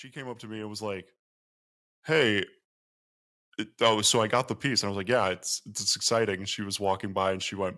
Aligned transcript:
she 0.00 0.08
came 0.10 0.28
up 0.28 0.38
to 0.38 0.46
me 0.48 0.60
and 0.60 0.70
was 0.70 0.82
like, 0.82 1.06
"Hey." 2.06 2.44
It, 3.58 3.68
oh, 3.82 4.00
so 4.00 4.22
I 4.22 4.26
got 4.28 4.48
the 4.48 4.54
piece, 4.54 4.82
and 4.82 4.88
I 4.88 4.90
was 4.90 4.96
like, 4.96 5.08
"Yeah, 5.08 5.28
it's 5.28 5.60
it's 5.66 5.94
exciting." 5.94 6.36
And 6.36 6.48
she 6.48 6.62
was 6.62 6.80
walking 6.80 7.12
by, 7.12 7.32
and 7.32 7.42
she 7.42 7.56
went, 7.56 7.76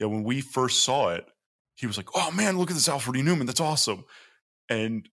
"Yeah." 0.00 0.06
When 0.08 0.24
we 0.24 0.40
first 0.40 0.82
saw 0.82 1.10
it, 1.10 1.24
he 1.76 1.86
was 1.86 1.96
like, 1.96 2.08
"Oh 2.14 2.30
man, 2.32 2.58
look 2.58 2.70
at 2.70 2.74
this 2.74 2.88
Alfred 2.88 3.16
E. 3.16 3.22
Neuman. 3.22 3.46
That's 3.46 3.60
awesome." 3.60 4.04
And 4.68 5.08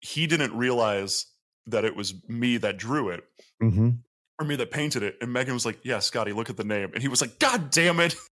he 0.00 0.26
didn't 0.26 0.56
realize 0.56 1.26
that 1.66 1.84
it 1.84 1.94
was 1.96 2.14
me 2.28 2.56
that 2.58 2.76
drew 2.78 3.08
it 3.10 3.24
Mm-hmm. 3.62 3.90
or 4.38 4.46
me 4.46 4.54
that 4.56 4.70
painted 4.70 5.02
it. 5.02 5.16
And 5.20 5.32
Megan 5.32 5.52
was 5.54 5.66
like, 5.66 5.80
"Yeah, 5.84 5.98
Scotty, 5.98 6.32
look 6.32 6.48
at 6.48 6.56
the 6.56 6.64
name." 6.64 6.90
And 6.94 7.02
he 7.02 7.08
was 7.08 7.20
like, 7.20 7.38
"God 7.38 7.70
damn 7.70 8.00
it!" 8.00 8.14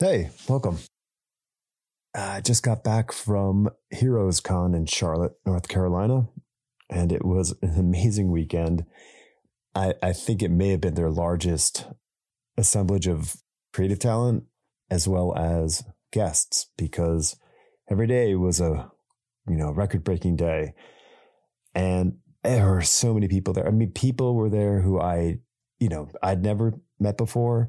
Hey, 0.00 0.30
welcome. 0.48 0.78
Uh, 2.16 2.36
I 2.36 2.40
just 2.40 2.62
got 2.62 2.82
back 2.82 3.12
from 3.12 3.68
Heroes 3.90 4.40
Con 4.40 4.74
in 4.74 4.86
Charlotte, 4.86 5.34
North 5.44 5.68
Carolina, 5.68 6.26
and 6.88 7.12
it 7.12 7.22
was 7.22 7.54
an 7.60 7.78
amazing 7.78 8.30
weekend. 8.30 8.86
I, 9.74 9.92
I 10.02 10.14
think 10.14 10.42
it 10.42 10.50
may 10.50 10.70
have 10.70 10.80
been 10.80 10.94
their 10.94 11.10
largest 11.10 11.86
assemblage 12.56 13.06
of 13.08 13.36
creative 13.74 13.98
talent 13.98 14.44
as 14.90 15.06
well 15.06 15.36
as 15.36 15.84
guests 16.14 16.70
because 16.78 17.36
every 17.90 18.06
day 18.06 18.34
was 18.34 18.58
a 18.58 18.90
you 19.50 19.56
know 19.56 19.70
record 19.70 20.02
breaking 20.02 20.36
day 20.36 20.72
and 21.74 22.16
there 22.42 22.70
were 22.70 22.82
so 22.82 23.12
many 23.12 23.28
people 23.28 23.52
there 23.52 23.66
i 23.66 23.70
mean 23.70 23.92
people 23.92 24.34
were 24.34 24.50
there 24.50 24.80
who 24.80 24.98
i 25.00 25.38
you 25.78 25.88
know 25.88 26.08
i'd 26.22 26.42
never 26.42 26.74
met 26.98 27.16
before 27.16 27.68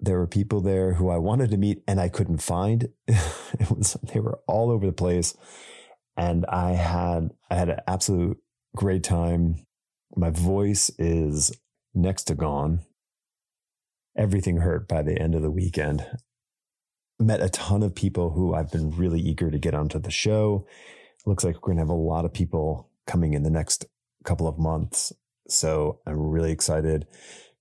there 0.00 0.18
were 0.18 0.26
people 0.26 0.60
there 0.60 0.94
who 0.94 1.08
i 1.08 1.16
wanted 1.16 1.50
to 1.50 1.56
meet 1.56 1.82
and 1.86 2.00
i 2.00 2.08
couldn't 2.08 2.42
find 2.42 2.88
it 3.06 3.70
was 3.70 3.96
they 4.12 4.20
were 4.20 4.40
all 4.46 4.70
over 4.70 4.86
the 4.86 4.92
place 4.92 5.36
and 6.16 6.44
i 6.46 6.72
had 6.72 7.30
i 7.50 7.54
had 7.54 7.68
an 7.68 7.80
absolute 7.86 8.38
great 8.76 9.02
time 9.02 9.56
my 10.16 10.30
voice 10.30 10.90
is 10.98 11.52
next 11.94 12.24
to 12.24 12.34
gone 12.34 12.80
everything 14.16 14.58
hurt 14.58 14.88
by 14.88 15.02
the 15.02 15.20
end 15.20 15.34
of 15.34 15.42
the 15.42 15.50
weekend 15.50 16.04
met 17.18 17.42
a 17.42 17.48
ton 17.48 17.82
of 17.82 17.94
people 17.94 18.30
who 18.30 18.54
I've 18.54 18.70
been 18.70 18.90
really 18.90 19.20
eager 19.20 19.50
to 19.50 19.58
get 19.58 19.74
onto 19.74 19.98
the 19.98 20.10
show. 20.10 20.66
Looks 21.26 21.44
like 21.44 21.56
we're 21.56 21.74
going 21.74 21.76
to 21.78 21.82
have 21.82 21.88
a 21.88 21.94
lot 21.94 22.24
of 22.24 22.32
people 22.32 22.90
coming 23.06 23.34
in 23.34 23.42
the 23.42 23.50
next 23.50 23.86
couple 24.24 24.46
of 24.46 24.58
months. 24.58 25.12
So 25.48 26.00
I'm 26.06 26.18
really 26.18 26.52
excited. 26.52 27.06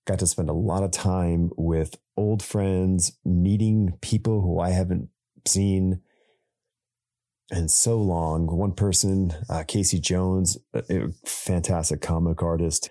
Got 0.08 0.20
to 0.20 0.28
spend 0.28 0.50
a 0.50 0.54
lot 0.54 0.84
of 0.84 0.92
time 0.92 1.52
with 1.58 1.98
old 2.16 2.42
friends, 2.42 3.18
meeting 3.26 3.98
people 4.02 4.42
who 4.42 4.60
I 4.60 4.70
haven't 4.70 5.10
seen 5.46 6.02
in 7.52 7.68
so 7.68 7.98
long. 7.98 8.48
One 8.48 8.72
person, 8.72 9.34
uh, 9.50 9.64
Casey 9.68 10.00
Jones, 10.00 10.58
a 10.74 11.10
fantastic 11.26 12.02
comic 12.02 12.42
artist. 12.42 12.90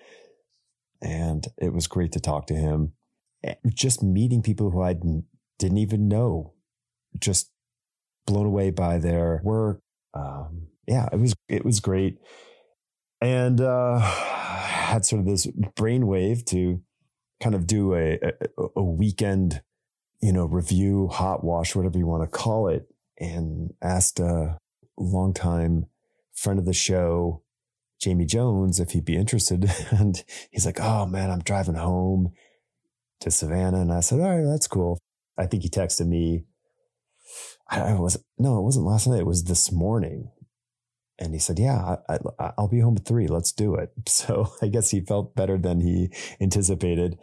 And 1.01 1.47
it 1.57 1.73
was 1.73 1.87
great 1.87 2.11
to 2.11 2.19
talk 2.19 2.45
to 2.47 2.55
him. 2.55 2.93
Just 3.67 4.03
meeting 4.03 4.43
people 4.43 4.69
who 4.69 4.81
I 4.81 4.93
didn't 4.93 5.77
even 5.77 6.07
know 6.07 6.53
just 7.19 7.51
blown 8.25 8.45
away 8.45 8.69
by 8.69 8.99
their 8.99 9.41
work. 9.43 9.81
Um, 10.13 10.67
yeah, 10.87 11.07
it 11.11 11.19
was 11.19 11.33
it 11.49 11.65
was 11.65 11.79
great, 11.79 12.17
and 13.21 13.59
uh, 13.59 13.99
had 13.99 15.05
sort 15.05 15.21
of 15.21 15.25
this 15.25 15.47
brainwave 15.47 16.45
to 16.47 16.81
kind 17.41 17.55
of 17.55 17.67
do 17.67 17.93
a, 17.93 18.19
a, 18.23 18.31
a 18.75 18.83
weekend, 18.83 19.61
you 20.21 20.33
know, 20.33 20.45
review, 20.45 21.07
hot 21.07 21.43
wash, 21.43 21.75
whatever 21.75 21.97
you 21.97 22.07
want 22.07 22.23
to 22.23 22.37
call 22.37 22.67
it, 22.67 22.87
and 23.19 23.73
asked 23.81 24.19
a 24.19 24.57
longtime 24.97 25.85
friend 26.33 26.59
of 26.59 26.65
the 26.65 26.73
show, 26.73 27.43
Jamie 27.99 28.25
Jones, 28.25 28.79
if 28.79 28.91
he'd 28.91 29.05
be 29.05 29.15
interested, 29.15 29.71
and 29.91 30.23
he's 30.51 30.65
like, 30.65 30.79
"Oh 30.79 31.05
man, 31.05 31.31
I'm 31.31 31.39
driving 31.41 31.75
home." 31.75 32.33
To 33.21 33.31
Savannah, 33.31 33.81
and 33.81 33.91
I 33.91 34.01
said, 34.01 34.19
"All 34.19 34.37
right, 34.37 34.45
that's 34.45 34.67
cool." 34.67 34.99
I 35.39 35.47
think 35.47 35.63
he 35.63 35.69
texted 35.69 36.05
me 36.05 36.43
I 37.69 37.93
was 37.93 38.17
no, 38.37 38.59
it 38.59 38.63
wasn't 38.63 38.85
last 38.85 39.07
night. 39.07 39.19
It 39.19 39.25
was 39.25 39.43
this 39.43 39.71
morning, 39.71 40.31
and 41.19 41.33
he 41.33 41.39
said, 41.39 41.59
"Yeah, 41.59 41.97
I, 42.09 42.51
will 42.57 42.67
be 42.67 42.79
home 42.79 42.97
at 42.97 43.05
three. 43.05 43.27
Let's 43.27 43.51
do 43.51 43.75
it." 43.75 43.91
So 44.07 44.51
I 44.61 44.67
guess 44.67 44.91
he 44.91 45.01
felt 45.01 45.35
better 45.35 45.57
than 45.57 45.81
he 45.81 46.09
anticipated. 46.39 47.17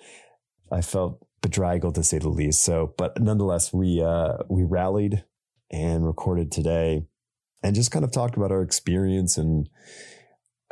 I 0.70 0.80
felt 0.80 1.24
bedraggled 1.42 1.94
to 1.96 2.02
say 2.02 2.18
the 2.18 2.28
least. 2.28 2.62
So, 2.62 2.94
but 2.96 3.20
nonetheless, 3.20 3.72
we 3.72 4.02
uh, 4.02 4.38
we 4.48 4.62
rallied 4.62 5.24
and 5.70 6.06
recorded 6.06 6.50
today, 6.52 7.06
and 7.62 7.74
just 7.74 7.90
kind 7.90 8.04
of 8.04 8.10
talked 8.10 8.36
about 8.36 8.52
our 8.52 8.62
experience 8.62 9.36
and 9.36 9.68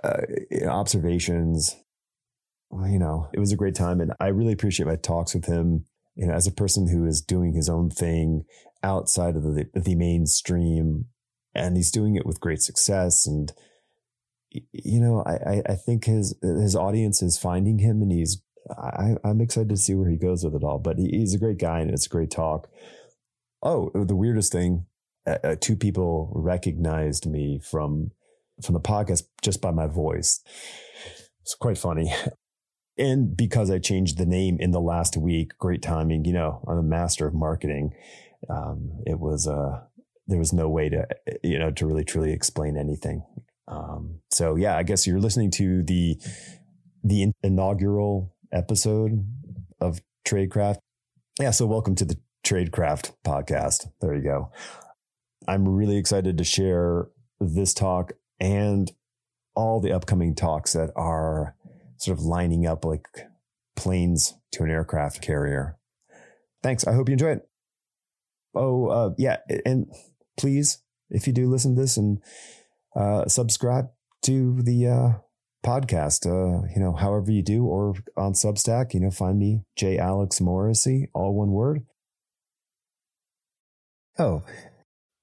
uh, 0.03 0.23
observations. 0.67 1.77
You 2.73 2.99
know, 2.99 3.29
it 3.35 3.39
was 3.39 3.53
a 3.53 3.57
great 3.57 3.75
time, 3.75 4.01
and 4.01 4.13
I 4.19 4.29
really 4.29 4.53
appreciate 4.53 4.87
my 4.87 4.97
talks 4.97 5.35
with 5.35 5.45
him 5.45 5.85
you 6.15 6.27
know, 6.27 6.35
as 6.35 6.47
a 6.47 6.53
person 6.53 6.89
who 6.89 7.07
is 7.07 7.23
doing 7.23 7.55
his 7.55 7.69
own 7.69 7.91
thing 7.91 8.45
outside 8.83 9.37
of 9.37 9.43
the, 9.43 9.69
the 9.75 9.95
mainstream 9.95 11.07
and 11.55 11.77
he's 11.77 11.91
doing 11.91 12.17
it 12.17 12.27
with 12.27 12.41
great 12.41 12.63
success. 12.63 13.27
And, 13.27 13.53
you 14.51 15.01
know, 15.01 15.23
I, 15.25 15.63
I 15.67 15.75
think 15.75 16.05
his, 16.05 16.35
his 16.43 16.77
audience 16.77 17.23
is 17.23 17.39
finding 17.39 17.79
him 17.79 18.03
and 18.03 18.13
he's, 18.13 18.43
I, 18.71 19.17
I'm 19.25 19.41
excited 19.41 19.71
to 19.71 19.77
see 19.77 19.95
where 19.95 20.09
he 20.09 20.17
goes 20.17 20.45
with 20.45 20.55
it 20.55 20.65
all, 20.65 20.79
but 20.79 20.99
he's 20.99 21.35
a 21.35 21.39
great 21.39 21.59
guy 21.59 21.81
and 21.81 21.91
it's 21.91 22.07
a 22.07 22.11
great 22.11 22.31
talk. 22.31 22.69
Oh, 23.63 23.91
the 23.95 24.17
weirdest 24.17 24.53
thing, 24.53 24.87
uh, 25.27 25.39
uh, 25.45 25.57
two 25.61 25.77
people 25.77 26.33
recognized 26.35 27.27
me 27.27 27.59
from, 27.59 28.11
from 28.63 28.75
the 28.75 28.81
podcast 28.81 29.25
just 29.43 29.61
by 29.61 29.71
my 29.71 29.87
voice. 29.87 30.41
It's 31.43 31.55
quite 31.55 31.79
funny 31.79 32.13
and 32.99 33.37
because 33.37 33.71
I 33.71 33.79
changed 33.79 34.19
the 34.19 34.27
name 34.27 34.59
in 34.61 34.71
the 34.71 34.81
last 34.81 35.17
week, 35.17 35.57
great 35.59 35.83
timing. 35.83 36.25
You 36.25 36.35
know, 36.35 36.65
I'm 36.69 36.79
a 36.79 36.83
master 36.83 37.27
of 37.27 37.35
marketing. 37.35 37.95
Um, 38.49 39.03
it 39.07 39.19
was 39.19 39.47
uh, 39.47 39.81
there 40.27 40.39
was 40.39 40.53
no 40.53 40.69
way 40.69 40.89
to 40.89 41.07
you 41.43 41.59
know 41.59 41.71
to 41.73 41.87
really 41.87 42.05
truly 42.05 42.33
explain 42.33 42.77
anything. 42.77 43.25
Um, 43.69 44.21
so 44.31 44.57
yeah, 44.57 44.77
I 44.77 44.83
guess 44.83 45.07
you're 45.07 45.21
listening 45.21 45.51
to 45.53 45.83
the 45.83 46.21
the 47.05 47.33
inaugural 47.43 48.35
episode 48.53 49.27
of 49.81 50.01
Tradecraft. 50.27 50.79
Yeah, 51.41 51.51
so 51.51 51.67
welcome 51.67 51.95
to 51.97 52.05
the 52.05 52.19
Tradecraft 52.45 53.13
podcast. 53.25 53.91
There 54.01 54.15
you 54.15 54.23
go. 54.23 54.53
I'm 55.49 55.69
really 55.69 55.97
excited 55.97 56.39
to 56.39 56.45
share 56.45 57.09
this 57.41 57.75
talk 57.75 58.13
and 58.39 58.91
all 59.55 59.81
the 59.81 59.93
upcoming 59.93 60.35
talks 60.35 60.73
that 60.73 60.91
are 60.97 61.57
sort 61.97 62.19
of 62.19 62.25
lining 62.25 62.67
up 62.67 62.85
like 62.85 63.07
planes 63.77 64.35
to 64.53 64.63
an 64.63 64.71
aircraft 64.71 65.21
carrier. 65.21 65.77
Thanks. 66.63 66.87
I 66.87 66.93
hope 66.93 67.09
you 67.09 67.15
enjoy 67.15 67.33
it. 67.33 67.49
Oh, 68.55 68.87
uh, 68.87 69.11
yeah. 69.19 69.39
And 69.65 69.87
please, 70.37 70.83
if 71.11 71.27
you 71.27 71.33
do 71.33 71.49
listen 71.49 71.75
to 71.75 71.81
this 71.81 71.97
and 71.97 72.19
uh, 72.97 73.27
subscribe 73.27 73.91
to 74.23 74.63
the 74.63 74.87
uh, 74.87 75.13
podcast, 75.65 76.27
uh, 76.27 76.67
you 76.75 76.81
know, 76.81 76.93
however 76.93 77.31
you 77.31 77.43
do, 77.43 77.65
or 77.65 77.95
on 78.17 78.33
Substack, 78.33 78.95
you 78.95 79.01
know, 79.01 79.11
find 79.11 79.39
me, 79.39 79.63
J. 79.77 79.99
Alex 79.99 80.41
Morrissey, 80.41 81.09
all 81.15 81.35
one 81.35 81.51
word. 81.51 81.85
Oh, 84.19 84.45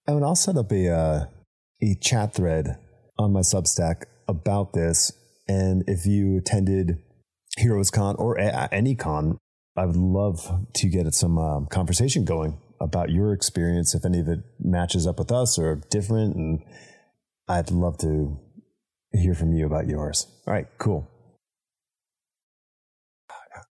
and 0.08 0.24
I'll 0.24 0.36
set 0.36 0.58
up 0.58 0.72
a, 0.72 0.90
uh, 0.90 1.25
a 1.81 1.96
chat 1.96 2.34
thread 2.34 2.78
on 3.18 3.31
my 3.31 3.42
Substack 3.42 4.03
about 4.28 4.74
this 4.74 5.12
and 5.50 5.84
if 5.88 6.06
you 6.06 6.38
attended 6.38 7.00
Heroes 7.58 7.90
Con 7.90 8.16
or 8.18 8.36
a- 8.38 8.69
any 8.72 8.94
con, 8.96 9.40
I 9.75 9.86
would 9.86 9.98
love 9.98 10.68
to 10.74 10.88
get 10.88 11.12
some 11.16 11.40
um, 11.40 11.66
conversation 11.66 12.24
going 12.24 12.60
about 12.80 13.10
your 13.10 13.34
experience, 13.34 13.94
if 13.94 14.06
any 14.06 14.20
of 14.20 14.28
it 14.28 14.40
matches 14.60 15.06
up 15.06 15.20
with 15.20 15.31
us 15.31 15.58
or 15.58 15.81
different. 15.90 16.36
And 16.36 16.64
I'd 17.48 17.72
love 17.72 17.98
to 18.00 18.40
hear 19.12 19.34
from 19.34 19.54
you 19.54 19.66
about 19.66 19.88
yours. 19.88 20.28
All 20.48 20.54
right, 20.54 20.68
cool. 20.78 21.10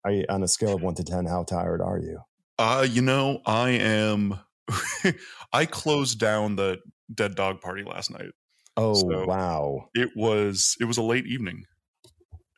Are 0.05 0.13
you 0.13 0.25
on 0.29 0.43
a 0.43 0.49
scale 0.49 0.75
of 0.77 0.83
one 0.83 0.95
to 0.95 1.05
10? 1.05 1.27
How 1.27 1.43
tired 1.43 1.81
are 1.81 1.99
you? 1.99 2.21
Uh, 2.59 2.87
you 2.89 3.03
know, 3.03 3.41
I 3.45 3.71
am. 3.71 4.39
I 5.53 5.67
closed 5.67 6.19
down 6.19 6.57
the 6.57 6.79
Dead 7.13 7.35
Dog 7.35 7.61
Party 7.61 7.83
last 7.85 8.11
night. 8.11 8.31
Oh 8.77 8.95
so 8.95 9.25
wow! 9.27 9.89
It 9.95 10.11
was 10.15 10.77
it 10.81 10.85
was 10.85 10.99
a 10.99 11.03
late 11.03 11.27
evening, 11.27 11.65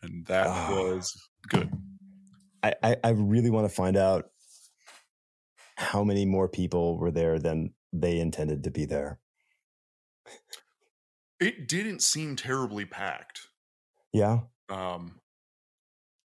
and 0.03 0.27
that 0.27 0.47
oh. 0.49 0.95
was 0.95 1.13
good. 1.49 1.71
I, 2.63 2.75
I, 2.83 2.97
I 3.05 3.11
really 3.11 3.51
want 3.51 3.69
to 3.69 3.75
find 3.75 3.97
out 3.97 4.25
how 5.79 6.03
many 6.03 6.27
more 6.27 6.49
people 6.49 6.99
were 6.99 7.13
there 7.13 7.39
than 7.39 7.73
they 7.93 8.19
intended 8.19 8.65
to 8.65 8.71
be 8.71 8.85
there. 8.85 9.21
It 11.39 11.69
didn't 11.69 12.03
seem 12.03 12.35
terribly 12.35 12.85
packed. 12.85 13.47
Yeah. 14.13 14.41
Um, 14.69 15.21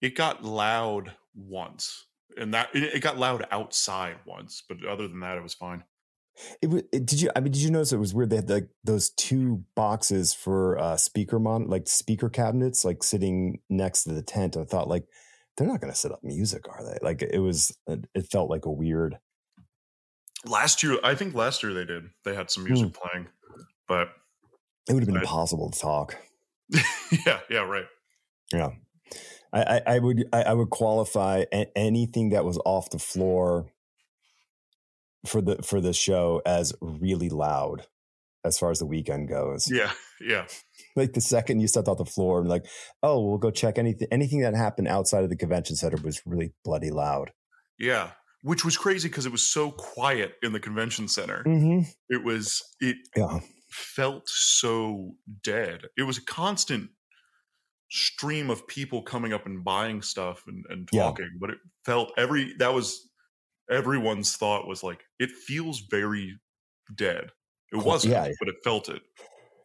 it 0.02 0.16
got 0.16 0.44
loud 0.44 1.12
once, 1.36 2.06
and 2.36 2.52
that 2.54 2.70
it, 2.74 3.00
got 3.00 3.18
loud 3.18 3.46
outside 3.52 4.16
once, 4.26 4.64
but 4.68 4.84
other 4.84 5.06
than 5.06 5.20
that, 5.20 5.38
it 5.38 5.44
was 5.44 5.54
fine. 5.54 5.84
It, 6.60 6.66
wa- 6.68 6.80
it 6.92 7.06
did 7.06 7.22
you 7.22 7.30
I 7.34 7.40
mean 7.40 7.52
did 7.52 7.62
you 7.62 7.70
notice 7.70 7.92
it 7.92 7.98
was 7.98 8.12
weird 8.12 8.28
they 8.28 8.36
had 8.36 8.50
like 8.50 8.68
those 8.84 9.08
two 9.08 9.64
boxes 9.74 10.34
for 10.34 10.78
uh 10.78 10.98
speaker 10.98 11.38
mon 11.38 11.66
like 11.68 11.88
speaker 11.88 12.28
cabinets 12.28 12.84
like 12.84 13.02
sitting 13.02 13.60
next 13.70 14.04
to 14.04 14.12
the 14.12 14.20
tent 14.20 14.54
I 14.54 14.64
thought 14.64 14.86
like 14.86 15.04
they're 15.56 15.66
not 15.66 15.80
going 15.80 15.90
to 15.90 15.98
set 15.98 16.12
up 16.12 16.22
music 16.22 16.68
are 16.68 16.84
they 16.84 16.98
like 17.00 17.22
it 17.22 17.38
was 17.38 17.74
it 17.86 18.26
felt 18.30 18.50
like 18.50 18.66
a 18.66 18.70
weird 18.70 19.16
Last 20.46 20.82
year, 20.82 20.98
I 21.02 21.14
think 21.14 21.34
last 21.34 21.62
year 21.62 21.74
they 21.74 21.84
did. 21.84 22.04
They 22.24 22.34
had 22.34 22.50
some 22.50 22.64
music 22.64 22.88
hmm. 22.88 22.92
playing, 22.92 23.28
but 23.88 24.08
it 24.88 24.94
would 24.94 25.02
have 25.02 25.06
been 25.06 25.16
Right. 25.16 25.24
impossible 25.24 25.70
to 25.70 25.78
talk 25.78 26.16
yeah, 27.26 27.40
yeah, 27.48 27.60
right. 27.60 27.86
Yeah, 28.52 28.70
I, 29.52 29.62
I, 29.62 29.82
I 29.86 29.98
would 29.98 30.24
I, 30.32 30.42
I 30.42 30.52
would 30.54 30.70
qualify 30.70 31.44
anything 31.74 32.30
that 32.30 32.44
was 32.44 32.58
off 32.64 32.90
the 32.90 32.98
floor 32.98 33.70
for 35.26 35.40
the 35.40 35.62
for 35.62 35.80
the 35.80 35.92
show 35.92 36.42
as 36.44 36.72
really 36.80 37.28
loud, 37.28 37.86
as 38.44 38.58
far 38.58 38.70
as 38.70 38.78
the 38.80 38.86
weekend 38.86 39.28
goes. 39.28 39.70
Yeah, 39.70 39.92
yeah, 40.20 40.46
Like 40.96 41.12
the 41.12 41.20
second 41.20 41.60
you 41.60 41.68
stepped 41.68 41.88
off 41.88 41.98
the 41.98 42.04
floor 42.04 42.40
and 42.40 42.48
like, 42.48 42.66
oh, 43.02 43.24
we'll 43.24 43.38
go 43.38 43.50
check 43.50 43.78
anything 43.78 44.08
anything 44.10 44.40
that 44.40 44.54
happened 44.54 44.88
outside 44.88 45.22
of 45.22 45.30
the 45.30 45.36
convention 45.36 45.76
center 45.76 45.98
was 46.02 46.22
really 46.26 46.52
bloody 46.64 46.90
loud. 46.90 47.32
yeah. 47.78 48.10
Which 48.46 48.64
was 48.64 48.76
crazy 48.76 49.08
because 49.08 49.26
it 49.26 49.32
was 49.32 49.44
so 49.44 49.72
quiet 49.72 50.34
in 50.40 50.52
the 50.52 50.60
convention 50.60 51.08
center. 51.08 51.42
Mm-hmm. 51.44 51.80
It 52.08 52.22
was 52.22 52.62
it 52.80 52.96
Yeah, 53.16 53.40
felt 53.70 54.28
so 54.28 55.16
dead. 55.42 55.86
It 55.98 56.04
was 56.04 56.18
a 56.18 56.24
constant 56.24 56.90
stream 57.90 58.48
of 58.48 58.64
people 58.68 59.02
coming 59.02 59.32
up 59.32 59.46
and 59.46 59.64
buying 59.64 60.00
stuff 60.00 60.44
and, 60.46 60.64
and 60.68 60.88
Yeah. 60.92 61.02
talking, 61.04 61.30
but 61.40 61.50
it 61.50 61.58
felt 61.84 62.12
every 62.16 62.54
that 62.58 62.72
was 62.72 63.10
everyone's 63.68 64.36
thought 64.36 64.68
was 64.68 64.84
like 64.84 65.02
it 65.18 65.30
feels 65.30 65.80
very 65.90 66.38
dead. 66.94 67.30
It 67.72 67.84
wasn't, 67.84 68.12
Yeah. 68.12 68.28
but 68.38 68.48
it 68.48 68.56
felt 68.62 68.88
it. 68.88 69.02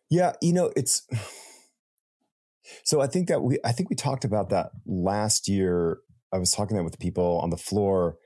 yeah. 0.10 0.34
You 0.42 0.54
know, 0.54 0.72
it's 0.76 1.08
so 2.84 3.00
I 3.00 3.06
think 3.06 3.28
that 3.28 3.42
we 3.44 3.60
I 3.64 3.72
think 3.74 3.92
we 3.92 3.96
talked 3.96 4.26
about 4.26 4.50
that 4.50 4.72
last 4.88 5.48
year. 5.48 6.00
I 6.34 6.40
was 6.40 6.52
talking 6.52 6.78
that 6.78 6.84
with 6.84 6.98
people 6.98 7.40
on 7.44 7.52
the 7.52 7.58
floor 7.58 8.18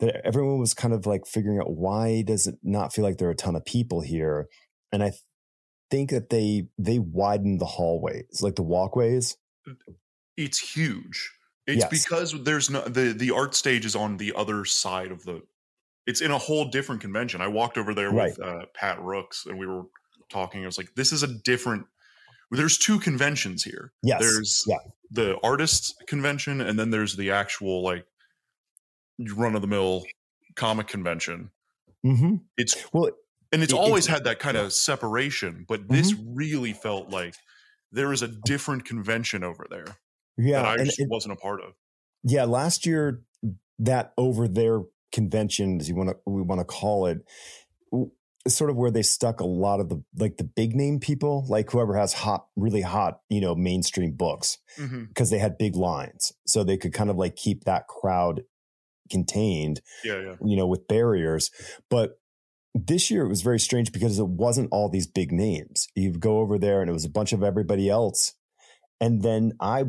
that 0.00 0.26
everyone 0.26 0.58
was 0.58 0.74
kind 0.74 0.92
of 0.94 1.06
like 1.06 1.26
figuring 1.26 1.58
out 1.58 1.70
why 1.74 2.22
does 2.22 2.46
it 2.46 2.56
not 2.62 2.92
feel 2.92 3.04
like 3.04 3.16
there 3.18 3.28
are 3.28 3.32
a 3.32 3.36
ton 3.36 3.56
of 3.56 3.64
people 3.64 4.00
here 4.00 4.46
and 4.92 5.02
i 5.02 5.12
think 5.90 6.10
that 6.10 6.30
they 6.30 6.66
they 6.78 6.98
widened 6.98 7.60
the 7.60 7.64
hallways 7.66 8.40
like 8.42 8.56
the 8.56 8.62
walkways 8.62 9.36
It's 10.36 10.58
huge. 10.58 11.32
It's 11.66 11.82
Yes. 11.82 11.90
because 11.90 12.44
there's 12.44 12.70
no 12.70 12.82
the 12.82 13.12
the 13.12 13.30
art 13.32 13.54
stage 13.54 13.84
is 13.84 13.96
on 13.96 14.16
the 14.18 14.32
other 14.36 14.64
side 14.64 15.10
of 15.10 15.24
the. 15.24 15.42
It's 16.06 16.20
in 16.20 16.30
a 16.30 16.38
whole 16.38 16.66
different 16.66 17.00
convention. 17.00 17.40
I 17.40 17.48
walked 17.48 17.76
over 17.78 17.94
there 17.94 18.12
with 18.12 18.38
uh, 18.40 18.66
Pat 18.74 19.00
Rooks 19.02 19.46
and 19.46 19.58
we 19.58 19.66
were 19.66 19.84
talking. 20.28 20.62
I 20.62 20.66
was 20.66 20.78
like, 20.78 20.94
"This 20.94 21.10
is 21.12 21.22
a 21.22 21.26
different." 21.26 21.86
There's 22.52 22.78
two 22.78 23.00
conventions 23.00 23.64
here. 23.64 23.92
yes 24.02 24.20
There's 24.20 24.64
yeah 24.68 24.78
the 25.10 25.38
artists 25.42 25.94
convention, 26.06 26.60
and 26.60 26.78
then 26.78 26.90
there's 26.90 27.16
the 27.16 27.30
actual 27.32 27.82
like 27.82 28.06
run 29.34 29.54
of 29.54 29.62
the 29.62 29.68
mill 29.68 30.04
comic 30.54 30.86
convention. 30.88 31.50
hmm 32.02 32.36
It's 32.56 32.76
well 32.92 33.10
and 33.52 33.62
it's 33.62 33.72
It- 33.72 33.76
always 33.78 34.06
had 34.06 34.24
that 34.24 34.38
kind 34.38 34.56
of 34.56 34.72
separation, 34.72 35.64
but 35.68 35.88
this 35.88 36.14
really 36.14 36.72
felt 36.72 37.10
like 37.10 37.34
there 37.92 38.12
is 38.12 38.22
a 38.22 38.28
different 38.28 38.84
convention 38.84 39.42
over 39.44 39.66
there 39.70 39.86
yeah 40.36 40.62
that 40.62 40.80
I 40.80 40.84
just 40.84 40.98
it- 41.00 41.08
wasn't 41.08 41.32
a 41.32 41.36
part 41.36 41.60
of. 41.62 41.72
yeah 42.24 42.44
last 42.44 42.84
year 42.86 43.22
that 43.78 44.12
over 44.18 44.48
there 44.48 44.82
convention 45.12 45.80
as 45.80 45.88
you 45.88 45.94
want 45.94 46.10
to 46.10 46.16
we 46.26 46.42
want 46.42 46.60
to 46.60 46.64
call 46.64 47.06
it 47.06 47.20
sort 48.48 48.70
of 48.70 48.76
where 48.76 48.90
they 48.90 49.02
stuck 49.02 49.40
a 49.40 49.46
lot 49.46 49.80
of 49.80 49.88
the 49.88 50.02
like 50.18 50.36
the 50.36 50.44
big 50.44 50.74
name 50.74 51.00
people 51.00 51.44
like 51.48 51.70
whoever 51.70 51.96
has 51.96 52.12
hot 52.12 52.46
really 52.56 52.82
hot 52.82 53.20
you 53.28 53.40
know 53.40 53.54
mainstream 53.54 54.12
books 54.12 54.58
because 55.08 55.30
they 55.30 55.38
had 55.38 55.58
big 55.58 55.74
lines. 55.74 56.32
So 56.46 56.62
they 56.62 56.76
could 56.76 56.92
kind 56.92 57.10
of 57.10 57.16
like 57.16 57.34
keep 57.36 57.64
that 57.64 57.86
crowd 57.88 58.42
contained 59.10 59.80
Yeah, 60.04 60.20
yeah. 60.20 60.34
you 60.44 60.56
know 60.56 60.66
with 60.66 60.88
barriers. 60.88 61.50
But 61.90 62.18
this 62.74 63.10
year 63.10 63.24
it 63.24 63.28
was 63.28 63.42
very 63.42 63.58
strange 63.58 63.90
because 63.92 64.18
it 64.18 64.28
wasn't 64.28 64.68
all 64.70 64.88
these 64.88 65.06
big 65.06 65.32
names. 65.32 65.88
You 65.94 66.12
go 66.12 66.38
over 66.40 66.58
there 66.58 66.80
and 66.80 66.90
it 66.90 66.92
was 66.92 67.04
a 67.06 67.10
bunch 67.10 67.32
of 67.32 67.42
everybody 67.42 67.88
else. 67.88 68.34
And 69.00 69.22
then 69.22 69.52
i 69.60 69.84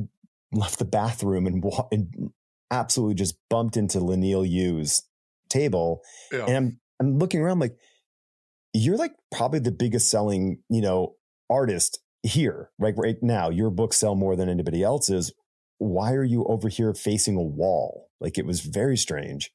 left 0.54 0.80
the 0.80 0.86
bathroom 0.86 1.46
and, 1.48 1.62
wa- 1.64 1.88
and 1.92 2.32
absolutely 2.72 3.16
just 3.16 3.36
bumped 3.50 3.76
into 3.78 4.00
Leinil 4.00 4.50
Yu's 4.50 5.04
table. 5.50 6.02
Yeah. 6.32 6.46
and 6.48 6.56
i'm 6.58 6.80
i'm 7.00 7.18
looking 7.20 7.42
around 7.42 7.60
like 7.60 7.76
you're 8.74 8.98
like 8.98 9.14
probably 9.32 9.60
the 9.60 9.72
biggest 9.72 10.10
selling 10.10 10.60
you 10.70 10.82
know 10.82 11.16
artist 11.50 12.00
here 12.24 12.70
right 12.80 12.94
right 12.98 13.18
now. 13.22 13.50
Your 13.50 13.70
books 13.70 13.98
sell 13.98 14.16
more 14.16 14.36
than 14.36 14.50
anybody 14.50 14.84
else's 14.84 15.32
why 15.80 16.14
are 16.14 16.24
you 16.24 16.44
over 16.46 16.70
here 16.70 16.94
facing 16.94 17.36
a 17.36 17.42
wall 17.42 18.10
like 18.20 18.38
it 18.38 18.46
was 18.46 18.62
very 18.62 18.98
strange 18.98 19.52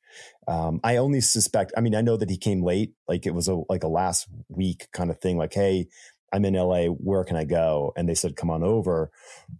um, 0.48 0.80
i 0.84 0.96
only 0.96 1.20
suspect 1.20 1.72
i 1.76 1.80
mean 1.80 1.94
i 1.94 2.00
know 2.00 2.16
that 2.16 2.30
he 2.30 2.36
came 2.36 2.62
late 2.62 2.92
like 3.08 3.26
it 3.26 3.34
was 3.34 3.48
a 3.48 3.60
like 3.68 3.82
a 3.82 3.88
last 3.88 4.28
week 4.48 4.88
kind 4.92 5.10
of 5.10 5.18
thing 5.18 5.36
like 5.36 5.52
hey 5.52 5.86
i'm 6.32 6.44
in 6.44 6.54
la 6.54 6.84
where 6.86 7.24
can 7.24 7.36
i 7.36 7.44
go 7.44 7.92
and 7.96 8.08
they 8.08 8.14
said 8.14 8.36
come 8.36 8.50
on 8.50 8.62
over 8.62 9.10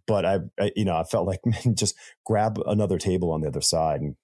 but 0.07 0.25
i, 0.25 0.39
I 0.61 0.73
you 0.77 0.85
know 0.85 0.97
i 0.97 1.05
felt 1.05 1.27
like 1.27 1.41
man, 1.47 1.75
just 1.75 1.95
grab 2.25 2.59
another 2.67 2.99
table 2.99 3.33
on 3.33 3.41
the 3.41 3.49
other 3.49 3.61
side 3.61 4.01
and 4.01 4.17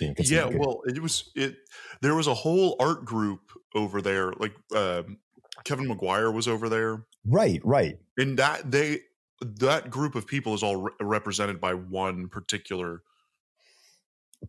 you 0.00 0.08
know, 0.08 0.14
Yeah, 0.18 0.44
well, 0.44 0.82
it 0.86 1.02
was 1.02 1.30
it. 1.34 1.56
There 2.02 2.14
was 2.14 2.28
a 2.28 2.34
whole 2.34 2.76
art 2.78 3.04
group 3.04 3.40
over 3.74 4.00
there. 4.00 4.32
Like 4.38 4.54
um, 4.72 5.18
Kevin 5.64 5.88
Maguire 5.88 6.30
was 6.30 6.46
over 6.46 6.68
there, 6.68 7.04
right 7.26 7.60
right 7.64 7.98
and 8.16 8.38
that 8.38 8.70
they 8.70 9.00
that 9.40 9.90
group 9.90 10.14
of 10.14 10.26
people 10.26 10.54
is 10.54 10.62
all 10.62 10.76
re- 10.76 10.92
represented 11.00 11.60
by 11.60 11.74
one 11.74 12.28
particular 12.28 13.02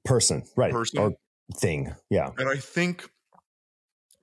person 0.06 0.44
right 0.56 0.72
person. 0.72 1.00
or 1.00 1.12
thing 1.56 1.94
yeah 2.12 2.30
and 2.38 2.48
I 2.48 2.58
think 2.58 3.10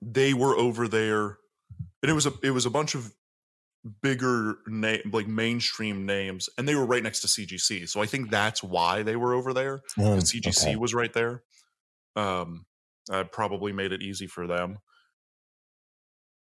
they 0.01 0.33
were 0.33 0.55
over 0.55 0.87
there, 0.87 1.37
and 2.01 2.09
it 2.09 2.13
was 2.13 2.25
a 2.25 2.33
it 2.43 2.51
was 2.51 2.65
a 2.65 2.69
bunch 2.69 2.95
of 2.95 3.13
bigger 4.01 4.57
name 4.67 5.01
like 5.11 5.27
mainstream 5.27 6.05
names, 6.05 6.49
and 6.57 6.67
they 6.67 6.75
were 6.75 6.85
right 6.85 7.03
next 7.03 7.21
to 7.21 7.27
CGC. 7.27 7.87
So 7.89 8.01
I 8.01 8.05
think 8.05 8.29
that's 8.29 8.63
why 8.63 9.03
they 9.03 9.15
were 9.15 9.33
over 9.33 9.53
there. 9.53 9.81
Um, 9.97 10.15
because 10.15 10.31
CGC 10.31 10.63
okay. 10.63 10.75
was 10.75 10.93
right 10.93 11.13
there. 11.13 11.43
Um, 12.15 12.65
that 13.07 13.31
probably 13.31 13.71
made 13.71 13.91
it 13.91 14.01
easy 14.01 14.27
for 14.27 14.47
them. 14.47 14.79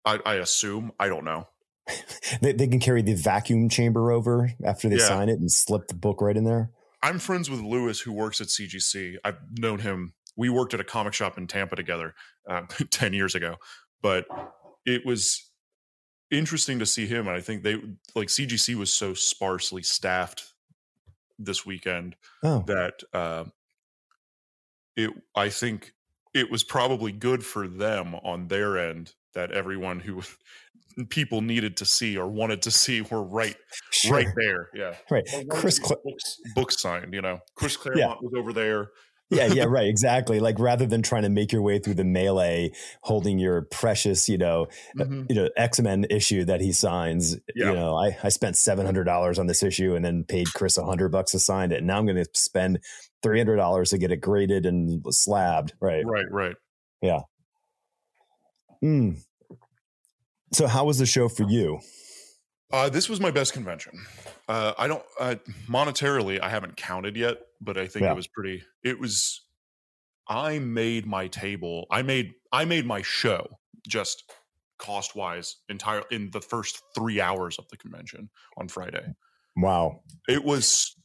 I, 0.05 0.20
I 0.25 0.36
assume. 0.36 0.91
I 1.00 1.08
don't 1.08 1.25
know. 1.25 1.48
they, 2.42 2.54
they 2.54 2.68
can 2.68 2.80
carry 2.80 3.02
the 3.02 3.13
vacuum 3.13 3.70
chamber 3.70 4.12
over 4.12 4.52
after 4.63 4.90
they 4.90 4.98
Yeah. 4.98 5.08
sign 5.08 5.30
it 5.30 5.40
and 5.40 5.52
slip 5.52 5.88
the 5.88 5.96
book 5.96 6.22
right 6.22 6.38
in 6.38 6.44
there 6.44 6.72
I'm 7.04 7.20
friends 7.20 7.50
with 7.50 7.60
Lewis, 7.60 8.00
who 8.00 8.13
works 8.13 8.40
at 8.40 8.48
CGC. 8.48 9.18
I've 9.25 9.36
known 9.60 9.80
him. 9.80 10.13
We 10.38 10.48
worked 10.48 10.74
at 10.74 10.80
a 10.80 10.86
comic 10.86 11.13
shop 11.13 11.38
in 11.38 11.48
Tampa 11.48 11.75
together 11.75 12.16
uh, 12.50 12.62
ten 12.92 13.12
years 13.12 13.36
ago, 13.36 13.58
but 14.02 14.25
it 14.86 15.06
was 15.06 15.50
interesting 16.32 16.80
to 16.80 16.86
see 16.86 17.06
him. 17.06 17.28
And 17.28 17.36
I 17.36 17.42
think 17.42 17.62
they 17.62 17.75
like 18.16 18.30
CGC 18.30 18.75
was 18.75 18.92
so 18.92 19.13
sparsely 19.13 19.84
staffed 19.84 20.46
this 21.38 21.66
weekend 21.66 22.16
oh 22.42 22.63
that 22.68 23.04
uh, 23.12 23.44
it 24.96 25.12
I 25.36 25.50
think 25.50 25.94
it 26.34 26.50
was 26.50 26.63
probably 26.63 27.12
good 27.12 27.46
for 27.46 27.68
them 27.68 28.16
on 28.16 28.48
their 28.48 28.78
end 28.78 29.13
that 29.34 29.52
everyone 29.52 30.00
who 30.00 30.22
people 31.09 31.41
needed 31.41 31.77
to 31.77 31.85
see 31.85 32.17
or 32.17 32.27
wanted 32.27 32.62
to 32.63 32.71
see 32.71 33.01
were 33.01 33.23
right 33.23 33.55
sure. 33.91 34.13
right 34.17 34.27
there. 34.35 34.69
Yeah. 34.73 34.95
right 35.09 35.23
chris 35.50 35.79
to 35.79 35.85
Cl- 35.88 36.01
books, 36.03 36.38
books 36.55 36.81
signed, 36.81 37.13
you 37.13 37.21
know. 37.21 37.39
Chris 37.55 37.77
Claremont 37.77 38.23
was 38.23 38.33
over 38.38 38.53
there. 38.53 38.89
yeah 39.29 39.45
yeah 39.47 39.63
right 39.63 39.88
exactly 39.95 40.39
like 40.39 40.59
rather 40.59 40.85
than 40.85 41.01
trying 41.01 41.23
to 41.23 41.29
make 41.29 41.51
your 41.51 41.62
way 41.62 41.79
through 41.79 41.93
the 41.95 42.03
melee 42.03 42.69
holding 43.01 43.39
your 43.39 43.62
precious 43.71 44.27
you 44.29 44.38
know 44.38 44.67
Mhm. 44.97 45.25
you 45.29 45.35
know 45.35 45.50
x-men 45.55 46.05
issue 46.09 46.43
that 46.45 46.59
he 46.62 46.71
signs 46.73 47.38
Yeah. 47.55 47.69
you 47.69 47.73
know 47.73 47.95
i 47.95 48.15
i 48.21 48.29
spent 48.29 48.55
$700 48.57 49.39
on 49.39 49.47
this 49.47 49.63
issue 49.63 49.95
and 49.95 50.03
then 50.03 50.23
paid 50.25 50.53
chris 50.53 50.77
100 50.77 51.09
bucks 51.09 51.31
to 51.31 51.39
sign 51.39 51.71
it 51.71 51.77
and 51.77 51.88
now 51.88 51.97
i'm 51.97 52.05
going 52.05 52.17
to 52.21 52.27
spend 52.35 52.79
$300 53.23 53.89
to 53.89 53.97
get 53.97 54.12
it 54.12 54.17
graded 54.17 54.65
and 54.65 55.01
slabbed 55.09 55.73
right 55.79 56.05
Right, 56.05 56.25
right. 56.29 56.55
Yeah. 57.01 57.21
Mm. 58.83 59.23
So 60.53 60.67
how 60.67 60.86
was 60.86 60.98
the 60.98 61.05
show 61.05 61.27
for 61.29 61.43
you 61.50 61.79
Uh, 62.72 62.89
this 62.89 63.07
was 63.07 63.19
my 63.19 63.29
best 63.31 63.53
convention. 63.53 63.93
Uh, 64.48 64.74
I 64.77 64.88
don't 64.88 65.03
uh, 65.19 65.36
monetarily, 65.67 66.41
I 66.41 66.50
haven't 66.50 66.75
counted 66.75 67.15
yet, 67.15 67.38
but 67.62 67.77
I 67.77 67.86
think 67.88 68.03
Yeah. 68.03 68.12
it 68.13 68.15
was 68.15 68.27
pretty. 68.27 68.63
It 68.83 69.00
was. 69.00 69.41
I 70.27 70.57
made 70.60 71.05
my 71.05 71.27
table. 71.27 71.86
I 71.91 72.01
made. 72.01 72.33
I 72.51 72.65
made 72.65 72.86
my 72.88 73.01
show 73.03 73.60
just 73.88 74.24
cost 74.79 75.15
wise 75.15 75.57
entire 75.69 76.01
in 76.10 76.31
the 76.31 76.41
first 76.41 76.81
three 76.95 77.22
hours 77.22 77.60
of 77.60 77.67
the 77.69 77.77
convention 77.77 78.29
on 78.57 78.67
Friday. 78.67 79.05
wow 79.55 80.00
It 80.27 80.43
was 80.43 80.95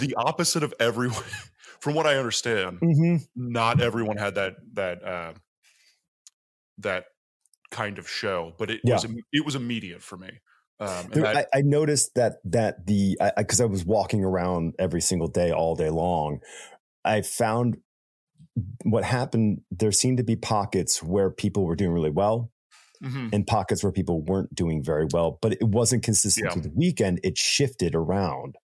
the 0.00 0.14
opposite 0.16 0.62
of 0.62 0.72
everyone. 0.80 1.22
from 1.80 1.94
what 1.94 2.06
I 2.06 2.16
understand, 2.16 2.80
Mm-hmm. 2.80 3.16
not 3.36 3.80
everyone 3.82 4.16
had 4.16 4.36
that 4.36 4.54
that 4.72 5.04
uh, 5.04 5.32
that 6.78 7.04
kind 7.70 7.98
of 7.98 8.08
show, 8.08 8.54
but 8.58 8.70
it 8.70 8.80
Yeah. 8.84 8.94
was 8.94 9.06
it 9.32 9.44
was 9.44 9.54
immediate 9.54 10.02
for 10.02 10.16
me. 10.16 10.30
Um, 10.78 11.08
There, 11.10 11.26
I, 11.26 11.46
I 11.54 11.62
noticed 11.62 12.14
that 12.16 12.34
that 12.44 12.86
the 12.86 13.16
because 13.36 13.60
I, 13.60 13.64
was 13.64 13.84
walking 13.84 14.22
around 14.24 14.74
every 14.78 15.00
single 15.00 15.28
day 15.28 15.50
all 15.50 15.74
day 15.74 15.90
long, 15.90 16.40
I 17.04 17.22
found 17.22 17.78
what 18.84 19.04
happened. 19.04 19.62
There 19.70 19.92
seemed 19.92 20.18
to 20.18 20.24
be 20.24 20.36
pockets 20.36 21.02
where 21.02 21.30
people 21.30 21.64
were 21.64 21.76
doing 21.76 21.92
really 21.92 22.10
well, 22.10 22.50
Mhm. 23.02 23.30
and 23.32 23.46
pockets 23.46 23.82
where 23.82 23.92
people 23.92 24.22
weren't 24.22 24.54
doing 24.54 24.82
very 24.82 25.06
well. 25.12 25.38
But 25.40 25.52
it 25.54 25.64
wasn't 25.64 26.02
consistent 26.02 26.46
Yeah. 26.46 26.52
to 26.52 26.60
the 26.60 26.70
weekend. 26.74 27.20
It 27.22 27.38
shifted 27.38 27.94
around. 27.94 28.56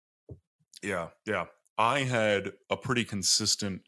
Yeah, 0.82 1.08
yeah. 1.26 1.46
I 1.78 2.00
had 2.00 2.52
a 2.70 2.76
pretty 2.76 3.04
consistent. 3.04 3.82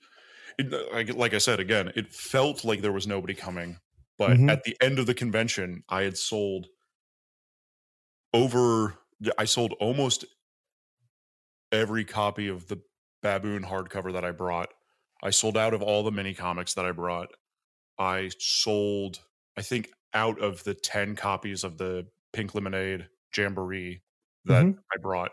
It, 0.58 0.70
like, 0.92 1.14
like 1.14 1.34
I 1.34 1.38
said 1.38 1.60
again, 1.60 1.92
it 1.96 2.12
felt 2.12 2.64
like 2.64 2.80
there 2.80 2.92
was 2.92 3.06
nobody 3.06 3.34
coming, 3.34 3.78
but 4.18 4.38
Mhm. 4.38 4.50
at 4.50 4.64
the 4.64 4.76
end 4.80 4.98
of 4.98 5.06
the 5.06 5.14
convention, 5.14 5.84
I 5.88 6.02
had 6.02 6.16
sold 6.18 6.68
over. 8.32 8.98
I 9.38 9.44
sold 9.44 9.72
almost 9.74 10.24
every 11.72 12.04
copy 12.04 12.48
of 12.48 12.68
the 12.68 12.82
Baboon 13.22 13.64
hardcover 13.64 14.12
that 14.12 14.24
I 14.24 14.32
brought. 14.32 14.72
I 15.22 15.30
sold 15.30 15.56
out 15.56 15.72
of 15.74 15.82
all 15.82 16.02
the 16.02 16.12
mini 16.12 16.34
comics 16.34 16.74
that 16.74 16.84
I 16.84 16.92
brought. 16.92 17.30
I 17.98 18.30
sold, 18.38 19.20
I 19.56 19.62
think, 19.62 19.92
out 20.14 20.40
of 20.40 20.64
the 20.64 20.74
ten 20.74 21.16
copies 21.16 21.64
of 21.64 21.78
the 21.78 22.08
Pink 22.32 22.54
Lemonade 22.54 23.08
Jamboree 23.36 24.02
that 24.46 24.66
Mhm. 24.66 24.78
I 24.94 24.98
brought. 24.98 25.32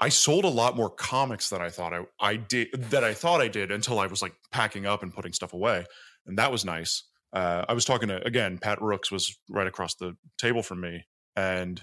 I 0.00 0.08
sold 0.08 0.44
a 0.44 0.48
lot 0.48 0.76
more 0.76 0.90
comics 0.90 1.50
than 1.50 1.60
I 1.62 1.70
thought 1.70 1.92
I, 1.92 2.06
I 2.18 2.36
did 2.36 2.70
that 2.74 3.04
I 3.04 3.14
thought 3.14 3.40
I 3.40 3.48
did 3.48 3.70
until 3.70 3.98
I 3.98 4.06
was 4.06 4.22
like 4.22 4.34
packing 4.50 4.86
up 4.86 5.02
and 5.02 5.12
putting 5.14 5.32
stuff 5.32 5.52
away, 5.52 5.86
and 6.26 6.38
that 6.38 6.50
was 6.50 6.64
nice. 6.64 7.04
Uh, 7.32 7.64
I 7.68 7.72
was 7.72 7.84
talking 7.84 8.08
to 8.08 8.24
again, 8.26 8.58
Pat 8.58 8.80
Rooks 8.82 9.10
was 9.10 9.38
right 9.48 9.66
across 9.66 9.94
the 9.94 10.16
table 10.38 10.62
from 10.62 10.80
me, 10.80 11.04
and 11.36 11.82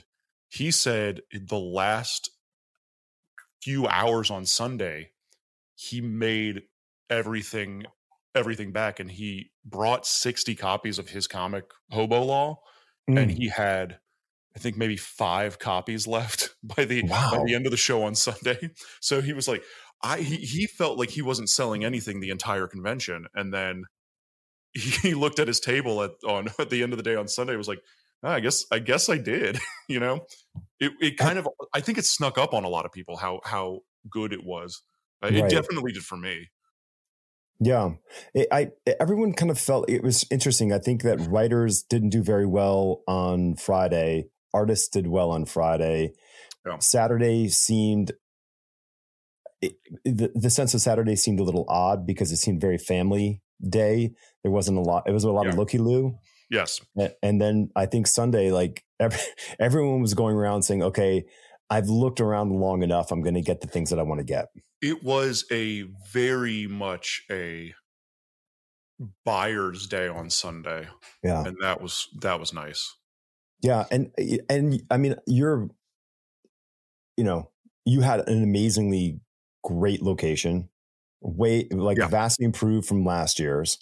he 0.50 0.72
said 0.72 1.22
the 1.32 1.58
last 1.60 2.30
few 3.62 3.88
hours 3.88 4.30
on 4.32 4.46
Sunday, 4.46 5.12
he 5.76 6.02
made 6.02 6.64
everything 7.10 7.86
everything 8.36 8.72
back, 8.72 9.00
and 9.00 9.12
he 9.12 9.52
brought 9.66 10.06
sixty 10.06 10.56
copies 10.56 11.00
of 11.00 11.10
his 11.10 11.28
comic 11.28 11.66
Hobo 11.92 12.24
Law, 12.24 12.62
and 13.08 13.32
Mm. 13.32 13.38
he 13.38 13.50
had 13.50 14.00
I 14.56 14.60
think 14.60 14.78
maybe 14.78 14.98
five 14.98 15.60
copies 15.60 16.08
left 16.08 16.50
by 16.64 16.86
the 16.86 17.04
by 17.04 17.40
the 17.46 17.56
end 17.56 17.66
of 17.66 17.72
the 17.72 17.78
show 17.78 18.04
on 18.04 18.16
Sunday. 18.28 18.72
So 19.02 19.22
he 19.22 19.34
was 19.34 19.48
like, 19.48 19.64
I 20.04 20.20
he, 20.20 20.38
he 20.38 20.68
felt 20.68 20.98
like 21.00 21.10
he 21.12 21.22
wasn't 21.22 21.50
selling 21.50 21.84
anything 21.84 22.20
the 22.20 22.30
entire 22.30 22.68
convention, 22.68 23.26
and 23.34 23.54
then 23.54 23.84
he 25.02 25.14
looked 25.14 25.40
at 25.40 25.48
his 25.48 25.60
table 25.60 26.02
at 26.04 26.12
on 26.26 26.48
at 26.60 26.70
the 26.70 26.84
end 26.84 26.94
of 26.94 26.98
the 26.98 27.04
day 27.04 27.16
on 27.16 27.28
Sunday. 27.28 27.56
Was 27.56 27.68
like, 27.68 27.82
"Ah, 28.24 28.34
I 28.34 28.40
guess 28.40 28.66
I 28.72 28.80
guess 28.80 29.10
I 29.10 29.18
did. 29.18 29.60
you 29.90 30.00
know, 30.00 30.26
it 30.80 30.92
it 31.00 31.18
kind 31.18 31.40
of 31.40 31.48
I 31.74 31.82
think 31.82 31.98
it 31.98 32.06
snuck 32.06 32.38
up 32.38 32.54
on 32.54 32.64
a 32.64 32.70
lot 32.70 32.86
of 32.86 32.92
people 32.92 33.18
how 33.18 33.42
how 33.44 33.80
good 34.10 34.34
it 34.34 34.44
was. 34.44 34.82
Uh, 35.24 35.28
It 35.28 35.42
Right. 35.42 35.52
definitely 35.52 35.92
did 35.92 36.04
for 36.04 36.18
me. 36.18 36.48
Yeah, 37.62 37.96
it, 38.34 38.48
I 38.52 38.72
everyone 39.02 39.34
kind 39.34 39.52
of 39.52 39.60
felt 39.60 39.90
it 39.90 40.02
was 40.02 40.26
interesting. 40.32 40.72
I 40.72 40.80
think 40.80 41.02
that 41.04 41.20
writers 41.28 41.84
didn't 41.84 42.12
do 42.12 42.24
very 42.24 42.46
well 42.46 43.04
on 43.06 43.56
Friday. 43.56 44.30
Artists 44.54 44.88
did 44.88 45.08
well 45.08 45.32
on 45.32 45.46
Friday. 45.46 46.14
Yeah. 46.66 46.80
Saturday 46.80 47.50
seemed 47.50 48.14
it, 49.62 49.76
the 50.06 50.32
the 50.34 50.50
sense 50.50 50.74
of 50.74 50.80
Saturday 50.82 51.18
seemed 51.18 51.40
a 51.42 51.44
little 51.44 51.66
odd 51.68 52.08
because 52.08 52.32
it 52.32 52.38
seemed 52.38 52.62
very 52.62 52.78
family 52.78 53.42
day. 53.68 54.12
There 54.44 54.52
wasn't 54.52 54.78
a 54.78 54.82
lot. 54.82 55.04
It 55.08 55.12
was 55.12 55.24
a 55.24 55.32
lot 55.32 55.48
of 55.48 55.54
Yeah. 55.54 55.60
looky 55.60 55.78
loo. 55.78 56.18
Yes, 56.52 56.82
And 57.22 57.40
then 57.40 57.70
I 57.76 57.86
think 57.86 58.08
Sunday, 58.08 58.52
like 58.52 58.84
every, 59.00 59.20
everyone 59.60 60.02
was 60.02 60.16
going 60.16 60.36
around 60.36 60.64
saying, 60.64 60.82
"Okay, 60.82 61.26
I've 61.70 61.90
looked 61.90 62.20
around 62.20 62.50
long 62.60 62.82
enough. 62.82 63.12
I'm 63.12 63.22
going 63.22 63.36
to 63.36 63.42
get 63.42 63.62
the 63.62 63.68
things 63.68 63.92
that 63.92 64.00
I 64.00 64.04
want 64.04 64.20
to 64.20 64.26
get." 64.26 64.48
it 64.82 65.04
was 65.04 65.46
a 65.52 65.84
very 66.14 66.66
much 66.66 67.22
a 67.30 67.74
buyer's 69.26 69.88
day 69.88 70.08
on 70.08 70.30
Sunday, 70.30 70.88
Yeah. 71.24 71.44
and 71.46 71.58
that 71.62 71.82
was 71.82 72.08
that 72.22 72.40
was 72.40 72.54
nice. 72.54 72.96
Yeah, 73.62 73.86
and 73.92 74.12
and 74.50 74.82
I 74.90 74.98
mean, 74.98 75.16
you're, 75.28 75.70
you 77.18 77.24
know, 77.24 77.52
you 77.86 78.02
had 78.02 78.28
an 78.28 78.44
amazingly 78.44 79.20
great 79.64 80.02
location, 80.02 80.70
way 81.22 81.68
like 81.72 81.98
Yeah. 81.98 82.08
vastly 82.08 82.46
improved 82.46 82.88
from 82.88 83.06
last 83.06 83.40
year's. 83.40 83.78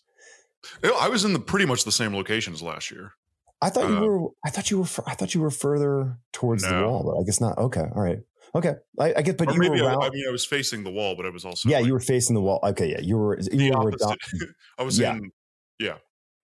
I 0.84 1.08
was 1.10 1.24
in 1.24 1.34
the 1.34 1.40
pretty 1.40 1.66
much 1.66 1.84
the 1.84 1.92
same 1.92 2.16
location 2.16 2.54
as 2.54 2.62
last 2.62 2.92
year. 2.92 3.14
I 3.62 3.70
thought 3.70 3.90
you 3.90 3.96
Uh, 3.98 4.02
were, 4.08 4.30
I 4.46 4.50
thought 4.50 4.70
you 4.70 4.80
were, 4.80 4.88
I 5.08 5.16
thought 5.16 5.34
you 5.34 5.42
were 5.42 5.50
further 5.52 6.18
towards 6.34 6.64
the 6.64 6.74
wall, 6.84 7.04
but 7.04 7.20
I 7.20 7.24
guess 7.26 7.40
not. 7.42 7.58
Okay, 7.58 7.82
all 7.96 8.02
right, 8.04 8.20
okay. 8.54 8.76
I, 9.00 9.14
I 9.18 9.22
get, 9.24 9.38
but 9.38 9.48
or 9.48 9.54
you 9.54 9.60
maybe 9.60 9.82
I, 9.82 9.86
around. 9.86 10.04
I 10.04 10.10
mean 10.10 10.26
I 10.28 10.32
was 10.32 10.46
facing 10.46 10.84
the 10.84 10.92
wall, 10.92 11.16
but 11.16 11.26
I 11.26 11.30
was 11.30 11.44
also 11.46 11.68
yeah, 11.70 11.78
like, 11.78 11.88
you 11.88 11.94
were 11.94 12.00
facing 12.00 12.36
the 12.36 12.42
wall. 12.42 12.60
Okay, 12.64 12.92
yeah, 12.92 13.00
you 13.02 13.18
were, 13.18 13.40
you 13.52 13.72
were. 13.72 13.92
I 14.78 14.84
was 14.84 15.00
Yeah. 15.00 15.16
in 15.16 15.32
yeah, 15.80 15.98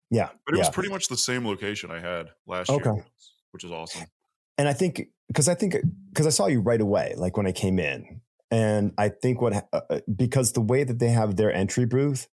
yeah, 0.10 0.30
but 0.46 0.56
it 0.56 0.58
was 0.60 0.70
pretty 0.70 0.90
much 0.90 1.08
the 1.08 1.18
same 1.18 1.46
location 1.46 1.92
I 1.92 2.00
had 2.00 2.30
last 2.48 2.70
Okay. 2.70 2.90
year, 2.92 3.06
which 3.52 3.64
is 3.64 3.72
awesome. 3.72 4.06
and 4.58 4.68
I 4.68 4.74
think 4.74 5.10
because 5.28 5.48
I 5.48 5.54
think 5.56 5.76
because 6.10 6.26
I 6.28 6.32
saw 6.32 6.48
you 6.48 6.62
right 6.62 6.82
away, 6.82 7.14
like 7.18 7.36
when 7.38 7.46
I 7.48 7.52
came 7.52 7.78
in, 7.80 8.22
and 8.54 8.94
I 8.98 9.10
think 9.10 9.42
what 9.42 9.68
uh, 9.74 10.00
because 10.16 10.54
the 10.54 10.62
way 10.62 10.84
that 10.84 11.00
they 11.00 11.10
have 11.10 11.36
their 11.36 11.52
entry 11.52 11.86
booth, 11.86 12.28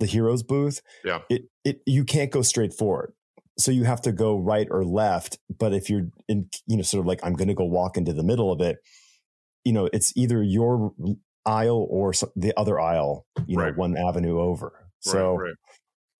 the 0.00 0.06
heroes 0.06 0.42
booth, 0.42 0.82
Yeah. 1.04 1.20
it 1.30 1.42
it 1.64 1.80
you 1.86 2.04
can't 2.04 2.30
go 2.32 2.42
straight 2.42 2.74
forward, 2.74 3.12
so 3.58 3.70
you 3.70 3.84
have 3.84 4.02
to 4.02 4.12
go 4.12 4.36
right 4.36 4.66
or 4.70 4.84
left. 4.84 5.38
But 5.56 5.72
if 5.72 5.88
you're 5.88 6.08
in, 6.28 6.48
you 6.66 6.76
know, 6.76 6.82
sort 6.82 7.00
of 7.00 7.06
like 7.06 7.20
I'm 7.22 7.34
going 7.34 7.48
to 7.48 7.54
go 7.54 7.64
walk 7.64 7.96
into 7.96 8.12
the 8.12 8.24
middle 8.24 8.50
of 8.50 8.60
it, 8.60 8.78
you 9.64 9.72
know, 9.72 9.88
it's 9.92 10.12
either 10.16 10.42
your 10.42 10.92
aisle 11.46 11.86
or 11.90 12.12
the 12.36 12.52
other 12.56 12.80
aisle, 12.80 13.26
you 13.46 13.56
know, 13.56 13.64
Right. 13.64 13.76
one 13.76 13.96
avenue 13.96 14.40
over. 14.40 14.72
So 15.00 15.34
right, 15.36 15.44
right. 15.46 15.54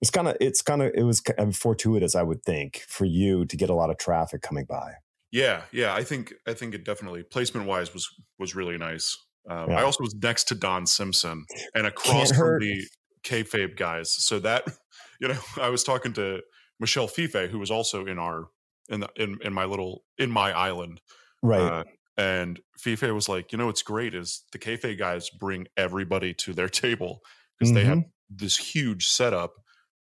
it's 0.01 0.11
kind 0.11 0.29
of 0.29 0.37
it's 0.41 0.63
kind 0.63 0.83
of 0.83 0.93
it 0.95 1.03
was 1.03 1.21
fortuitous, 1.53 2.15
I 2.15 2.23
would 2.23 2.43
think, 2.45 2.85
for 2.89 3.05
you 3.07 3.45
to 3.47 3.57
get 3.57 3.71
a 3.71 3.75
lot 3.75 3.91
of 3.91 3.99
traffic 3.99 4.41
coming 4.43 4.67
by. 4.69 4.95
Yeah, 5.33 5.63
yeah. 5.73 5.95
I 5.95 6.05
think 6.05 6.35
I 6.47 6.53
think 6.55 6.75
it 6.75 6.85
definitely 6.85 7.23
placement 7.23 7.67
wise 7.67 7.93
was 7.95 8.07
was 8.39 8.55
really 8.55 8.77
nice. 8.79 9.17
Um, 9.49 9.71
Yeah. 9.71 9.81
I 9.81 9.83
also 9.83 10.03
was 10.03 10.15
next 10.15 10.45
to 10.49 10.55
Don 10.55 10.87
Simpson 10.87 11.45
and 11.75 11.87
across 11.87 12.29
Can't 12.29 12.29
from 12.31 12.39
hurt. 12.39 12.61
the 12.63 12.85
kayfabe 13.25 13.77
guys. 13.77 14.13
So 14.13 14.39
that 14.41 14.65
you 15.21 15.29
know, 15.29 15.39
I 15.61 15.69
was 15.69 15.85
talking 15.85 16.13
to 16.15 16.41
Michel 16.81 17.07
Fiffe, 17.09 17.51
who 17.51 17.59
was 17.59 17.71
also 17.71 18.07
in 18.07 18.19
our 18.19 18.47
in 18.89 19.01
the 19.01 19.09
in, 19.17 19.39
in 19.43 19.53
my 19.53 19.65
little 19.65 20.03
in 20.19 20.31
my 20.31 20.53
island. 20.53 21.01
Right. 21.43 21.61
Uh, 21.61 21.85
and 22.17 22.61
Fiffe 22.79 23.03
was 23.03 23.29
like, 23.29 23.53
you 23.53 23.59
know, 23.59 23.67
what's 23.67 23.83
great 23.83 24.15
is 24.15 24.45
the 24.53 24.59
kayfabe 24.59 24.99
guys 24.99 25.31
bring 25.31 25.67
everybody 25.77 26.35
to 26.35 26.53
their 26.53 26.69
table 26.85 27.21
because 27.59 27.73
they 27.73 27.85
have 27.85 27.99
Mm-hmm. 27.99 28.09
this 28.37 28.57
huge 28.57 29.07
setup, 29.09 29.53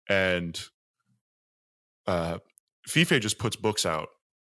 and 0.09 0.61
uh, 2.07 2.39
Fiffe 2.87 3.21
just 3.21 3.39
puts 3.39 3.57
books 3.57 3.85
out 3.85 4.09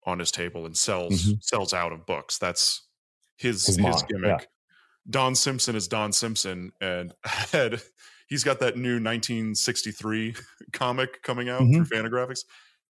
on 0.06 0.20
his 0.20 0.32
table 0.32 0.66
and 0.66 0.78
sells 0.78 1.26
Mhm. 1.26 1.44
sells 1.44 1.74
out 1.74 1.92
of 1.92 2.06
books. 2.06 2.38
That's 2.38 2.88
his 3.38 3.66
His 3.66 3.78
his, 3.78 4.04
gimmick. 4.04 4.48
Don 5.10 5.36
Simpson 5.36 5.76
is 5.76 5.88
Don 5.88 6.12
Simpson, 6.12 6.72
and 6.82 7.14
had 7.26 7.82
he's 8.28 8.44
got 8.44 8.60
that 8.60 8.78
new 8.78 9.00
1963 9.00 10.36
comic 10.74 11.22
coming 11.24 11.50
out 11.50 11.62
Mhm. 11.62 11.76
through 11.76 11.86
Fantagraphics. 11.86 12.46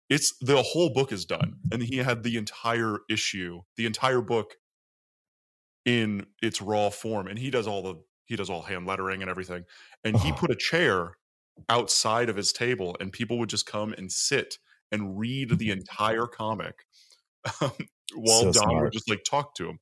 It's 0.09 0.37
the 0.41 0.61
whole 0.61 0.93
book 0.93 1.11
is 1.11 1.25
done, 1.25 1.55
and 1.71 1.81
he 1.81 1.97
had 1.97 2.23
the 2.23 2.37
entire 2.37 2.99
issue, 3.09 3.61
the 3.77 3.85
entire 3.85 4.21
book 4.21 4.55
in 5.85 6.27
its 6.41 6.61
raw 6.61 6.89
form, 6.89 7.27
and 7.27 7.39
he 7.39 7.49
does 7.49 7.67
all 7.67 7.81
the 7.81 7.95
he 8.25 8.35
does 8.35 8.49
all 8.49 8.61
hand 8.61 8.85
lettering 8.85 9.21
and 9.21 9.29
everything. 9.29 9.65
And 10.05 10.15
he 10.17 10.31
Oh. 10.31 10.35
put 10.37 10.51
a 10.51 10.55
chair 10.55 11.17
outside 11.69 12.29
of 12.29 12.35
his 12.37 12.53
table, 12.53 12.95
and 12.99 13.11
people 13.11 13.37
would 13.39 13.49
just 13.49 13.65
come 13.65 13.93
and 13.93 14.11
sit 14.11 14.57
and 14.91 15.17
read 15.17 15.57
the 15.57 15.71
entire 15.71 16.27
comic 16.27 16.85
um, 17.61 17.71
while 18.15 18.41
So 18.41 18.51
Don 18.53 18.53
smart. 18.53 18.83
would 18.85 18.93
just 18.93 19.09
like 19.09 19.23
talk 19.23 19.55
to 19.55 19.69
him. 19.69 19.79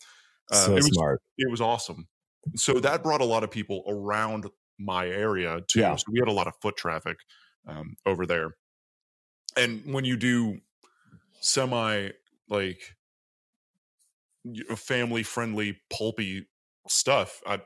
Uh, 0.52 0.66
so 0.66 0.72
it 0.78 0.84
was 0.84 0.88
smart. 0.94 1.22
it 1.38 1.52
was 1.52 1.62
awesome. 1.62 2.08
So 2.56 2.80
that 2.80 3.04
brought 3.04 3.22
a 3.22 3.26
lot 3.26 3.44
of 3.44 3.52
people 3.52 3.84
around 3.88 4.48
my 4.78 5.08
area 5.08 5.62
too. 5.68 5.82
Yeah. 5.82 5.96
So 5.96 6.06
we 6.12 6.20
had 6.20 6.28
a 6.28 6.34
lot 6.34 6.48
of 6.48 6.54
foot 6.62 6.78
traffic 6.78 7.18
um, 7.68 7.96
over 8.06 8.26
there. 8.26 8.56
And 9.58 9.82
when 9.94 10.06
you 10.06 10.16
do 10.16 10.60
semi 11.42 12.10
like 12.50 12.80
family 14.76 15.24
friendly 15.24 15.80
pulpy 15.90 16.48
stuff, 16.88 17.42
I, 17.46 17.60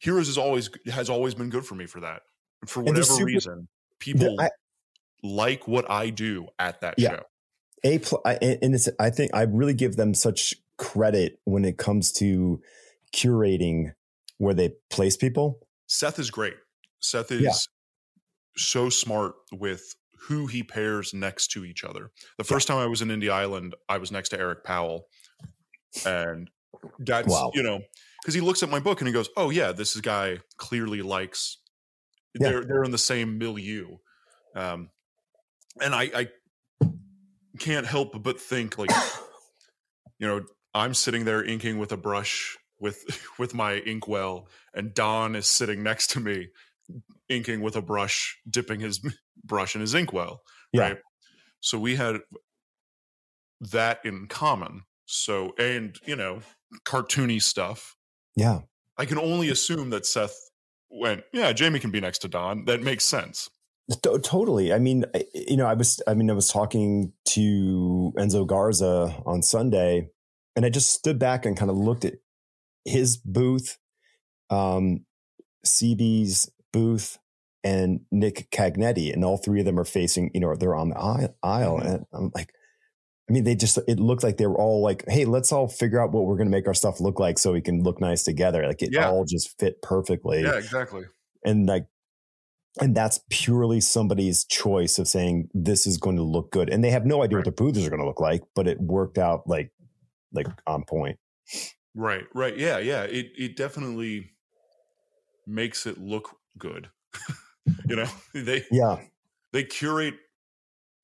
Heroes 0.00 0.28
is 0.28 0.38
always 0.38 0.70
has 0.86 1.10
always 1.10 1.34
been 1.34 1.50
good 1.50 1.64
for 1.66 1.74
me 1.74 1.86
for 1.86 2.00
that. 2.00 2.22
For 2.66 2.82
whatever 2.82 3.02
super- 3.04 3.24
reason, 3.24 3.68
people 3.98 4.36
I- 4.40 4.50
like 5.22 5.66
what 5.66 5.90
I 5.90 6.10
do 6.10 6.48
at 6.58 6.80
that 6.82 6.94
Yeah. 6.98 7.10
show. 7.10 7.22
A 7.84 7.98
pl- 7.98 8.20
I, 8.24 8.34
and 8.34 8.74
it's 8.74 8.88
I 9.00 9.10
think 9.10 9.32
I 9.34 9.42
really 9.42 9.74
give 9.74 9.96
them 9.96 10.12
such 10.14 10.54
credit 10.76 11.40
when 11.44 11.64
it 11.64 11.78
comes 11.78 12.12
to 12.12 12.60
curating 13.14 13.92
where 14.38 14.54
they 14.54 14.70
place 14.90 15.16
people. 15.16 15.60
Seth 15.86 16.18
is 16.18 16.30
great. 16.30 16.56
Seth 17.00 17.30
is 17.30 17.42
Yeah. 17.42 17.52
so 18.56 18.88
smart 18.88 19.34
with 19.52 19.94
who 20.28 20.46
he 20.46 20.62
pairs 20.62 21.14
next 21.14 21.48
to 21.48 21.64
each 21.64 21.84
other. 21.84 22.10
The 22.38 22.44
first 22.44 22.66
time 22.66 22.78
I 22.78 22.86
was 22.86 23.02
in 23.02 23.10
Indy 23.10 23.30
Island, 23.30 23.74
I 23.88 23.98
was 23.98 24.10
next 24.10 24.30
to 24.30 24.38
Eric 24.38 24.64
Powell. 24.64 25.08
And 26.04 26.50
that's, 26.98 27.28
Wow. 27.28 27.50
you 27.54 27.62
know, 27.62 27.80
because 28.22 28.34
he 28.34 28.40
looks 28.40 28.62
at 28.62 28.68
my 28.68 28.78
book 28.80 29.00
and 29.00 29.08
he 29.08 29.12
goes, 29.14 29.28
Oh, 29.36 29.50
yeah, 29.50 29.72
this 29.72 29.96
guy 30.00 30.38
clearly 30.56 31.02
likes, 31.02 31.58
Yeah. 32.38 32.50
they're, 32.50 32.64
they're 32.64 32.84
in 32.84 32.90
the 32.90 32.98
same 32.98 33.38
milieu. 33.38 33.96
Um, 34.54 34.90
and 35.80 35.94
I, 35.94 36.10
I 36.14 36.28
can't 37.58 37.86
help 37.86 38.22
but 38.22 38.40
think, 38.40 38.76
like, 38.76 38.90
you 40.18 40.26
know, 40.26 40.44
I'm 40.74 40.94
sitting 40.94 41.24
there 41.24 41.42
inking 41.44 41.78
with 41.78 41.92
a 41.92 41.96
brush 41.96 42.58
with 42.80 43.04
with 43.38 43.54
my 43.54 43.72
inkwell, 43.74 44.48
and 44.74 44.94
Don 44.94 45.36
is 45.36 45.46
sitting 45.46 45.82
next 45.82 46.10
to 46.10 46.20
me, 46.20 46.48
inking 47.28 47.60
with 47.60 47.76
a 47.76 47.82
brush, 47.82 48.38
dipping 48.48 48.80
his 48.80 49.00
brush 49.44 49.74
in 49.74 49.80
his 49.80 49.94
inkwell. 49.94 50.42
Yeah. 50.72 50.80
Right. 50.82 50.98
So 51.60 51.78
we 51.78 51.96
had 51.96 52.18
that 53.60 54.00
in 54.04 54.26
common. 54.28 54.82
So 55.06 55.52
and 55.58 55.96
you 56.06 56.16
know, 56.16 56.40
cartoony 56.84 57.42
stuff. 57.42 57.96
Yeah. 58.36 58.60
I 58.96 59.04
can 59.04 59.18
only 59.18 59.48
assume 59.50 59.90
that 59.90 60.06
Seth 60.06 60.36
went, 60.90 61.22
yeah, 61.32 61.52
Jamie 61.52 61.78
can 61.78 61.90
be 61.90 62.00
next 62.00 62.18
to 62.20 62.28
Don. 62.28 62.64
That 62.64 62.82
makes 62.82 63.04
sense. 63.04 63.48
To- 64.02 64.18
totally. 64.18 64.72
I 64.72 64.78
mean, 64.78 65.04
I- 65.14 65.24
you 65.34 65.56
know, 65.56 65.66
I 65.66 65.74
was, 65.74 66.00
I 66.06 66.14
mean, 66.14 66.30
I 66.30 66.34
was 66.34 66.48
talking 66.48 67.12
to 67.26 68.12
Enzo 68.16 68.46
Garza 68.46 69.22
on 69.24 69.42
Sunday, 69.42 70.10
and 70.56 70.66
I 70.66 70.68
just 70.68 70.92
stood 70.92 71.18
back 71.18 71.46
and 71.46 71.56
kind 71.56 71.70
of 71.70 71.76
looked 71.76 72.04
at 72.04 72.14
his 72.88 73.16
booth, 73.16 73.78
um, 74.50 75.04
CB's 75.66 76.50
booth, 76.72 77.18
and 77.64 78.00
Nick 78.10 78.50
Cagnetti, 78.50 79.12
and 79.12 79.24
all 79.24 79.36
three 79.36 79.60
of 79.60 79.66
them 79.66 79.78
are 79.78 79.84
facing, 79.84 80.30
you 80.34 80.40
know, 80.40 80.54
they're 80.54 80.74
on 80.74 80.90
the 80.90 80.96
aisle, 81.42 81.78
Mhm. 81.80 81.86
and 81.94 82.06
I'm 82.12 82.30
like, 82.34 82.52
I 83.28 83.32
mean, 83.32 83.44
they 83.44 83.54
just, 83.54 83.78
it 83.86 84.00
looked 84.00 84.22
like 84.22 84.38
they 84.38 84.46
were 84.46 84.58
all 84.58 84.80
like, 84.82 85.04
hey, 85.08 85.26
let's 85.26 85.52
all 85.52 85.68
figure 85.68 86.00
out 86.00 86.12
what 86.12 86.24
we're 86.24 86.36
going 86.36 86.46
to 86.46 86.50
make 86.56 86.66
our 86.66 86.72
stuff 86.74 86.98
look 87.00 87.20
like 87.20 87.38
so 87.38 87.52
we 87.52 87.60
can 87.60 87.82
look 87.82 88.00
nice 88.00 88.22
together. 88.24 88.66
Like 88.66 88.80
it 88.80 88.90
Yeah. 88.92 89.10
all 89.10 89.24
just 89.26 89.58
fit 89.58 89.82
perfectly 89.82 90.42
Yeah, 90.42 90.56
exactly. 90.56 91.04
and 91.44 91.66
like 91.66 91.86
and 92.80 92.96
that's 92.96 93.20
purely 93.28 93.80
somebody's 93.80 94.44
choice 94.44 94.98
of 94.98 95.08
saying 95.08 95.50
this 95.52 95.84
is 95.86 95.98
going 95.98 96.16
to 96.16 96.22
look 96.22 96.50
good 96.52 96.70
and 96.70 96.82
they 96.84 96.90
have 96.90 97.04
no 97.04 97.22
idea 97.22 97.36
what 97.36 97.46
Right. 97.46 97.56
their 97.56 97.66
booths 97.66 97.84
are 97.84 97.90
going 97.90 98.00
to 98.00 98.06
look 98.06 98.20
like 98.20 98.42
but 98.54 98.66
it 98.68 98.80
worked 98.80 99.18
out 99.18 99.46
like 99.48 99.72
like 100.32 100.46
on 100.66 100.84
point 100.84 101.18
Right, 101.98 102.26
right. 102.32 102.56
Yeah, 102.56 102.78
yeah. 102.78 103.02
It 103.02 103.32
it 103.36 103.56
definitely 103.56 104.30
makes 105.46 105.86
it 105.86 105.98
look 105.98 106.36
good. 106.56 106.90
you 107.88 107.96
know, 107.96 108.06
they 108.34 108.64
yeah 108.70 109.02
they 109.52 109.64
curate 109.64 110.14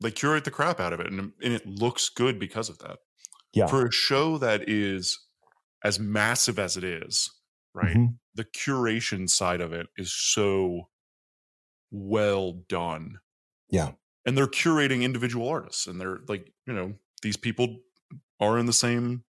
they 0.00 0.10
curate 0.10 0.44
the 0.44 0.50
crap 0.50 0.80
out 0.80 0.92
of 0.92 1.00
it 1.00 1.06
and, 1.08 1.32
and 1.42 1.52
it 1.52 1.66
looks 1.66 2.08
good 2.08 2.38
because 2.38 2.68
of 2.68 2.78
that 2.78 2.98
Yeah. 3.54 3.66
for 3.68 3.86
a 3.86 3.92
show 3.92 4.38
that 4.38 4.68
is 4.68 5.18
as 5.84 5.98
massive 5.98 6.58
as 6.58 6.76
it 6.76 6.84
is 6.84 7.30
right 7.74 7.96
Mhm. 7.96 8.18
the 8.34 8.44
curation 8.44 9.28
side 9.30 9.60
of 9.60 9.72
it 9.72 9.88
is 9.96 10.12
so 10.12 10.90
well 11.90 12.52
done 12.68 13.18
Yeah. 13.70 13.92
and 14.26 14.36
they're 14.36 14.46
curating 14.46 15.02
individual 15.02 15.48
artists 15.48 15.86
and 15.86 16.00
they're 16.00 16.20
like 16.28 16.52
you 16.66 16.72
know 16.74 16.94
these 17.22 17.36
people 17.36 17.80
are 18.40 18.58
in 18.58 18.66
the 18.66 18.72
same 18.72 19.24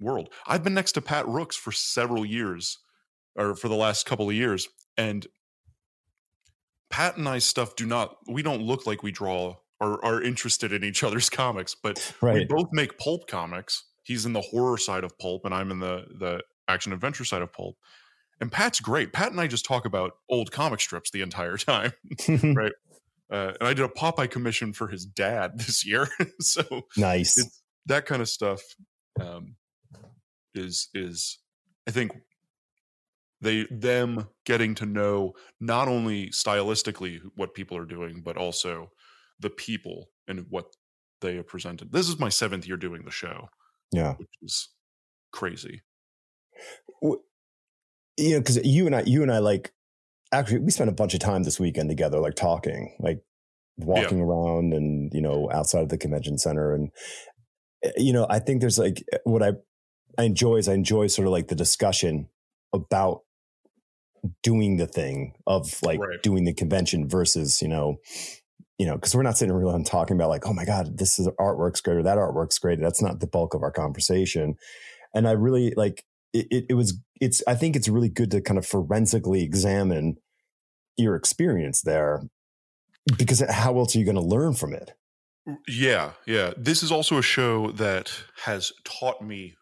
world. 0.00 0.30
I've 0.46 0.64
been 0.64 0.74
next 0.74 0.92
to 0.92 1.00
pat 1.00 1.26
rooks 1.26 1.56
for 1.56 1.72
several 1.72 2.24
years 2.24 2.78
or 3.36 3.54
for 3.54 3.68
the 3.68 3.74
last 3.74 4.06
couple 4.06 4.28
of 4.28 4.34
years 4.34 4.68
and 4.96 5.26
pat 6.90 7.16
and 7.16 7.28
I 7.28 7.38
stuff 7.38 7.76
do 7.76 7.86
not 7.86 8.16
we 8.28 8.42
don't 8.42 8.62
look 8.62 8.86
like 8.86 9.02
we 9.02 9.10
draw 9.10 9.56
or 9.80 10.04
are 10.04 10.22
interested 10.22 10.72
in 10.72 10.84
each 10.84 11.02
other's 11.02 11.30
comics 11.30 11.74
but 11.74 12.14
we 12.22 12.44
both 12.44 12.68
make 12.72 12.98
pulp 12.98 13.26
comics. 13.26 13.84
He's 14.02 14.26
in 14.26 14.32
the 14.32 14.42
horror 14.42 14.78
side 14.78 15.04
of 15.04 15.18
pulp 15.18 15.44
and 15.44 15.54
i'm 15.54 15.70
in 15.70 15.80
the 15.80 16.04
the 16.18 16.42
action 16.68 16.92
adventure 16.92 17.24
side 17.24 17.42
of 17.42 17.52
pulp. 17.52 17.76
And 18.40 18.50
pat's 18.50 18.80
great. 18.80 19.12
Pat 19.12 19.30
and 19.30 19.40
i 19.40 19.46
just 19.46 19.64
talk 19.64 19.86
about 19.86 20.12
old 20.28 20.52
comic 20.52 20.80
strips 20.80 21.10
the 21.10 21.22
entire 21.22 21.56
time 21.58 21.92
right? 22.28 22.72
Uh, 23.30 23.52
and 23.58 23.68
i 23.68 23.72
did 23.72 23.84
a 23.84 23.88
popeye 23.88 24.30
commission 24.30 24.72
for 24.72 24.88
his 24.88 25.06
dad 25.06 25.52
this 25.58 25.84
year 25.84 26.08
so 26.40 26.62
nice. 26.96 27.62
that 27.86 28.04
kind 28.06 28.20
of 28.20 28.28
stuff 28.28 28.60
um, 29.20 29.56
is 30.54 30.88
is 30.94 31.38
I 31.86 31.90
think 31.90 32.12
they 33.40 33.66
them 33.70 34.28
getting 34.46 34.74
to 34.76 34.86
know 34.86 35.34
not 35.60 35.88
only 35.88 36.28
stylistically 36.30 37.20
what 37.36 37.54
people 37.54 37.76
are 37.76 37.84
doing, 37.84 38.22
but 38.24 38.36
also 38.36 38.90
the 39.40 39.50
people 39.50 40.10
and 40.26 40.46
what 40.48 40.66
they 41.20 41.36
have 41.36 41.46
presented. 41.46 41.92
This 41.92 42.08
is 42.08 42.18
my 42.18 42.28
seventh 42.28 42.66
year 42.66 42.76
doing 42.76 43.04
the 43.04 43.10
show, 43.10 43.48
yeah 43.92 44.14
which 44.14 44.30
is 44.42 44.70
crazy. 45.32 45.82
you 48.16 48.34
know 48.34 48.38
because 48.38 48.64
you 48.64 48.86
and 48.86 48.94
i 48.94 49.02
you 49.06 49.22
and 49.22 49.32
i 49.32 49.38
like 49.38 49.72
actually 50.32 50.60
we 50.60 50.70
spent 50.70 50.90
a 50.90 50.94
bunch 50.94 51.14
of 51.14 51.20
time 51.20 51.42
this 51.42 51.58
weekend 51.58 51.88
together 51.88 52.20
like 52.20 52.34
talking 52.34 52.94
like 53.00 53.20
walking 53.76 54.20
around 54.20 54.72
and 54.72 55.12
you 55.12 55.20
know 55.20 55.50
outside 55.52 55.82
of 55.82 55.88
the 55.88 55.98
convention 55.98 56.38
center 56.38 56.74
and 56.74 56.90
eh, 57.82 57.90
you 57.96 58.12
know 58.12 58.26
i 58.30 58.38
think 58.38 58.60
there's 58.60 58.78
like 58.78 59.02
what 59.24 59.42
i 59.42 59.52
i 60.18 60.24
enjoy 60.24 60.56
is 60.56 60.68
i 60.68 60.74
enjoy 60.74 61.06
sort 61.06 61.26
of 61.26 61.32
like 61.32 61.48
the 61.48 61.54
discussion 61.54 62.28
about 62.72 63.20
doing 64.42 64.76
the 64.78 64.86
thing 64.86 65.34
of 65.46 65.78
like 65.82 66.00
Right. 66.00 66.22
doing 66.22 66.44
the 66.44 66.54
convention 66.54 67.08
versus 67.08 67.60
you 67.60 67.68
know 67.68 67.96
you 68.78 68.86
know 68.86 68.94
because 68.94 69.14
we're 69.14 69.22
not 69.22 69.36
sitting 69.36 69.54
around 69.54 69.86
talking 69.86 70.16
about 70.16 70.30
like 70.30 70.46
oh 70.46 70.52
my 70.52 70.64
god 70.64 70.96
this 70.98 71.18
is 71.18 71.28
artwork's 71.40 71.80
great 71.80 71.98
or 71.98 72.02
that 72.02 72.18
artwork's 72.18 72.58
great 72.58 72.80
that's 72.80 73.02
not 73.02 73.20
the 73.20 73.26
bulk 73.26 73.54
of 73.54 73.62
our 73.62 73.70
conversation 73.70 74.56
and 75.14 75.28
i 75.28 75.32
really 75.32 75.72
like 75.76 76.04
it, 76.32 76.46
it, 76.50 76.66
it 76.70 76.74
was 76.74 76.98
it's 77.20 77.42
i 77.46 77.54
think 77.54 77.76
it's 77.76 77.88
really 77.88 78.08
good 78.08 78.30
to 78.30 78.40
kind 78.40 78.58
of 78.58 78.66
forensically 78.66 79.42
examine 79.42 80.16
your 80.96 81.14
experience 81.16 81.82
there 81.82 82.22
because 83.18 83.40
how 83.50 83.76
else 83.78 83.94
are 83.94 83.98
you 83.98 84.04
going 84.04 84.14
to 84.16 84.22
learn 84.22 84.54
from 84.54 84.72
it 84.72 84.92
mm. 85.46 85.56
Yeah, 85.68 86.12
yeah. 86.26 86.54
This 86.56 86.82
is 86.82 86.90
also 86.90 87.18
a 87.18 87.22
show 87.22 87.70
that 87.72 88.10
has 88.44 88.72
taught 88.84 89.20
me 89.20 89.56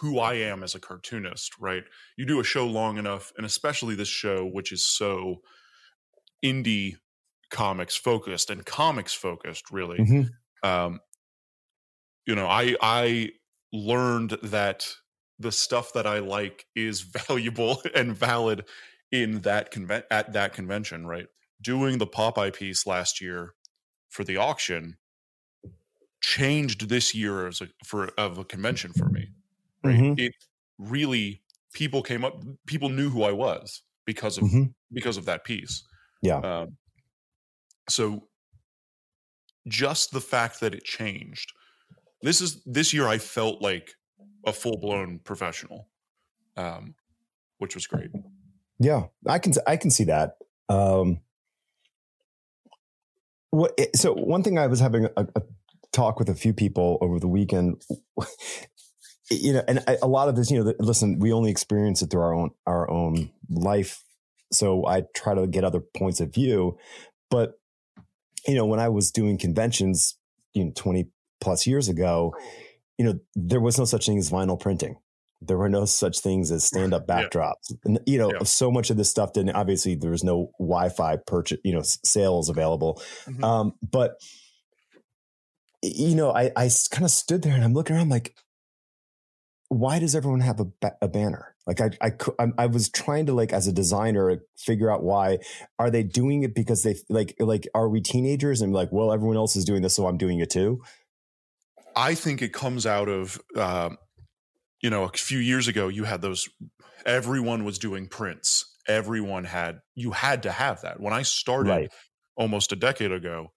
who 0.00 0.18
I 0.18 0.34
am 0.34 0.62
as 0.62 0.74
a 0.74 0.80
cartoonist, 0.80 1.58
right? 1.58 1.84
You 2.16 2.26
do 2.26 2.40
a 2.40 2.44
show 2.44 2.66
long 2.66 2.98
enough, 2.98 3.32
and 3.36 3.44
especially 3.44 3.94
this 3.94 4.08
show, 4.08 4.46
which 4.46 4.72
is 4.72 4.84
so 4.84 5.42
indie 6.44 6.96
comics 7.50 7.96
focused 7.96 8.50
and 8.50 8.64
comics 8.64 9.14
focused, 9.14 9.70
really. 9.70 9.98
Mhm. 9.98 10.30
Um, 10.62 11.00
you 12.26 12.34
know, 12.34 12.46
I 12.46 12.76
I 12.80 13.30
learned 13.72 14.38
that 14.42 14.94
the 15.38 15.52
stuff 15.52 15.92
that 15.94 16.06
I 16.06 16.18
like 16.18 16.66
is 16.74 17.00
valuable 17.28 17.82
and 17.94 18.16
valid 18.16 18.64
in 19.10 19.40
that 19.40 19.72
conven- 19.72 20.04
at 20.10 20.32
that 20.32 20.52
convention, 20.52 21.06
right? 21.06 21.26
Doing 21.60 21.98
the 21.98 22.06
Popeye 22.06 22.54
piece 22.54 22.86
last 22.86 23.20
year 23.20 23.54
for 24.08 24.24
the 24.24 24.36
auction 24.36 24.98
changed 26.20 26.88
this 26.88 27.14
year 27.14 27.46
as 27.46 27.60
a 27.60 27.68
for 27.84 28.08
of 28.18 28.38
a 28.38 28.44
convention 28.44 28.92
for 28.92 29.08
me. 29.08 29.28
Right? 29.84 29.96
Mhm. 29.96 30.18
It 30.18 30.32
really 30.78 31.42
people 31.72 32.02
came 32.02 32.24
up 32.24 32.42
people 32.66 32.88
knew 32.88 33.10
who 33.10 33.22
I 33.22 33.32
was 33.32 33.82
because 34.04 34.38
of 34.38 34.44
Mhm. 34.44 34.74
because 34.92 35.16
of 35.16 35.24
that 35.26 35.44
piece. 35.44 35.84
Yeah. 36.22 36.38
Um, 36.38 36.76
so 37.88 38.28
just 39.66 40.12
the 40.12 40.20
fact 40.20 40.60
that 40.60 40.74
it 40.74 40.84
changed. 40.84 41.52
This 42.22 42.40
is 42.40 42.62
this 42.64 42.92
year 42.92 43.06
I 43.06 43.18
felt 43.18 43.60
like 43.62 43.94
a 44.46 44.52
full 44.52 44.78
blown 44.78 45.18
professional. 45.20 45.88
Um, 46.56 46.94
which 47.58 47.74
was 47.74 47.86
great. 47.86 48.10
Yeah, 48.80 49.06
I 49.26 49.38
can 49.38 49.52
I 49.66 49.76
can 49.76 49.90
see 49.90 50.04
that. 50.04 50.38
Um, 50.68 51.20
what 53.50 53.72
eh, 53.78 53.86
so 53.94 54.12
one 54.14 54.42
thing 54.42 54.58
I 54.58 54.66
was 54.66 54.80
having 54.80 55.04
a, 55.04 55.26
a 55.36 55.42
talk 55.92 56.18
with 56.18 56.28
a 56.28 56.34
few 56.34 56.52
people 56.52 56.98
over 57.00 57.18
the 57.18 57.28
weekend. 57.28 57.82
You 59.30 59.52
know, 59.54 59.62
and 59.68 59.82
I, 59.86 59.98
a 60.00 60.08
lot 60.08 60.28
of 60.28 60.36
this, 60.36 60.50
you 60.50 60.62
know, 60.64 60.72
listen, 60.78 61.18
we 61.18 61.32
only 61.32 61.50
experience 61.50 62.00
it 62.02 62.10
through 62.10 62.22
our 62.22 62.34
own 62.34 62.50
our 62.66 62.90
own 62.90 63.30
life, 63.50 64.02
so 64.52 64.86
I 64.86 65.02
try 65.14 65.34
to 65.34 65.46
get 65.46 65.64
other 65.64 65.80
points 65.80 66.20
of 66.20 66.32
view. 66.32 66.78
But 67.30 67.52
you 68.46 68.54
know, 68.54 68.64
when 68.66 68.80
I 68.80 68.88
was 68.88 69.10
doing 69.10 69.36
conventions, 69.36 70.16
you 70.54 70.64
know, 70.64 70.72
twenty 70.74 71.10
plus 71.40 71.66
years 71.66 71.88
ago, 71.88 72.34
you 72.96 73.04
know, 73.04 73.18
there 73.34 73.60
was 73.60 73.78
no 73.78 73.84
such 73.84 74.06
thing 74.06 74.18
as 74.18 74.30
vinyl 74.30 74.58
printing 74.58 74.96
there 75.40 75.56
were 75.56 75.68
no 75.68 75.84
such 75.84 76.18
things 76.18 76.50
as 76.50 76.64
stand 76.72 76.92
up 76.92 77.04
Yeah. 77.08 77.28
backdrops. 77.28 77.72
And, 77.84 78.00
you 78.06 78.18
know, 78.18 78.32
Yeah. 78.32 78.42
so 78.42 78.72
much 78.72 78.90
of 78.90 78.96
this 78.96 79.08
stuff 79.08 79.32
didn't, 79.34 79.54
obviously 79.54 79.94
there 79.94 80.10
was 80.10 80.24
no 80.24 80.50
Wi-Fi 80.58 81.18
purchase, 81.28 81.60
you 81.62 81.72
know, 81.72 81.82
sales 81.84 82.48
available. 82.48 83.00
Mhm. 83.26 83.44
Um, 83.44 83.72
but 83.80 84.16
you 85.80 86.16
know, 86.16 86.32
I, 86.32 86.50
I 86.56 86.68
kind 86.90 87.04
of 87.04 87.10
stood 87.12 87.42
there 87.42 87.54
and 87.54 87.62
I'm 87.62 87.72
looking 87.72 87.94
around 87.94 88.08
like, 88.08 88.34
why 89.68 89.98
does 89.98 90.14
everyone 90.14 90.40
have 90.40 90.60
a, 90.60 90.64
ba- 90.64 90.96
a 91.02 91.08
banner? 91.08 91.54
Like 91.66 91.80
I, 91.80 91.90
I, 92.38 92.46
I, 92.56 92.66
was 92.66 92.88
trying 92.88 93.26
to 93.26 93.34
like 93.34 93.52
as 93.52 93.66
a 93.66 93.72
designer 93.72 94.42
figure 94.56 94.90
out 94.90 95.02
why 95.02 95.38
are 95.78 95.90
they 95.90 96.02
doing 96.02 96.42
it 96.42 96.54
because 96.54 96.82
they 96.82 96.96
like 97.10 97.36
like 97.38 97.68
are 97.74 97.90
we 97.90 98.00
teenagers 98.00 98.62
and 98.62 98.72
like 98.72 98.90
well 98.90 99.12
everyone 99.12 99.36
else 99.36 99.54
is 99.54 99.66
doing 99.66 99.82
this 99.82 99.94
so 99.94 100.06
I'm 100.06 100.16
doing 100.16 100.40
it 100.40 100.48
too. 100.48 100.80
I 101.94 102.14
think 102.14 102.40
it 102.40 102.54
comes 102.54 102.86
out 102.86 103.10
of 103.10 103.38
uh, 103.54 103.90
you 104.80 104.88
know 104.88 105.04
a 105.04 105.10
few 105.10 105.38
years 105.38 105.68
ago 105.68 105.88
you 105.88 106.04
had 106.04 106.22
those 106.22 106.48
everyone 107.04 107.64
was 107.64 107.78
doing 107.78 108.08
prints 108.08 108.74
everyone 108.86 109.44
had 109.44 109.80
you 109.94 110.12
had 110.12 110.44
to 110.44 110.52
have 110.52 110.80
that 110.80 111.00
when 111.00 111.12
I 111.12 111.22
started 111.22 111.70
Right. 111.70 111.92
almost 112.36 112.72
a 112.72 112.76
decade 112.76 113.12
ago 113.12 113.52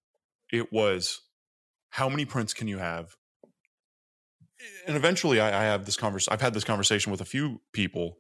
it 0.52 0.74
was 0.74 1.22
how 1.92 2.10
many 2.10 2.26
prints 2.26 2.54
can 2.54 2.68
you 2.68 2.78
have 2.80 3.16
and 4.88 4.96
eventually 4.98 5.40
I, 5.40 5.48
I 5.62 5.64
have 5.66 5.86
this 5.86 5.98
conversation. 5.98 6.34
I've 6.34 6.42
had 6.42 6.54
this 6.54 6.64
conversation 6.64 7.12
with 7.12 7.22
a 7.22 7.26
few 7.26 7.62
people 7.74 8.18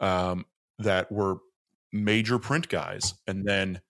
um, 0.00 0.44
that 0.78 1.10
were 1.12 1.36
major 1.92 2.38
print 2.38 2.68
guys, 2.68 3.14
and 3.26 3.44
then 3.46 3.80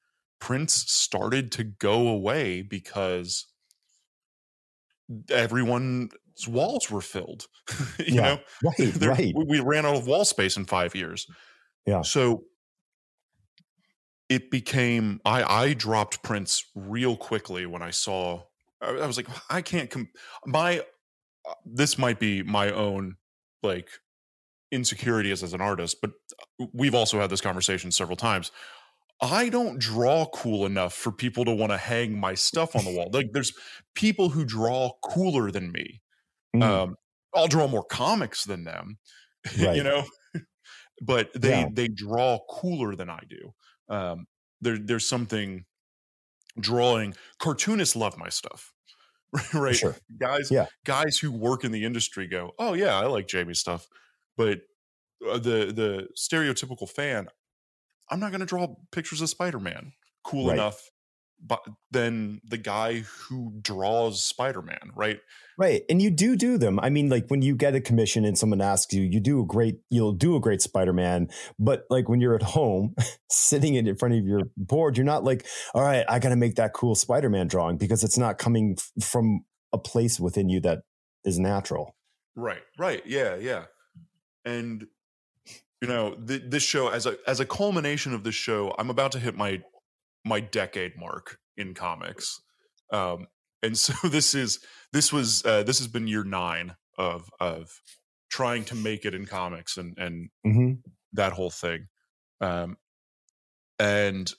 prints 0.40 0.90
started 0.92 1.52
to 1.52 1.64
go 1.64 2.08
away 2.08 2.62
because 2.62 3.46
everyone's 5.30 6.12
walls 6.48 6.90
were 6.90 7.00
filled. 7.00 7.46
you 7.98 8.14
Yeah, 8.16 8.22
know, 8.22 8.38
Right. 8.64 8.76
There- 8.94 9.10
right. 9.10 9.32
we, 9.36 9.44
we 9.44 9.60
ran 9.60 9.86
out 9.86 9.96
of 9.96 10.06
wall 10.06 10.24
space 10.24 10.56
in 10.56 10.64
five 10.64 10.94
years. 10.94 11.26
Yeah. 11.86 12.02
So 12.02 12.44
it 14.28 14.50
became 14.50 15.20
I 15.24 15.42
I 15.42 15.72
dropped 15.74 16.22
prints 16.22 16.64
real 16.74 17.16
quickly 17.16 17.66
when 17.66 17.82
I 17.82 17.90
saw 17.90 18.42
I, 18.80 19.06
was 19.06 19.16
like 19.16 19.26
I 19.50 19.60
can't 19.62 19.90
com- 19.90 20.08
my 20.46 20.82
this 21.64 21.98
might 21.98 22.18
be 22.20 22.42
my 22.42 22.70
own 22.70 23.16
like 23.62 23.88
insecurity 24.70 25.31
as, 25.31 25.42
as 25.42 25.52
an 25.55 25.61
artist, 25.61 25.98
but 26.00 26.12
we've 26.72 26.94
also 26.94 27.20
had 27.20 27.31
this 27.31 27.40
conversation 27.40 27.90
several 27.90 28.16
times. 28.16 28.50
I 29.20 29.48
don't 29.50 29.78
draw 29.78 30.26
cool 30.35 30.66
enough 30.66 30.94
for 30.94 31.12
people 31.12 31.44
to 31.44 31.52
want 31.52 31.70
to 31.72 31.78
hang 31.78 32.18
my 32.18 32.35
stuff 32.35 32.74
on 32.74 32.85
the 32.85 32.90
wall. 32.90 33.09
Like 33.12 33.28
there's 33.33 33.52
people 33.94 34.31
who 34.31 34.44
draw 34.44 34.90
cooler 35.05 35.50
than 35.50 35.70
me. 35.70 36.02
Mm, 36.57 36.62
Um, 36.62 36.96
I'll 37.35 37.48
draw 37.48 37.68
more 37.68 37.85
comics 37.85 38.44
than 38.44 38.64
them, 38.64 38.98
Right. 39.61 39.76
you 39.76 39.83
know. 39.85 40.05
but 41.02 41.31
they 41.35 41.61
Yeah. 41.62 41.68
they 41.72 41.88
draw 41.88 42.38
cooler 42.50 42.96
than 42.96 43.11
I 43.11 43.20
do. 43.28 43.55
Um, 43.88 44.26
there 44.61 44.78
there's 44.78 45.09
something 45.09 45.64
drawing. 46.59 47.14
Cartoonists 47.38 47.96
love 47.96 48.16
my 48.18 48.28
stuff, 48.28 48.72
right? 49.54 49.74
Sure. 49.76 49.96
Guys, 50.18 50.50
Yeah. 50.50 50.66
guys 50.84 51.18
who 51.18 51.32
work 51.32 51.64
in 51.64 51.72
the 51.72 51.84
industry 51.84 52.26
go, 52.26 52.52
"Oh 52.58 52.74
yeah, 52.74 52.96
I 52.98 53.06
like 53.06 53.26
Jamie's 53.28 53.58
stuff," 53.60 53.86
but 54.36 54.60
uh, 55.28 55.38
the 55.38 55.72
the 55.72 56.08
stereotypical 56.18 56.88
fan, 56.88 57.28
I'm 58.10 58.20
not 58.20 58.30
going 58.30 58.40
to 58.40 58.46
draw 58.46 58.74
pictures 58.90 59.20
of 59.20 59.28
Spider 59.30 59.58
Man 59.60 59.92
cool 60.24 60.48
Right. 60.48 60.54
enough, 60.54 60.90
but 61.44 61.64
than 61.90 62.40
the 62.44 62.57
guy 62.57 63.00
who 63.00 63.52
draws 63.61 64.22
Spider 64.22 64.62
Man, 64.62 64.90
right? 64.94 65.20
Right. 65.59 65.83
And 65.90 66.00
you 66.00 66.11
do 66.11 66.37
do 66.37 66.57
them. 66.57 66.78
I 66.81 66.88
mean, 66.88 67.09
like 67.09 67.26
when 67.28 67.42
you 67.42 67.55
get 67.57 67.74
a 67.74 67.81
commission 67.81 68.24
and 68.24 68.38
someone 68.38 68.61
asks 68.61 68.92
you, 68.94 69.02
you 69.02 69.20
do 69.20 69.40
a 69.40 69.44
great, 69.44 69.76
you'll 69.90 70.12
do 70.12 70.37
a 70.37 70.40
great 70.40 70.62
Spider 70.62 70.92
Man. 70.92 71.28
But 71.59 71.85
like 71.90 72.09
when 72.09 72.20
you're 72.20 72.35
at 72.35 72.42
home 72.42 72.94
sitting 73.31 73.74
in 73.74 73.96
front 73.96 74.14
of 74.14 74.24
your 74.24 74.42
board, 74.57 74.96
you're 74.96 75.05
not 75.05 75.24
like, 75.24 75.46
all 75.74 75.83
right, 75.83 76.05
I 76.09 76.18
got 76.18 76.31
to 76.31 76.37
make 76.37 76.55
that 76.57 76.72
cool 76.72 76.94
Spider 76.94 77.28
Man 77.28 77.48
drawing 77.48 77.76
because 77.76 78.05
it's 78.05 78.18
not 78.18 78.38
coming 78.38 78.76
f- 78.78 79.05
from 79.05 79.44
a 79.72 79.78
place 79.78 80.20
within 80.20 80.48
you 80.48 80.61
that 80.61 80.81
is 81.24 81.38
natural. 81.38 81.96
Right, 82.35 82.62
right, 82.78 83.02
yeah, 83.05 83.37
yeah, 83.37 83.64
and 84.44 84.87
you 85.83 85.88
know 85.88 86.14
th- 86.14 86.44
this 86.46 86.62
show 86.62 86.88
as 86.88 87.05
a 87.05 87.16
as 87.26 87.40
a 87.40 87.44
culmination 87.44 88.14
of 88.14 88.24
this 88.24 88.35
show, 88.35 88.74
I'm 88.78 88.88
about 88.88 89.12
to 89.12 89.18
hit 89.18 89.37
my 89.37 89.62
my 90.24 90.40
decade 90.40 90.92
mark 90.96 91.38
in 91.56 91.74
comics, 91.74 92.40
um, 92.92 93.26
and 93.62 93.76
so 93.76 93.92
this 94.08 94.35
is 94.35 94.61
this 94.92 95.12
was 95.12 95.44
uh, 95.44 95.62
this 95.62 95.78
has 95.78 95.88
been 95.88 96.06
year 96.06 96.24
nine 96.24 96.76
of 96.98 97.30
of 97.40 97.80
trying 98.30 98.64
to 98.64 98.74
make 98.74 99.04
it 99.04 99.14
in 99.14 99.26
comics 99.26 99.76
and 99.76 99.96
and 99.98 100.30
hmm 100.44 100.72
that 101.14 101.32
whole 101.35 101.50
thing, 101.50 101.88
um, 102.40 102.76
and 103.78 104.32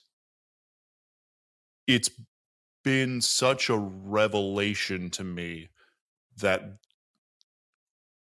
it's 1.86 2.10
been 2.82 3.20
such 3.20 3.68
a 3.68 3.76
revelation 3.76 5.10
to 5.10 5.24
me 5.24 5.68
that 6.36 6.78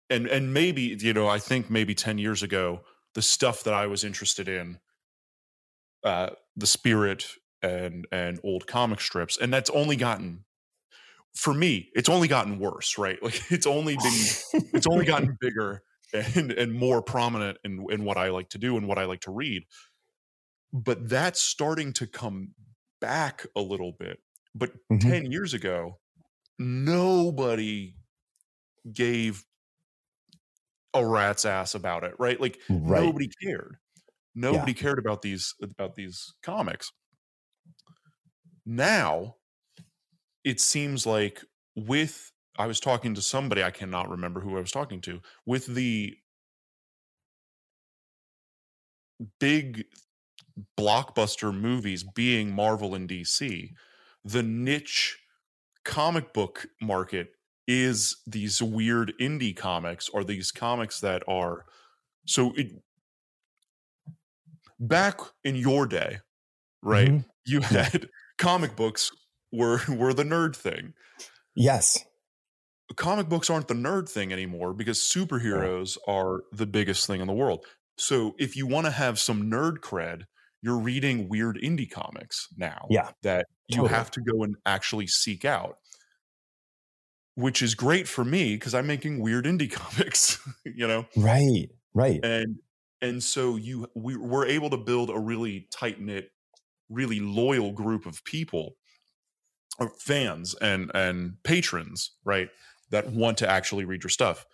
and 0.09 0.27
and 0.27 0.53
maybe 0.53 0.97
you 0.99 1.13
know 1.13 1.27
i 1.27 1.39
think 1.39 1.69
maybe 1.69 1.93
10 1.93 2.17
years 2.17 2.43
ago 2.43 2.81
the 3.13 3.21
stuff 3.21 3.63
that 3.63 3.73
i 3.73 3.85
was 3.85 4.03
interested 4.03 4.47
in 4.47 4.79
uh 6.03 6.29
the 6.55 6.67
spirit 6.67 7.25
and 7.63 8.07
and 8.11 8.39
old 8.43 8.67
comic 8.67 9.01
strips 9.01 9.37
and 9.37 9.53
that's 9.53 9.71
only 9.71 9.97
gotten 9.97 10.45
for 11.35 11.53
me 11.53 11.91
it's 11.95 12.09
only 12.09 12.27
gotten 12.27 12.59
worse 12.59 12.97
right? 12.97 13.21
Like 13.23 13.41
it's 13.51 13.67
only 13.67 13.97
been 13.97 14.35
it's 14.73 14.87
only 14.87 15.05
gotten 15.05 15.37
bigger 15.41 15.83
and 16.13 16.51
and 16.51 16.73
more 16.73 17.01
prominent 17.01 17.57
in 17.63 17.85
in 17.91 18.03
what 18.05 18.17
i 18.17 18.29
like 18.29 18.49
to 18.49 18.59
do 18.59 18.77
and 18.77 18.87
what 18.87 18.99
i 18.99 19.05
like 19.05 19.21
to 19.21 19.31
read. 19.31 19.63
But 20.71 21.07
that's 21.07 21.41
starting 21.41 21.93
to 21.93 22.07
come 22.07 22.55
back 22.99 23.45
a 23.55 23.61
little 23.61 23.91
bit. 23.91 24.19
But 24.55 24.73
Mhm. 24.89 25.13
10 25.13 25.31
years 25.31 25.53
ago 25.53 25.99
nobody 26.59 27.95
gave 28.91 29.45
a 30.93 31.05
rat's 31.05 31.45
ass 31.45 31.75
about 31.75 32.03
it 32.03 32.15
right? 32.19 32.39
Like 32.39 32.59
right. 32.69 33.13
nobody 33.13 33.29
cared. 33.41 33.77
Nobody 34.35 34.73
cared 34.73 34.99
about 34.99 35.21
these 35.21 35.55
about 35.61 35.95
these 35.95 36.33
comics 36.43 36.91
now 38.65 39.37
it 40.43 40.59
seems 40.59 41.05
like 41.05 41.43
with 41.75 42.31
i 42.57 42.65
was 42.65 42.79
talking 42.79 43.13
to 43.13 43.21
somebody 43.21 43.63
i 43.63 43.71
cannot 43.71 44.09
remember 44.09 44.39
who 44.39 44.57
i 44.57 44.61
was 44.61 44.71
talking 44.71 45.01
to 45.01 45.21
with 45.45 45.65
the 45.67 46.17
big 49.39 49.85
blockbuster 50.77 51.53
movies 51.55 52.03
being 52.03 52.53
marvel 52.53 52.95
and 52.95 53.09
dc 53.09 53.71
the 54.25 54.43
niche 54.43 55.19
comic 55.85 56.33
book 56.33 56.67
market 56.81 57.33
is 57.67 58.21
these 58.27 58.61
weird 58.61 59.13
indie 59.21 59.55
comics 59.55 60.09
or 60.09 60.23
these 60.23 60.51
comics 60.51 61.01
that 61.01 61.23
are 61.27 61.65
so 62.25 62.53
it 62.55 62.71
back 64.79 65.19
in 65.43 65.55
your 65.55 65.85
day 65.85 66.19
right 66.83 67.13
Mhm. 67.13 67.25
you 67.45 67.61
had 67.61 68.09
comic 68.43 68.75
books 68.75 69.11
were 69.51 69.79
were 69.89 70.13
the 70.13 70.23
nerd 70.23 70.55
thing 70.55 70.93
Yes. 71.55 71.99
comic 72.95 73.29
books 73.29 73.49
aren't 73.49 73.67
the 73.67 73.73
nerd 73.73 74.09
thing 74.09 74.31
anymore 74.33 74.73
because 74.73 74.99
superheroes 74.99 75.97
are 76.07 76.41
the 76.51 76.65
biggest 76.67 77.07
thing 77.07 77.21
in 77.21 77.27
the 77.27 77.33
world 77.33 77.65
so 77.97 78.35
if 78.39 78.55
you 78.55 78.65
want 78.67 78.85
to 78.85 78.91
have 78.91 79.17
some 79.19 79.43
nerd 79.49 79.77
cred 79.77 80.23
you're 80.61 80.77
reading 80.79 81.27
weird 81.29 81.57
indie 81.57 81.89
comics 81.89 82.47
now 82.57 82.87
Yeah. 82.89 83.09
that 83.23 83.45
you 83.67 83.77
Totally. 83.77 83.93
have 83.95 84.11
to 84.11 84.21
go 84.21 84.43
and 84.43 84.55
actually 84.65 85.07
seek 85.07 85.45
out 85.45 85.77
which 87.35 87.61
is 87.61 87.73
great 87.75 88.07
for 88.07 88.23
me 88.23 88.55
because 88.55 88.73
i'm 88.75 88.87
making 88.87 89.19
weird 89.19 89.45
indie 89.45 89.71
comics 89.81 90.39
you 90.65 90.87
know 90.87 91.05
Right. 91.17 91.67
Right. 91.93 92.19
and 92.23 92.57
and 93.01 93.21
so 93.23 93.55
you 93.55 93.87
we 93.95 94.15
were 94.17 94.45
able 94.45 94.69
to 94.69 94.77
build 94.77 95.09
a 95.09 95.19
really 95.19 95.67
tight 95.71 95.99
knit 96.01 96.29
really 96.93 97.19
loyal 97.19 97.71
group 97.71 98.05
of 98.05 98.23
people 98.23 98.75
or 99.79 99.91
fans 99.99 100.55
and 100.55 100.91
and 100.93 101.35
patrons 101.43 102.11
right 102.23 102.49
that 102.91 103.11
want 103.11 103.37
to 103.37 103.49
actually 103.49 103.85
read 103.85 104.03
your 104.03 104.09
stuff 104.09 104.45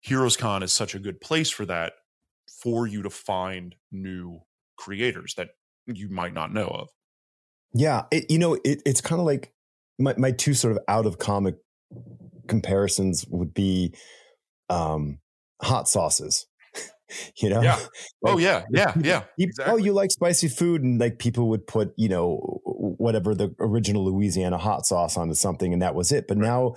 heroes 0.00 0.36
con 0.36 0.62
is 0.62 0.72
such 0.72 0.94
a 0.94 0.98
good 0.98 1.20
place 1.20 1.50
for 1.50 1.66
that 1.66 1.92
for 2.62 2.86
you 2.86 3.02
to 3.02 3.10
find 3.10 3.74
new 3.90 4.40
creators 4.76 5.34
that 5.34 5.50
you 5.86 6.08
might 6.08 6.32
not 6.32 6.52
know 6.52 6.66
of 6.66 6.88
Yeah, 7.74 8.04
it, 8.10 8.30
you 8.30 8.38
know, 8.38 8.54
it, 8.64 8.82
it's 8.84 9.00
kind 9.00 9.20
of 9.20 9.26
like 9.26 9.52
my, 9.98 10.14
my 10.18 10.30
two 10.30 10.54
sort 10.54 10.76
of 10.76 10.82
out 10.88 11.06
of 11.06 11.18
comic 11.18 11.56
comparisons 12.46 13.26
would 13.28 13.54
be 13.54 13.94
um, 14.68 15.18
hot 15.62 15.88
sauces. 15.88 16.46
you 17.36 17.48
know, 17.48 17.62
Yeah. 17.62 17.78
oh 18.26 18.38
yeah 18.38 18.64
yeah 18.70 18.94
yeah 19.02 19.22
you- 19.36 19.46
oh, 19.48 19.48
exactly. 19.48 19.72
Oh, 19.72 19.76
you 19.76 19.92
like 19.92 20.10
spicy 20.10 20.48
food, 20.48 20.82
and 20.82 21.00
like 21.00 21.18
people 21.18 21.48
would 21.48 21.66
put, 21.66 21.92
you 21.96 22.08
know, 22.08 22.60
whatever 22.64 23.34
the 23.34 23.54
original 23.60 24.04
Louisiana 24.04 24.58
hot 24.58 24.86
sauce 24.86 25.16
onto 25.16 25.34
something, 25.34 25.72
and 25.72 25.82
that 25.82 25.94
was 25.94 26.12
it. 26.12 26.26
But 26.28 26.38
Right. 26.38 26.46
now, 26.46 26.74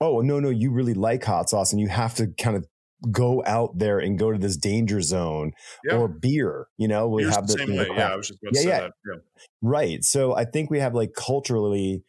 oh 0.00 0.20
no, 0.20 0.40
no, 0.40 0.50
you 0.50 0.70
really 0.72 0.94
like 0.94 1.24
hot 1.24 1.48
sauce, 1.50 1.72
and 1.72 1.80
you 1.80 1.88
have 1.88 2.14
to 2.16 2.28
kind 2.40 2.56
of 2.56 2.66
go 3.12 3.42
out 3.46 3.78
there 3.78 4.00
and 4.00 4.18
go 4.18 4.32
to 4.32 4.38
this 4.38 4.56
danger 4.56 5.00
zone 5.00 5.52
yeah 5.88 5.96
or 5.98 6.08
beer. 6.08 6.66
You 6.78 6.88
know, 6.88 7.08
we 7.08 7.24
have 7.24 7.46
the 7.46 7.52
the, 7.54 7.58
same 7.58 7.76
way 7.76 7.86
yeah 7.96 8.12
i 8.12 8.16
was 8.16 8.28
just 8.28 8.40
about 8.42 8.54
to 8.54 8.58
Yeah, 8.58 8.62
say 8.62 8.68
yeah. 8.68 8.80
that 8.80 8.92
yeah 9.06 9.20
Right. 9.62 10.04
So 10.04 10.34
I 10.34 10.44
think 10.44 10.70
we 10.70 10.80
have 10.80 10.94
like 10.94 11.12
culturally, 11.14 12.02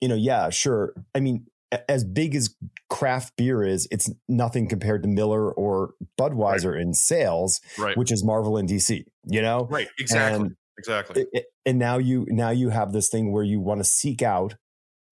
you 0.00 0.08
know, 0.08 0.14
yeah, 0.14 0.50
sure. 0.50 0.94
I 1.14 1.20
mean, 1.20 1.46
as 1.88 2.04
big 2.04 2.34
as 2.34 2.54
craft 2.88 3.36
beer 3.36 3.62
is, 3.62 3.86
it's 3.90 4.10
nothing 4.28 4.68
compared 4.68 5.02
to 5.02 5.08
Miller 5.08 5.52
or 5.52 5.94
Budweiser 6.18 6.72
right. 6.72 6.80
in 6.80 6.94
sales, 6.94 7.60
right. 7.78 7.96
which 7.96 8.10
is 8.10 8.24
Marvel 8.24 8.56
and 8.56 8.68
DC. 8.68 9.04
You 9.24 9.42
know, 9.42 9.66
right? 9.70 9.88
Exactly, 9.98 10.46
and, 10.46 10.56
exactly. 10.78 11.26
It, 11.32 11.46
and 11.64 11.78
now 11.78 11.98
you 11.98 12.26
now 12.28 12.50
you 12.50 12.70
have 12.70 12.92
this 12.92 13.08
thing 13.08 13.32
where 13.32 13.44
you 13.44 13.60
want 13.60 13.80
to 13.80 13.84
seek 13.84 14.22
out 14.22 14.56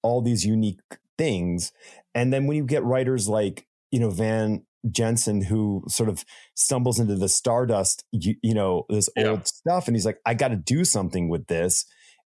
all 0.03 0.21
these 0.21 0.45
unique 0.45 0.81
things, 1.17 1.73
and 2.15 2.33
then 2.33 2.47
when 2.47 2.57
you 2.57 2.65
get 2.65 2.83
writers 2.83 3.29
like 3.29 3.67
you 3.91 4.01
know 4.01 4.11
Van 4.11 4.65
Jensen 4.91 5.43
who 5.43 5.85
sort 5.89 6.09
of 6.09 6.25
stumbles 6.55 6.99
into 6.99 7.15
the 7.15 7.29
stardust, 7.29 8.05
you, 8.13 8.35
you 8.43 8.55
know, 8.55 8.85
this 8.89 9.09
yeah. 9.17 9.29
old 9.29 9.47
stuff, 9.47 9.87
and 9.87 9.97
he's 9.97 10.07
like, 10.07 10.19
I 10.27 10.35
got 10.35 10.49
to 10.49 10.57
do 10.57 10.85
something 10.85 11.29
with 11.29 11.47
this, 11.47 11.85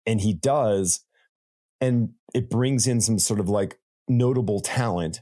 and 0.05 0.21
he 0.21 0.33
does, 0.33 1.05
and 1.81 2.11
it 2.35 2.51
brings 2.51 2.87
in 2.87 3.01
some 3.01 3.19
sort 3.19 3.41
of 3.41 3.49
like 3.49 3.79
notable 4.09 4.61
talent 4.61 5.21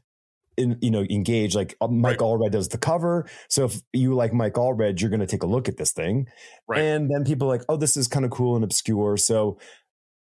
in, 0.56 0.78
you 0.80 0.90
know, 0.90 1.04
engage 1.10 1.54
like 1.54 1.74
uh, 1.80 1.88
Mike 1.88 2.20
right. 2.20 2.28
Allred 2.28 2.52
does 2.52 2.68
the 2.68 2.78
cover. 2.78 3.28
So 3.48 3.64
if 3.64 3.80
you 3.92 4.14
like 4.14 4.32
Mike 4.32 4.54
Allred, 4.54 5.00
you're 5.00 5.10
going 5.10 5.20
to 5.20 5.26
take 5.26 5.42
a 5.42 5.46
look 5.46 5.68
at 5.68 5.76
this 5.76 5.92
thing. 5.92 6.26
Right. 6.68 6.80
And 6.80 7.10
then 7.10 7.24
people 7.24 7.48
like, 7.48 7.62
oh, 7.68 7.76
this 7.76 7.96
is 7.96 8.06
kind 8.08 8.24
of 8.24 8.30
cool 8.30 8.54
and 8.54 8.64
obscure. 8.64 9.16
So, 9.16 9.58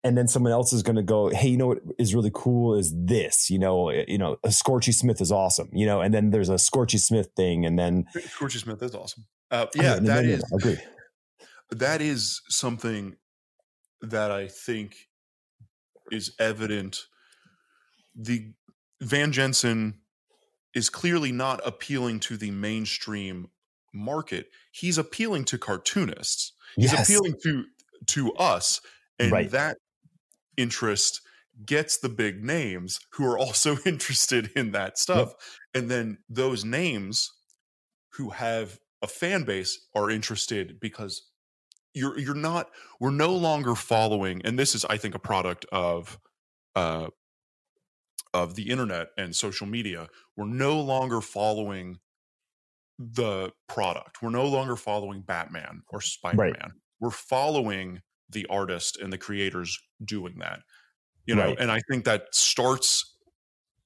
and 0.03 0.17
then 0.17 0.27
someone 0.27 0.53
else 0.53 0.73
is 0.73 0.83
going 0.83 0.95
to 0.95 1.03
go, 1.03 1.29
hey, 1.29 1.49
you 1.49 1.57
know 1.57 1.67
what 1.67 1.79
is 1.99 2.15
really 2.15 2.31
cool 2.33 2.75
is 2.75 2.93
this, 2.95 3.49
you 3.49 3.60
know, 3.60 3.89
eh, 3.89 4.05
you 4.07 4.17
know, 4.17 4.38
a 4.43 4.49
Scorchy 4.49 4.93
Smith 4.93 5.19
is 5.21 5.31
awesome, 5.31 5.69
you 5.73 5.86
know, 5.86 6.01
and 6.01 6.13
then 6.13 6.29
there's 6.29 6.49
a 6.49 6.53
Scorchy 6.53 6.99
Smith 6.99 7.29
thing, 7.36 7.65
and 7.65 7.77
then 7.77 8.05
Scorchy 8.15 8.57
Smith 8.57 8.81
is 8.81 8.95
awesome. 8.95 9.25
Uh, 9.51 9.65
yeah, 9.75 9.93
I 9.93 9.95
mean, 9.95 10.05
that 10.05 10.25
is 10.25 10.43
agree. 10.53 10.77
That 11.71 12.01
is 12.01 12.41
something 12.47 13.17
that 14.01 14.31
I 14.31 14.47
think 14.47 14.95
is 16.12 16.33
evident. 16.39 16.99
The 18.17 18.51
Van 19.01 19.32
Jensen 19.32 19.99
is 20.73 20.89
clearly 20.89 21.32
not 21.32 21.62
appealing 21.65 22.19
to 22.21 22.38
the 22.38 22.51
mainstream 22.51 23.47
market. 23.93 24.47
He's 24.71 24.97
appealing 24.97 25.45
to 25.45 25.58
cartoonists. 25.58 26.53
He's 26.75 26.91
yes. 26.91 27.10
appealing 27.10 27.36
to 27.43 27.65
to 28.08 28.34
us, 28.34 28.82
and 29.19 29.32
right. 29.32 29.51
that 29.51 29.77
interest 30.58 31.21
gets 31.65 31.97
the 31.97 32.10
big 32.10 32.43
names 32.43 32.99
who 33.13 33.25
are 33.25 33.38
also 33.38 33.77
interested 33.86 34.51
in 34.56 34.71
that 34.71 34.97
stuff. 34.97 35.30
Yep. 35.30 35.38
And 35.73 35.91
then 35.91 36.17
those 36.30 36.63
names 36.63 37.32
who 38.13 38.32
have 38.32 38.80
a 39.01 39.08
fan 39.08 39.43
base 39.43 39.80
are 39.95 40.10
interested 40.10 40.80
because 40.80 41.23
you're 41.93 42.17
you're 42.19 42.36
not 42.36 42.69
we're 42.99 43.12
no 43.12 43.34
longer 43.34 43.75
following 43.75 44.41
and 44.43 44.58
this 44.58 44.75
is 44.75 44.86
I 44.86 44.97
think 44.97 45.15
a 45.15 45.19
product 45.19 45.65
of 45.71 46.19
uh 46.75 47.08
of 48.34 48.56
the 48.56 48.70
internet 48.70 49.08
and 49.18 49.36
social 49.36 49.68
media. 49.68 50.08
We're 50.36 50.46
no 50.46 50.80
longer 50.80 51.22
following 51.22 52.00
the 53.00 53.52
product. 53.68 54.22
We're 54.22 54.30
no 54.30 54.46
longer 54.46 54.76
following 54.76 55.22
Batman 55.22 55.84
or 55.90 56.02
Spider-Man. 56.02 56.54
Right. 56.54 56.72
We're 57.00 57.12
following 57.12 58.02
the 58.30 58.46
artist 58.50 58.98
and 58.98 59.13
the 59.13 59.18
creators 59.18 59.80
doing 60.04 60.40
that 60.40 60.62
you 61.28 61.36
know 61.36 61.50
right. 61.50 61.60
and 61.60 61.72
i 61.72 61.80
think 61.90 62.06
that 62.06 62.34
starts 62.34 63.16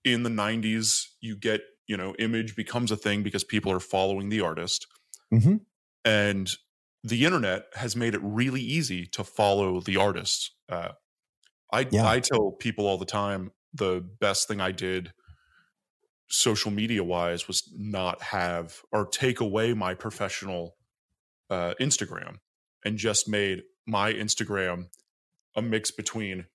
in 0.06 0.24
the 0.24 0.30
90s 0.30 1.08
you 1.20 1.36
get 1.36 1.62
you 1.88 1.98
know 1.98 2.16
image 2.20 2.56
becomes 2.56 2.92
a 2.92 2.96
thing 2.96 3.24
because 3.24 3.44
people 3.44 3.72
are 3.72 3.80
following 3.82 4.30
the 4.30 4.40
artist 4.40 4.88
mm-hmm. 5.34 5.58
and 6.06 6.52
the 7.04 7.26
internet 7.26 7.66
has 7.74 7.96
made 7.96 8.14
it 8.14 8.22
really 8.24 8.62
easy 8.62 9.06
to 9.08 9.24
follow 9.24 9.82
the 9.82 9.98
artists 9.98 10.52
uh, 10.70 10.90
i 11.74 11.86
yeah. 11.92 12.08
i 12.08 12.20
tell 12.20 12.52
people 12.52 12.88
all 12.88 12.98
the 12.98 13.06
time 13.06 13.52
the 13.74 14.04
best 14.20 14.48
thing 14.48 14.62
i 14.62 14.72
did 14.72 15.14
social 16.28 16.72
media 16.72 17.04
wise 17.04 17.48
was 17.48 17.70
not 17.78 18.22
have 18.22 18.82
or 18.92 19.06
take 19.06 19.42
away 19.42 19.74
my 19.74 19.94
professional 19.94 20.76
uh, 21.50 21.74
instagram 21.80 22.38
and 22.86 22.98
just 22.98 23.28
made 23.28 23.64
my 23.86 24.14
Instagram 24.14 24.88
a 25.56 25.62
mix 25.62 25.92
between 25.92 26.46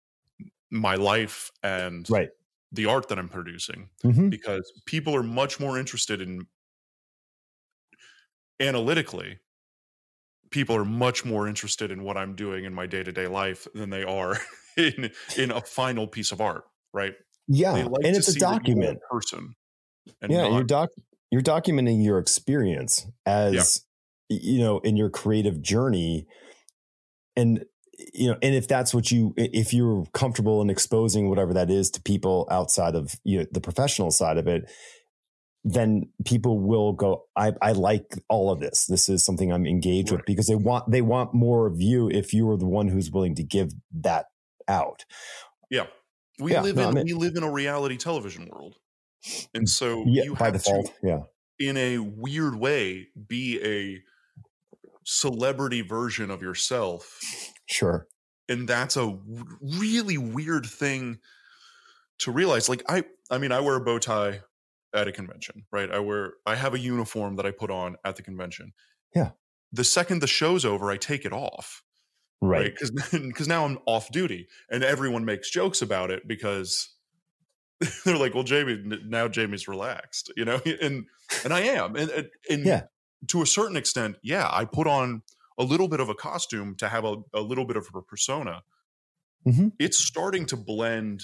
my 0.70 0.94
life 0.94 1.50
and 1.62 2.08
right. 2.10 2.30
the 2.72 2.86
art 2.86 3.08
that 3.08 3.18
I'm 3.18 3.28
producing 3.28 3.88
mm-hmm. 4.04 4.28
because 4.28 4.72
people 4.86 5.14
are 5.14 5.22
much 5.22 5.60
more 5.60 5.78
interested 5.78 6.20
in 6.20 6.46
analytically 8.58 9.38
people 10.50 10.76
are 10.76 10.84
much 10.84 11.24
more 11.24 11.46
interested 11.48 11.90
in 11.90 12.02
what 12.02 12.16
I'm 12.16 12.34
doing 12.34 12.64
in 12.64 12.72
my 12.72 12.86
day-to-day 12.86 13.26
life 13.26 13.66
than 13.74 13.90
they 13.90 14.04
are 14.04 14.38
in 14.76 15.10
in 15.36 15.50
a 15.50 15.60
final 15.60 16.06
piece 16.06 16.32
of 16.32 16.40
art, 16.40 16.64
right? 16.96 17.14
Yeah, 17.46 17.72
like 17.72 18.04
and 18.04 18.16
it's 18.16 18.34
a 18.34 18.38
document 18.38 18.98
person. 19.10 19.54
yeah, 20.28 20.42
not- 20.42 20.52
you're 20.52 20.64
doc 20.64 20.90
you're 21.30 21.42
documenting 21.42 22.04
your 22.04 22.18
experience 22.18 23.06
as 23.24 23.84
yeah. 24.28 24.38
you 24.40 24.58
know 24.58 24.78
in 24.80 24.96
your 24.96 25.10
creative 25.10 25.60
journey 25.60 26.26
and 27.36 27.64
you 28.14 28.28
know 28.28 28.38
and 28.42 28.54
if 28.54 28.68
that's 28.68 28.94
what 28.94 29.10
you 29.10 29.34
if 29.36 29.72
you're 29.72 30.06
comfortable 30.12 30.62
in 30.62 30.70
exposing 30.70 31.28
whatever 31.28 31.54
that 31.54 31.70
is 31.70 31.90
to 31.90 32.02
people 32.02 32.46
outside 32.50 32.94
of 32.94 33.14
you 33.24 33.38
know, 33.38 33.46
the 33.52 33.60
professional 33.60 34.10
side 34.10 34.38
of 34.38 34.46
it 34.46 34.70
then 35.64 36.08
people 36.24 36.60
will 36.60 36.92
go 36.92 37.24
I, 37.34 37.52
I 37.60 37.72
like 37.72 38.14
all 38.28 38.50
of 38.50 38.60
this 38.60 38.86
this 38.86 39.08
is 39.08 39.24
something 39.24 39.52
i'm 39.52 39.66
engaged 39.66 40.10
right. 40.10 40.18
with 40.18 40.26
because 40.26 40.46
they 40.46 40.54
want 40.54 40.90
they 40.90 41.02
want 41.02 41.34
more 41.34 41.66
of 41.66 41.80
you 41.80 42.08
if 42.08 42.32
you 42.32 42.48
are 42.50 42.56
the 42.56 42.66
one 42.66 42.88
who's 42.88 43.10
willing 43.10 43.34
to 43.34 43.42
give 43.42 43.72
that 44.00 44.26
out 44.68 45.04
yeah 45.70 45.86
we 46.38 46.52
yeah, 46.52 46.62
live 46.62 46.76
no, 46.76 46.82
in 46.82 46.88
I 46.88 47.02
mean, 47.02 47.04
we 47.04 47.12
live 47.14 47.36
in 47.36 47.42
a 47.42 47.50
reality 47.50 47.96
television 47.96 48.48
world 48.50 48.76
and 49.54 49.68
so 49.68 50.04
yeah, 50.06 50.24
you 50.24 50.34
by 50.34 50.50
default 50.50 50.92
yeah 51.02 51.20
in 51.58 51.76
a 51.76 51.98
weird 51.98 52.56
way 52.56 53.08
be 53.28 53.60
a 53.64 54.02
celebrity 55.06 55.82
version 55.82 56.30
of 56.30 56.42
yourself. 56.42 57.20
Sure. 57.66 58.06
And 58.48 58.68
that's 58.68 58.96
a 58.96 59.18
really 59.60 60.18
weird 60.18 60.66
thing 60.66 61.18
to 62.18 62.30
realize. 62.30 62.68
Like 62.68 62.82
I 62.88 63.04
I 63.30 63.38
mean 63.38 63.52
I 63.52 63.60
wear 63.60 63.76
a 63.76 63.80
bow 63.80 63.98
tie 63.98 64.40
at 64.92 65.08
a 65.08 65.12
convention, 65.12 65.64
right? 65.72 65.90
I 65.90 66.00
wear 66.00 66.34
I 66.44 66.56
have 66.56 66.74
a 66.74 66.78
uniform 66.78 67.36
that 67.36 67.46
I 67.46 67.50
put 67.50 67.70
on 67.70 67.96
at 68.04 68.16
the 68.16 68.22
convention. 68.22 68.72
Yeah. 69.14 69.30
The 69.72 69.84
second 69.84 70.20
the 70.20 70.26
show's 70.26 70.64
over, 70.64 70.90
I 70.90 70.96
take 70.96 71.24
it 71.24 71.32
off. 71.32 71.82
Right. 72.40 72.72
Because 72.72 72.92
right? 73.12 73.22
because 73.22 73.48
now 73.48 73.64
I'm 73.64 73.78
off 73.86 74.10
duty 74.10 74.48
and 74.70 74.84
everyone 74.84 75.24
makes 75.24 75.50
jokes 75.50 75.82
about 75.82 76.10
it 76.10 76.28
because 76.28 76.94
they're 78.04 78.18
like, 78.18 78.34
well, 78.34 78.44
Jamie, 78.44 78.82
now 79.06 79.28
Jamie's 79.28 79.68
relaxed, 79.68 80.32
you 80.36 80.44
know, 80.44 80.60
and 80.82 81.06
and 81.44 81.52
I 81.52 81.60
am, 81.60 81.96
and 81.96 82.28
and 82.50 82.64
yeah 82.64 82.82
to 83.28 83.42
a 83.42 83.46
certain 83.46 83.76
extent, 83.76 84.16
yeah, 84.22 84.48
I 84.50 84.64
put 84.64 84.86
on 84.86 85.22
a 85.58 85.64
little 85.64 85.88
bit 85.88 86.00
of 86.00 86.08
a 86.08 86.14
costume 86.14 86.74
to 86.76 86.88
have 86.88 87.04
a, 87.04 87.16
a 87.34 87.40
little 87.40 87.64
bit 87.64 87.76
of 87.76 87.88
a 87.94 88.02
persona. 88.02 88.62
Mm-hmm. 89.46 89.68
It's 89.78 89.98
starting 89.98 90.46
to 90.46 90.56
blend 90.56 91.22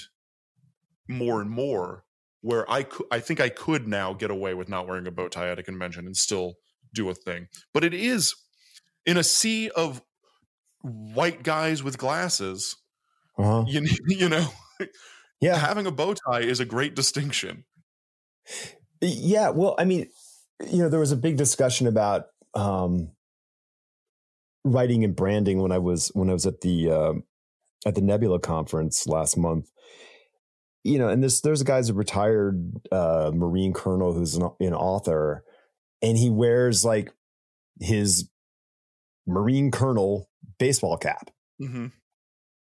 more 1.09 1.41
and 1.41 1.51
more 1.51 2.05
where 2.41 2.69
I 2.71 2.85
could, 2.85 3.07
I 3.11 3.21
think 3.21 3.41
I 3.41 3.49
could 3.49 3.87
now 3.87 4.15
get 4.15 4.31
away 4.31 4.55
with 4.55 4.69
not 4.69 4.89
wearing 4.89 5.07
a 5.07 5.11
bow 5.11 5.29
tie 5.29 5.51
at 5.51 5.59
a 5.59 5.63
convention 5.63 6.07
and 6.07 6.17
still 6.17 6.55
do 6.95 7.09
a 7.09 7.15
thing. 7.15 7.49
But 7.75 7.85
it 7.85 7.95
is 7.95 8.35
in 9.07 9.17
a 9.17 9.25
sea 9.25 9.71
of 9.71 10.03
white 10.83 11.43
guys 11.43 11.83
with 11.83 11.99
glasses. 11.99 12.77
Uh-huh. 13.39 13.65
You, 13.67 13.87
you 14.07 14.29
know, 14.29 14.47
yeah, 15.41 15.57
having 15.57 15.87
a 15.87 15.93
bow 15.93 16.15
tie 16.15 16.41
is 16.41 16.61
a 16.61 16.65
great 16.65 16.95
distinction. 16.95 17.65
Yeah, 19.01 19.51
well, 19.51 19.75
I 19.79 19.85
mean, 19.85 20.09
you 20.71 20.79
know, 20.79 20.89
there 20.89 21.01
was 21.01 21.13
a 21.13 21.17
big 21.17 21.37
discussion 21.37 21.87
about 21.87 22.27
um, 22.55 23.11
writing 24.65 25.05
and 25.05 25.17
branding 25.17 25.61
when 25.61 25.73
I 25.73 25.79
was 25.79 26.11
when 26.15 26.31
I 26.31 26.33
was 26.33 26.47
at 26.47 26.61
the 26.61 26.91
uh, 26.91 27.13
at 27.87 27.95
the 27.95 28.01
Nebula 28.01 28.39
conference 28.39 29.07
last 29.07 29.37
month. 29.37 29.71
You 30.85 30.99
know, 30.99 31.09
and 31.09 31.23
this 31.23 31.41
there's 31.41 31.61
a 31.61 31.65
guy's 31.65 31.91
a 31.91 31.95
retired 31.95 32.73
uh, 32.91 33.31
Marine 33.35 33.73
colonel 33.73 34.13
who's 34.13 34.35
an, 34.35 34.51
an 34.61 34.75
author, 34.75 35.45
and 36.01 36.17
he 36.17 36.31
wears 36.31 36.85
like 36.85 37.13
his 37.81 38.29
Marine 39.27 39.71
colonel 39.71 40.29
baseball 40.63 40.97
cap, 40.97 41.31
mm-hmm. 41.61 41.87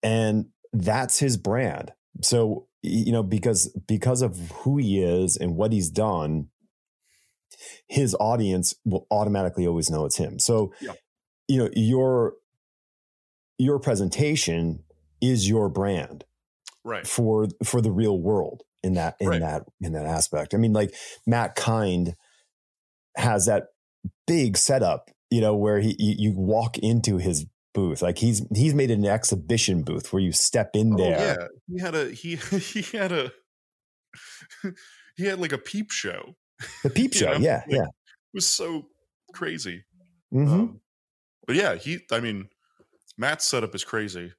and 0.03 0.47
that's 0.73 1.18
his 1.18 1.37
brand. 1.37 1.92
So 2.23 2.66
you 2.83 3.12
know, 3.12 3.23
because 3.23 3.68
because 3.87 4.23
of 4.23 4.51
who 4.62 4.79
he 4.79 5.03
is 5.03 5.37
and 5.37 5.55
what 5.55 5.73
he's 5.73 5.90
done, 5.90 6.49
his 7.88 8.16
audience 8.18 8.75
will 8.85 9.07
automatically 9.11 9.66
always 9.66 9.90
know 9.90 10.07
it's 10.07 10.16
him. 10.16 10.38
So, 10.38 10.73
yeah. 10.81 10.92
you 11.47 11.59
know, 11.59 11.70
your 11.75 12.35
your 13.59 13.79
presentation 13.79 14.85
is 15.20 15.49
your 15.49 15.68
brand, 15.68 16.25
right? 16.85 17.07
For 17.07 17.49
for 17.62 17.83
the 17.83 17.90
real 17.90 18.18
world 18.18 18.62
in 18.83 18.94
that 18.94 19.16
in 19.20 19.29
right. 19.29 19.40
that 19.40 19.64
in 19.81 19.92
that 19.92 20.07
aspect. 20.07 20.55
I 20.55 20.57
mean, 20.57 20.73
like 20.73 20.94
Matt 21.27 21.57
Kindt 21.57 22.14
has 23.16 23.47
that 23.47 23.68
big 24.27 24.57
setup, 24.57 25.11
you 25.31 25.40
know, 25.40 25.55
where 25.55 25.81
he 25.81 25.97
you, 25.99 26.14
you 26.18 26.33
walk 26.37 26.79
into 26.79 27.18
his 27.18 27.47
booth. 27.74 28.00
Like 28.00 28.18
he's 28.18 28.46
he's 28.54 28.74
made 28.74 28.90
an 28.90 29.04
exhibition 29.04 29.82
booth 29.82 30.12
where 30.12 30.22
you 30.22 30.32
step 30.32 30.70
in 30.74 30.94
oh, 30.94 30.96
there. 30.96 31.18
Yeah, 31.18 31.46
he 31.68 31.80
had 31.80 31.94
a 31.94 32.10
he 32.10 32.37
he 32.58 32.96
had 32.96 33.12
a 33.12 33.32
he 35.16 35.26
had 35.26 35.40
like 35.40 35.52
a 35.52 35.58
peep 35.58 35.90
show. 35.90 36.37
The 36.82 36.90
peep 36.90 37.12
show, 37.14 37.32
know? 37.34 37.38
yeah, 37.38 37.62
Like, 37.66 37.76
yeah. 37.76 37.82
It 37.82 38.34
was 38.34 38.48
so 38.48 38.87
crazy. 39.34 39.84
Mm-hmm. 40.32 40.52
Um, 40.52 40.80
but 41.46 41.56
yeah, 41.56 41.74
he. 41.74 41.98
I 42.10 42.20
mean, 42.20 42.48
Matt's 43.18 43.44
setup 43.44 43.74
is 43.74 43.84
crazy, 43.84 44.32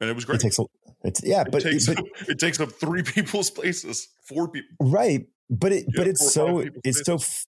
and 0.00 0.10
it 0.10 0.14
was 0.14 0.24
great. 0.24 0.36
it 0.36 0.42
takes 0.42 0.58
a, 0.58 0.64
it's 1.02 1.22
yeah, 1.24 1.42
it 1.42 1.48
but, 1.50 1.62
takes 1.62 1.86
but 1.86 1.98
up, 1.98 2.04
it 2.28 2.38
takes 2.38 2.60
up 2.60 2.70
three 2.72 3.02
people's 3.02 3.50
places, 3.50 4.08
four 4.28 4.48
people. 4.48 4.68
right, 4.80 5.26
but 5.48 5.72
it 5.72 5.86
Yeah, 5.88 5.92
but 5.96 6.06
it's 6.08 6.34
four 6.34 6.44
or 6.44 6.62
five 6.62 6.72
so 6.72 6.80
it's 6.84 7.04
so 7.04 7.14
f- 7.14 7.46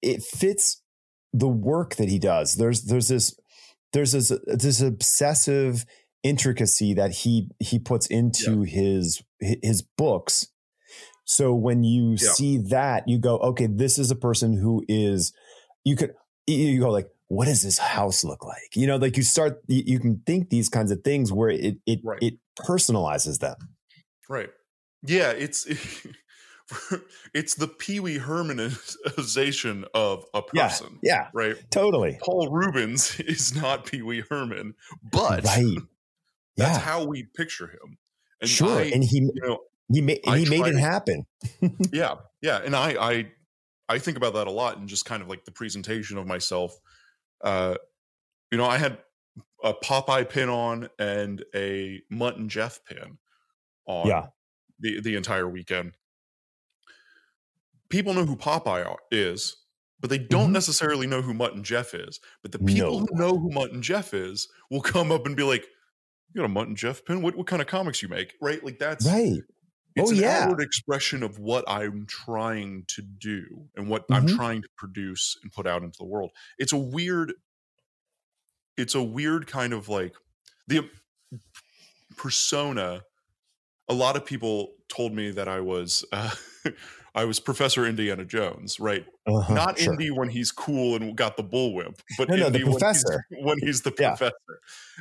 it 0.00 0.22
fits 0.22 0.82
the 1.32 1.48
work 1.48 1.96
that 1.96 2.08
he 2.08 2.18
does. 2.18 2.54
There's 2.54 2.84
there's 2.84 3.08
this 3.08 3.38
there's 3.92 4.12
this 4.12 4.32
this 4.46 4.80
obsessive 4.80 5.84
intricacy 6.22 6.94
that 6.94 7.10
he 7.12 7.48
he 7.58 7.78
puts 7.78 8.06
into 8.06 8.62
his 8.62 9.22
his 9.40 9.82
books. 9.82 10.48
So 11.24 11.54
when 11.54 11.84
you 11.84 12.12
Yeah. 12.12 12.32
see 12.32 12.58
that, 12.58 13.08
you 13.08 13.18
go, 13.18 13.38
okay, 13.38 13.66
this 13.66 13.98
is 13.98 14.10
a 14.10 14.16
person 14.16 14.56
who 14.56 14.84
is 14.88 15.32
you 15.84 15.96
could 15.96 16.14
you 16.46 16.80
go 16.80 16.90
like, 16.90 17.08
what 17.28 17.46
does 17.46 17.62
this 17.62 17.78
house 17.78 18.24
look 18.24 18.44
like? 18.44 18.74
You 18.74 18.86
know, 18.86 18.96
like 18.96 19.16
you 19.16 19.22
start 19.22 19.62
you, 19.68 19.82
you 19.86 20.00
can 20.00 20.22
think 20.26 20.50
these 20.50 20.68
kinds 20.68 20.90
of 20.90 21.02
things 21.02 21.32
where 21.32 21.50
it 21.50 21.76
it 21.86 22.00
Right. 22.04 22.22
it 22.22 22.34
personalizes 22.58 23.38
them. 23.38 23.56
Right. 24.28 24.50
Yeah, 25.04 25.30
it's 25.30 25.66
it's 27.34 27.54
the 27.54 27.68
Pee 27.68 28.00
Wee 28.00 28.18
Hermanization 28.18 29.84
of 29.94 30.24
a 30.34 30.42
person. 30.42 30.98
Yeah, 31.02 31.28
Right. 31.34 31.56
totally. 31.70 32.18
Paul 32.22 32.50
Reubens 32.50 33.18
is 33.20 33.54
not 33.54 33.86
Pee 33.86 34.02
Wee 34.02 34.22
Herman, 34.28 34.74
but 35.02 35.44
right. 35.44 35.76
that's 36.56 36.76
Yeah, 36.76 36.78
how 36.78 37.04
we 37.04 37.24
picture 37.24 37.66
him. 37.68 37.98
And 38.40 38.50
sure. 38.50 38.78
I, 38.80 38.82
and 38.84 39.04
he 39.04 39.18
you 39.18 39.32
know, 39.36 39.58
he 39.92 40.00
made 40.00 40.20
I 40.26 40.38
he 40.38 40.48
made 40.48 40.66
it 40.66 40.72
to- 40.72 40.80
happen. 40.80 41.26
yeah, 41.92 42.14
yeah, 42.40 42.58
and 42.64 42.74
I, 42.74 42.90
I, 42.98 43.26
I 43.88 43.98
think 43.98 44.16
about 44.16 44.34
that 44.34 44.46
a 44.46 44.50
lot, 44.50 44.78
and 44.78 44.88
just 44.88 45.04
kind 45.04 45.22
of 45.22 45.28
like 45.28 45.44
the 45.44 45.52
presentation 45.52 46.18
of 46.18 46.26
myself. 46.26 46.76
Uh, 47.42 47.76
you 48.50 48.58
know, 48.58 48.64
I 48.66 48.78
had 48.78 48.98
a 49.62 49.72
Popeye 49.74 50.28
pin 50.28 50.48
on 50.48 50.88
and 50.98 51.44
a 51.54 52.00
Mutt 52.10 52.36
and 52.36 52.50
Jeff 52.50 52.80
pin 52.84 53.18
on. 53.86 54.06
Yeah. 54.08 54.26
the 54.80 55.00
the 55.00 55.14
entire 55.16 55.48
weekend. 55.48 55.92
People 57.92 58.14
know 58.14 58.24
who 58.24 58.36
Popeye 58.36 58.86
are- 58.86 58.98
is, 59.10 59.54
but 60.00 60.08
they 60.08 60.16
don't 60.18 60.48
Mhm. 60.48 60.54
necessarily 60.54 61.06
know 61.06 61.20
who 61.20 61.34
Mutt 61.34 61.52
and 61.54 61.62
Jeff 61.64 61.92
is. 61.94 62.18
But 62.42 62.50
the 62.52 62.58
people 62.58 63.00
who 63.00 63.08
know 63.12 63.38
who 63.38 63.50
Mutt 63.50 63.72
and 63.72 63.82
Jeff 63.82 64.14
is 64.14 64.48
will 64.70 64.80
come 64.80 65.12
up 65.12 65.26
and 65.26 65.36
be 65.36 65.42
like, 65.42 65.66
"You 66.32 66.40
got 66.40 66.46
a 66.46 66.48
Mutt 66.48 66.68
and 66.68 66.76
Jeff 66.76 67.04
pin? 67.04 67.20
What 67.20 67.36
what 67.36 67.46
kind 67.46 67.60
of 67.60 67.68
comics 67.68 68.00
you 68.02 68.08
make?" 68.08 68.34
Right? 68.40 68.64
Like 68.64 68.78
that's 68.78 69.04
Right. 69.06 69.42
it's 69.94 70.10
Oh, 70.10 70.14
an 70.14 70.18
yeah. 70.20 70.44
outward 70.44 70.62
expression 70.62 71.22
of 71.22 71.38
what 71.38 71.64
I'm 71.68 72.06
trying 72.06 72.84
to 72.88 73.02
do 73.02 73.68
and 73.76 73.88
what 73.90 74.06
I'm 74.10 74.26
Mhm. 74.26 74.36
trying 74.36 74.62
to 74.62 74.68
produce 74.76 75.36
and 75.42 75.52
put 75.52 75.66
out 75.66 75.82
into 75.82 75.98
the 75.98 76.06
world. 76.06 76.30
It's 76.58 76.72
a 76.72 76.78
weird, 76.78 77.34
it's 78.78 78.94
a 78.94 79.02
weird 79.02 79.46
kind 79.46 79.74
of 79.74 79.90
like 79.90 80.16
the 80.66 80.88
persona. 82.16 83.04
A 83.88 83.94
lot 83.94 84.16
of 84.16 84.24
people 84.24 84.74
told 84.88 85.12
me 85.12 85.30
that 85.32 85.46
I 85.48 85.60
was, 85.60 86.04
uh, 86.12 86.34
I 87.14 87.24
was 87.24 87.40
Professor 87.40 87.84
Indiana 87.86 88.24
Jones, 88.24 88.80
right? 88.80 89.04
Uh-huh, 89.26 89.52
Not 89.52 89.78
sure. 89.78 89.92
Indy 89.92 90.10
when 90.10 90.28
he's 90.30 90.50
cool 90.50 90.96
and 90.96 91.14
got 91.16 91.36
the 91.36 91.44
bullwhip, 91.44 91.98
but 92.16 92.28
No, 92.28 92.36
no, 92.36 92.46
Indy 92.46 92.64
when 92.64 92.72
he's- 92.78 93.04
when 93.42 93.58
he's, 93.60 93.82
the 93.82 93.90
professor. 93.90 94.32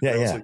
Yeah, 0.01 0.11
was 0.17 0.21
yeah. 0.21 0.33
like, 0.33 0.43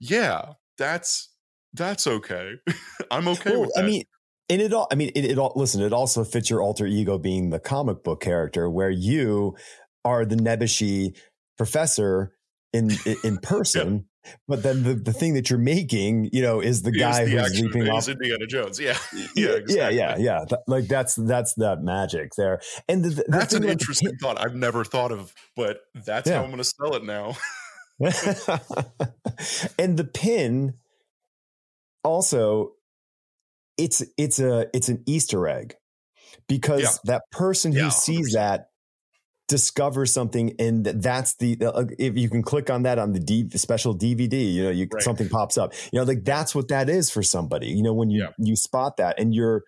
yeah, 0.00 0.52
that's 0.78 1.30
that's 1.74 2.06
okay. 2.06 2.52
I'm 3.10 3.26
okay 3.28 3.50
well, 3.50 3.62
with 3.62 3.72
that. 3.74 3.84
I 3.84 3.86
mean, 3.86 4.04
and 4.48 4.62
it 4.62 4.72
all. 4.72 4.86
I 4.90 4.94
mean, 4.94 5.10
it, 5.14 5.24
it 5.24 5.38
all. 5.38 5.52
Listen, 5.56 5.82
it 5.82 5.92
also 5.92 6.24
fits 6.24 6.48
your 6.50 6.62
alter 6.62 6.86
ego 6.86 7.18
being 7.18 7.50
the 7.50 7.58
comic 7.60 8.02
book 8.04 8.20
character, 8.20 8.70
where 8.70 8.90
you 8.90 9.56
are 10.04 10.24
the 10.24 10.36
Nebuchadnezzar 10.36 11.12
professor 11.58 12.32
in, 12.72 12.90
in 13.24 13.36
person. 13.42 14.07
But 14.46 14.62
then 14.62 14.82
the, 14.82 14.94
the 14.94 15.12
thing 15.12 15.34
that 15.34 15.48
you're 15.48 15.58
making, 15.58 16.30
you 16.32 16.42
know, 16.42 16.60
is 16.60 16.82
the 16.82 16.92
guy 16.92 17.24
the 17.24 17.30
who's 17.30 17.60
leaping 17.60 17.88
off. 17.88 18.08
Indiana 18.08 18.46
Jones. 18.46 18.78
Yeah, 18.78 18.96
yeah, 19.34 19.58
yeah, 19.66 19.88
yeah, 19.88 19.88
yeah, 19.88 20.16
yeah. 20.18 20.44
Like 20.66 20.86
that's 20.86 21.14
that's 21.14 21.54
that 21.54 21.82
magic 21.82 22.32
there. 22.36 22.60
And 22.88 23.04
the, 23.04 23.10
the 23.10 23.24
That's 23.28 23.54
an 23.54 23.64
interesting 23.64 24.16
thought 24.16 24.40
I've 24.40 24.54
never 24.54 24.84
thought 24.84 25.12
of, 25.12 25.32
but 25.56 25.80
that's 25.94 26.28
Yeah. 26.28 26.38
how 26.38 26.44
I'm 26.44 26.50
going 26.50 26.58
to 26.58 26.64
sell 26.64 26.94
it 26.94 27.04
now. 27.04 27.36
and 29.78 29.96
the 29.96 30.04
pin 30.04 30.74
also 32.04 32.74
it's 33.76 34.04
it's 34.16 34.38
a 34.38 34.68
it's 34.72 34.88
an 34.88 35.02
easter 35.06 35.48
egg 35.48 35.74
because 36.48 36.82
Yeah. 36.82 36.92
that 37.04 37.22
person 37.32 37.72
who 37.72 37.78
Yeah, 37.78 37.88
sees 37.88 38.32
that 38.34 38.67
discovers 39.48 40.12
something 40.12 40.54
and 40.58 40.84
that's 40.84 41.34
the 41.36 41.56
uh, 41.64 41.84
if 41.98 42.16
you 42.16 42.28
can 42.28 42.42
click 42.42 42.68
on 42.70 42.82
that 42.82 42.98
on 42.98 43.12
the 43.12 43.18
D, 43.18 43.48
special 43.56 43.96
dvd 43.96 44.52
you 44.52 44.62
know 44.64 44.70
you 44.70 44.86
Right. 44.92 45.02
something 45.02 45.28
pops 45.28 45.56
up 45.56 45.72
you 45.90 45.98
know 45.98 46.04
like 46.04 46.22
that's 46.24 46.54
what 46.54 46.68
that 46.68 46.90
is 46.90 47.10
for 47.10 47.22
somebody 47.22 47.68
you 47.68 47.82
know 47.82 47.94
when 47.94 48.10
you 48.10 48.20
Yeah. 48.20 48.30
you 48.38 48.56
spot 48.56 48.98
that 48.98 49.18
and 49.18 49.34
you're 49.34 49.64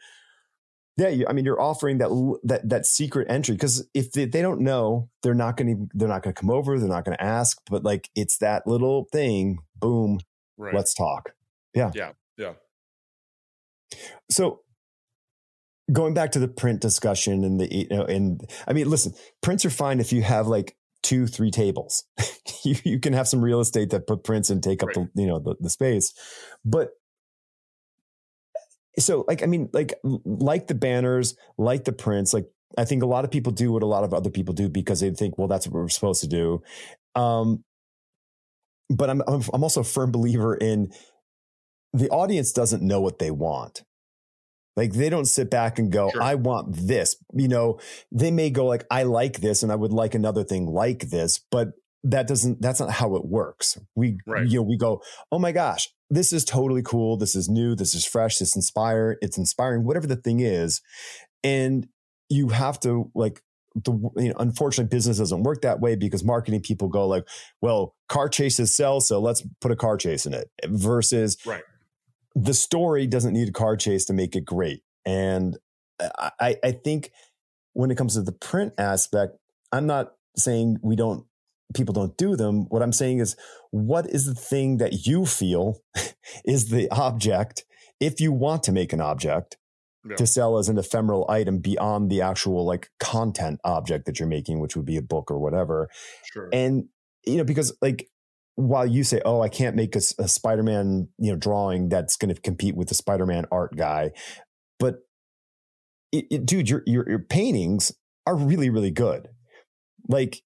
yeah, 0.96 1.08
you, 1.08 1.24
I 1.26 1.32
mean, 1.32 1.46
you're 1.46 1.60
offering 1.60 1.96
that 1.98 2.10
that 2.44 2.68
that 2.68 2.84
secret 2.84 3.30
entry 3.30 3.54
because 3.54 3.88
if 3.94 4.12
they, 4.12 4.26
they 4.26 4.42
don't 4.42 4.60
know, 4.60 5.08
they're 5.22 5.32
not 5.32 5.56
going 5.56 5.74
to 5.74 5.88
they're 5.94 6.08
not 6.08 6.22
going 6.22 6.34
to 6.34 6.38
come 6.38 6.50
over, 6.50 6.78
they're 6.78 6.88
not 6.88 7.06
going 7.06 7.16
to 7.16 7.24
ask. 7.24 7.58
But 7.70 7.84
like, 7.84 8.10
it's 8.14 8.36
that 8.38 8.66
little 8.66 9.06
thing. 9.10 9.60
Boom, 9.76 10.18
Right. 10.58 10.74
let's 10.74 10.92
talk. 10.92 11.30
Yeah, 11.74 11.90
Yeah, 11.94 12.12
yeah. 12.36 12.52
So 14.30 14.60
going 15.92 16.14
back 16.14 16.32
to 16.32 16.38
the 16.38 16.48
print 16.48 16.80
discussion 16.80 17.44
and 17.44 17.60
the 17.60 17.74
you 17.74 17.88
know, 17.90 18.04
and 18.04 18.40
I 18.66 18.72
mean, 18.72 18.88
listen, 18.88 19.14
prints 19.42 19.64
are 19.64 19.70
fine 19.70 20.00
if 20.00 20.12
you 20.12 20.22
have 20.22 20.46
like 20.46 20.76
two, 21.02 21.26
three 21.26 21.50
tables. 21.50 22.04
you 22.64 22.76
you 22.84 23.00
can 23.00 23.12
have 23.12 23.28
some 23.28 23.40
real 23.42 23.60
estate 23.60 23.90
that 23.90 24.06
put 24.06 24.24
prints 24.24 24.50
and 24.50 24.62
take 24.62 24.82
up 24.82 24.88
Right. 24.96 25.08
the 25.14 25.22
you 25.22 25.26
know 25.28 25.38
the, 25.38 25.56
the 25.60 25.70
space, 25.70 26.12
but 26.64 26.90
so 28.98 29.24
like 29.28 29.42
i 29.42 29.46
mean 29.46 29.68
like 29.72 29.94
like 30.24 30.66
the 30.66 30.74
banners 30.74 31.36
like 31.58 31.84
the 31.84 31.92
prints 31.92 32.34
like 32.34 32.46
i 32.76 32.84
think 32.84 33.02
a 33.02 33.06
lot 33.06 33.24
of 33.24 33.30
people 33.30 33.52
do 33.52 33.72
what 33.72 33.82
a 33.82 33.86
lot 33.86 34.04
of 34.04 34.12
other 34.12 34.30
people 34.30 34.54
do 34.54 34.68
because 34.68 35.00
they 35.00 35.10
think 35.10 35.38
well 35.38 35.48
that's 35.48 35.66
what 35.66 35.74
we're 35.74 35.88
supposed 35.88 36.20
to 36.20 36.28
do 36.28 36.60
um 37.14 37.62
but 38.90 39.08
i'm 39.08 39.22
i'm, 39.26 39.42
I'm 39.54 39.62
also 39.62 39.80
a 39.80 39.84
firm 39.84 40.10
believer 40.10 40.54
in 40.54 40.92
the 41.92 42.08
audience 42.10 42.52
doesn't 42.52 42.82
know 42.82 43.00
what 43.00 43.18
they 43.18 43.30
want 43.30 43.82
like 44.80 44.92
they 44.94 45.10
don't 45.10 45.26
sit 45.26 45.50
back 45.50 45.78
and 45.78 45.92
go 45.92 46.10
Sure. 46.10 46.22
i 46.22 46.34
want 46.34 46.74
this 46.74 47.14
you 47.34 47.48
know 47.48 47.78
they 48.10 48.30
may 48.30 48.50
go 48.50 48.64
like 48.66 48.84
i 48.90 49.02
like 49.04 49.40
this 49.40 49.62
and 49.62 49.70
i 49.70 49.76
would 49.76 49.92
like 49.92 50.14
another 50.14 50.42
thing 50.44 50.66
like 50.66 51.10
this 51.10 51.38
but 51.50 51.68
that 52.02 52.26
doesn't 52.26 52.60
that's 52.62 52.80
not 52.80 52.90
how 52.90 53.14
it 53.16 53.24
works 53.26 53.78
we 53.94 54.18
Right. 54.26 54.46
you 54.48 54.58
know 54.58 54.62
we 54.62 54.78
go 54.78 55.02
oh 55.30 55.38
my 55.38 55.52
gosh 55.52 55.88
this 56.08 56.32
is 56.32 56.44
totally 56.44 56.82
cool 56.82 57.16
this 57.18 57.34
is 57.36 57.48
new 57.48 57.74
this 57.76 57.94
is 57.94 58.04
fresh 58.06 58.38
this 58.38 58.56
inspire 58.56 59.18
it's 59.20 59.36
inspiring 59.38 59.84
whatever 59.84 60.06
the 60.06 60.16
thing 60.16 60.40
is 60.40 60.80
and 61.44 61.86
you 62.30 62.48
have 62.48 62.80
to 62.80 63.10
like 63.14 63.42
the 63.74 63.92
you 64.16 64.30
know 64.30 64.34
unfortunately 64.40 64.88
business 64.94 65.18
doesn't 65.18 65.44
work 65.44 65.62
that 65.62 65.78
way 65.80 65.94
because 65.94 66.24
marketing 66.24 66.60
people 66.60 66.88
go 66.88 67.06
like 67.06 67.24
well 67.62 67.94
car 68.08 68.28
chases 68.28 68.74
sell 68.74 69.00
so 69.00 69.20
let's 69.20 69.44
put 69.60 69.70
a 69.70 69.76
car 69.76 69.96
chase 69.96 70.26
in 70.26 70.34
it 70.34 70.48
versus 70.68 71.36
Right. 71.46 71.62
The 72.34 72.54
story 72.54 73.06
doesn't 73.06 73.32
need 73.32 73.48
a 73.48 73.52
car 73.52 73.76
chase 73.76 74.04
to 74.04 74.12
make 74.12 74.36
it 74.36 74.44
great 74.44 74.82
and 75.04 75.56
i 76.38 76.56
i 76.62 76.70
think 76.72 77.10
when 77.72 77.90
it 77.90 77.96
comes 77.96 78.14
to 78.14 78.22
the 78.22 78.32
print 78.32 78.72
aspect 78.78 79.36
i'm 79.72 79.86
not 79.86 80.12
saying 80.36 80.76
we 80.82 80.96
don't 80.96 81.24
people 81.74 81.92
don't 81.92 82.16
do 82.16 82.36
them 82.36 82.66
what 82.68 82.82
i'm 82.82 82.92
saying 82.92 83.18
is 83.18 83.36
what 83.70 84.06
is 84.10 84.26
the 84.26 84.34
thing 84.34 84.78
that 84.78 85.06
you 85.06 85.24
feel 85.26 85.80
is 86.44 86.68
the 86.70 86.88
object 86.90 87.64
if 88.00 88.20
you 88.20 88.32
want 88.32 88.62
to 88.62 88.72
make 88.72 88.92
an 88.92 89.00
object 89.00 89.56
Yeah. 90.08 90.16
to 90.16 90.26
sell 90.26 90.56
as 90.58 90.68
an 90.68 90.78
ephemeral 90.78 91.26
item 91.28 91.58
beyond 91.58 92.10
the 92.10 92.22
actual 92.22 92.64
like 92.64 92.88
content 92.98 93.60
object 93.64 94.06
that 94.06 94.18
you're 94.18 94.28
making 94.28 94.60
which 94.60 94.74
would 94.76 94.86
be 94.86 94.96
a 94.96 95.02
book 95.02 95.30
or 95.30 95.38
whatever 95.38 95.88
Sure. 96.32 96.48
and 96.52 96.88
you 97.26 97.36
know 97.36 97.44
because 97.44 97.76
like 97.82 98.08
while 98.60 98.86
you 98.86 99.02
say 99.04 99.20
oh 99.24 99.40
i 99.40 99.48
can't 99.48 99.74
make 99.76 99.96
a 99.96 100.00
spider-man 100.00 101.08
you 101.18 101.30
know 101.32 101.36
drawing 101.38 101.88
that's 101.88 102.16
going 102.16 102.34
to 102.34 102.40
compete 102.40 102.76
with 102.76 102.88
the 102.88 102.94
spider-man 102.94 103.44
art 103.50 103.74
guy 103.76 104.10
but 104.78 105.00
it, 106.12 106.26
it- 106.30 106.46
dude 106.46 106.68
your, 106.68 106.82
your 106.86 107.08
your 107.08 107.18
paintings 107.18 107.92
are 108.26 108.36
really 108.36 108.70
really 108.70 108.90
good 108.90 109.28
like 110.08 110.42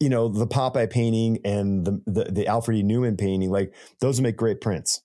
you 0.00 0.08
know 0.08 0.28
the 0.28 0.46
popeye 0.46 0.90
painting 0.90 1.38
and 1.44 1.84
the 1.84 2.02
the, 2.06 2.24
the 2.24 2.46
alfred 2.46 2.76
e 2.76 2.82
neuman 2.82 3.16
painting 3.18 3.50
like 3.50 3.74
those 4.00 4.20
make 4.20 4.36
great 4.36 4.60
prints 4.60 5.00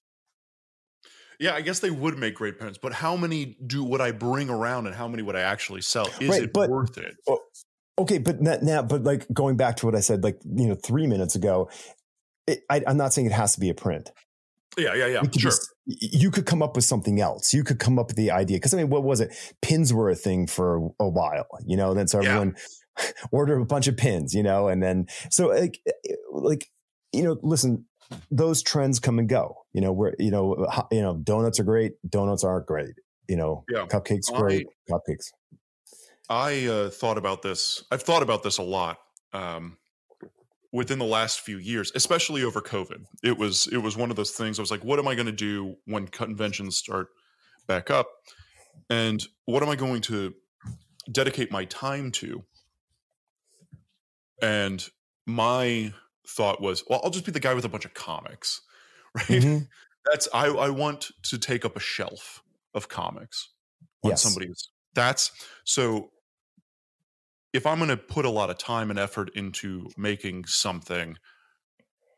yeah, 1.42 1.56
I 1.56 1.62
guess 1.62 1.80
they 1.80 1.90
would 1.90 2.18
make 2.18 2.36
great 2.36 2.60
prints, 2.60 2.78
but 2.78 2.92
how 2.92 3.16
many 3.16 3.56
do 3.66 3.82
would 3.86 4.02
I 4.02 4.12
bring 4.12 4.50
around, 4.50 4.88
and 4.88 4.96
how 4.96 5.08
many 5.08 5.24
would 5.24 5.38
I 5.38 5.40
actually 5.40 5.80
sell? 5.80 6.10
Is 6.20 6.28
Right, 6.28 6.44
it 6.44 6.52
but- 6.52 6.70
worth 6.70 6.98
it? 6.98 7.16
Okay, 7.98 8.18
but 8.18 8.42
now, 8.42 8.82
but 8.82 9.04
like 9.04 9.26
going 9.32 9.56
back 9.56 9.78
to 9.78 9.86
what 9.86 9.96
I 9.96 10.02
said, 10.02 10.22
like 10.22 10.38
you 10.44 10.68
know, 10.68 10.76
three 10.76 11.08
minutes 11.08 11.36
ago, 11.36 11.70
it, 12.50 12.64
I, 12.70 12.82
I'm 12.88 12.98
not 12.98 13.14
saying 13.14 13.28
it 13.28 13.34
has 13.34 13.54
to 13.54 13.60
be 13.60 13.70
a 13.70 13.74
print. 13.74 14.12
Yeah, 14.78 14.94
yeah, 14.94 15.08
yeah. 15.08 15.22
You 15.24 15.30
could, 15.30 15.42
Sure. 15.42 15.52
just- 15.52 15.70
you 15.86 16.30
could 16.32 16.46
come 16.46 16.62
up 16.62 16.76
with 16.76 16.86
something 16.86 17.20
else. 17.20 17.54
You 17.54 17.64
could 17.64 17.80
come 17.80 17.98
up 17.98 18.08
with 18.08 18.16
the 18.18 18.30
idea. 18.32 18.58
Because 18.58 18.74
I 18.74 18.78
mean, 18.78 18.90
what 18.90 19.04
was 19.04 19.20
it? 19.20 19.34
Pins 19.62 19.92
were 19.92 20.10
a 20.10 20.16
thing 20.16 20.46
for 20.48 20.92
a 21.00 21.08
while, 21.10 21.48
you 21.66 21.76
know. 21.76 21.90
And 21.90 21.98
Then 22.00 22.08
so 22.08 22.22
Yeah. 22.22 22.30
everyone 22.30 22.56
ordered 23.32 23.60
a 23.62 23.66
bunch 23.66 23.88
of 23.88 23.98
pins, 23.98 24.34
you 24.34 24.44
know, 24.44 24.68
and 24.68 24.82
then 24.84 25.08
so 25.32 25.48
like 25.48 25.80
like 26.32 26.68
you 27.12 27.24
know, 27.24 27.38
listen, 27.42 27.86
those 28.30 28.62
trends 28.62 29.00
come 29.00 29.18
and 29.18 29.28
go. 29.28 29.56
You 29.74 29.82
know, 29.82 29.92
where 29.92 30.14
you 30.20 30.30
know, 30.32 30.68
you 30.92 31.02
know, 31.02 31.18
donuts 31.18 31.60
are 31.60 31.64
great. 31.64 31.94
Donuts 32.08 32.44
aren't 32.44 32.68
great. 32.68 32.94
You 33.28 33.36
know, 33.38 33.64
Yeah. 33.70 33.86
cupcakes 33.88 34.32
I- 34.34 34.38
great. 34.40 34.68
Cupcakes. 34.90 35.32
I 36.30 36.68
uh, 36.68 36.90
thought 36.92 37.18
about 37.18 37.42
this. 37.42 37.84
I've 37.92 38.04
thought 38.04 38.22
about 38.22 38.44
this 38.44 38.60
a 38.60 38.64
lot 38.64 39.00
um, 39.34 39.78
within 40.72 41.00
the 41.00 41.06
last 41.06 41.42
few 41.42 41.58
years, 41.58 41.92
especially 41.96 42.44
over 42.44 42.62
COVID. 42.62 43.06
It 43.24 43.38
was 43.38 43.68
it 43.68 43.78
was 43.78 43.98
one 43.98 44.10
of 44.10 44.16
those 44.16 44.32
things. 44.32 44.60
I 44.60 44.62
was 44.62 44.72
like, 44.72 44.84
what 44.84 45.00
am 45.00 45.08
I 45.08 45.16
going 45.16 45.26
to 45.28 45.32
do 45.32 45.76
when 45.86 46.08
conventions 46.08 46.78
start 46.78 47.08
back 47.68 47.90
up, 47.92 48.10
and 48.90 49.26
what 49.46 49.64
am 49.64 49.70
I 49.70 49.76
going 49.76 50.02
to 50.04 50.36
dedicate 51.12 51.52
my 51.52 51.66
time 51.66 52.12
to? 52.14 52.44
And 54.42 54.88
my 55.26 55.94
thought 56.28 56.62
was, 56.62 56.84
well, 56.90 57.02
I'll 57.04 57.10
just 57.10 57.26
be 57.26 57.32
the 57.32 57.40
guy 57.40 57.54
with 57.54 57.66
a 57.66 57.70
bunch 57.70 57.86
of 57.86 57.94
comics, 57.94 58.62
right? 59.16 59.28
Mhm. 59.30 59.70
That's 60.12 60.28
I 60.34 60.48
I 60.48 60.70
want 60.70 61.12
to 61.24 61.38
take 61.38 61.66
up 61.66 61.76
a 61.76 61.80
shelf 61.80 62.44
of 62.74 62.90
comics 62.90 63.50
on 64.04 64.12
Yes. 64.12 64.24
somebody's. 64.24 64.70
That's 64.94 65.32
so 65.66 66.12
if 67.54 67.66
I'm 67.66 67.78
going 67.80 67.90
to 67.90 67.98
put 67.98 68.26
a 68.26 68.30
lot 68.30 68.50
of 68.50 68.58
time 68.58 68.90
and 68.90 69.00
effort 69.00 69.32
into 69.36 69.90
making 69.98 70.46
something, 70.46 71.18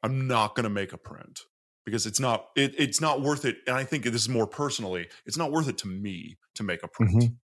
I'm 0.03 0.27
not 0.27 0.55
going 0.55 0.63
to 0.63 0.69
make 0.69 0.93
a 0.93 0.97
print 0.97 1.41
because 1.85 2.05
it's 2.05 2.19
not 2.19 2.47
it, 2.55 2.73
it's 2.77 3.01
not 3.01 3.21
worth 3.21 3.45
it. 3.45 3.57
And 3.67 3.75
I 3.75 3.83
think 3.83 4.03
this 4.03 4.15
is 4.15 4.29
more 4.29 4.47
personally, 4.47 5.07
it's 5.25 5.37
not 5.37 5.51
worth 5.51 5.67
it 5.67 5.77
to 5.79 5.87
me 5.87 6.37
to 6.55 6.63
make 6.63 6.83
a 6.83 6.87
print. 6.87 7.23
Mhm. 7.23 7.41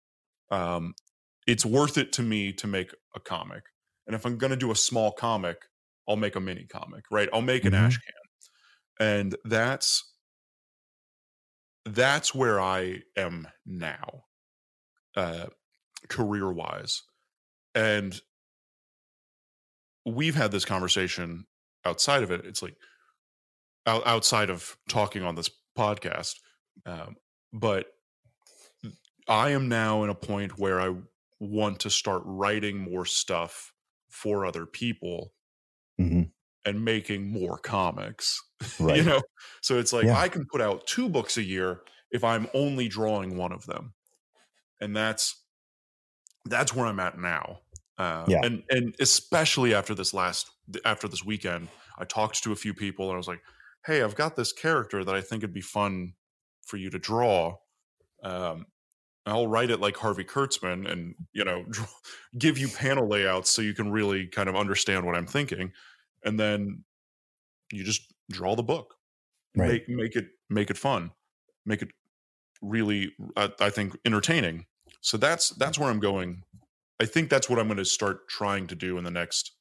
Um, 0.51 0.95
it's 1.47 1.67
worth 1.67 1.99
it 1.99 2.13
to 2.15 2.23
me 2.23 2.53
to 2.55 2.67
make 2.67 2.95
a 3.17 3.21
comic. 3.21 3.65
And 4.07 4.17
if 4.17 4.27
I'm 4.27 4.39
going 4.39 4.53
to 4.53 4.57
do 4.57 4.73
a 4.73 4.77
small 4.77 5.13
comic, 5.13 5.67
I'll 6.09 6.17
make 6.17 6.37
a 6.37 6.41
mini 6.41 6.67
comic, 6.67 7.05
right? 7.11 7.29
I'll 7.33 7.43
make 7.43 7.67
an 7.67 7.75
Mhm. 7.75 7.75
ash 7.75 7.99
can, 7.99 8.15
and 9.09 9.37
that's 9.45 10.15
that's 11.85 12.35
where 12.35 12.61
I 12.61 13.03
am 13.17 13.49
now, 13.67 14.25
uh, 15.17 15.49
career 16.09 16.53
wise. 16.53 17.03
And 17.75 18.21
we've 20.05 20.35
had 20.35 20.51
this 20.51 20.65
conversation 20.65 21.47
outside 21.85 22.23
of 22.23 22.31
it. 22.31 22.45
It's 22.45 22.63
like 22.63 22.77
out, 23.87 24.07
outside 24.07 24.51
of 24.51 24.77
talking 24.89 25.23
on 25.23 25.35
this 25.35 25.51
podcast. 25.77 26.35
Um, 26.87 27.17
but 27.53 27.87
I 29.29 29.51
am 29.51 29.69
now 29.69 30.03
in 30.05 30.11
a 30.11 30.15
point 30.15 30.59
where 30.59 30.81
I 30.81 30.95
want 31.39 31.81
to 31.81 31.91
start 31.91 32.23
writing 32.25 32.79
more 32.79 33.05
stuff 33.05 33.73
for 34.11 34.45
other 34.45 34.67
people 34.67 35.33
Mhm. 36.01 36.31
and 36.65 36.85
making 36.85 37.29
more 37.31 37.59
comics 37.59 38.41
Right. 38.81 38.99
you 38.99 39.03
know 39.05 39.21
so 39.63 39.79
it's 39.79 39.93
like 39.93 40.05
Yeah. 40.05 40.19
i 40.19 40.29
can 40.29 40.47
put 40.47 40.61
out 40.61 40.87
two 40.87 41.09
books 41.09 41.37
a 41.39 41.43
year 41.43 41.83
if 42.13 42.23
i'm 42.23 42.47
only 42.55 42.87
drawing 42.89 43.37
one 43.37 43.51
of 43.53 43.67
them 43.67 43.95
and 44.81 44.95
that's 44.95 45.43
that's 46.45 46.75
where 46.75 46.87
i'm 46.87 47.01
at 47.01 47.19
now 47.19 47.62
uh, 47.99 48.25
Yeah. 48.29 48.41
and 48.43 48.63
and 48.71 48.95
especially 49.01 49.75
after 49.75 49.95
this 49.95 50.13
last 50.15 50.51
after 50.85 51.09
this 51.09 51.25
weekend 51.25 51.69
i 51.99 52.05
talked 52.05 52.43
to 52.43 52.53
a 52.53 52.57
few 52.57 52.73
people 52.75 53.07
and 53.07 53.15
i 53.15 53.17
was 53.19 53.29
like 53.29 53.43
hey 53.87 54.03
i've 54.03 54.15
got 54.15 54.37
this 54.37 54.53
character 54.53 55.05
that 55.05 55.15
i 55.15 55.21
think 55.21 55.43
it'd 55.43 55.53
be 55.55 55.61
fun 55.61 56.15
for 56.67 56.77
you 56.79 56.91
to 56.91 56.99
draw 56.99 57.57
um, 58.23 58.67
I'll 59.27 59.47
write 59.47 59.71
it 59.71 59.79
like 59.81 59.97
Harvey 59.97 60.25
Kurtzman 60.25 60.91
and 60.91 61.15
you 61.33 61.45
know 61.45 61.65
draw, 61.71 61.87
give 62.39 62.59
you 62.59 62.69
panel 62.69 63.09
layouts 63.09 63.51
so 63.51 63.63
you 63.63 63.75
can 63.75 63.91
really 63.93 64.27
kind 64.27 64.49
of 64.49 64.57
understand 64.57 65.07
what 65.07 65.15
I'm 65.17 65.27
thinking, 65.27 65.73
and 66.25 66.39
then 66.41 66.85
you 67.73 67.85
just 67.85 68.13
draw 68.31 68.55
the 68.57 68.63
book, 68.63 68.95
Right. 69.57 69.83
make 69.87 69.89
make 69.89 70.17
it 70.17 70.27
make 70.51 70.71
it 70.71 70.79
fun, 70.79 71.13
make 71.67 71.83
it 71.83 71.91
really 72.63 73.13
I, 73.37 73.51
I 73.61 73.71
think 73.71 73.97
entertaining. 74.05 74.67
So 75.01 75.17
that's 75.17 75.51
that's 75.51 75.79
where 75.79 75.91
I'm 75.91 76.01
going. 76.01 76.43
I 77.03 77.07
think 77.07 77.31
that's 77.31 77.51
what 77.51 77.59
I'm 77.59 77.67
going 77.67 77.79
to 77.79 77.85
start 77.85 78.29
trying 78.29 78.69
to 78.69 78.77
do 78.77 78.97
in 78.97 79.03
the 79.05 79.11
next 79.11 79.53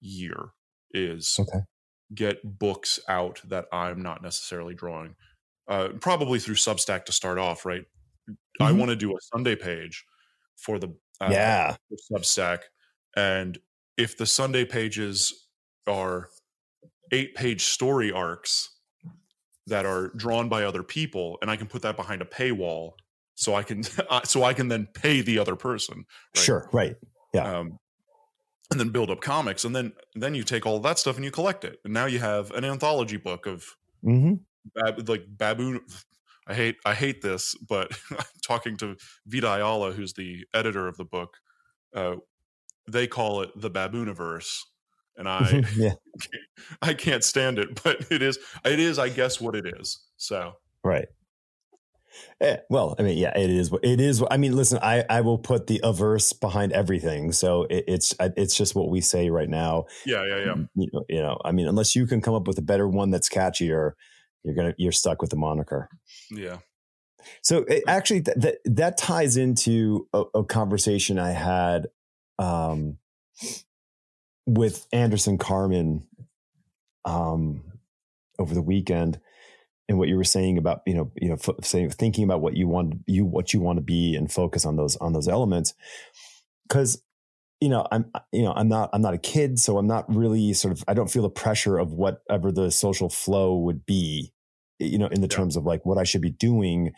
year 0.00 0.50
is 0.92 1.36
Okay. 1.38 1.58
get 2.14 2.58
books 2.58 2.98
out 3.08 3.42
that 3.44 3.66
I'm 3.70 4.00
not 4.00 4.22
necessarily 4.22 4.74
drawing. 4.74 5.14
Uh, 5.68 5.90
probably 6.00 6.38
through 6.38 6.54
Substack 6.54 7.04
to 7.04 7.12
start 7.12 7.38
off, 7.38 7.66
right? 7.66 7.84
I 8.60 8.72
Mhm. 8.72 8.78
want 8.78 8.88
to 8.90 8.96
do 8.96 9.12
a 9.12 9.20
Sunday 9.20 9.56
page 9.56 10.04
for 10.56 10.78
the 10.78 10.88
uh, 11.20 11.28
yeah. 11.30 11.76
for 11.88 12.18
Substack, 12.18 12.60
and 13.14 13.58
if 13.96 14.16
the 14.16 14.26
Sunday 14.26 14.64
pages 14.64 15.48
are 15.86 16.30
eight 17.12 17.34
page 17.34 17.64
story 17.64 18.10
arcs 18.12 18.78
that 19.66 19.84
are 19.86 20.08
drawn 20.08 20.48
by 20.48 20.64
other 20.64 20.82
people, 20.82 21.38
and 21.42 21.50
I 21.50 21.56
can 21.56 21.66
put 21.66 21.82
that 21.82 21.96
behind 21.96 22.22
a 22.22 22.26
paywall, 22.26 22.92
so 23.36 23.54
I 23.54 23.62
can 23.62 23.82
so 24.24 24.42
I 24.42 24.52
can 24.52 24.68
then 24.68 24.88
pay 24.92 25.20
the 25.20 25.38
other 25.38 25.54
person, 25.54 26.04
right? 26.34 26.44
Sure. 26.44 26.68
Right. 26.72 26.96
Yeah. 27.32 27.58
um, 27.58 27.78
and 28.70 28.80
then 28.80 28.88
build 28.88 29.10
up 29.10 29.20
comics, 29.20 29.64
and 29.64 29.76
then 29.76 29.92
then 30.16 30.34
you 30.34 30.42
take 30.42 30.66
all 30.66 30.80
that 30.80 30.98
stuff 30.98 31.14
and 31.14 31.24
you 31.24 31.30
collect 31.30 31.64
it, 31.64 31.78
and 31.84 31.94
now 31.94 32.06
you 32.06 32.18
have 32.18 32.50
an 32.50 32.64
anthology 32.64 33.16
book 33.16 33.46
of 33.46 33.64
hmm 34.02 34.34
bab- 34.74 35.08
like 35.08 35.24
baboon. 35.28 35.80
I 36.48 36.54
hate 36.54 36.76
I 36.84 36.94
hate 36.94 37.22
this, 37.22 37.54
but 37.54 37.96
talking 38.42 38.76
to 38.78 38.96
Vita 39.26 39.52
Ayala, 39.52 39.92
who's 39.92 40.14
the 40.14 40.44
editor 40.52 40.88
of 40.88 40.96
the 40.96 41.04
book, 41.04 41.36
uh, 41.94 42.16
they 42.90 43.06
call 43.06 43.42
it 43.42 43.50
the 43.56 43.70
Babooniverse, 43.70 44.60
and 45.16 45.28
I 45.28 45.62
yeah. 45.76 45.94
I 46.82 46.94
can't 46.94 47.22
stand 47.22 47.58
it, 47.58 47.82
but 47.84 48.10
it 48.10 48.22
is 48.22 48.38
it 48.64 48.80
is 48.80 48.98
I 48.98 49.10
guess 49.10 49.40
what 49.40 49.54
it 49.54 49.66
is. 49.78 50.00
So 50.16 50.54
Right. 50.82 51.08
Eh, 52.40 52.56
well, 52.68 52.94
I 52.98 53.02
mean, 53.02 53.16
yeah, 53.16 53.36
it 53.36 53.50
is. 53.50 53.70
what 53.70 53.84
It 53.84 54.00
is. 54.00 54.22
I 54.30 54.36
mean, 54.36 54.54
listen, 54.54 54.78
I 54.82 55.04
I 55.08 55.20
will 55.22 55.38
put 55.38 55.66
the 55.66 55.80
averse 55.82 56.32
behind 56.32 56.72
everything. 56.72 57.32
So 57.32 57.64
it, 57.64 57.84
it's 57.88 58.14
it's 58.20 58.56
just 58.56 58.74
what 58.74 58.90
we 58.90 59.00
say 59.00 59.30
right 59.30 59.48
now. 59.48 59.86
yeah, 60.04 60.24
yeah, 60.24 60.38
yeah, 60.44 60.54
You 60.74 60.88
know, 60.92 61.04
you 61.08 61.22
know, 61.22 61.40
I 61.44 61.52
mean, 61.52 61.66
unless 61.66 61.96
you 61.96 62.06
can 62.06 62.20
come 62.20 62.34
up 62.34 62.46
with 62.46 62.58
a 62.58 62.62
better 62.62 62.88
one 62.88 63.10
that's 63.10 63.28
catchier, 63.28 63.92
you're 64.44 64.54
gonna 64.54 64.74
you're 64.76 64.92
stuck 64.92 65.20
with 65.20 65.30
the 65.30 65.36
moniker. 65.36 65.88
yeah. 66.30 66.58
So 67.42 67.64
it, 67.68 67.84
actually, 67.86 68.20
that 68.20 68.40
that 68.40 68.58
that 68.64 68.98
ties 68.98 69.36
into 69.36 70.08
a, 70.12 70.22
a 70.34 70.44
conversation 70.44 71.18
I 71.18 71.30
had 71.30 71.88
um, 72.38 72.98
with 74.46 74.86
Anderson 74.92 75.38
Carmen 75.38 76.06
um, 77.04 77.64
over 78.38 78.54
the 78.54 78.62
weekend, 78.62 79.20
and 79.88 79.98
what 79.98 80.08
you 80.08 80.16
were 80.16 80.24
saying 80.24 80.58
about 80.58 80.82
you 80.86 80.94
know 80.94 81.10
you 81.16 81.28
know 81.28 81.34
f- 81.36 81.64
saying 81.64 81.90
thinking 81.90 82.24
about 82.24 82.40
what 82.40 82.56
you 82.56 82.68
want 82.68 82.94
you 83.06 83.24
what 83.24 83.52
you 83.54 83.60
want 83.60 83.78
to 83.78 83.82
be 83.82 84.14
and 84.16 84.32
focus 84.32 84.66
on 84.66 84.76
those 84.76 84.96
on 84.96 85.12
those 85.12 85.28
elements 85.28 85.74
because 86.68 87.02
you 87.60 87.68
know 87.68 87.86
i'm 87.92 88.10
you 88.32 88.42
know 88.42 88.52
i'm 88.54 88.68
not 88.68 88.90
i'm 88.92 89.02
not 89.02 89.14
a 89.14 89.18
kid 89.18 89.58
so 89.58 89.78
i'm 89.78 89.86
not 89.86 90.04
really 90.14 90.52
sort 90.52 90.72
of 90.72 90.84
i 90.88 90.94
don't 90.94 91.10
feel 91.10 91.22
the 91.22 91.30
pressure 91.30 91.78
of 91.78 91.92
whatever 91.92 92.52
the 92.52 92.70
social 92.70 93.08
flow 93.08 93.56
would 93.56 93.86
be 93.86 94.32
you 94.78 94.98
know 94.98 95.06
in 95.08 95.20
the 95.22 95.28
Yeah. 95.28 95.36
terms 95.36 95.56
of 95.56 95.64
like 95.64 95.86
what 95.86 95.98
i 95.98 96.04
should 96.04 96.22
be 96.22 96.30
doing 96.30 96.92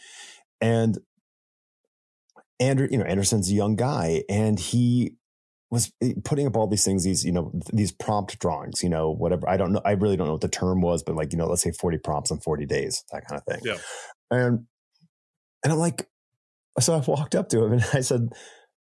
and 0.60 0.98
andrew 2.60 2.88
you 2.90 2.98
know 2.98 3.04
anderson's 3.04 3.50
a 3.50 3.54
young 3.54 3.76
guy 3.76 4.24
and 4.28 4.58
he 4.60 5.17
was 5.70 5.92
eh, 6.02 6.12
putting 6.24 6.46
up 6.46 6.56
all 6.56 6.66
these 6.66 6.84
things 6.84 7.04
these 7.04 7.24
you 7.24 7.32
know 7.32 7.52
these 7.72 7.92
prompt 7.92 8.38
drawings 8.38 8.82
you 8.82 8.88
know 8.88 9.10
whatever 9.10 9.48
i 9.48 9.56
don't 9.56 9.72
know 9.72 9.82
i 9.84 9.92
really 9.92 10.16
don't 10.16 10.26
know 10.26 10.32
what 10.32 10.40
the 10.40 10.48
term 10.48 10.80
was 10.80 11.02
but 11.02 11.14
like 11.14 11.32
you 11.32 11.38
know 11.38 11.46
let's 11.46 11.62
say 11.62 11.72
40 11.72 11.98
prompts 11.98 12.30
in 12.30 12.38
40 12.40 12.66
days 12.66 13.04
that 13.12 13.26
kind 13.26 13.40
of 13.40 13.44
thing. 13.44 13.60
Yeah. 13.64 13.78
and 14.30 14.66
and 15.62 15.72
i'm 15.72 15.78
like 15.78 16.08
so 16.80 16.94
i 16.94 16.98
walked 17.06 17.34
up 17.34 17.48
to 17.50 17.64
him 17.64 17.72
and 17.72 17.84
i 17.92 18.00
said 18.00 18.28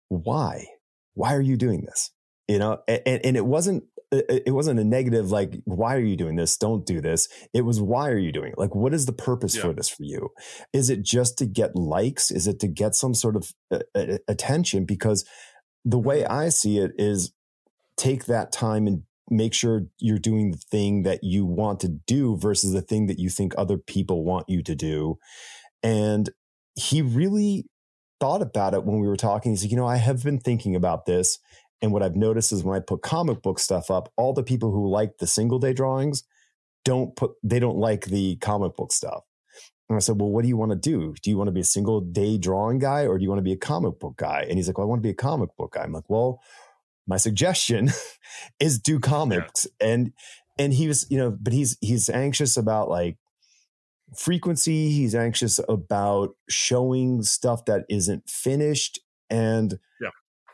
why? 0.09 0.67
Why 1.15 1.35
are 1.35 1.41
you 1.41 1.57
doing 1.57 1.83
this? 1.85 2.13
You 2.47 2.59
know 2.61 2.79
and, 2.87 3.21
and 3.25 3.37
it 3.37 3.45
wasn't 3.45 3.85
it 4.13 4.45
it 4.47 4.53
wasn't 4.53 4.79
a 4.79 4.85
negative 4.85 5.33
like 5.33 5.55
why 5.65 5.97
are 5.97 6.01
you 6.05 6.17
doing 6.17 6.37
this? 6.37 6.57
Don't 6.57 6.87
do 6.87 7.01
this. 7.01 7.27
It 7.53 7.63
was 7.63 7.81
why 7.81 8.09
are 8.11 8.19
you 8.19 8.31
doing 8.31 8.53
it? 8.53 8.59
Like 8.59 8.75
what 8.75 8.95
is 8.95 9.07
the 9.07 9.13
purpose 9.13 9.57
Yeah. 9.57 9.63
for 9.63 9.73
this 9.73 9.89
for 9.89 10.05
you? 10.05 10.29
Is 10.73 10.91
it 10.91 11.03
just 11.03 11.39
to 11.39 11.47
get 11.47 11.75
likes? 11.75 12.31
Is 12.31 12.47
it 12.47 12.61
to 12.61 12.69
get 12.69 12.95
some 12.95 13.15
sort 13.15 13.35
of 13.35 13.51
uh, 13.73 14.19
attention? 14.29 14.85
Because 14.85 15.25
the 15.87 15.99
way 15.99 16.23
mm-hmm. 16.23 16.33
i 16.33 16.49
see 16.51 16.79
it 16.79 16.93
is 16.99 17.33
take 17.97 18.27
that 18.27 18.53
time 18.53 18.87
and 18.87 19.05
make 19.31 19.55
sure 19.55 19.87
you're 19.99 20.19
doing 20.19 20.51
the 20.51 20.59
thing 20.59 21.03
that 21.03 21.25
you 21.25 21.45
want 21.45 21.81
to 21.81 21.89
do 21.89 22.37
versus 22.37 22.73
the 22.73 22.83
thing 22.83 23.07
that 23.07 23.19
you 23.19 23.29
think 23.29 23.55
other 23.57 23.77
people 23.77 24.25
want 24.25 24.49
you 24.49 24.63
to 24.63 24.75
do. 24.75 25.19
And 25.83 26.31
he 26.77 27.03
really 27.03 27.65
thought 28.21 28.43
about 28.43 28.75
it 28.75 28.85
when 28.85 29.01
we 29.01 29.09
were 29.09 29.17
talking. 29.17 29.53
He 29.53 29.57
said 29.57 29.71
you 29.71 29.77
know 29.77 29.87
i 29.87 29.97
have 29.97 30.23
been 30.23 30.39
thinking 30.39 30.77
about 30.77 31.07
this 31.07 31.39
and 31.83 31.93
what 31.93 32.03
I've 32.03 32.17
noticed 32.17 32.53
is 32.53 32.65
when 32.65 32.77
I 32.77 32.81
put 32.81 33.03
comic 33.03 33.43
book 33.43 33.59
stuff 33.59 33.91
up, 33.91 34.11
all 34.17 34.33
the 34.33 34.43
people 34.43 34.73
who 34.73 34.89
like 34.89 35.19
the 35.19 35.27
single 35.27 35.59
day 35.59 35.73
drawings 35.73 36.23
don't 36.85 37.15
put 37.17 37.33
they 37.43 37.59
don't 37.59 37.77
like 37.77 38.07
the 38.07 38.37
comic 38.37 38.77
book 38.77 38.93
stuff. 38.93 39.25
And 39.89 39.97
I 39.97 40.01
said, 40.01 40.21
well, 40.21 40.31
what 40.31 40.43
do 40.43 40.49
you 40.49 40.57
want 40.57 40.73
to 40.73 40.77
do? 40.77 41.15
Do 41.23 41.31
you 41.31 41.37
want 41.37 41.49
to 41.49 41.53
be 41.53 41.61
a 41.61 41.65
single 41.65 42.01
day 42.01 42.39
drawing 42.39 42.79
guy 42.79 43.07
or 43.07 43.19
do 43.19 43.23
you 43.23 43.29
want 43.29 43.39
to 43.39 43.45
be 43.45 43.53
a 43.53 43.57
comic 43.57 44.01
book 44.01 44.17
guy? 44.17 44.45
And 44.49 44.59
he's 44.59 44.67
like, 44.67 44.79
well, 44.79 44.87
I 44.87 44.89
want 44.89 45.01
to 45.01 45.07
be 45.07 45.11
a 45.11 45.15
comic 45.15 45.57
book 45.57 45.75
guy. 45.75 45.83
I'm 45.85 45.93
like, 45.93 46.09
well, 46.11 46.41
my 47.07 47.17
suggestion 47.17 47.91
is 48.61 48.79
do 48.79 48.99
comics. 48.99 49.67
Yeah. 49.81 49.89
And 49.89 50.13
and 50.59 50.73
he 50.73 50.89
was, 50.89 51.07
you 51.11 51.19
know, 51.19 51.31
but 51.31 51.53
he's 51.53 51.77
he's 51.81 52.09
anxious 52.09 52.57
about 52.57 52.89
like 52.89 53.17
frequency. 54.17 54.91
He's 54.91 55.15
anxious 55.15 55.61
about 55.69 56.31
showing 56.49 57.23
stuff 57.23 57.65
that 57.67 57.85
isn't 57.89 58.29
finished. 58.29 58.99
And 59.31 59.79
yeah. 60.01 60.11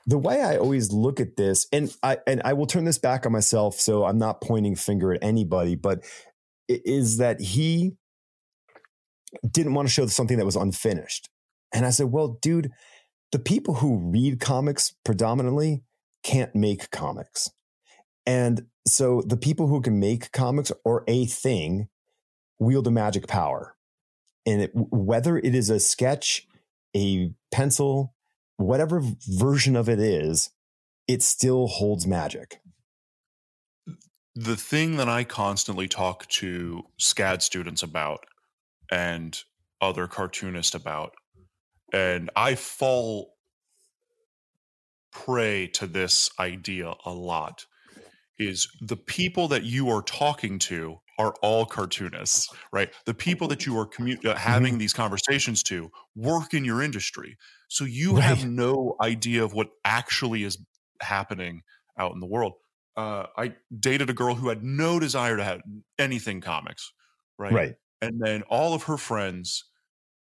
the 0.07 0.18
way 0.18 0.43
I 0.43 0.57
always 0.57 0.93
look 0.93 1.20
at 1.20 1.37
this, 1.37 1.66
and 1.72 1.95
I 2.03 2.18
and 2.26 2.43
I 2.45 2.53
will 2.53 2.66
turn 2.66 2.85
this 2.85 2.99
back 2.99 3.24
on 3.24 3.33
myself, 3.33 3.76
so 3.76 4.05
I'm 4.05 4.18
not 4.18 4.41
pointing 4.41 4.76
finger 4.76 5.14
at 5.14 5.22
anybody, 5.22 5.76
but 5.76 6.05
is 6.68 7.18
that 7.18 7.41
he 7.41 7.97
didn't 9.51 9.74
want 9.74 9.89
to 9.89 9.93
show 9.93 10.07
something 10.07 10.39
that 10.39 10.47
was 10.47 10.57
unfinished. 10.57 11.28
And 11.72 11.87
I 11.87 11.91
said, 11.91 12.07
well, 12.12 12.39
dude, 12.41 12.70
the 13.33 13.39
people 13.39 13.74
who 13.74 13.97
read 13.97 14.41
comics 14.41 14.95
predominantly 15.05 15.83
can't 16.22 16.55
make 16.55 16.91
comics. 16.91 17.51
And 18.26 18.66
so 18.87 19.22
the 19.26 19.37
people 19.37 19.68
who 19.68 19.80
can 19.80 19.99
make 19.99 20.33
comics 20.33 20.70
or 20.85 21.05
a 21.09 21.26
thing 21.26 21.89
wield 22.59 22.87
a 22.87 22.91
magic 22.91 23.26
power. 23.26 23.74
And 24.47 24.62
it, 24.62 24.70
whether 24.74 25.39
it 25.39 25.55
is 25.55 25.70
a 25.70 25.80
sketch, 25.80 26.47
a 26.95 27.33
pencil, 27.51 28.14
whatever 28.57 29.03
version 29.26 29.76
of 29.76 29.89
it 29.89 29.99
is, 29.99 30.51
it 31.09 31.22
still 31.22 31.66
holds 31.66 32.07
magic. 32.07 32.61
The 34.35 34.57
thing 34.57 34.97
that 34.97 35.09
I 35.09 35.24
constantly 35.24 35.89
talk 35.89 36.26
to 36.28 36.85
SCAD 36.99 37.43
students 37.43 37.83
about 37.83 38.24
and 38.93 39.43
other 39.80 40.07
cartoonists 40.07 40.76
about, 40.76 41.14
and 41.93 42.30
I 42.36 42.55
fall 42.55 43.34
prey 45.11 45.66
to 45.68 45.86
this 45.86 46.30
idea 46.38 46.95
a 47.05 47.11
lot, 47.11 47.66
is 48.38 48.68
the 48.80 48.97
people 48.97 49.49
that 49.49 49.64
you 49.64 49.88
are 49.88 50.03
talking 50.03 50.59
to 50.59 50.99
are 51.18 51.34
all 51.43 51.64
cartoonists, 51.66 52.49
right? 52.72 52.93
The 53.07 53.14
people 53.14 53.49
that 53.49 53.66
you 53.66 53.78
are 53.78 53.86
commu- 53.86 54.24
uh, 54.24 54.34
having 54.34 54.72
mm-hmm. 54.72 54.78
these 54.78 54.93
conversations 54.93 55.62
to 55.64 55.90
work 56.16 56.55
in 56.55 56.64
your 56.64 56.82
industry. 56.82 57.36
So 57.68 57.84
you 57.84 58.14
right. 58.14 58.24
have 58.24 58.47
no 58.47 58.97
idea 59.01 59.45
of 59.45 59.53
what 59.53 59.68
actually 59.84 60.45
is 60.45 60.59
happening 61.01 61.62
out 61.99 62.12
in 62.12 62.20
the 62.20 62.26
world. 62.26 62.55
Uh, 62.97 63.26
I 63.36 63.55
dated 63.78 64.11
a 64.11 64.14
girl 64.14 64.34
who 64.34 64.49
had 64.49 64.62
no 64.62 64.99
desire 64.99 65.36
to 65.36 65.45
have 65.45 65.61
anything 65.99 66.40
comics, 66.40 66.93
right? 67.38 67.53
Right. 67.53 67.74
And 68.03 68.20
then 68.20 68.42
all 68.42 68.74
of 68.74 68.82
her 68.84 68.98
friends 68.98 69.64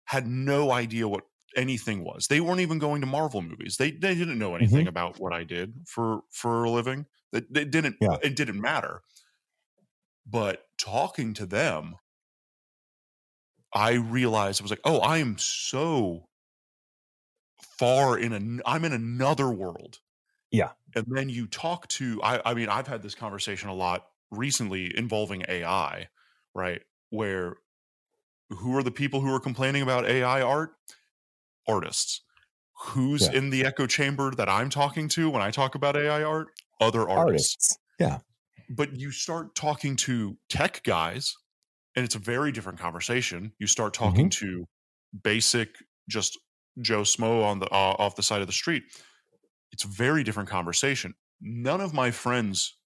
had 0.05 0.27
no 0.27 0.71
idea 0.71 1.07
what 1.07 1.23
anything 1.55 2.03
was. 2.03 2.27
They 2.27 2.39
weren't 2.39 2.61
even 2.61 2.79
going 2.79 3.01
to 3.01 3.07
Marvel 3.07 3.41
movies. 3.41 3.77
They 3.77 3.91
they 3.91 4.15
didn't 4.15 4.39
know 4.39 4.55
anything 4.55 4.79
mm-hmm. 4.79 4.88
about 4.88 5.19
what 5.19 5.34
I 5.34 5.43
did 5.43 5.73
for 5.86 6.21
for 6.29 6.63
a 6.63 6.69
living. 6.69 7.05
It, 7.34 7.45
it 7.53 7.71
didn't 7.71 7.97
yeah. 7.99 8.17
it 8.21 8.36
didn't 8.36 8.61
matter. 8.61 9.01
But 10.25 10.65
talking 10.77 11.34
to 11.36 11.45
them, 11.45 11.95
I 13.73 13.93
realized 13.93 14.61
I 14.61 14.63
was 14.63 14.71
like, 14.71 14.82
oh, 14.86 14.99
I 14.99 15.17
am 15.17 15.38
so 15.38 16.27
far 17.77 18.17
in 18.17 18.34
a 18.34 18.69
I'm 18.69 18.86
in 18.86 18.93
another 18.93 19.49
world. 19.49 19.99
Yeah. 20.51 20.69
And 20.95 21.05
then 21.09 21.29
you 21.29 21.47
talk 21.47 21.88
to 21.89 22.21
I 22.23 22.41
I 22.45 22.53
mean, 22.53 22.69
I've 22.69 22.88
had 22.88 23.01
this 23.01 23.15
conversation 23.15 23.69
a 23.69 23.73
lot 23.73 24.05
recently 24.29 24.95
involving 24.95 25.43
AI, 25.47 26.07
right? 26.53 26.82
Where 27.09 27.57
who 28.60 28.78
are 28.78 28.84
the 28.84 28.91
people 28.91 29.22
who 29.22 29.34
are 29.34 29.39
complaining 29.39 29.82
about 29.82 30.06
AI 30.06 30.41
art? 30.41 30.72
Artists. 31.68 32.22
Who's 32.86 33.28
yeah. 33.28 33.38
in 33.38 33.49
the 33.49 33.66
echo 33.66 33.86
chamber 33.86 34.32
that 34.32 34.49
I'm 34.49 34.70
talking 34.70 35.08
to 35.10 35.30
when 35.30 35.41
I 35.41 35.52
talk 35.52 35.76
about 35.76 35.95
AI 35.95 36.24
art? 36.24 36.47
Other 36.80 37.08
artists. 37.10 37.18
artists. 37.18 37.78
Yeah 37.99 38.20
but 38.72 38.95
you 38.95 39.12
start 39.12 39.54
talking 39.54 39.95
to 39.95 40.38
tech 40.49 40.82
guys 40.84 41.36
and 41.95 42.06
it's 42.06 42.16
a 42.16 42.20
very 42.20 42.52
different 42.52 42.80
conversation 42.80 43.52
you 43.60 43.68
start 43.68 43.93
talking 43.93 44.30
mm-hmm. 44.30 44.47
to 44.47 44.66
basic 45.24 45.76
just 46.10 46.39
joe 46.80 47.02
smo 47.02 47.43
on 47.43 47.60
the 47.60 47.68
uh, 47.68 47.95
off 47.99 48.16
the 48.16 48.24
side 48.24 48.41
of 48.41 48.47
the 48.47 48.54
street 48.54 48.84
it's 49.72 49.84
a 49.84 49.88
very 49.88 50.24
different 50.24 50.49
conversation 50.49 51.14
none 51.41 51.82
of 51.82 51.93
my 51.93 52.10
friends 52.10 52.78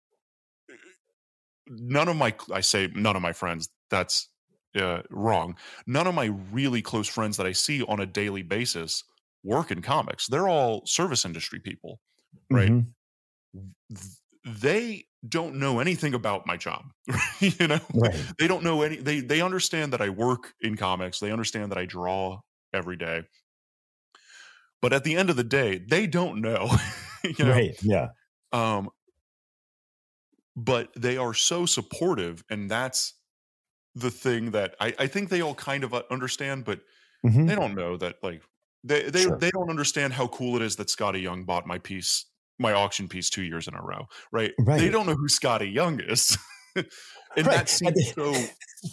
none 1.68 2.08
of 2.08 2.16
my 2.16 2.34
i 2.52 2.62
say 2.62 2.90
none 2.96 3.16
of 3.16 3.22
my 3.22 3.34
friends 3.34 3.70
that's 3.90 4.30
uh, 4.76 5.02
wrong. 5.10 5.56
None 5.88 6.08
of 6.08 6.16
my 6.16 6.32
really 6.52 6.82
close 6.82 7.08
friends 7.08 7.38
that 7.38 7.46
i 7.46 7.52
see 7.52 7.84
on 7.84 8.00
a 8.00 8.06
daily 8.06 8.44
basis 8.44 9.04
work 9.44 9.72
in 9.72 9.82
comics. 9.82 10.28
They're 10.28 10.48
all 10.48 10.86
service 10.86 11.26
industry 11.26 11.60
people 11.60 12.00
right? 12.50 12.72
Mm-hmm. 12.72 13.96
they 14.62 15.06
don't 15.28 15.56
know 15.56 15.80
anything 15.80 16.14
about 16.14 16.46
my 16.46 16.58
job 16.58 16.84
you 17.40 17.68
know? 17.68 17.80
Right. 17.94 18.16
they 18.38 18.48
don't 18.48 18.64
know 18.64 18.82
any 18.82 18.98
they 18.98 19.20
they 19.20 19.42
understand 19.42 19.94
that 19.94 20.02
i 20.02 20.10
work 20.10 20.54
in 20.62 20.78
comics. 20.78 21.20
They 21.20 21.32
understand 21.32 21.72
that 21.72 21.78
i 21.78 21.86
draw 21.86 22.40
every 22.74 22.98
day. 22.98 23.24
But 24.82 24.94
at 24.94 25.04
the 25.04 25.16
end 25.16 25.30
of 25.30 25.36
the 25.36 25.44
day 25.44 25.78
they 25.78 26.08
don't 26.08 26.42
know 26.42 26.70
you 27.24 27.46
know? 27.46 27.52
Right 27.52 27.76
yeah. 27.82 28.10
Um 28.52 28.90
but 30.56 30.90
they 30.96 31.18
are 31.18 31.34
so 31.34 31.66
supportive 31.66 32.44
and 32.50 32.70
that's 32.70 33.14
the 33.96 34.12
thing 34.12 34.52
that 34.52 34.76
i 34.80 34.94
i 35.00 35.08
think 35.08 35.30
they 35.30 35.42
all 35.42 35.56
kind 35.56 35.84
of 35.84 35.94
uh, 35.94 36.04
understand 36.12 36.66
but 36.66 36.82
mm-hmm. 37.26 37.46
they 37.46 37.56
don't 37.56 37.76
know 37.76 37.98
that 37.98 38.16
like 38.22 38.42
they 38.86 39.10
they, 39.10 39.24
sure. 39.24 39.38
they 39.38 39.50
don't 39.50 39.70
understand 39.70 40.14
how 40.14 40.28
cool 40.28 40.56
it 40.56 40.62
is 40.62 40.76
that 40.76 40.88
Skottie 40.88 41.22
Young 41.22 41.44
bought 41.44 41.66
my 41.66 41.80
piece 41.80 42.26
my 42.60 42.72
auction 42.72 43.08
piece 43.08 43.30
two 43.30 43.44
years 43.44 43.68
in 43.68 43.74
a 43.74 43.82
row, 43.82 44.08
right? 44.32 44.54
right. 44.60 44.80
They 44.80 44.90
don't 44.90 45.06
know 45.06 45.16
who 45.16 45.28
Skottie 45.28 45.74
Young 45.74 46.00
is. 46.00 46.38
and 46.76 46.86
right. 47.38 47.46
that 47.46 47.70
seems 47.70 48.14
so 48.14 48.34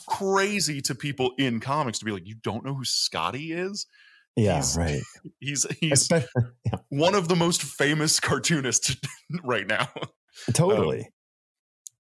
crazy 0.09 0.81
to 0.81 0.95
people 0.95 1.33
in 1.39 1.61
comics 1.61 2.01
to 2.01 2.05
be 2.05 2.11
like, 2.11 2.27
you 2.27 2.35
don't 2.43 2.65
know 2.65 2.75
who 2.75 2.85
Skottie 2.85 3.57
is? 3.57 3.87
Yeah, 4.35 4.57
he's, 4.57 4.77
right. 4.77 5.03
He's 5.41 5.67
he's 5.79 6.11
yeah. 6.11 6.23
one 6.89 7.15
of 7.15 7.29
the 7.29 7.37
most 7.37 7.63
famous 7.63 8.19
cartoonists 8.19 8.97
right 9.45 9.67
now. 9.67 9.89
Totally. 10.55 11.01
Um, 11.01 11.07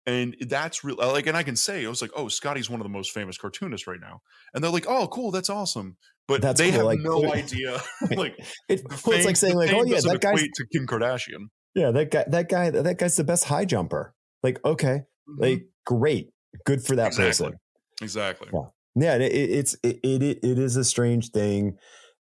and 0.07 0.37
that's 0.49 0.83
real 0.83 0.97
like 0.97 1.27
and 1.27 1.37
i 1.37 1.43
can 1.43 1.57
say 1.57 1.85
i 1.85 1.89
was 1.89 2.03
like 2.03 2.11
oh 2.17 2.25
Skottie's 2.25 2.69
one 2.69 2.81
of 2.81 2.85
the 2.85 2.91
most 2.91 3.13
famous 3.13 3.37
cartoonists 3.37 3.87
right 3.87 4.01
now 4.01 4.21
and 4.55 4.63
they're 4.63 4.71
like 4.71 4.87
oh 4.89 5.07
cool 5.09 5.31
that's 5.31 5.51
awesome 5.51 5.97
but 6.29 6.43
that's 6.43 6.61
they 6.61 6.71
cool. 6.71 6.79
have 6.79 6.87
like, 6.87 7.01
no 7.01 7.33
idea 7.33 7.81
like 8.17 8.37
it, 8.69 8.83
well, 9.07 9.17
it's 9.17 9.27
like 9.27 9.37
saying 9.37 9.57
like 9.57 9.73
oh 9.73 9.85
yeah 9.85 10.01
that 10.03 10.21
guy 10.21 10.35
to 10.35 10.67
kim 10.73 10.87
kardashian 10.87 11.49
yeah 11.75 11.91
that 11.91 12.11
guy 12.11 12.25
that 12.29 12.49
guy 12.49 12.71
that 12.71 12.99
guy's 12.99 13.17
the 13.17 13.25
best 13.25 13.45
high 13.45 13.65
jumper 13.65 14.15
like 14.43 14.59
okay 14.65 15.03
mm-hmm. 15.29 15.43
like 15.43 15.67
great 15.87 16.31
good 16.65 16.85
for 16.85 16.97
that 16.97 17.09
exactly. 17.09 17.29
person 17.29 17.61
exactly 18.01 18.49
yeah 18.53 18.67
yeah 18.95 19.15
it, 19.17 19.33
it's 19.33 19.77
it, 19.83 20.01
it 20.03 20.23
it 20.23 20.59
is 20.59 20.77
a 20.77 20.85
strange 20.85 21.31
thing 21.31 21.77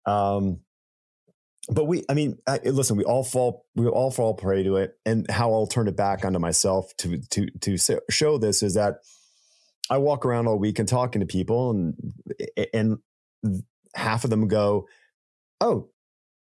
um 0.06 0.60
but 1.68 1.84
we 1.84 2.04
i 2.08 2.14
mean 2.14 2.38
I, 2.46 2.58
listen 2.64 2.96
we 2.96 3.04
all 3.04 3.24
fall 3.24 3.66
we 3.74 3.86
all 3.86 4.10
fall 4.10 4.34
prey 4.34 4.62
to 4.62 4.76
it. 4.76 4.98
And 5.04 5.30
how 5.30 5.52
i'll 5.52 5.66
turn 5.66 5.88
it 5.88 5.96
back 5.96 6.24
onto 6.24 6.38
myself 6.38 6.92
to 6.98 7.20
to 7.30 7.46
to 7.60 8.00
show 8.10 8.38
this 8.38 8.62
is 8.62 8.74
that 8.74 8.96
i 9.90 9.98
walk 9.98 10.24
around 10.24 10.48
all 10.48 10.58
week 10.58 10.78
and 10.78 10.88
talking 10.88 11.20
to 11.20 11.26
people 11.26 11.70
and 11.70 11.94
and 12.72 12.98
half 13.94 14.24
of 14.24 14.30
them 14.30 14.48
go 14.48 14.86
oh 15.60 15.88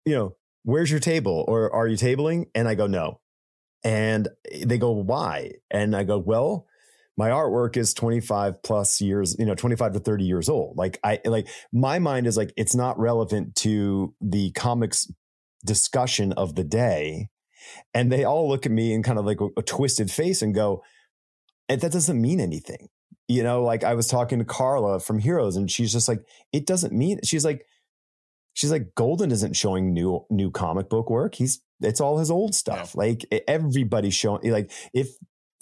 you 0.05 0.15
know 0.15 0.35
where's 0.67 0.91
your 0.91 0.99
table? 0.99 1.45
Or 1.47 1.73
are 1.73 1.87
you 1.87 1.95
tabling? 1.95 2.47
And 2.53 2.67
i 2.67 2.75
go 2.75 2.87
no. 2.87 3.21
And 3.83 4.27
they 4.65 4.77
go 4.77 4.91
why? 4.91 5.53
And 5.71 5.95
i 5.95 6.03
go 6.03 6.17
well 6.17 6.67
my 7.17 7.29
artwork 7.29 7.75
is 7.75 7.93
25 7.95 8.61
plus 8.61 9.01
years 9.01 9.35
you 9.39 9.45
know 9.45 9.55
25 9.55 9.93
to 9.93 9.99
30 9.99 10.23
years 10.23 10.49
old. 10.49 10.77
Like 10.77 10.99
i 11.03 11.19
like 11.25 11.47
my 11.73 11.99
mind 11.99 12.27
is 12.27 12.37
like 12.37 12.53
it's 12.55 12.75
not 12.75 12.97
relevant 12.99 13.55
to 13.55 14.13
the 14.21 14.51
comics 14.51 15.11
discussion 15.65 16.31
of 16.33 16.55
the 16.55 16.63
day. 16.63 17.29
And 17.93 18.11
they 18.11 18.23
all 18.23 18.47
look 18.47 18.65
at 18.65 18.71
me 18.71 18.93
in 18.93 19.03
kind 19.03 19.19
of 19.19 19.25
like 19.25 19.41
a, 19.41 19.47
a 19.57 19.61
twisted 19.63 20.11
face 20.11 20.41
and 20.41 20.53
go 20.53 20.83
that 21.67 21.91
doesn't 21.91 22.21
mean 22.21 22.39
anything. 22.39 22.87
You 23.27 23.43
know 23.43 23.61
like 23.63 23.83
i 23.83 23.93
was 23.93 24.07
talking 24.07 24.39
to 24.39 24.45
carla 24.45 25.01
from 25.01 25.19
heroes 25.19 25.57
and 25.57 25.69
she's 25.69 25.91
just 25.91 26.07
like 26.07 26.21
it 26.53 26.65
doesn't 26.65 26.93
mean 26.93 27.19
she's 27.23 27.43
like 27.43 27.65
she's 28.53 28.71
like 28.71 28.95
golden 28.95 29.31
isn't 29.31 29.55
showing 29.55 29.93
new 29.93 30.25
new 30.29 30.49
comic 30.49 30.87
book 30.87 31.09
work. 31.09 31.35
He's 31.35 31.61
it's 31.81 31.99
all 31.99 32.17
his 32.19 32.31
old 32.31 32.55
stuff. 32.55 32.93
Yeah. 32.95 32.99
like 32.99 33.25
everybody's 33.47 34.15
showing 34.15 34.49
like 34.51 34.71
if 34.93 35.09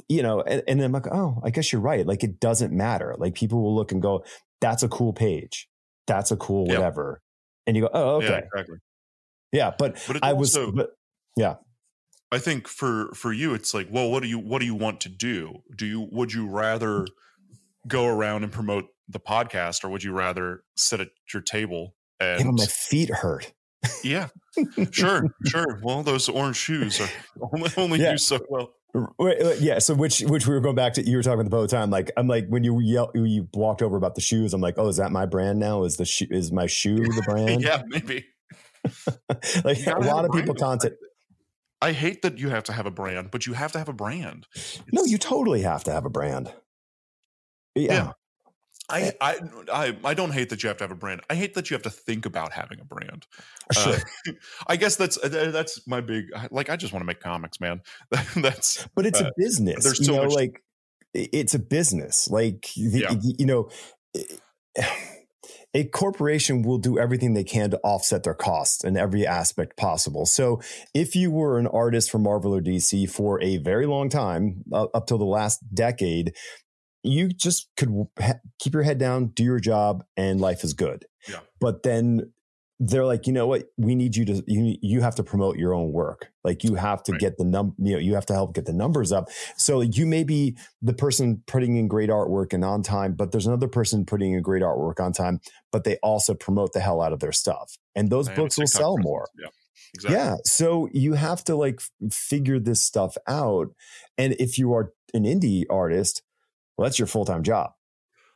you 0.07 0.23
know, 0.23 0.41
and, 0.41 0.63
and 0.67 0.79
then 0.79 0.85
I'm 0.85 0.91
like, 0.91 1.07
oh, 1.11 1.41
I 1.43 1.49
guess 1.49 1.71
you're 1.71 1.81
right. 1.81 2.05
Like 2.05 2.23
it 2.23 2.39
doesn't 2.39 2.73
matter. 2.73 3.15
Like 3.17 3.35
people 3.35 3.61
will 3.61 3.75
look 3.75 3.91
and 3.91 4.01
go, 4.01 4.23
that's 4.61 4.83
a 4.83 4.87
cool 4.87 5.13
page. 5.13 5.67
That's 6.07 6.31
a 6.31 6.37
cool 6.37 6.65
whatever. 6.65 7.21
Yep. 7.21 7.67
And 7.67 7.75
you 7.75 7.83
go, 7.83 7.89
oh, 7.93 8.15
okay. 8.17 8.27
Yeah, 8.27 8.37
exactly. 8.37 8.77
Yeah. 9.51 9.71
But, 9.77 10.03
but 10.07 10.23
I 10.23 10.33
was, 10.33 10.57
but 10.73 10.91
yeah. 11.35 11.55
I 12.31 12.39
think 12.39 12.67
for, 12.67 13.11
for 13.13 13.33
you, 13.33 13.53
it's 13.53 13.73
like, 13.73 13.87
well, 13.89 14.11
what 14.11 14.21
do 14.21 14.29
you, 14.29 14.39
what 14.39 14.59
do 14.59 14.65
you 14.65 14.75
want 14.75 15.01
to 15.01 15.09
do? 15.09 15.63
Do 15.75 15.85
you, 15.85 16.07
would 16.11 16.33
you 16.33 16.47
rather 16.47 17.05
go 17.87 18.05
around 18.05 18.43
and 18.43 18.51
promote 18.51 18.85
the 19.07 19.19
podcast, 19.19 19.83
or 19.83 19.89
would 19.89 20.03
you 20.03 20.11
rather 20.11 20.63
sit 20.75 20.99
at 20.99 21.09
your 21.33 21.41
table 21.41 21.95
and 22.19 22.55
my 22.55 22.65
feet 22.65 23.09
hurt. 23.09 23.53
yeah, 24.03 24.29
sure, 24.91 25.23
sure. 25.45 25.79
Well, 25.83 26.03
those 26.03 26.29
orange 26.29 26.57
shoes 26.57 26.99
are 26.99 27.09
only, 27.53 27.69
only 27.77 27.99
yeah. 27.99 28.11
do 28.11 28.17
so 28.17 28.39
well. 28.49 28.73
Yeah. 29.59 29.79
So 29.79 29.93
which 29.93 30.21
which 30.21 30.47
we 30.47 30.53
were 30.53 30.61
going 30.61 30.75
back 30.75 30.93
to 30.93 31.07
you 31.07 31.17
were 31.17 31.23
talking 31.23 31.41
about 31.41 31.51
the 31.51 31.57
whole 31.57 31.67
time. 31.67 31.89
Like 31.89 32.11
I'm 32.17 32.27
like 32.27 32.47
when 32.47 32.63
you 32.63 32.79
yell 32.79 33.11
you 33.13 33.47
walked 33.53 33.81
over 33.81 33.97
about 33.97 34.15
the 34.15 34.21
shoes. 34.21 34.53
I'm 34.53 34.61
like, 34.61 34.75
oh, 34.77 34.87
is 34.87 34.97
that 34.97 35.11
my 35.11 35.25
brand 35.25 35.59
now? 35.59 35.83
Is 35.83 35.97
the 35.97 36.05
shoe 36.05 36.27
is 36.29 36.51
my 36.51 36.67
shoe 36.67 36.97
the 36.97 37.23
brand? 37.27 37.61
yeah, 37.61 37.83
maybe. 37.87 38.25
like 39.63 39.85
a 39.87 39.99
lot 39.99 40.25
of 40.25 40.31
people 40.31 40.55
content. 40.55 40.93
I 41.81 41.91
hate 41.91 42.21
that 42.21 42.37
you 42.37 42.49
have 42.49 42.63
to 42.65 42.73
have 42.73 42.85
a 42.85 42.91
brand, 42.91 43.31
but 43.31 43.45
you 43.45 43.53
have 43.53 43.71
to 43.73 43.79
have 43.79 43.89
a 43.89 43.93
brand. 43.93 44.47
It's, 44.55 44.81
no, 44.91 45.03
you 45.03 45.17
totally 45.17 45.61
have 45.61 45.83
to 45.83 45.91
have 45.91 46.05
a 46.05 46.09
brand. 46.09 46.51
Yeah. 47.75 47.93
yeah. 47.93 48.11
I, 48.89 49.13
I 49.19 49.39
I 49.71 49.97
I 50.03 50.13
don't 50.13 50.31
hate 50.31 50.49
that 50.49 50.61
you 50.63 50.67
have 50.67 50.77
to 50.77 50.83
have 50.83 50.91
a 50.91 50.95
brand. 50.95 51.21
I 51.29 51.35
hate 51.35 51.55
that 51.55 51.69
you 51.69 51.75
have 51.75 51.83
to 51.83 51.89
think 51.89 52.25
about 52.25 52.51
having 52.51 52.79
a 52.79 52.85
brand. 52.85 53.25
Sure. 53.71 53.95
Uh, 53.95 54.31
I 54.67 54.75
guess 54.75 54.95
that's 54.95 55.17
uh, 55.17 55.49
that's 55.51 55.87
my 55.87 56.01
big 56.01 56.25
like. 56.51 56.69
I 56.69 56.75
just 56.75 56.93
want 56.93 57.01
to 57.01 57.07
make 57.07 57.19
comics, 57.19 57.59
man. 57.59 57.81
that's 58.35 58.87
but 58.95 59.05
it's 59.05 59.21
uh, 59.21 59.27
a 59.27 59.31
business. 59.37 59.83
There's 59.83 60.05
so 60.05 60.11
you 60.11 60.17
know, 60.17 60.25
much- 60.25 60.35
like 60.35 60.63
it's 61.13 61.53
a 61.53 61.59
business. 61.59 62.29
Like 62.29 62.69
yeah. 62.75 63.13
you 63.21 63.45
know, 63.45 63.69
a 65.75 65.83
corporation 65.83 66.61
will 66.61 66.77
do 66.77 66.97
everything 66.97 67.33
they 67.33 67.43
can 67.43 67.69
to 67.71 67.79
offset 67.79 68.23
their 68.23 68.33
costs 68.33 68.83
in 68.83 68.95
every 68.95 69.27
aspect 69.27 69.75
possible. 69.75 70.25
So 70.25 70.61
if 70.93 71.17
you 71.17 71.31
were 71.31 71.59
an 71.59 71.67
artist 71.67 72.09
for 72.09 72.17
Marvel 72.17 72.55
or 72.55 72.61
DC 72.61 73.09
for 73.09 73.41
a 73.43 73.57
very 73.57 73.85
long 73.85 74.09
time, 74.09 74.63
uh, 74.71 74.85
up 74.93 75.05
till 75.05 75.17
the 75.17 75.25
last 75.25 75.59
decade, 75.73 76.33
you 77.05 77.29
just 77.29 77.69
could 77.77 77.89
ha- 78.19 78.39
keep 78.59 78.73
your 78.73 78.83
head 78.83 78.97
down, 78.97 79.27
do 79.27 79.43
your 79.43 79.59
job, 79.59 80.03
and 80.17 80.41
life 80.41 80.63
is 80.63 80.73
good. 80.73 81.05
Yeah. 81.27 81.39
But 81.59 81.83
then 81.83 82.31
they're 82.79 83.05
like, 83.05 83.25
you 83.25 83.31
know 83.31 83.47
what? 83.47 83.63
We 83.77 83.95
need 83.95 84.15
you 84.15 84.25
to 84.25 84.43
you 84.47 84.75
you 84.81 85.01
have 85.01 85.15
to 85.15 85.23
promote 85.23 85.57
your 85.57 85.73
own 85.73 85.93
work. 85.93 86.31
Like 86.43 86.63
you 86.63 86.75
have 86.75 87.03
to 87.03 87.13
right. 87.13 87.21
get 87.21 87.37
the 87.37 87.45
num 87.45 87.73
you 87.77 87.93
know 87.93 87.99
you 87.99 88.15
have 88.15 88.25
to 88.27 88.33
help 88.33 88.53
get 88.53 88.65
the 88.65 88.73
numbers 88.73 89.11
up. 89.11 89.29
So 89.55 89.81
you 89.81 90.05
may 90.05 90.23
be 90.23 90.57
the 90.81 90.93
person 90.93 91.41
putting 91.47 91.77
in 91.77 91.87
great 91.87 92.09
artwork 92.09 92.51
and 92.53 92.65
on 92.65 92.83
time, 92.83 93.13
but 93.13 93.31
there's 93.31 93.47
another 93.47 93.69
person 93.69 94.05
putting 94.05 94.33
in 94.33 94.41
great 94.41 94.61
artwork 94.61 94.99
on 94.99 95.13
time, 95.13 95.39
but 95.71 95.85
they 95.85 95.97
also 96.03 96.33
promote 96.33 96.73
the 96.73 96.81
hell 96.81 97.01
out 97.01 97.13
of 97.13 97.19
their 97.19 97.31
stuff, 97.31 97.77
and 97.95 98.09
those 98.09 98.27
and 98.27 98.35
books 98.35 98.57
will 98.57 98.67
sell 98.67 98.97
more. 98.97 99.29
Yeah. 99.39 99.49
Exactly. 99.93 100.17
Yeah. 100.17 100.35
So 100.43 100.89
you 100.91 101.13
have 101.13 101.43
to 101.45 101.55
like 101.55 101.79
figure 102.11 102.59
this 102.59 102.83
stuff 102.83 103.15
out. 103.27 103.69
And 104.17 104.35
if 104.39 104.57
you 104.57 104.73
are 104.73 104.91
an 105.13 105.23
indie 105.23 105.63
artist, 105.69 106.21
well, 106.77 106.85
that's 106.85 106.99
your 106.99 107.07
full 107.07 107.25
time 107.25 107.43
job. 107.43 107.71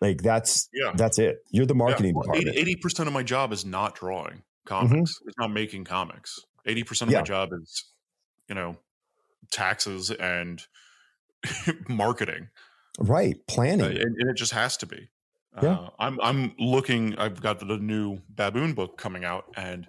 Like 0.02 0.22
that's 0.22 0.70
yeah. 0.74 0.92
that's 0.96 1.20
it. 1.20 1.40
You're 1.52 1.66
the 1.66 1.76
marketing 1.76 2.14
yeah. 2.14 2.14
well, 2.16 2.24
department. 2.24 2.58
Eighty 2.58 2.76
percent 2.76 3.08
of 3.08 3.14
my 3.14 3.24
job 3.24 3.52
is 3.52 3.66
not 3.66 3.96
drawing 3.96 4.44
comics. 4.66 4.94
Mm-hmm. 4.94 5.30
It's 5.30 5.38
not 5.38 5.52
making 5.52 5.84
comics. 5.84 6.40
Eighty 6.66 6.84
percent 6.84 7.10
of 7.10 7.14
yeah. 7.14 7.20
my 7.20 7.26
job 7.26 7.50
is, 7.54 7.86
you 8.48 8.56
know, 8.56 8.78
taxes 9.52 10.12
and 10.12 10.62
marketing. 11.90 12.50
Right, 13.00 13.36
planning, 13.48 13.86
uh, 13.86 13.90
and, 13.90 14.16
and, 14.18 14.30
it 14.30 14.36
just 14.36 14.52
has 14.52 14.76
to 14.78 14.86
be. 14.86 15.10
Yeah. 15.62 15.74
Uh, 15.74 15.90
I'm 16.00 16.20
I'm 16.22 16.54
looking. 16.60 17.18
I've 17.18 17.42
got 17.42 17.60
the 17.60 17.78
new 17.78 18.20
Baboon 18.30 18.74
book 18.74 18.98
coming 18.98 19.26
out, 19.26 19.46
and 19.56 19.86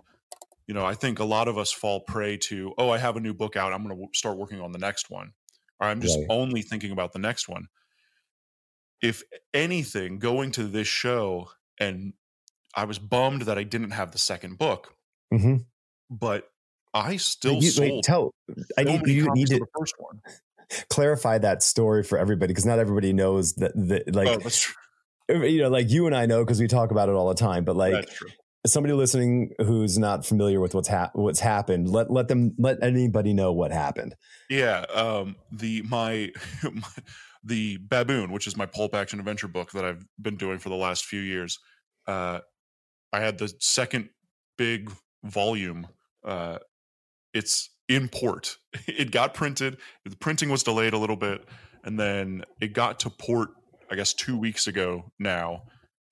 you 0.66 0.74
know, 0.74 0.84
I 0.84 0.94
think 0.94 1.18
a 1.18 1.24
lot 1.24 1.48
of 1.48 1.58
us 1.58 1.72
fall 1.72 2.00
prey 2.00 2.36
to, 2.36 2.72
oh, 2.78 2.90
I 2.90 2.98
have 2.98 3.16
a 3.16 3.20
new 3.20 3.34
book 3.34 3.56
out. 3.56 3.72
I'm 3.72 3.84
going 3.84 3.98
to 3.98 4.06
start 4.16 4.38
working 4.38 4.60
on 4.60 4.70
the 4.70 4.78
next 4.78 5.10
one, 5.10 5.32
or 5.80 5.88
I'm 5.88 6.00
just 6.00 6.16
right. 6.16 6.26
only 6.30 6.62
thinking 6.62 6.92
about 6.92 7.12
the 7.12 7.18
next 7.18 7.48
one 7.48 7.66
if 9.02 9.22
anything, 9.54 10.18
going 10.18 10.50
to 10.52 10.64
this 10.64 10.88
show 10.88 11.50
and 11.78 12.12
I 12.74 12.84
was 12.84 12.98
bummed 12.98 13.42
that 13.42 13.58
I 13.58 13.64
didn't 13.64 13.90
have 13.92 14.12
the 14.12 14.18
second 14.18 14.58
book, 14.58 14.94
mm-hmm. 15.32 15.56
but 16.10 16.48
I 16.94 17.16
still 17.16 17.54
you, 17.54 17.70
sold. 17.70 17.90
Wait, 17.90 18.04
tell 18.04 18.34
I 18.78 18.84
need 18.84 19.06
you 19.06 19.28
need 19.32 19.48
to 19.48 19.58
the 19.58 19.66
first 19.76 19.94
one. 19.98 20.20
Clarify 20.88 21.38
that 21.38 21.62
story 21.62 22.04
for 22.04 22.16
everybody 22.16 22.52
because 22.52 22.66
not 22.66 22.78
everybody 22.78 23.12
knows 23.12 23.54
that. 23.54 23.72
that 23.74 24.14
like, 24.14 24.28
oh. 24.28 24.50
You 25.28 25.62
know, 25.62 25.68
like 25.68 25.90
you 25.90 26.06
and 26.06 26.16
I 26.16 26.26
know 26.26 26.44
because 26.44 26.60
we 26.60 26.66
talk 26.66 26.90
about 26.90 27.08
it 27.08 27.12
all 27.12 27.28
the 27.28 27.36
time. 27.36 27.64
But 27.64 27.76
like, 27.76 28.08
somebody 28.66 28.94
listening 28.94 29.52
who's 29.58 29.96
not 29.96 30.26
familiar 30.26 30.60
with 30.60 30.74
what's 30.74 30.88
ha- 30.88 31.10
what's 31.12 31.38
happened, 31.38 31.88
let 31.88 32.10
let 32.10 32.26
them 32.26 32.54
let 32.58 32.82
anybody 32.82 33.32
know 33.32 33.52
what 33.52 33.70
happened. 33.70 34.16
Yeah, 34.48 34.80
um, 34.92 35.36
the 35.52 35.82
my, 35.82 36.30
my 36.64 36.88
the 37.44 37.78
Baboon, 37.78 38.32
which 38.32 38.46
is 38.46 38.56
my 38.56 38.66
pulp 38.66 38.94
action 38.94 39.18
adventure 39.18 39.48
book 39.48 39.72
that 39.72 39.84
I've 39.84 40.04
been 40.20 40.36
doing 40.36 40.58
for 40.58 40.68
the 40.68 40.76
last 40.76 41.06
few 41.06 41.20
years. 41.20 41.58
Uh, 42.06 42.40
I 43.12 43.20
had 43.20 43.38
the 43.38 43.52
second 43.60 44.10
big 44.58 44.90
volume. 45.24 45.86
Uh, 46.24 46.58
it's 47.32 47.70
in 47.88 48.08
port. 48.08 48.56
It 48.86 49.10
got 49.10 49.34
printed. 49.34 49.78
The 50.04 50.16
printing 50.16 50.50
was 50.50 50.62
delayed 50.62 50.92
a 50.92 50.98
little 50.98 51.16
bit, 51.16 51.44
and 51.84 51.98
then 51.98 52.44
it 52.60 52.72
got 52.72 53.00
to 53.00 53.10
port. 53.10 53.50
I 53.90 53.96
guess 53.96 54.14
two 54.14 54.38
weeks 54.38 54.68
ago 54.68 55.10
now, 55.18 55.62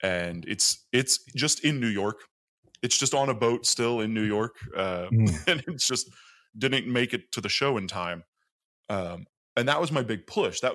and 0.03 0.45
it's 0.49 0.87
it's 0.93 1.25
just 1.37 1.65
in 1.65 1.79
New 1.79 1.89
York. 1.89 2.17
It's 2.83 2.99
just 2.99 3.15
on 3.15 3.29
a 3.29 3.35
boat 3.35 3.67
still 3.67 4.01
in 4.01 4.15
New 4.15 4.25
York, 4.25 4.57
uh, 4.77 5.07
mm. 5.13 5.47
and 5.47 5.63
it's 5.69 5.87
just 5.87 6.11
didn't 6.57 6.87
make 6.91 7.15
it 7.15 7.31
to 7.33 7.41
the 7.41 7.49
show 7.49 7.77
in 7.77 7.87
time. 7.87 8.25
Um, 8.89 9.27
and 9.57 9.69
that 9.69 9.81
was 9.81 9.93
my 9.93 10.03
big 10.03 10.27
push. 10.27 10.61
That 10.61 10.75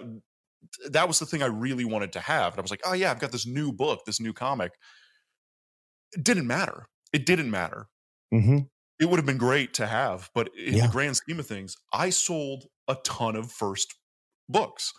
that 0.89 1.07
was 1.07 1.19
the 1.19 1.25
thing 1.25 1.43
I 1.43 1.47
really 1.47 1.85
wanted 1.85 2.13
to 2.13 2.19
have. 2.19 2.53
And 2.53 2.59
I 2.59 2.61
was 2.61 2.71
like, 2.71 2.81
oh 2.85 2.93
yeah, 2.93 3.11
I've 3.11 3.19
got 3.19 3.31
this 3.31 3.45
new 3.45 3.71
book, 3.71 4.01
this 4.05 4.19
new 4.19 4.33
comic. 4.33 4.71
It 6.13 6.23
didn't 6.23 6.47
matter. 6.47 6.87
It 7.11 7.25
didn't 7.25 7.51
matter. 7.51 7.87
Mm-hmm. 8.33 8.59
It 8.99 9.09
would 9.09 9.17
have 9.17 9.25
been 9.25 9.37
great 9.37 9.73
to 9.75 9.87
have, 9.87 10.29
but 10.33 10.49
in 10.55 10.75
yeah. 10.75 10.87
the 10.87 10.91
grand 10.91 11.17
scheme 11.17 11.39
of 11.39 11.47
things, 11.47 11.75
I 11.91 12.09
sold 12.09 12.65
a 12.87 12.95
ton 13.03 13.35
of 13.35 13.51
first 13.51 13.93
books, 14.49 14.93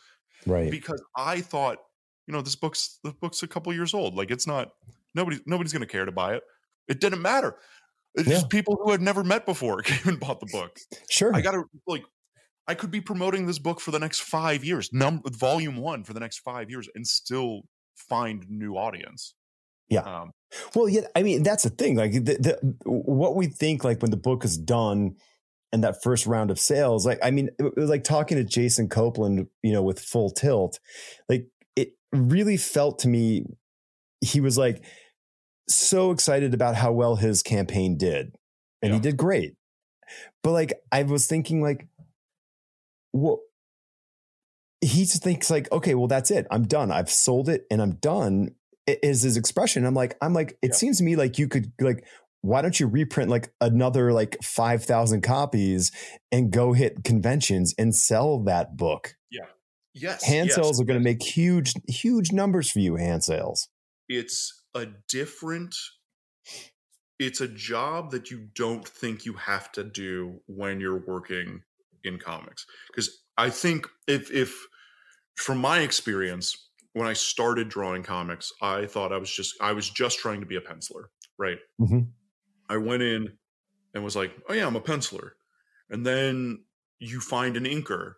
right? 0.47 0.71
Because 0.71 1.03
I 1.17 1.41
thought, 1.41 1.79
you 2.27 2.33
know, 2.33 2.43
this 2.43 2.57
book's 2.57 2.99
the 3.05 3.13
book's 3.13 3.43
a 3.43 3.49
couple 3.49 3.73
years 3.73 3.95
old. 3.95 4.15
Like 4.15 4.31
it's 4.31 4.47
not 4.47 4.71
nobody 5.15 5.39
nobody's 5.47 5.73
going 5.73 5.83
to 5.83 5.89
care 5.89 6.05
to 6.05 6.13
buy 6.13 6.35
it. 6.35 6.43
It 6.89 7.01
didn't 7.01 7.23
matter. 7.23 7.57
It's 8.15 8.29
yeah. 8.29 8.35
just 8.35 8.51
people 8.51 8.79
who 8.83 8.91
had 8.91 9.01
never 9.01 9.25
met 9.25 9.47
before 9.47 9.83
came 9.83 10.07
and 10.07 10.21
bought 10.21 10.41
the 10.41 10.47
book. 10.47 10.79
Sure, 11.09 11.35
I 11.35 11.41
got 11.41 11.53
to 11.53 11.65
like 11.87 12.05
I 12.67 12.75
could 12.75 12.91
be 12.91 13.01
promoting 13.01 13.47
this 13.47 13.59
book 13.59 13.81
for 13.81 13.91
the 13.91 13.99
next 13.99 14.21
five 14.21 14.65
years, 14.65 14.91
num 14.93 15.23
volume 15.27 15.77
one 15.77 16.05
for 16.05 16.13
the 16.15 16.21
next 16.21 16.39
five 16.39 16.71
years, 16.71 16.89
and 16.95 17.07
still 17.07 17.63
find 17.95 18.45
new 18.49 18.77
audience. 18.77 19.35
Yeah. 19.89 20.01
Um, 20.01 20.31
well, 20.75 20.89
yeah. 20.89 21.03
I 21.15 21.23
mean, 21.23 21.43
that's 21.43 21.65
the 21.65 21.71
thing. 21.71 21.97
Like 21.97 22.13
the, 22.13 22.21
the, 22.21 22.77
what 22.85 23.37
we 23.37 23.47
think, 23.47 23.85
like 23.85 24.01
when 24.01 24.11
the 24.11 24.17
book 24.17 24.45
is 24.45 24.57
done, 24.57 25.17
and 25.73 25.83
that 25.83 26.03
first 26.05 26.25
round 26.27 26.53
of 26.53 26.59
sales, 26.59 27.05
like 27.05 27.19
I 27.23 27.33
mean, 27.33 27.51
it 27.59 27.77
was 27.77 27.91
like 27.91 28.05
talking 28.05 28.39
to 28.39 28.45
Jason 28.45 28.89
Copland, 28.89 29.49
you 29.63 29.73
know, 29.73 29.83
with 29.83 29.99
Full 29.99 30.31
Tilt, 30.31 30.79
like 31.29 31.49
it 31.75 31.95
really 32.13 32.57
felt 32.57 33.01
to 33.01 33.09
me, 33.09 33.45
he 34.21 34.41
was 34.41 34.57
like 34.57 34.85
so 35.69 36.13
excited 36.13 36.55
about 36.55 36.77
how 36.77 36.93
well 36.93 37.17
his 37.17 37.43
campaign 37.43 37.99
did, 37.99 38.37
and 38.83 38.91
yeah. 38.91 38.95
he 38.95 39.01
did 39.01 39.17
great. 39.17 39.55
But 40.45 40.53
like 40.53 40.75
I 40.93 41.03
was 41.03 41.27
thinking, 41.27 41.61
like 41.61 41.89
well, 43.15 43.41
he 44.81 45.05
just 45.05 45.23
thinks 45.23 45.51
like, 45.51 45.71
okay, 45.73 45.95
well, 45.95 46.09
that's 46.09 46.31
it. 46.31 46.47
I'm 46.51 46.65
done. 46.65 46.91
I've 46.91 47.09
sold 47.09 47.49
it 47.49 47.65
and 47.71 47.81
I'm 47.81 47.93
done. 47.93 48.51
Is 48.87 49.23
his 49.23 49.39
expression. 49.39 49.87
I'm 49.87 49.95
like, 49.95 50.15
I'm 50.21 50.35
like, 50.35 50.59
it 50.61 50.71
yeah. 50.71 50.75
seems 50.75 50.99
to 50.99 51.05
me 51.05 51.17
like 51.17 51.39
you 51.39 51.49
could 51.49 51.73
like, 51.81 52.05
why 52.43 52.61
don't 52.61 52.79
you 52.79 52.87
reprint 52.87 53.31
like 53.31 53.51
another 53.63 54.13
like 54.13 54.37
5,000 54.43 55.23
copies 55.23 55.91
and 56.31 56.51
go 56.51 56.75
hit 56.75 57.03
conventions 57.03 57.75
and 57.79 57.95
sell 57.95 58.41
that 58.41 58.77
book? 58.77 59.15
Yeah. 59.31 59.47
Yes. 59.95 60.23
Hand 60.23 60.49
yes. 60.49 60.57
sales 60.57 60.81
are 60.81 60.85
going 60.85 60.99
to 60.99 61.05
make 61.05 61.23
huge, 61.23 61.73
huge 61.89 62.33
numbers 62.33 62.71
for 62.71 62.81
you, 62.81 62.97
hand 62.97 63.25
sales. 63.25 63.69
It's 64.09 64.63
a 64.75 64.89
different, 65.09 65.75
it's 67.19 67.41
a 67.41 67.49
job 67.49 68.11
that 68.11 68.31
you 68.31 68.49
don't 68.55 68.87
think 68.87 69.25
you 69.25 69.35
have 69.35 69.73
to 69.73 69.85
do 69.85 70.41
when 70.47 70.81
you're 70.81 70.99
working 71.07 71.63
in 72.05 72.19
comics 72.19 72.67
because 72.89 73.23
I 73.37 73.51
think 73.51 73.87
if 74.07 74.31
if 74.31 74.55
from 75.37 75.59
my 75.59 75.81
experience 75.81 76.57
when 76.95 77.09
I 77.09 77.13
started 77.13 77.69
drawing 77.69 78.03
comics, 78.03 78.53
I 78.63 78.87
thought 78.87 79.13
I 79.13 79.19
was 79.19 79.31
just 79.31 79.55
I 79.61 79.73
was 79.73 79.91
just 79.91 80.19
trying 80.19 80.41
to 80.41 80.47
be 80.47 80.57
a 80.57 80.61
penciler, 80.61 81.07
right? 81.39 81.59
Mm-hmm. 81.81 82.01
I 82.69 82.77
went 82.79 83.03
in 83.03 83.33
and 83.93 84.05
was 84.05 84.17
like, 84.17 84.33
"Oh 84.49 84.55
yeah, 84.55 84.67
I'm 84.67 84.77
a 84.77 84.81
penciler," 84.81 85.31
and 85.91 86.07
then 86.07 86.65
you 87.01 87.21
find 87.21 87.57
an 87.57 87.65
inker, 87.65 88.15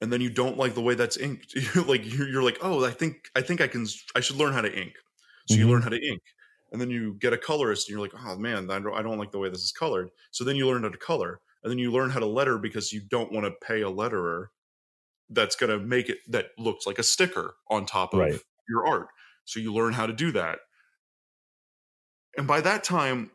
and 0.00 0.12
then 0.12 0.20
you 0.20 0.30
don't 0.30 0.58
like 0.58 0.74
the 0.74 0.82
way 0.82 0.94
that's 0.94 1.16
inked. 1.16 1.54
Like 1.86 2.02
you're, 2.04 2.28
you're, 2.28 2.42
like, 2.42 2.58
"Oh, 2.62 2.84
I 2.84 2.90
think 2.90 3.16
I 3.34 3.40
think 3.40 3.60
I 3.60 3.66
can 3.66 3.86
I 4.14 4.20
should 4.20 4.36
learn 4.36 4.52
how 4.52 4.60
to 4.60 4.72
ink." 4.72 4.92
So 5.48 5.54
mm-hmm. 5.54 5.62
you 5.62 5.72
learn 5.72 5.82
how 5.82 5.88
to 5.88 6.00
ink, 6.00 6.22
and 6.72 6.80
then 6.80 6.90
you 6.90 7.14
get 7.20 7.32
a 7.32 7.38
colorist, 7.38 7.88
and 7.88 7.94
you're 7.94 8.04
like, 8.04 8.14
"Oh 8.26 8.36
man, 8.36 8.70
I 8.70 8.78
don't 8.78 8.94
I 8.94 9.02
don't 9.02 9.18
like 9.18 9.32
the 9.32 9.38
way 9.38 9.48
this 9.48 9.62
is 9.62 9.72
colored." 9.72 10.10
So 10.30 10.44
then 10.44 10.56
you 10.56 10.66
learn 10.66 10.82
how 10.82 10.90
to 10.90 10.98
color, 10.98 11.40
and 11.64 11.70
then 11.70 11.78
you 11.78 11.90
learn 11.90 12.10
how 12.10 12.20
to 12.20 12.26
letter 12.26 12.58
because 12.58 12.92
you 12.92 13.00
don't 13.00 13.32
want 13.32 13.46
to 13.46 13.66
pay 13.66 13.80
a 13.80 13.90
letterer 13.90 14.48
that's 15.30 15.56
going 15.56 15.70
to 15.70 15.84
make 15.84 16.10
it 16.10 16.18
that 16.28 16.48
looks 16.58 16.86
like 16.86 16.98
a 16.98 17.02
sticker 17.02 17.54
on 17.70 17.86
top 17.86 18.12
of 18.12 18.20
right. 18.20 18.38
your 18.68 18.86
art. 18.86 19.08
So 19.46 19.58
you 19.58 19.72
learn 19.72 19.94
how 19.94 20.06
to 20.06 20.12
do 20.12 20.30
that. 20.32 20.58
And 22.36 22.46
by 22.46 22.60
that 22.60 22.84
time, 22.84 23.30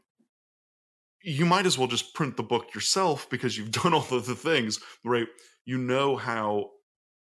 you 1.23 1.45
might 1.45 1.65
as 1.65 1.77
well 1.77 1.87
just 1.87 2.13
print 2.13 2.37
the 2.37 2.43
book 2.43 2.73
yourself 2.75 3.27
because 3.29 3.57
you've 3.57 3.71
done 3.83 3.93
all 3.93 4.05
of 4.11 4.27
the 4.27 4.35
things, 4.35 4.79
right? 5.03 5.27
You 5.65 5.79
know 5.79 6.15
how 6.15 6.69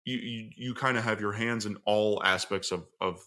you 0.04 0.18
you, 0.18 0.50
you 0.56 0.74
kind 0.74 0.96
of 0.96 1.04
have 1.04 1.20
your 1.20 1.32
hands 1.32 1.66
in 1.66 1.76
all 1.84 2.22
aspects 2.24 2.70
of 2.70 2.86
of 3.00 3.20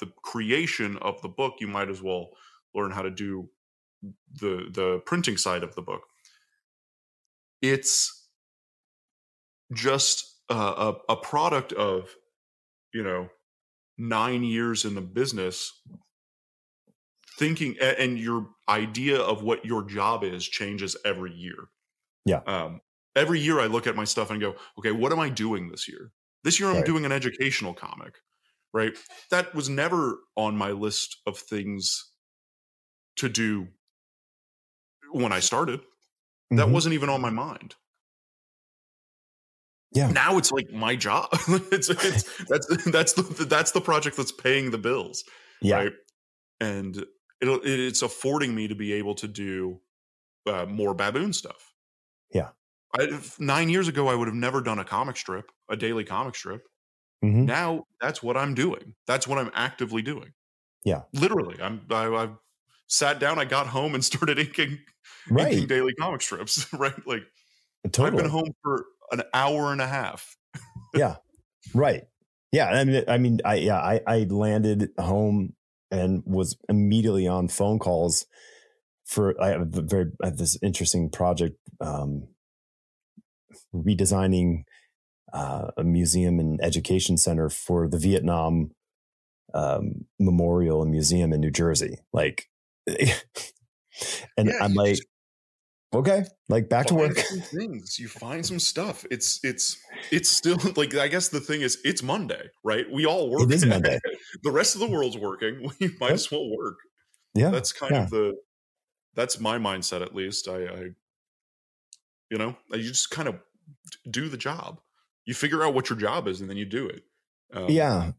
the 0.00 0.10
creation 0.22 0.96
of 0.98 1.22
the 1.22 1.28
book. 1.28 1.54
You 1.60 1.68
might 1.68 1.90
as 1.90 2.02
well 2.02 2.30
learn 2.74 2.90
how 2.90 3.02
to 3.02 3.10
do 3.10 3.50
the 4.40 4.68
the 4.72 5.00
printing 5.06 5.36
side 5.36 5.62
of 5.62 5.76
the 5.76 5.82
book. 5.82 6.02
It's 7.62 8.28
just 9.72 10.36
a, 10.48 10.94
a, 11.08 11.16
product 11.16 11.72
of 11.74 12.08
you 12.94 13.02
know 13.02 13.28
nine 13.98 14.42
years 14.42 14.84
in 14.84 14.94
the 14.94 15.00
business 15.00 15.72
thinking 17.38 17.76
and 17.80 18.18
your 18.18 18.48
idea 18.68 19.18
of 19.20 19.42
what 19.42 19.64
your 19.64 19.84
job 19.84 20.24
is 20.24 20.46
changes 20.46 20.96
every 21.04 21.32
year. 21.32 21.68
Yeah. 22.24 22.40
Um, 22.46 22.80
every 23.16 23.40
year 23.40 23.58
i 23.58 23.66
look 23.66 23.86
at 23.86 23.96
my 23.96 24.04
stuff 24.04 24.30
and 24.30 24.40
go 24.40 24.54
okay 24.78 24.92
what 24.92 25.12
am 25.12 25.18
i 25.18 25.28
doing 25.28 25.68
this 25.68 25.88
year? 25.88 26.12
This 26.44 26.60
year 26.60 26.68
i'm 26.68 26.76
Right. 26.76 26.86
doing 26.86 27.04
an 27.04 27.12
educational 27.12 27.74
comic 27.74 28.14
right? 28.72 28.92
That 29.30 29.54
was 29.54 29.68
never 29.68 30.18
on 30.36 30.56
my 30.56 30.72
list 30.72 31.16
of 31.26 31.38
things 31.38 32.10
to 33.16 33.28
do 33.28 33.68
when 35.10 35.32
i 35.32 35.40
started 35.40 35.80
that 36.50 36.66
Mhm. 36.68 36.72
wasn't 36.72 36.94
even 36.94 37.08
on 37.08 37.20
my 37.20 37.30
mind 37.30 37.76
Yeah. 39.92 40.10
now 40.10 40.36
it's 40.36 40.52
like 40.52 40.70
my 40.70 40.96
job 40.96 41.28
it's, 41.72 41.88
it's 41.88 42.44
that's 42.44 42.84
that's 42.90 43.12
the 43.14 43.46
that's 43.48 43.70
the 43.72 43.80
project 43.80 44.16
that's 44.18 44.32
paying 44.32 44.70
the 44.70 44.76
bills 44.78 45.24
yeah 45.62 45.76
right 45.76 45.92
and 46.60 47.06
it'll 47.40 47.60
it's 47.64 48.02
affording 48.02 48.54
me 48.54 48.68
to 48.68 48.74
be 48.74 48.92
able 48.92 49.14
to 49.14 49.26
do 49.26 49.80
uh, 50.46 50.66
more 50.66 50.94
baboon 50.94 51.32
stuff 51.32 51.74
Yeah. 52.32 52.50
I, 52.98 53.18
nine 53.38 53.70
years 53.70 53.88
ago 53.88 54.08
i 54.08 54.14
would 54.14 54.28
have 54.28 54.34
never 54.34 54.60
done 54.60 54.78
a 54.78 54.84
comic 54.84 55.16
strip 55.16 55.50
a 55.70 55.76
daily 55.76 56.04
comic 56.04 56.34
strip 56.36 56.62
Mhm. 57.24 57.46
now 57.46 57.84
that's 58.00 58.22
what 58.22 58.36
i'm 58.36 58.54
doing 58.54 58.94
that's 59.06 59.26
what 59.26 59.38
i'm 59.38 59.50
actively 59.54 60.02
doing 60.02 60.32
Yeah. 60.84 61.02
literally 61.14 61.60
i'm 61.62 61.86
I, 61.90 62.06
I 62.08 62.28
sat 62.88 63.20
down 63.20 63.38
i 63.38 63.44
got 63.44 63.66
home 63.68 63.94
and 63.94 64.04
started 64.04 64.38
inking 64.38 64.78
right 65.30 65.52
inking 65.52 65.68
daily 65.68 65.94
comic 65.94 66.20
strips 66.20 66.72
right 66.72 67.06
like 67.06 67.22
totally 67.92 68.08
i've 68.08 68.16
been 68.16 68.30
home 68.30 68.50
for 68.62 68.86
an 69.12 69.22
hour 69.32 69.72
and 69.72 69.80
a 69.80 69.86
half 69.86 70.36
yeah. 70.94 71.16
Right. 71.74 72.04
Yeah. 72.52 72.66
I 72.66 72.84
mean, 72.84 73.04
I 73.08 73.18
mean, 73.18 73.40
I 73.44 73.54
yeah, 73.56 73.78
I, 73.78 74.00
I 74.06 74.18
landed 74.28 74.90
home 74.98 75.54
and 75.90 76.22
was 76.26 76.56
immediately 76.68 77.26
on 77.26 77.48
phone 77.48 77.78
calls 77.78 78.26
for 79.04 79.40
I 79.40 79.48
have 79.48 79.74
a 79.76 79.82
very 79.82 80.06
I 80.22 80.26
have 80.26 80.36
this 80.36 80.58
interesting 80.62 81.10
project 81.10 81.56
um, 81.80 82.28
redesigning 83.74 84.64
uh, 85.32 85.70
a 85.76 85.84
museum 85.84 86.38
and 86.38 86.60
education 86.62 87.16
center 87.16 87.48
for 87.48 87.88
the 87.88 87.98
Vietnam 87.98 88.70
um, 89.54 90.06
Memorial 90.18 90.82
and 90.82 90.90
Museum 90.90 91.32
in 91.32 91.40
New 91.40 91.50
Jersey. 91.50 91.98
Like, 92.12 92.48
and 94.36 94.48
Yeah, 94.48 94.54
I'm 94.60 94.74
like, 94.74 94.90
just 94.96 95.02
okay, 95.94 96.24
like 96.48 96.68
back 96.68 96.86
to 96.86 96.94
work. 96.94 97.16
things 97.52 97.98
you 97.98 98.08
find 98.08 98.44
some 98.44 98.58
stuff 98.58 99.04
it's 99.10 99.40
it's 99.42 99.76
it's 100.10 100.28
still 100.28 100.58
like 100.76 100.94
i 100.96 101.08
guess 101.08 101.28
the 101.28 101.40
thing 101.40 101.62
is 101.62 101.78
it's 101.84 102.02
monday 102.02 102.42
right 102.62 102.84
we 102.92 103.06
all 103.06 103.30
work 103.30 103.42
It 103.44 103.52
is 103.52 103.64
Monday. 103.66 103.98
the 104.42 104.50
rest 104.50 104.74
of 104.74 104.80
the 104.82 104.86
world's 104.88 105.16
working 105.16 105.62
we 105.80 105.88
might 106.00 106.08
Yep. 106.08 106.12
as 106.12 106.30
well 106.30 106.50
work 106.56 106.76
Yeah. 107.34 107.50
that's 107.50 107.72
kind 107.72 107.92
yeah. 107.92 108.02
of 108.04 108.10
the 108.10 108.34
that's 109.14 109.40
my 109.40 109.58
mindset 109.58 110.02
at 110.02 110.14
least 110.14 110.46
i 110.48 110.64
i 110.66 110.82
you 112.30 112.36
know 112.38 112.54
you 112.72 112.82
just 112.82 113.10
kind 113.10 113.28
of 113.28 113.36
do 114.10 114.28
the 114.28 114.36
job 114.36 114.80
you 115.24 115.32
figure 115.34 115.62
out 115.64 115.72
what 115.74 115.88
your 115.88 115.98
job 115.98 116.28
is 116.28 116.40
and 116.42 116.50
then 116.50 116.56
you 116.58 116.66
do 116.66 116.86
it 116.86 117.02
um, 117.54 117.66
yeah 117.70 118.12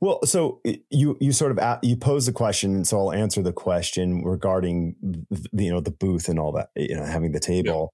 well 0.00 0.20
so 0.24 0.60
you 0.90 1.16
you 1.20 1.32
sort 1.32 1.56
of 1.56 1.78
you 1.82 1.96
pose 1.96 2.26
the 2.26 2.32
question 2.32 2.84
so 2.84 2.98
i'll 2.98 3.12
answer 3.12 3.42
the 3.42 3.52
question 3.52 4.22
regarding 4.22 4.94
th- 5.32 5.46
you 5.52 5.70
know 5.70 5.80
the 5.80 5.90
booth 5.90 6.28
and 6.28 6.38
all 6.38 6.52
that 6.52 6.70
you 6.76 6.96
know 6.96 7.04
having 7.04 7.32
the 7.32 7.40
table. 7.40 7.92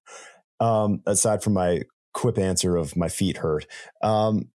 Um 0.58 1.02
aside 1.06 1.42
from 1.42 1.52
my 1.52 1.82
quip 2.14 2.38
answer 2.38 2.76
of 2.76 2.96
my 2.96 3.08
feet 3.08 3.36
hurt 3.36 3.66
um 4.02 4.48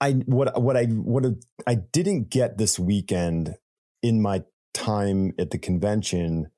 i 0.00 0.12
what 0.26 0.60
what 0.60 0.76
i 0.76 0.84
what 0.84 1.24
i 1.66 1.74
didn't 1.74 2.28
get 2.28 2.58
this 2.58 2.78
weekend 2.78 3.54
in 4.02 4.20
my 4.20 4.42
time 4.74 5.32
at 5.38 5.50
the 5.50 5.58
convention 5.58 6.50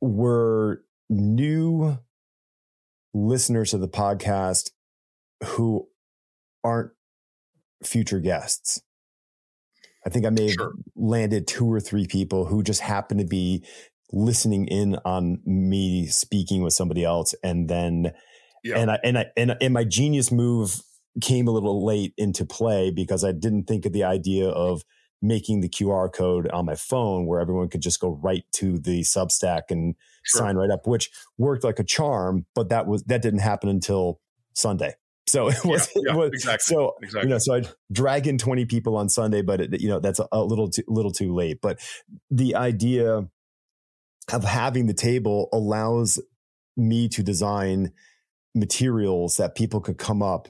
were 0.00 0.82
new 1.08 1.98
listeners 3.14 3.72
of 3.72 3.80
the 3.80 3.88
podcast 3.88 4.70
who 5.44 5.88
aren't 6.62 6.90
future 7.84 8.20
guests. 8.20 8.80
I 10.06 10.10
think 10.10 10.24
I 10.24 10.30
may 10.30 10.44
have 10.46 10.52
Sure. 10.54 10.72
landed 10.94 11.46
two 11.46 11.70
or 11.70 11.80
three 11.80 12.06
people 12.06 12.46
who 12.46 12.62
just 12.62 12.80
happened 12.80 13.20
to 13.20 13.26
be 13.26 13.64
listening 14.12 14.66
in 14.68 14.96
on 15.04 15.40
me 15.44 16.06
speaking 16.06 16.62
with 16.62 16.72
somebody 16.74 17.04
else, 17.04 17.34
and 17.42 17.68
then 17.68 18.12
yeah 18.62 18.78
and 18.78 18.90
I 18.90 18.98
and 19.04 19.18
I 19.18 19.26
and, 19.36 19.56
and 19.60 19.74
my 19.74 19.84
genius 19.84 20.30
move 20.30 20.80
came 21.20 21.48
a 21.48 21.50
little 21.50 21.84
late 21.84 22.14
into 22.16 22.44
play 22.44 22.90
because 22.90 23.24
I 23.24 23.32
didn't 23.32 23.64
think 23.64 23.84
of 23.86 23.92
the 23.92 24.04
idea 24.04 24.48
of 24.48 24.82
making 25.22 25.60
the 25.62 25.68
QR 25.68 26.12
code 26.12 26.48
on 26.50 26.66
my 26.66 26.74
phone 26.76 27.26
where 27.26 27.40
everyone 27.40 27.68
could 27.68 27.80
just 27.80 28.00
go 28.00 28.10
right 28.22 28.44
to 28.52 28.78
the 28.78 29.00
Substack 29.00 29.62
and 29.70 29.94
Sure. 30.22 30.40
sign 30.42 30.56
right 30.56 30.70
up, 30.70 30.86
which 30.86 31.10
worked 31.38 31.64
like 31.64 31.78
a 31.78 31.84
charm, 31.84 32.46
but 32.54 32.68
that 32.68 32.86
was 32.86 33.02
that 33.04 33.22
didn't 33.22 33.40
happen 33.40 33.68
until 33.68 34.20
Sunday. 34.54 34.94
So 35.28 35.48
it 35.48 35.56
yeah, 35.64 35.70
was, 35.70 35.90
yeah, 35.96 36.12
it 36.12 36.16
was 36.16 36.30
exactly 36.32 36.74
so 36.74 36.94
exactly 37.02 37.28
you 37.28 37.34
know, 37.34 37.38
so 37.38 37.54
I'd 37.54 37.68
drag 37.92 38.26
in 38.26 38.38
20 38.38 38.64
people 38.66 38.96
on 38.96 39.08
Sunday, 39.08 39.42
but 39.42 39.60
it, 39.60 39.80
you 39.80 39.88
know, 39.88 39.98
that's 39.98 40.20
a, 40.20 40.28
a 40.32 40.42
little 40.42 40.70
too, 40.70 40.84
little 40.86 41.12
too 41.12 41.34
late. 41.34 41.60
But 41.60 41.80
the 42.30 42.54
idea 42.54 43.26
of 44.32 44.44
having 44.44 44.86
the 44.86 44.94
table 44.94 45.48
allows 45.52 46.20
me 46.76 47.08
to 47.08 47.22
design 47.22 47.92
materials 48.54 49.36
that 49.36 49.54
people 49.54 49.80
could 49.80 49.98
come 49.98 50.22
up 50.22 50.48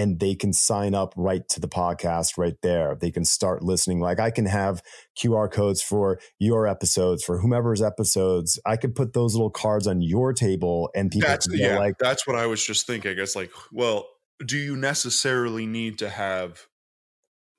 and 0.00 0.18
they 0.18 0.34
can 0.34 0.54
sign 0.54 0.94
up 0.94 1.12
right 1.14 1.46
to 1.50 1.60
the 1.60 1.68
podcast 1.68 2.38
right 2.38 2.56
there. 2.62 2.96
They 2.98 3.10
can 3.10 3.26
start 3.26 3.62
listening. 3.62 4.00
Like 4.00 4.18
I 4.18 4.30
can 4.30 4.46
have 4.46 4.82
QR 5.14 5.52
codes 5.52 5.82
for 5.82 6.18
your 6.38 6.66
episodes, 6.66 7.22
for 7.22 7.38
whomever's 7.40 7.82
episodes. 7.82 8.58
I 8.64 8.78
could 8.78 8.94
put 8.94 9.12
those 9.12 9.34
little 9.34 9.50
cards 9.50 9.86
on 9.86 10.00
your 10.00 10.32
table 10.32 10.90
and 10.94 11.10
people 11.10 11.28
that's 11.28 11.48
yeah 11.52 11.78
like, 11.78 11.98
that's 11.98 12.26
what 12.26 12.36
i 12.36 12.46
was 12.46 12.64
just 12.64 12.86
thinking 12.86 13.18
it's 13.18 13.36
like 13.36 13.50
well 13.72 14.08
do 14.46 14.56
you 14.56 14.76
necessarily 14.76 15.66
need 15.66 15.98
to 15.98 16.08
have 16.08 16.66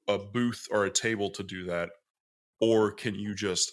a 0.07 0.17
booth 0.17 0.67
or 0.71 0.85
a 0.85 0.89
table 0.89 1.29
to 1.29 1.43
do 1.43 1.65
that 1.65 1.89
or 2.59 2.91
can 2.91 3.13
you 3.15 3.35
just 3.35 3.71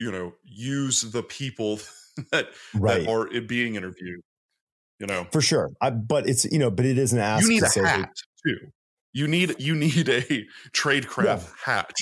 you 0.00 0.10
know 0.10 0.32
use 0.42 1.02
the 1.02 1.22
people 1.22 1.78
that 2.32 2.48
right. 2.74 3.04
that 3.04 3.10
are 3.10 3.40
being 3.42 3.76
interviewed 3.76 4.20
you 5.00 5.06
know 5.06 5.26
For 5.32 5.40
sure. 5.40 5.70
I, 5.80 5.90
but 5.90 6.28
it's, 6.28 6.44
you 6.44 6.58
know, 6.58 6.70
but 6.70 6.86
it 6.86 6.98
is 6.98 7.12
an 7.12 7.18
ask. 7.18 7.42
you 7.42 7.48
need 7.48 7.62
a 7.62 7.86
hat 7.86 8.12
too 8.46 8.56
you 9.12 9.26
need 9.26 9.56
you 9.58 9.74
need 9.74 10.08
a 10.08 10.22
tradecraft 10.72 11.50
hat 11.64 11.92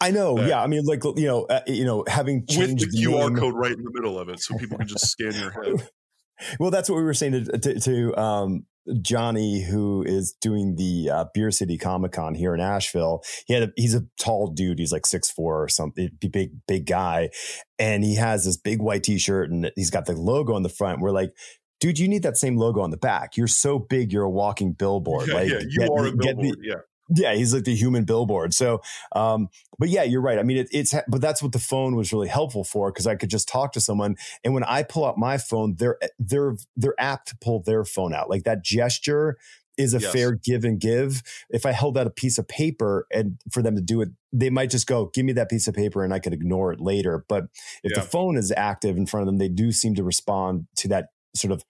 I 0.00 0.12
know. 0.12 0.36
that- 0.36 0.48
yeah. 0.48 0.62
I 0.62 0.68
mean, 0.68 0.84
like, 0.84 1.02
you 1.02 1.26
know, 1.26 1.44
uh, 1.46 1.62
you 1.66 1.84
know, 1.84 2.04
having 2.06 2.42
with 2.42 2.50
changed 2.50 2.92
the 2.92 3.04
qr 3.04 3.36
code 3.36 3.54
right 3.54 3.72
in 3.72 3.82
the 3.82 3.90
middle 3.92 4.18
of 4.18 4.28
it 4.28 4.38
so 4.40 4.56
people 4.56 4.78
can 4.78 4.86
just 4.86 5.08
scan 5.08 5.32
your 5.32 5.50
head 5.50 5.88
Well, 6.60 6.70
that's 6.70 6.88
what 6.88 6.96
we 6.96 7.02
were 7.02 7.14
saying 7.14 7.32
to, 7.32 7.58
to, 7.58 7.80
to 7.80 8.16
um, 8.16 8.64
Johnny, 9.02 9.60
who 9.62 10.04
is 10.04 10.36
doing 10.40 10.76
the 10.76 11.10
uh, 11.10 11.24
Beer 11.34 11.50
City 11.50 11.76
Comic 11.76 12.12
Con 12.12 12.34
here 12.36 12.54
in 12.54 12.60
Asheville. 12.60 13.22
He 13.46 13.54
had 13.54 13.64
a, 13.64 13.72
he's 13.76 13.94
a 13.94 14.02
tall 14.20 14.52
dude. 14.52 14.78
He's 14.78 14.92
like 14.92 15.04
six 15.04 15.30
four 15.30 15.60
or 15.62 15.68
something, 15.68 16.10
big 16.20 16.52
big 16.68 16.86
guy, 16.86 17.30
and 17.78 18.04
he 18.04 18.14
has 18.14 18.44
this 18.44 18.56
big 18.56 18.80
white 18.80 19.02
t 19.02 19.18
shirt 19.18 19.50
and 19.50 19.70
he's 19.74 19.90
got 19.90 20.06
the 20.06 20.12
logo 20.12 20.54
on 20.54 20.62
the 20.62 20.68
front. 20.68 21.00
We're 21.00 21.10
like. 21.10 21.32
Dude, 21.80 21.98
you 21.98 22.08
need 22.08 22.22
that 22.24 22.36
same 22.36 22.56
logo 22.56 22.80
on 22.80 22.90
the 22.90 22.96
back. 22.96 23.36
You're 23.36 23.46
so 23.46 23.78
big, 23.78 24.12
you're 24.12 24.24
a 24.24 24.30
walking 24.30 24.72
billboard. 24.72 25.28
yeah, 25.28 25.34
like, 25.34 25.48
yeah 25.50 25.58
you 25.68 25.78
get 25.80 25.90
are 25.90 26.06
a 26.06 26.10
get 26.10 26.36
the- 26.36 26.42
billboard 26.42 26.58
yeah 26.62 26.74
yeah, 27.10 27.34
he's 27.34 27.54
like 27.54 27.64
the 27.64 27.74
human 27.74 28.04
billboard. 28.04 28.52
So, 28.52 28.82
um, 29.16 29.48
but 29.78 29.88
yeah, 29.88 30.02
you're 30.02 30.20
right. 30.20 30.38
I 30.38 30.42
mean, 30.42 30.58
it, 30.58 30.68
it's 30.72 30.94
but 31.08 31.22
that's 31.22 31.42
what 31.42 31.52
the 31.52 31.58
phone 31.58 31.96
was 31.96 32.12
really 32.12 32.28
helpful 32.28 32.64
for 32.64 32.92
because 32.92 33.06
I 33.06 33.14
could 33.14 33.30
just 33.30 33.48
talk 33.48 33.72
to 33.72 33.80
someone, 33.80 34.16
and 34.44 34.52
when 34.52 34.62
I 34.64 34.82
pull 34.82 35.06
out 35.06 35.16
my 35.16 35.38
phone, 35.38 35.76
they're 35.78 35.98
they're 36.18 36.56
they're 36.76 36.94
apt 36.98 37.28
to 37.28 37.36
pull 37.40 37.62
their 37.62 37.86
phone 37.86 38.12
out. 38.12 38.28
Like 38.28 38.42
that 38.44 38.62
gesture 38.62 39.38
is 39.78 39.94
a 39.94 40.00
Yes. 40.00 40.12
fair 40.12 40.32
give 40.32 40.64
and 40.64 40.78
give. 40.78 41.22
If 41.48 41.64
I 41.64 41.72
held 41.72 41.96
out 41.96 42.06
a 42.06 42.10
piece 42.10 42.36
of 42.36 42.46
paper 42.46 43.06
and 43.10 43.38
for 43.50 43.62
them 43.62 43.74
to 43.76 43.80
do 43.80 44.02
it, 44.02 44.10
they 44.30 44.50
might 44.50 44.68
just 44.68 44.86
go, 44.86 45.06
"Give 45.14 45.24
me 45.24 45.32
that 45.32 45.48
piece 45.48 45.66
of 45.66 45.74
paper," 45.74 46.04
and 46.04 46.12
I 46.12 46.18
could 46.18 46.34
ignore 46.34 46.72
it 46.72 46.80
later. 46.80 47.24
But 47.26 47.44
if 47.82 47.92
Yeah. 47.96 48.02
the 48.02 48.06
phone 48.06 48.36
is 48.36 48.52
active 48.54 48.98
in 48.98 49.06
front 49.06 49.22
of 49.22 49.26
them, 49.28 49.38
they 49.38 49.48
do 49.48 49.72
seem 49.72 49.94
to 49.94 50.04
respond 50.04 50.66
to 50.76 50.88
that 50.88 51.06
sort 51.38 51.52
of 51.52 51.64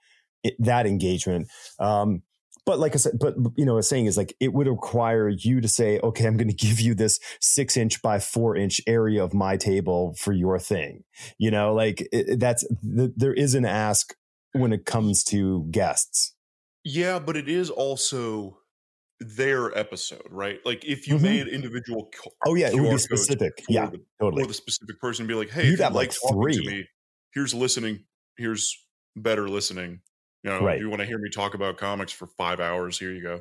it, 0.44 0.54
that 0.58 0.86
engagement. 0.86 1.48
Um, 1.78 2.22
but 2.66 2.78
like 2.78 2.94
I 2.94 2.98
said, 2.98 3.14
but 3.18 3.34
you 3.56 3.64
know, 3.64 3.72
what 3.74 3.78
I'm 3.78 3.82
saying 3.82 4.06
is 4.06 4.16
like 4.18 4.34
it 4.40 4.52
would 4.52 4.66
require 4.66 5.28
you 5.30 5.60
to 5.60 5.68
say, 5.68 6.00
okay, 6.00 6.26
I'm 6.26 6.36
going 6.36 6.48
to 6.54 6.54
give 6.54 6.80
you 6.80 6.94
this 6.94 7.18
six 7.40 7.76
inch 7.76 8.02
by 8.02 8.18
four 8.18 8.56
inch 8.56 8.80
area 8.86 9.24
of 9.24 9.32
my 9.32 9.56
table 9.56 10.14
for 10.18 10.32
your 10.32 10.58
thing. 10.58 11.04
You 11.38 11.50
know, 11.50 11.72
like 11.74 12.06
it, 12.12 12.38
that's 12.38 12.66
the, 12.82 13.12
there 13.16 13.32
is 13.32 13.54
an 13.54 13.64
ask 13.64 14.14
when 14.52 14.72
it 14.72 14.84
comes 14.84 15.24
to 15.24 15.66
guests. 15.70 16.34
Yeah, 16.84 17.18
but 17.18 17.36
it 17.36 17.48
is 17.48 17.70
also 17.70 18.58
their 19.20 19.76
episode, 19.76 20.22
right? 20.30 20.60
Like 20.64 20.84
if 20.84 21.08
you 21.08 21.16
Mhm. 21.16 21.22
made 21.22 21.48
individual. 21.48 22.10
Oh 22.46 22.54
yeah, 22.54 22.68
it 22.70 22.80
would 22.80 22.90
be 22.90 22.98
specific. 22.98 23.64
Yeah, 23.68 23.86
the, 23.90 24.00
totally. 24.20 24.42
for 24.44 24.48
the 24.48 24.54
specific 24.54 25.00
person, 25.00 25.26
be 25.26 25.34
like, 25.34 25.50
hey, 25.50 25.64
You'd 25.64 25.72
if 25.74 25.78
you 25.80 25.84
have, 25.84 25.94
like 25.94 26.12
like, 26.22 26.32
three. 26.34 26.66
me, 26.66 26.86
here's 27.34 27.52
listening. 27.54 28.04
Here's 28.36 28.76
better 29.22 29.48
listening. 29.48 30.00
You 30.44 30.50
know, 30.50 30.60
Right. 30.60 30.76
if 30.76 30.80
you 30.82 30.88
want 30.88 31.00
to 31.00 31.06
hear 31.06 31.18
me 31.18 31.30
talk 31.30 31.54
about 31.54 31.76
comics 31.78 32.12
for 32.12 32.26
five 32.26 32.60
hours, 32.60 32.98
here 32.98 33.12
you 33.12 33.22
go. 33.22 33.40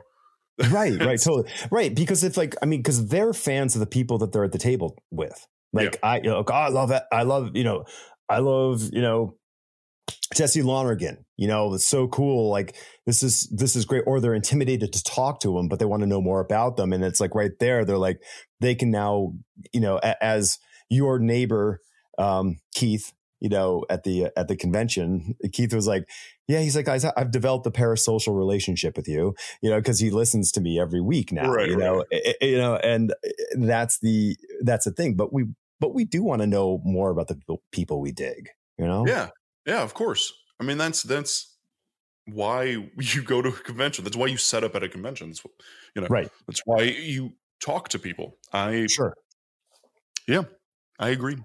right 0.71 0.99
right 0.99 1.19
totally 1.23 1.47
right 1.69 1.93
because 1.93 2.23
it's 2.23 2.35
like 2.35 2.55
i 2.63 2.65
mean 2.65 2.79
because 2.79 3.07
they're 3.09 3.31
fans 3.31 3.75
of 3.75 3.79
the 3.79 3.85
people 3.85 4.17
that 4.17 4.31
they're 4.31 4.43
at 4.43 4.51
the 4.51 4.57
table 4.57 4.97
with 5.11 5.45
like 5.71 5.99
i 6.01 6.17
you 6.17 6.23
know, 6.23 6.43
"Oh, 6.47 6.51
i 6.51 6.69
love 6.69 6.89
it 6.89 7.03
i 7.11 7.21
love 7.21 7.51
you 7.55 7.63
know 7.63 7.85
i 8.27 8.39
love 8.39 8.81
you 8.91 9.01
know 9.03 9.37
jesse 10.33 10.63
lonergan 10.63 11.23
you 11.37 11.47
know 11.47 11.73
it's 11.75 11.85
so 11.85 12.07
cool 12.07 12.49
like 12.49 12.75
this 13.05 13.21
is 13.21 13.47
this 13.55 13.75
is 13.75 13.85
great 13.85 14.03
or 14.07 14.19
they're 14.19 14.33
intimidated 14.33 14.91
to 14.93 15.03
talk 15.03 15.39
to 15.39 15.53
them 15.53 15.67
but 15.67 15.77
they 15.77 15.85
want 15.85 16.01
to 16.01 16.07
know 16.07 16.21
more 16.21 16.39
about 16.39 16.75
them 16.75 16.91
and 16.91 17.03
it's 17.03 17.19
like 17.21 17.35
right 17.35 17.51
there 17.59 17.85
they're 17.85 17.97
like 17.97 18.17
they 18.59 18.73
can 18.73 18.89
now 18.89 19.33
you 19.73 19.79
know 19.79 19.99
a- 20.01 20.23
as 20.23 20.57
your 20.89 21.19
neighbor 21.19 21.79
um 22.17 22.57
keith 22.73 23.13
you 23.39 23.49
know 23.49 23.85
at 23.89 24.03
the 24.03 24.27
at 24.35 24.47
the 24.47 24.55
convention 24.55 25.35
keith 25.51 25.73
was 25.73 25.87
like 25.87 26.09
yeah 26.47 26.59
he's 26.59 26.75
like 26.75 26.85
guys 26.85 27.05
i've 27.05 27.31
developed 27.31 27.65
a 27.67 27.71
parasocial 27.71 28.35
relationship 28.35 28.97
with 28.97 29.07
you 29.07 29.35
you 29.61 29.69
know 29.69 29.77
because 29.77 29.99
he 29.99 30.09
listens 30.09 30.51
to 30.51 30.61
me 30.61 30.79
every 30.79 31.01
week 31.01 31.31
now 31.31 31.51
Right, 31.51 31.69
you 31.69 31.77
know 31.77 32.03
Eh, 32.11 32.33
eh, 32.41 32.45
you 32.45 32.57
know 32.57 32.75
and 32.77 33.13
that's 33.55 33.99
the 33.99 34.35
that's 34.63 34.85
the 34.85 34.91
thing 34.91 35.15
but 35.15 35.31
we 35.31 35.45
but 35.79 35.93
we 35.93 36.05
do 36.05 36.23
want 36.23 36.41
to 36.41 36.47
know 36.47 36.81
more 36.83 37.11
about 37.11 37.27
the 37.27 37.35
people- 37.35 37.61
people 37.71 38.01
we 38.01 38.11
dig 38.11 38.49
you 38.77 38.85
know 38.85 39.05
Yeah, 39.07 39.29
yeah, 39.65 39.83
of 39.83 39.93
course. 39.93 40.33
I 40.59 40.63
mean, 40.63 40.77
that's 40.77 41.03
that's 41.03 41.55
why 42.25 42.63
you 42.97 43.21
go 43.23 43.41
to 43.41 43.49
a 43.49 43.51
convention. 43.51 44.03
That's 44.03 44.15
why 44.15 44.27
you 44.27 44.37
set 44.37 44.63
up 44.63 44.75
at 44.75 44.83
a 44.83 44.89
convention. 44.89 45.27
That's 45.27 45.43
what, 45.43 45.53
you 45.95 46.01
know. 46.01 46.07
right 46.09 46.29
That's 46.47 46.61
why 46.65 46.83
you 46.83 47.33
talk 47.59 47.89
to 47.89 47.99
people. 47.99 48.37
I 48.53 48.87
sure 48.87 49.13
Yeah, 50.27 50.43
I 50.99 51.09
agree. 51.09 51.37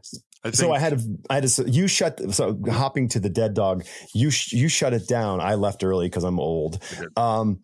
I 0.44 0.48
think, 0.48 0.56
so 0.56 0.72
I 0.72 0.78
had 0.78 0.98
to, 0.98 1.18
I 1.30 1.34
had 1.36 1.46
to, 1.46 1.70
you 1.70 1.86
shut, 1.86 2.20
so 2.32 2.58
hopping 2.68 3.08
to 3.10 3.20
the 3.20 3.28
dead 3.28 3.54
dog, 3.54 3.84
you, 4.12 4.30
sh- 4.30 4.52
you 4.52 4.68
shut 4.68 4.92
it 4.92 5.06
down. 5.06 5.40
I 5.40 5.54
left 5.54 5.84
early 5.84 6.10
cause 6.10 6.24
I'm 6.24 6.40
old. 6.40 6.82
Um, 7.16 7.60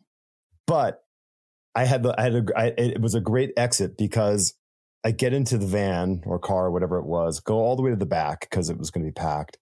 but 0.66 1.00
I 1.74 1.84
had 1.84 2.02
the, 2.02 2.14
I 2.18 2.22
had 2.22 2.34
a, 2.34 2.44
I, 2.56 2.66
it 2.78 3.00
was 3.00 3.14
a 3.14 3.20
great 3.20 3.52
exit 3.56 3.98
because 3.98 4.54
I 5.04 5.10
get 5.10 5.32
into 5.32 5.58
the 5.58 5.66
van 5.66 6.22
or 6.24 6.38
car 6.38 6.66
or 6.66 6.70
whatever 6.70 6.98
it 6.98 7.06
was, 7.06 7.40
go 7.40 7.56
all 7.56 7.76
the 7.76 7.82
way 7.82 7.90
to 7.90 7.96
the 7.96 8.06
back 8.06 8.48
cause 8.50 8.70
it 8.70 8.78
was 8.78 8.90
going 8.90 9.04
to 9.04 9.08
be 9.08 9.12
packed. 9.12 9.58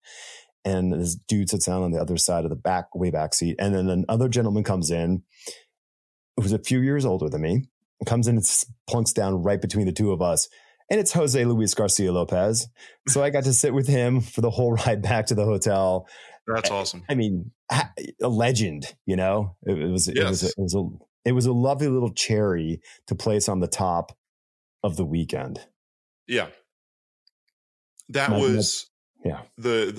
And 0.65 0.93
this 0.93 1.15
dude 1.15 1.49
sits 1.49 1.67
down 1.67 1.83
on 1.83 1.93
the 1.93 2.01
other 2.01 2.17
side 2.17 2.45
of 2.45 2.51
the 2.51 2.57
back, 2.57 2.95
way 2.95 3.11
back 3.11 3.35
seat. 3.35 3.57
And 3.59 3.75
then 3.75 3.89
another 3.89 4.29
gentleman 4.29 4.65
comes 4.65 4.91
in 4.91 5.23
who's 6.37 6.53
a 6.53 6.59
few 6.59 6.81
years 6.81 7.05
older 7.05 7.29
than 7.29 7.41
me, 7.41 7.65
comes 8.05 8.29
in 8.29 8.37
and 8.37 8.45
plunks 8.87 9.13
down 9.13 9.43
right 9.43 9.61
between 9.61 9.87
the 9.87 9.93
two 9.93 10.13
of 10.13 10.21
us. 10.21 10.49
And 10.91 11.01
it's 11.01 11.13
Jose 11.13 11.45
Luis 11.45 11.75
Garcia 11.75 12.13
Lopez. 12.13 12.69
So 13.09 13.23
I 13.23 13.31
got 13.31 13.45
to 13.45 13.53
sit 13.53 13.75
with 13.75 13.89
him 13.89 14.21
for 14.21 14.41
the 14.41 14.51
whole 14.51 14.73
ride 14.87 15.03
back 15.03 15.27
to 15.27 15.35
the 15.35 15.45
hotel. 15.45 16.07
that's 16.47 16.71
awesome. 16.71 17.03
I 17.09 17.15
mean, 17.15 17.51
a 18.23 18.29
legend, 18.29 18.95
you 19.05 19.17
know. 19.17 19.57
It, 19.67 19.79
it 19.79 19.91
was 19.91 20.09
it 20.09 20.23
was 20.23 20.43
a, 20.45 20.47
it 20.47 20.55
was 20.59 20.75
a 20.75 20.89
it 21.25 21.33
was 21.33 21.47
a 21.47 21.53
lovely 21.53 21.89
little 21.89 22.13
cherry 22.13 22.81
to 23.09 23.15
place 23.17 23.49
on 23.49 23.61
the 23.61 23.67
top 23.67 24.17
of 24.85 24.97
the 24.97 25.05
weekend. 25.05 25.61
Yeah, 26.29 26.49
that 28.11 28.31
My- 28.31 28.39
was 28.39 28.89
yeah. 29.25 29.43
the 29.59 29.93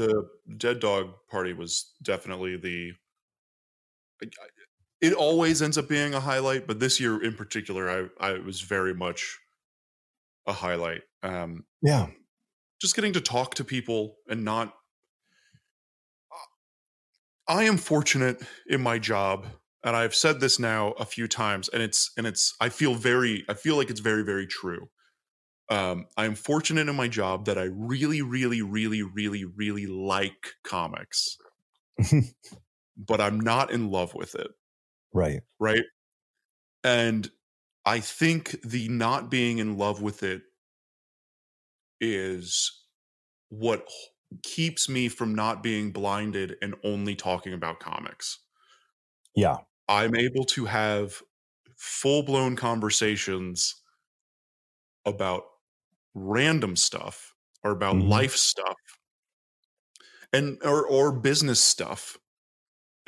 the 0.47 0.55
dead 0.55 0.79
dog 0.79 1.09
party 1.29 1.53
was 1.53 1.91
definitely 2.01 2.55
the. 2.57 2.93
It 4.99 5.13
always 5.13 5.61
ends 5.61 5.77
up 5.77 5.87
being 5.87 6.15
a 6.15 6.19
highlight, 6.19 6.65
but 6.65 6.79
this 6.79 6.99
year 6.99 7.21
in 7.21 7.33
particular, 7.33 8.09
I 8.19 8.29
I 8.31 8.39
was 8.39 8.61
very 8.61 8.93
much 8.93 9.37
a 10.47 10.53
highlight. 10.53 11.03
Um, 11.23 11.65
Yeah. 11.81 12.07
just 12.81 12.95
getting 12.95 13.13
to 13.13 13.21
talk 13.21 13.55
to 13.55 13.63
people 13.63 14.17
and 14.29 14.43
not 14.43 14.73
I 17.47 17.63
am 17.63 17.77
fortunate 17.77 18.41
in 18.67 18.81
my 18.81 18.99
job 18.99 19.47
and 19.83 19.95
I've 19.95 20.15
said 20.15 20.39
this 20.39 20.59
now 20.59 20.91
a 20.93 21.05
few 21.05 21.27
times 21.27 21.69
and 21.69 21.81
it's 21.81 22.11
and 22.17 22.27
it's 22.27 22.55
I 22.59 22.69
feel 22.69 22.95
very 22.95 23.45
I 23.47 23.53
feel 23.53 23.77
like 23.77 23.89
it's 23.89 23.99
very 24.01 24.23
very 24.23 24.47
true. 24.47 24.89
Um 25.69 26.07
I 26.17 26.25
am 26.25 26.35
fortunate 26.35 26.89
in 26.89 26.95
my 26.95 27.07
job 27.07 27.45
that 27.45 27.57
I 27.57 27.65
really 27.71 28.21
really 28.21 28.61
really 28.61 29.03
really 29.03 29.45
really 29.45 29.87
like 29.87 30.55
comics. 30.63 31.37
but 32.97 33.21
I'm 33.21 33.39
not 33.39 33.71
in 33.71 33.89
love 33.91 34.13
with 34.13 34.35
it 34.35 34.51
right. 35.13 35.41
right? 35.59 35.85
And 36.83 37.29
I 37.87 38.01
think 38.01 38.61
the 38.61 38.87
not 38.87 39.31
being 39.31 39.57
in 39.57 39.79
love 39.79 39.99
with 39.99 40.21
it 40.21 40.43
is 41.99 42.85
what 43.49 43.87
keeps 44.43 44.89
me 44.89 45.09
from 45.09 45.35
not 45.35 45.63
being 45.63 45.91
blinded 45.91 46.57
and 46.61 46.75
only 46.83 47.15
talking 47.15 47.53
about 47.53 47.79
comics. 47.79 48.39
Yeah. 49.35 49.61
I'm 49.89 50.15
able 50.15 50.45
to 50.45 50.65
have 50.65 51.21
full 51.75 52.23
blown 52.23 52.55
conversations 52.55 53.81
about 55.05 55.43
random 56.15 56.75
stuff 56.75 57.35
or 57.63 57.71
about 57.71 58.01
Mhm. 58.01 58.01
life 58.01 58.35
stuff 58.35 58.75
and 60.33 60.61
or 60.63 60.85
or 60.85 61.11
business 61.11 61.61
stuff 61.61 62.17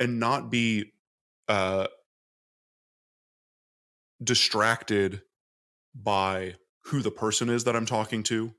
and 0.00 0.20
not 0.20 0.50
be 0.50 0.92
uh 1.48 1.88
distracted 4.22 5.22
by 5.94 6.56
who 6.86 7.02
the 7.02 7.10
person 7.10 7.48
is 7.50 7.64
that 7.64 7.76
I'm 7.76 7.86
talking 7.86 8.22
to. 8.24 8.54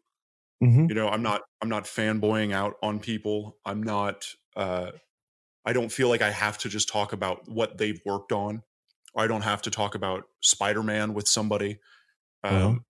hmm 0.62 0.88
You 0.88 0.95
know, 0.95 1.07
I'm 1.09 1.22
not 1.24 1.41
I'm 1.62 1.70
not 1.70 1.86
fanboying 1.86 2.53
out 2.53 2.76
on 2.84 2.99
people. 2.99 3.59
I'm 3.66 3.84
not 3.84 4.28
uh 4.55 4.91
I 5.66 5.74
don't 5.74 5.91
feel 5.91 6.09
like 6.09 6.22
I 6.22 6.32
have 6.32 6.57
to 6.59 6.70
just 6.70 6.89
talk 6.89 7.14
about 7.14 7.47
what 7.49 7.78
they've 7.78 8.01
worked 8.05 8.32
on. 8.32 8.64
I 9.16 9.28
don't 9.28 9.43
have 9.43 9.64
to 9.64 9.72
talk 9.72 9.95
about 9.95 10.26
Spider-Man 10.41 11.14
with 11.14 11.28
somebody. 11.28 11.80
Um 12.43 12.74
Uh-huh. 12.74 12.82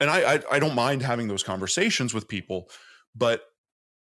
and 0.00 0.10
I, 0.10 0.34
I 0.36 0.42
I 0.52 0.58
don't 0.58 0.74
mind 0.74 1.02
having 1.02 1.28
those 1.28 1.42
conversations 1.42 2.14
with 2.14 2.28
people, 2.28 2.70
but 3.14 3.44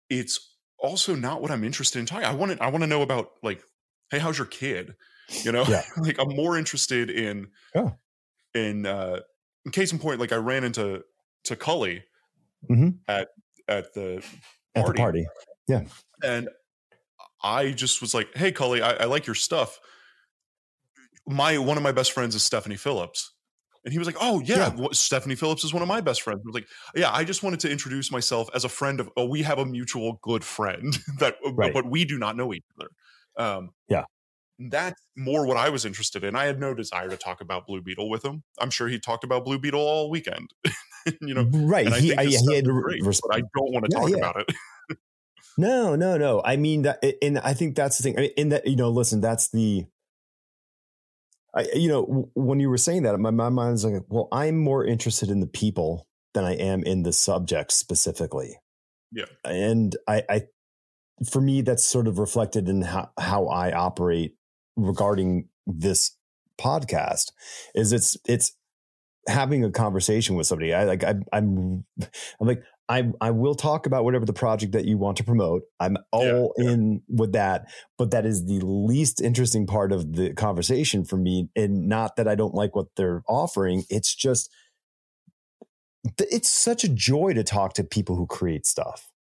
it's 0.09 0.57
also 0.79 1.15
not 1.15 1.41
what 1.41 1.51
I'm 1.51 1.63
interested 1.63 1.99
in 1.99 2.05
talking. 2.05 2.25
I 2.25 2.33
want 2.35 2.53
to 2.53 2.63
I 2.63 2.69
want 2.69 2.83
to 2.83 2.87
know 2.87 3.01
about 3.01 3.33
like, 3.43 3.63
hey, 4.11 4.19
how's 4.19 4.37
your 4.37 4.47
kid? 4.47 4.95
You 5.43 5.51
know, 5.51 5.63
Yeah. 5.67 5.81
like 5.97 6.19
I'm 6.19 6.35
more 6.35 6.57
interested 6.57 7.09
in 7.09 7.47
Yeah. 7.75 7.91
in 8.53 8.85
uh 8.85 9.19
in 9.65 9.71
case 9.71 9.91
in 9.91 9.99
point, 9.99 10.19
like 10.19 10.31
I 10.31 10.35
ran 10.37 10.63
into 10.63 11.03
to 11.45 11.55
Cully 11.55 12.03
Mhm. 12.69 12.99
at 13.07 13.29
at 13.67 13.93
the 13.93 14.23
At 14.75 14.85
the 14.85 14.93
Party. 14.93 15.25
yeah 15.67 15.83
and 16.23 16.49
I 17.43 17.71
just 17.71 18.01
was 18.01 18.13
like, 18.13 18.29
"Hey, 18.35 18.51
Cully, 18.53 18.81
I, 18.81 18.91
I 18.93 19.05
like 19.05 19.25
your 19.27 19.35
stuff." 19.35 19.79
My 21.27 21.57
one 21.57 21.77
of 21.77 21.83
my 21.83 21.91
best 21.91 22.11
friends 22.11 22.35
is 22.35 22.43
Stephanie 22.43 22.75
Phillips, 22.77 23.33
and 23.85 23.91
he 23.93 23.99
was 23.99 24.05
like, 24.07 24.17
"Oh 24.19 24.39
yeah, 24.41 24.73
Yeah. 24.77 24.87
Stephanie 24.91 25.35
Phillips 25.35 25.63
is 25.63 25.73
one 25.73 25.81
of 25.81 25.87
my 25.87 26.01
best 26.01 26.21
friends." 26.21 26.39
I 26.45 26.47
was 26.47 26.53
like, 26.55 26.67
"Yeah, 26.95 27.11
I 27.13 27.23
just 27.23 27.43
wanted 27.43 27.59
to 27.61 27.69
introduce 27.71 28.11
myself 28.11 28.49
as 28.53 28.63
a 28.65 28.69
friend 28.69 28.99
of. 28.99 29.09
Oh, 29.17 29.25
we 29.25 29.41
have 29.43 29.59
a 29.59 29.65
mutual 29.65 30.19
good 30.21 30.43
friend 30.43 30.97
that, 31.19 31.35
Right. 31.53 31.73
but 31.73 31.85
we 31.89 32.03
do 32.05 32.17
not 32.17 32.35
know 32.37 32.53
each 32.53 32.63
other." 32.79 32.89
Um, 33.37 33.71
Yeah. 33.89 34.03
That's 34.59 35.01
more 35.17 35.45
what 35.45 35.57
I 35.57 35.69
was 35.69 35.85
interested 35.85 36.23
in. 36.23 36.35
I 36.35 36.45
had 36.45 36.59
no 36.59 36.73
desire 36.73 37.09
to 37.09 37.17
talk 37.17 37.41
about 37.41 37.65
Blue 37.67 37.81
Beetle 37.81 38.09
with 38.09 38.23
him. 38.23 38.43
I'm 38.59 38.69
sure 38.69 38.87
he 38.87 38.99
talked 38.99 39.23
about 39.23 39.45
Blue 39.45 39.59
Beetle 39.59 39.81
all 39.81 40.09
weekend, 40.09 40.51
you 41.21 41.33
know. 41.33 41.47
right. 41.51 41.85
And 41.85 41.95
I 41.95 41.99
He, 41.99 42.07
think 42.09 42.19
I, 42.19 42.25
he 42.25 42.55
had 42.55 42.65
great, 42.65 43.03
but 43.03 43.19
I 43.31 43.39
don't 43.39 43.73
want 43.73 43.85
to 43.85 43.91
Yeah, 43.91 43.99
talk 43.99 44.09
yeah. 44.09 44.17
about 44.17 44.39
it. 44.41 44.55
No, 45.57 45.95
no, 45.95 46.17
no. 46.17 46.41
I 46.43 46.55
mean 46.55 46.81
that, 46.83 47.03
and 47.21 47.37
I 47.39 47.53
think 47.53 47.75
that's 47.75 47.97
the 47.97 48.03
thing. 48.03 48.17
I 48.17 48.21
mean, 48.21 48.31
in 48.37 48.49
that, 48.49 48.65
you 48.65 48.75
know, 48.75 48.89
listen, 48.89 49.21
that's 49.21 49.49
the, 49.49 49.85
I, 51.55 51.67
you 51.75 51.87
know, 51.89 52.29
when 52.33 52.59
you 52.59 52.69
were 52.69 52.77
saying 52.77 53.03
that, 53.03 53.19
my, 53.19 53.29
my 53.29 53.49
mind 53.49 53.75
is 53.75 53.85
like, 53.85 54.01
well, 54.09 54.27
I'm 54.31 54.57
more 54.57 54.83
interested 54.83 55.29
in 55.29 55.39
the 55.39 55.47
people 55.47 56.07
than 56.33 56.43
I 56.43 56.55
am 56.55 56.83
in 56.83 57.03
the 57.03 57.13
subject 57.13 57.71
specifically. 57.71 58.57
Yeah. 59.11 59.25
And 59.45 59.95
I, 60.07 60.23
I, 60.27 60.41
for 61.29 61.39
me, 61.39 61.61
that's 61.61 61.83
sort 61.85 62.07
of 62.07 62.17
reflected 62.17 62.67
in 62.67 62.81
how, 62.81 63.11
how 63.19 63.45
I 63.47 63.71
operate 63.71 64.35
regarding 64.75 65.47
this 65.65 66.15
podcast 66.59 67.31
is 67.75 67.93
it's, 67.93 68.17
it's, 68.25 68.55
having 69.29 69.63
a 69.63 69.71
conversation 69.71 70.35
with 70.35 70.45
somebody 70.45 70.73
i 70.73 70.83
like 70.83 71.01
I, 71.01 71.15
i'm 71.31 71.85
i'm 72.41 72.45
like 72.47 72.61
I 72.89 73.11
I 73.21 73.31
will 73.31 73.55
talk 73.55 73.85
about 73.85 74.03
whatever 74.03 74.25
the 74.25 74.33
project 74.33 74.73
that 74.73 74.85
you 74.85 74.97
want 74.97 75.17
to 75.17 75.23
promote. 75.23 75.63
I'm 75.79 75.97
all 76.11 76.53
yeah, 76.57 76.65
yeah. 76.65 76.71
in 76.71 77.01
with 77.07 77.31
that, 77.33 77.71
but 77.97 78.11
that 78.11 78.25
is 78.25 78.45
the 78.45 78.59
least 78.59 79.21
interesting 79.21 79.65
part 79.65 79.91
of 79.91 80.15
the 80.15 80.33
conversation 80.33 81.05
for 81.05 81.15
me. 81.15 81.49
And 81.55 81.87
not 81.87 82.17
that 82.17 82.27
I 82.27 82.35
don't 82.35 82.53
like 82.53 82.75
what 82.75 82.87
they're 82.97 83.23
offering. 83.27 83.85
It's 83.89 84.13
just 84.13 84.49
it's 86.19 86.49
such 86.49 86.83
a 86.83 86.89
joy 86.89 87.33
to 87.33 87.43
talk 87.43 87.73
to 87.73 87.83
people 87.83 88.17
who 88.17 88.27
create 88.27 88.65
stuff. 88.65 89.11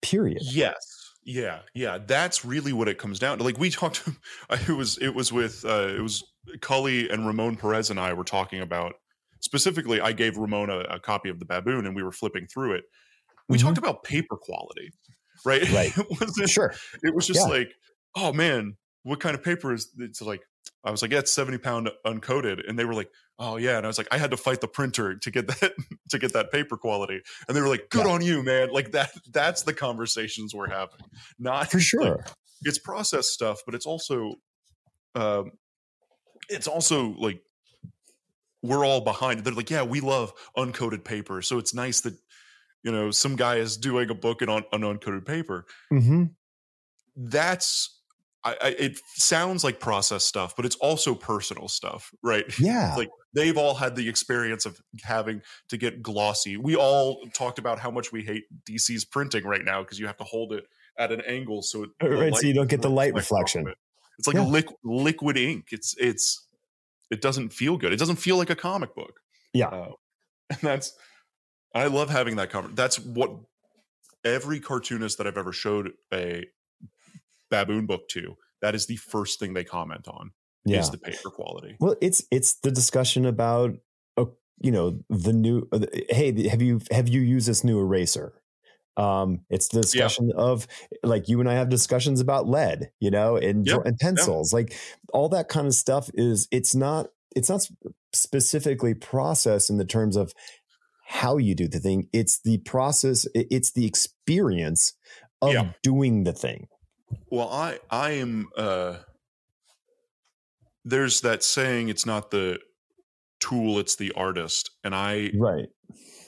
Period. 0.00 0.42
Yes. 0.42 1.03
Yeah, 1.24 1.60
yeah, 1.74 1.98
that's 1.98 2.44
really 2.44 2.72
what 2.72 2.88
it 2.88 2.98
comes 2.98 3.18
down 3.18 3.38
to. 3.38 3.44
Like 3.44 3.58
we 3.58 3.70
talked, 3.70 4.02
it 4.50 4.76
was 4.76 4.98
it 4.98 5.14
was 5.14 5.32
with 5.32 5.64
uh, 5.64 5.88
it 5.88 6.00
was 6.00 6.22
Cully 6.60 7.08
and 7.08 7.26
Ramon 7.26 7.56
Perez 7.56 7.90
and 7.90 7.98
I 7.98 8.12
were 8.12 8.24
talking 8.24 8.60
about 8.60 8.94
specifically. 9.40 10.00
I 10.00 10.12
gave 10.12 10.36
Ramon 10.36 10.70
a, 10.70 10.80
a 10.80 11.00
copy 11.00 11.30
of 11.30 11.38
the 11.38 11.46
Baboon, 11.46 11.86
and 11.86 11.96
we 11.96 12.02
were 12.02 12.12
flipping 12.12 12.46
through 12.46 12.74
it. 12.74 12.84
We 13.48 13.56
mm-hmm. 13.56 13.66
talked 13.66 13.78
about 13.78 14.02
paper 14.02 14.36
quality, 14.36 14.90
right? 15.44 15.62
Right. 15.72 15.96
it 15.96 16.06
wasn't, 16.10 16.50
sure. 16.50 16.74
It 17.02 17.14
was 17.14 17.26
just 17.26 17.40
yeah. 17.40 17.54
like, 17.54 17.72
oh 18.16 18.32
man, 18.32 18.76
what 19.02 19.20
kind 19.20 19.34
of 19.34 19.42
paper 19.42 19.72
is? 19.72 19.90
It's 19.98 20.20
like 20.20 20.42
I 20.84 20.90
was 20.90 21.00
like, 21.00 21.12
yeah, 21.12 21.20
it's 21.20 21.32
seventy 21.32 21.58
pound 21.58 21.90
uncoated, 22.06 22.68
and 22.68 22.78
they 22.78 22.84
were 22.84 22.94
like, 22.94 23.10
oh 23.38 23.56
yeah, 23.56 23.76
and 23.76 23.86
I 23.86 23.88
was 23.88 23.98
like, 23.98 24.08
I 24.10 24.18
had 24.18 24.30
to 24.30 24.36
fight 24.36 24.60
the 24.60 24.68
printer 24.68 25.16
to 25.16 25.30
get 25.30 25.46
that 25.48 25.72
to 26.10 26.18
get 26.18 26.32
that 26.32 26.52
paper 26.52 26.76
quality, 26.76 27.20
and 27.48 27.56
they 27.56 27.60
were 27.60 27.68
like, 27.68 27.88
good 27.90 28.06
yeah. 28.06 28.12
on 28.12 28.22
you, 28.22 28.42
man. 28.42 28.70
Like 28.70 28.92
that. 28.92 29.10
That's 29.32 29.62
the 29.62 29.74
conversations 29.74 30.54
we're 30.54 30.70
having. 30.70 31.00
Not 31.38 31.70
for 31.70 31.80
sure. 31.80 32.16
Like, 32.16 32.26
it's 32.62 32.78
process 32.78 33.28
stuff, 33.28 33.60
but 33.66 33.74
it's 33.74 33.86
also, 33.86 34.36
um, 35.14 35.52
it's 36.48 36.66
also 36.66 37.14
like 37.18 37.42
we're 38.62 38.84
all 38.84 39.00
behind. 39.02 39.44
They're 39.44 39.52
like, 39.52 39.70
yeah, 39.70 39.82
we 39.82 40.00
love 40.00 40.32
uncoated 40.56 41.04
paper, 41.04 41.42
so 41.42 41.58
it's 41.58 41.74
nice 41.74 42.00
that 42.02 42.14
you 42.82 42.92
know 42.92 43.10
some 43.10 43.36
guy 43.36 43.56
is 43.56 43.76
doing 43.76 44.10
a 44.10 44.14
book 44.14 44.42
in 44.42 44.48
on, 44.48 44.64
on 44.72 44.80
uncoated 44.80 45.26
paper. 45.26 45.66
Mm-hmm. 45.92 46.24
That's 47.16 48.00
I, 48.44 48.56
I, 48.60 48.68
it 48.78 49.00
sounds 49.14 49.64
like 49.64 49.80
process 49.80 50.24
stuff, 50.24 50.54
but 50.54 50.66
it's 50.66 50.76
also 50.76 51.14
personal 51.14 51.68
stuff, 51.68 52.12
right? 52.22 52.44
Yeah. 52.58 52.94
like 52.96 53.10
they've 53.34 53.56
all 53.56 53.74
had 53.74 53.96
the 53.96 54.08
experience 54.08 54.66
of 54.66 54.80
having 55.02 55.42
to 55.68 55.76
get 55.76 56.02
glossy. 56.02 56.56
We 56.56 56.76
all 56.76 57.24
talked 57.32 57.58
about 57.58 57.78
how 57.78 57.90
much 57.90 58.12
we 58.12 58.22
hate 58.22 58.44
DC's 58.64 59.04
printing 59.04 59.44
right 59.44 59.64
now 59.64 59.82
because 59.82 59.98
you 59.98 60.06
have 60.06 60.16
to 60.18 60.24
hold 60.24 60.52
it 60.52 60.66
at 60.98 61.10
an 61.10 61.20
angle 61.22 61.62
so 61.62 61.84
it, 61.84 61.90
right, 62.02 62.34
so 62.34 62.46
you 62.46 62.54
don't 62.54 62.68
get 62.68 62.82
the 62.82 62.90
light 62.90 63.14
reflection. 63.14 63.68
It. 63.68 63.76
It's 64.18 64.28
like 64.28 64.36
yeah. 64.36 64.62
liquid 64.84 65.36
ink. 65.36 65.68
It's 65.72 65.96
it's 65.98 66.46
it 67.10 67.20
doesn't 67.20 67.52
feel 67.52 67.76
good. 67.76 67.92
It 67.92 67.98
doesn't 67.98 68.16
feel 68.16 68.36
like 68.36 68.50
a 68.50 68.56
comic 68.56 68.94
book. 68.94 69.20
Yeah, 69.52 69.68
uh, 69.68 69.90
and 70.50 70.60
that's 70.60 70.96
I 71.74 71.86
love 71.86 72.10
having 72.10 72.36
that 72.36 72.50
cover. 72.50 72.68
That's 72.68 72.98
what 73.00 73.30
every 74.24 74.60
cartoonist 74.60 75.18
that 75.18 75.26
I've 75.26 75.36
ever 75.36 75.52
showed 75.52 75.92
a 76.12 76.44
baboon 77.54 77.86
book 77.86 78.08
to, 78.08 78.36
that 78.62 78.74
is 78.74 78.86
the 78.86 78.96
first 78.96 79.38
thing 79.38 79.54
they 79.54 79.64
comment 79.64 80.08
on 80.08 80.32
yeah. 80.64 80.80
is 80.80 80.90
the 80.90 80.98
paper 80.98 81.30
quality. 81.30 81.76
Well, 81.78 81.96
it's 82.00 82.24
it's 82.30 82.54
the 82.54 82.70
discussion 82.70 83.26
about 83.26 83.76
uh, 84.16 84.26
you 84.60 84.72
know 84.72 85.00
the 85.08 85.32
new 85.32 85.68
uh, 85.72 85.80
hey 86.10 86.48
have 86.48 86.62
you 86.62 86.80
have 86.90 87.08
you 87.08 87.20
used 87.20 87.48
this 87.48 87.64
new 87.64 87.78
eraser? 87.78 88.34
Um, 88.96 89.40
it's 89.50 89.68
the 89.68 89.80
discussion 89.80 90.30
yeah. 90.34 90.40
of 90.40 90.66
like 91.02 91.28
you 91.28 91.40
and 91.40 91.48
I 91.48 91.54
have 91.54 91.68
discussions 91.68 92.20
about 92.20 92.46
lead, 92.46 92.90
you 93.00 93.10
know, 93.10 93.36
and, 93.36 93.66
yep. 93.66 93.84
and 93.84 93.98
pencils, 93.98 94.52
yep. 94.52 94.70
like 94.70 94.78
all 95.12 95.28
that 95.30 95.48
kind 95.48 95.66
of 95.66 95.74
stuff 95.74 96.10
is 96.14 96.46
it's 96.52 96.76
not 96.76 97.08
it's 97.34 97.48
not 97.48 97.66
specifically 98.12 98.94
processed 98.94 99.68
in 99.68 99.78
the 99.78 99.84
terms 99.84 100.16
of 100.16 100.32
how 101.06 101.38
you 101.38 101.54
do 101.54 101.68
the 101.68 101.80
thing. 101.80 102.08
It's 102.12 102.40
the 102.40 102.58
process. 102.58 103.26
It's 103.34 103.72
the 103.72 103.84
experience 103.84 104.92
of 105.42 105.52
yeah. 105.52 105.72
doing 105.82 106.24
the 106.24 106.32
thing. 106.32 106.68
Well, 107.30 107.48
I 107.48 107.78
I 107.90 108.12
am 108.12 108.48
uh 108.56 108.98
there's 110.84 111.22
that 111.22 111.42
saying 111.42 111.88
it's 111.88 112.06
not 112.06 112.30
the 112.30 112.58
tool, 113.40 113.78
it's 113.78 113.96
the 113.96 114.12
artist. 114.12 114.70
And 114.82 114.94
I 114.94 115.30
Right. 115.34 115.68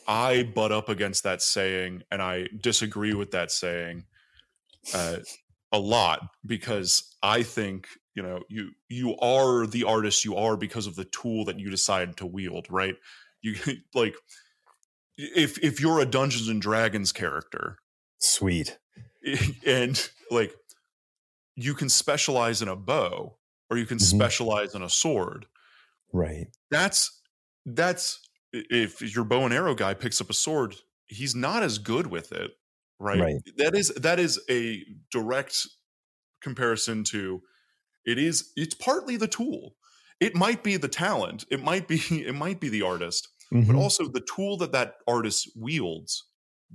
I 0.08 0.44
butt 0.44 0.72
up 0.72 0.88
against 0.88 1.24
that 1.24 1.42
saying 1.42 2.02
and 2.10 2.22
I 2.22 2.48
disagree 2.60 3.14
with 3.14 3.32
that 3.32 3.50
saying 3.50 4.04
uh 4.94 5.18
a 5.72 5.78
lot 5.78 6.20
because 6.46 7.16
I 7.22 7.42
think, 7.42 7.88
you 8.14 8.22
know, 8.22 8.42
you 8.48 8.70
you 8.88 9.16
are 9.18 9.66
the 9.66 9.84
artist 9.84 10.24
you 10.24 10.36
are 10.36 10.56
because 10.56 10.86
of 10.86 10.96
the 10.96 11.04
tool 11.04 11.44
that 11.46 11.58
you 11.58 11.70
decide 11.70 12.16
to 12.18 12.26
wield, 12.26 12.66
right? 12.70 12.94
You 13.42 13.56
like 13.94 14.14
if 15.16 15.58
if 15.58 15.80
you're 15.80 16.00
a 16.00 16.06
Dungeons 16.06 16.48
and 16.48 16.60
Dragons 16.60 17.12
character, 17.12 17.78
sweet. 18.18 18.78
And 19.66 20.08
like 20.30 20.54
you 21.56 21.74
can 21.74 21.88
specialize 21.88 22.62
in 22.62 22.68
a 22.68 22.76
bow 22.76 23.36
or 23.70 23.78
you 23.78 23.86
can 23.86 23.98
mm-hmm. 23.98 24.16
specialize 24.16 24.74
in 24.74 24.82
a 24.82 24.90
sword. 24.90 25.46
Right. 26.12 26.46
That's 26.70 27.20
that's 27.64 28.20
if 28.52 29.02
your 29.14 29.24
bow 29.24 29.44
and 29.44 29.52
arrow 29.52 29.74
guy 29.74 29.94
picks 29.94 30.20
up 30.20 30.30
a 30.30 30.34
sword, 30.34 30.76
he's 31.06 31.34
not 31.34 31.62
as 31.62 31.78
good 31.78 32.06
with 32.06 32.32
it, 32.32 32.52
right? 33.00 33.20
right. 33.20 33.36
That 33.56 33.74
is 33.74 33.88
that 33.96 34.20
is 34.20 34.40
a 34.48 34.82
direct 35.10 35.66
comparison 36.42 37.02
to 37.04 37.42
it 38.04 38.18
is 38.18 38.52
it's 38.54 38.74
partly 38.74 39.16
the 39.16 39.26
tool. 39.26 39.74
It 40.20 40.34
might 40.34 40.62
be 40.62 40.76
the 40.76 40.88
talent, 40.88 41.44
it 41.50 41.62
might 41.62 41.88
be 41.88 41.96
it 42.10 42.34
might 42.34 42.60
be 42.60 42.68
the 42.68 42.82
artist, 42.82 43.28
mm-hmm. 43.52 43.70
but 43.70 43.78
also 43.78 44.06
the 44.06 44.24
tool 44.34 44.58
that 44.58 44.72
that 44.72 44.96
artist 45.08 45.50
wields 45.56 46.24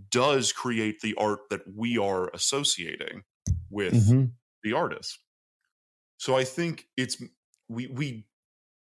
does 0.10 0.54
create 0.54 1.02
the 1.02 1.16
art 1.16 1.42
that 1.50 1.62
we 1.76 1.98
are 1.98 2.30
associating 2.34 3.24
with 3.70 3.94
mm-hmm 3.94 4.26
the 4.64 4.74
artist. 4.74 5.20
So 6.18 6.36
I 6.36 6.44
think 6.44 6.86
it's 6.98 7.22
we 7.68 7.88
we 7.88 8.26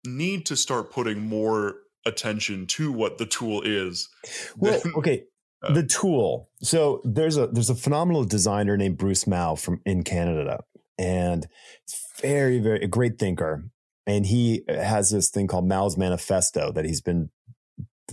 need 0.06 0.46
to 0.46 0.56
start 0.56 0.90
putting 0.90 1.20
more 1.20 1.76
attention 2.06 2.66
to 2.66 2.92
what 2.92 3.18
the 3.18 3.26
tool 3.26 3.62
is. 3.62 4.08
Well, 4.56 4.80
than, 4.80 4.94
okay, 4.94 5.24
uh, 5.62 5.74
the 5.74 5.84
tool. 5.84 6.50
So 6.62 7.02
there's 7.04 7.36
a 7.36 7.48
there's 7.48 7.70
a 7.70 7.74
phenomenal 7.74 8.24
designer 8.24 8.76
named 8.76 8.98
Bruce 8.98 9.26
Mau 9.26 9.54
from 9.56 9.80
in 9.84 10.04
Canada, 10.04 10.60
and 10.98 11.46
he's 11.84 12.00
very 12.20 12.58
very 12.60 12.82
a 12.82 12.88
great 12.88 13.18
thinker. 13.18 13.70
And 14.06 14.24
he 14.24 14.64
has 14.68 15.10
this 15.10 15.28
thing 15.28 15.48
called 15.48 15.68
Mau's 15.68 15.98
Manifesto 15.98 16.72
that 16.72 16.86
he's 16.86 17.02
been 17.02 17.28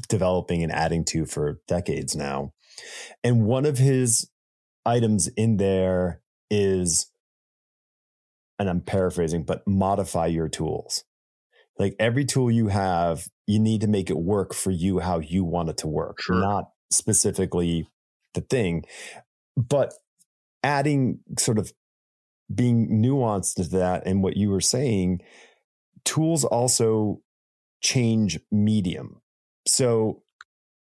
developing 0.09 0.61
and 0.61 0.71
adding 0.71 1.05
to 1.05 1.25
for 1.25 1.61
decades 1.69 2.17
now. 2.17 2.51
And 3.23 3.45
one 3.45 3.65
of 3.65 3.77
his 3.77 4.29
items 4.85 5.29
in 5.29 5.55
there 5.55 6.21
is 6.49 7.11
and 8.59 8.69
I'm 8.69 8.81
paraphrasing, 8.81 9.43
but 9.43 9.67
modify 9.67 10.27
your 10.27 10.49
tools. 10.49 11.03
Like 11.77 11.95
every 11.99 12.25
tool 12.25 12.49
you 12.49 12.69
have, 12.69 13.27
you 13.47 13.59
need 13.59 13.81
to 13.81 13.87
make 13.87 14.09
it 14.09 14.17
work 14.17 14.53
for 14.53 14.71
you 14.71 14.99
how 14.99 15.19
you 15.19 15.43
want 15.43 15.69
it 15.69 15.77
to 15.79 15.87
work, 15.87 16.21
sure. 16.21 16.39
not 16.39 16.69
specifically 16.89 17.87
the 18.33 18.41
thing. 18.41 18.85
But 19.57 19.93
adding 20.63 21.19
sort 21.37 21.59
of 21.59 21.73
being 22.53 23.01
nuanced 23.01 23.55
to 23.55 23.63
that 23.63 24.05
and 24.05 24.23
what 24.23 24.37
you 24.37 24.49
were 24.49 24.61
saying, 24.61 25.21
tools 26.05 26.45
also 26.45 27.21
change 27.81 28.39
medium. 28.51 29.21
So, 29.67 30.21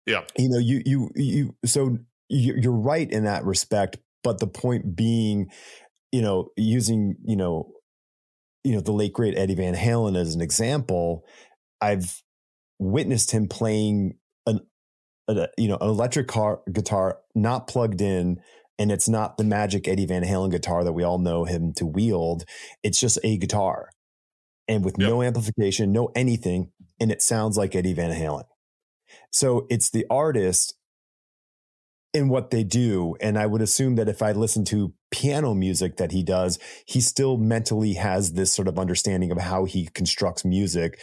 yeah, 0.06 0.22
you 0.38 0.50
know, 0.50 0.60
you, 0.60 0.82
you, 0.86 1.10
you, 1.16 1.56
so 1.66 1.98
you're 2.30 2.72
right 2.72 3.10
in 3.10 3.24
that 3.24 3.44
respect. 3.44 3.98
But 4.24 4.40
the 4.40 4.48
point 4.48 4.96
being, 4.96 5.52
you 6.16 6.22
know, 6.22 6.48
using, 6.56 7.18
you 7.26 7.36
know, 7.36 7.74
you 8.64 8.72
know, 8.72 8.80
the 8.80 8.94
late 8.94 9.12
great 9.12 9.38
Eddie 9.38 9.56
Van 9.56 9.76
Halen 9.76 10.18
as 10.18 10.34
an 10.34 10.40
example, 10.40 11.26
I've 11.82 12.24
witnessed 12.80 13.32
him 13.32 13.50
playing 13.50 14.18
an, 14.46 14.62
a, 15.28 15.50
you 15.58 15.68
know, 15.68 15.76
an 15.76 15.90
electric 15.90 16.30
car 16.30 16.62
guitar 16.72 17.18
not 17.36 17.68
plugged 17.68 18.00
in 18.00 18.40
and 18.80 18.94
it's 18.94 19.10
not 19.10 19.36
the 19.36 19.44
magic 19.44 19.90
Eddie 19.90 20.06
Van 20.06 20.24
Halen 20.24 20.52
guitar 20.52 20.86
that 20.86 20.94
we 20.94 21.04
all 21.04 21.20
know 21.20 21.44
him 21.44 21.74
to 21.74 21.86
wield. 21.86 22.46
It's 22.82 23.00
just 23.00 23.20
a 23.22 23.38
guitar 23.38 23.90
and 24.70 24.86
with 24.86 24.96
yep. 24.98 25.10
no 25.10 25.22
amplification, 25.22 25.92
no 25.92 26.12
anything. 26.16 26.72
And 26.98 27.12
it 27.12 27.22
sounds 27.22 27.58
like 27.58 27.76
Eddie 27.76 27.92
Van 27.92 28.12
Halen. 28.12 28.46
So 29.34 29.68
it's 29.70 29.90
the 29.90 30.06
artist 30.10 30.76
in 32.16 32.30
what 32.30 32.50
they 32.50 32.64
do. 32.64 33.18
And 33.20 33.38
I 33.38 33.46
would 33.46 33.62
assume 33.62 33.96
that 33.98 34.08
if 34.08 34.22
I 34.22 34.32
listen 34.32 34.64
to 34.66 34.94
piano 35.12 35.54
music 35.54 35.98
that 35.98 36.14
he 36.14 36.24
does, 36.24 36.58
he 36.86 37.02
still 37.02 37.36
mentally 37.36 37.96
has 37.96 38.34
this 38.34 38.54
sort 38.54 38.70
of 38.70 38.80
understanding 38.80 39.32
of 39.32 39.38
how 39.38 39.66
he 39.66 39.88
constructs 39.88 40.46
music. 40.46 40.98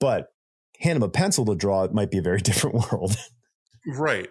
But 0.00 0.32
hand 0.80 0.96
him 0.96 1.04
a 1.04 1.08
pencil 1.08 1.46
to 1.46 1.54
draw, 1.54 1.84
it 1.84 1.94
might 1.94 2.10
be 2.10 2.18
a 2.18 2.22
very 2.22 2.40
different 2.42 2.90
world. 2.90 3.16
right. 3.86 4.28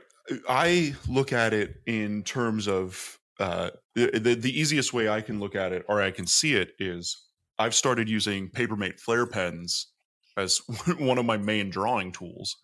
I 0.49 0.93
look 1.07 1.31
at 1.31 1.53
it 1.53 1.75
in 1.87 2.23
terms 2.23 2.67
of 2.67 3.17
uh, 3.39 3.69
the, 3.95 4.19
the, 4.19 4.35
the 4.35 4.59
easiest 4.59 4.91
way 4.91 5.07
I 5.07 5.21
can 5.21 5.39
look 5.39 5.55
at 5.55 5.71
it 5.71 5.85
or 5.87 6.01
I 6.01 6.11
can 6.11 6.27
see 6.27 6.53
it 6.53 6.71
is 6.79 7.17
I've 7.57 7.73
started 7.73 8.09
using 8.09 8.49
Papermate 8.49 8.99
Flair 8.99 9.25
pens 9.25 9.87
as 10.35 10.57
one 10.99 11.17
of 11.17 11.25
my 11.25 11.37
main 11.37 11.69
drawing 11.69 12.11
tools 12.11 12.57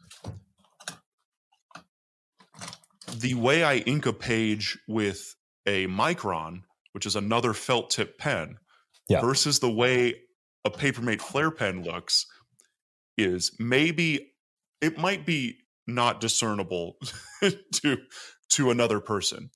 the 3.20 3.34
way 3.36 3.64
I 3.64 3.78
ink 3.78 4.06
a 4.06 4.14
page 4.14 4.78
with 4.88 5.36
a 5.66 5.88
micron, 5.88 6.62
which 6.94 7.06
is 7.06 7.16
another 7.16 7.54
felt 7.54 7.90
tip 7.90 8.18
pen, 8.18 8.58
Yeah. 9.10 9.22
versus 9.22 9.60
the 9.60 9.72
way 9.72 10.22
a 10.64 10.70
Papermate 10.72 11.22
Flair 11.22 11.52
pen 11.52 11.84
looks 11.84 12.26
is 13.18 13.56
maybe 13.60 14.34
it 14.82 14.98
might 14.98 15.26
be 15.26 15.60
not 15.88 16.20
discernible 16.20 16.98
to 17.74 17.98
to 18.50 18.72
another 18.72 19.00
person, 19.00 19.50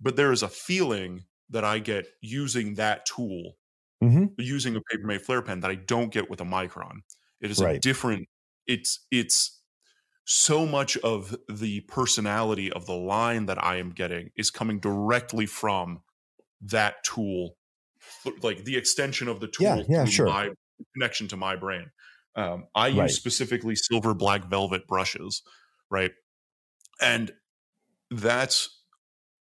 but 0.00 0.16
there 0.16 0.32
is 0.32 0.42
a 0.42 0.48
feeling 0.48 1.24
that 1.50 1.64
I 1.64 1.78
get 1.78 2.06
using 2.20 2.74
that 2.74 3.06
tool, 3.06 3.56
Mhm. 4.02 4.34
using 4.38 4.76
a 4.76 4.80
Papermate 4.90 5.22
Flair 5.24 5.42
pen 5.42 5.60
that 5.60 5.70
I 5.70 5.74
don't 5.76 6.12
get 6.12 6.28
with 6.30 6.40
a 6.40 6.44
micron. 6.44 7.00
It 7.40 7.50
is 7.50 7.60
a 7.60 7.78
different. 7.78 8.28
It's 8.66 9.06
it's 9.10 9.57
so 10.30 10.66
much 10.66 10.96
of 10.98 11.34
the 11.48 11.80
personality 11.82 12.70
of 12.70 12.86
the 12.86 12.94
line 12.96 13.46
that 13.46 13.62
I 13.62 13.76
am 13.76 13.90
getting 13.90 14.30
is 14.36 14.50
coming 14.50 14.78
directly 14.78 15.46
from 15.46 16.02
that 16.62 17.04
tool, 17.04 17.56
like 18.42 18.64
the 18.64 18.76
extension 18.76 19.28
of 19.28 19.40
the 19.40 19.48
tool 19.48 19.84
Yeah, 19.84 19.84
yeah, 19.88 20.04
sure. 20.04 20.34
my 20.34 20.50
connection 20.94 21.28
to 21.28 21.36
my 21.36 21.56
brain. 21.56 21.90
Um, 22.36 22.68
I 22.74 22.88
use 22.88 23.14
Right. 23.14 23.16
specifically 23.16 23.76
silver 23.76 24.14
black 24.14 24.44
velvet 24.46 24.86
brushes, 24.86 25.42
right? 25.90 26.12
And 27.00 27.32
that's 28.10 28.82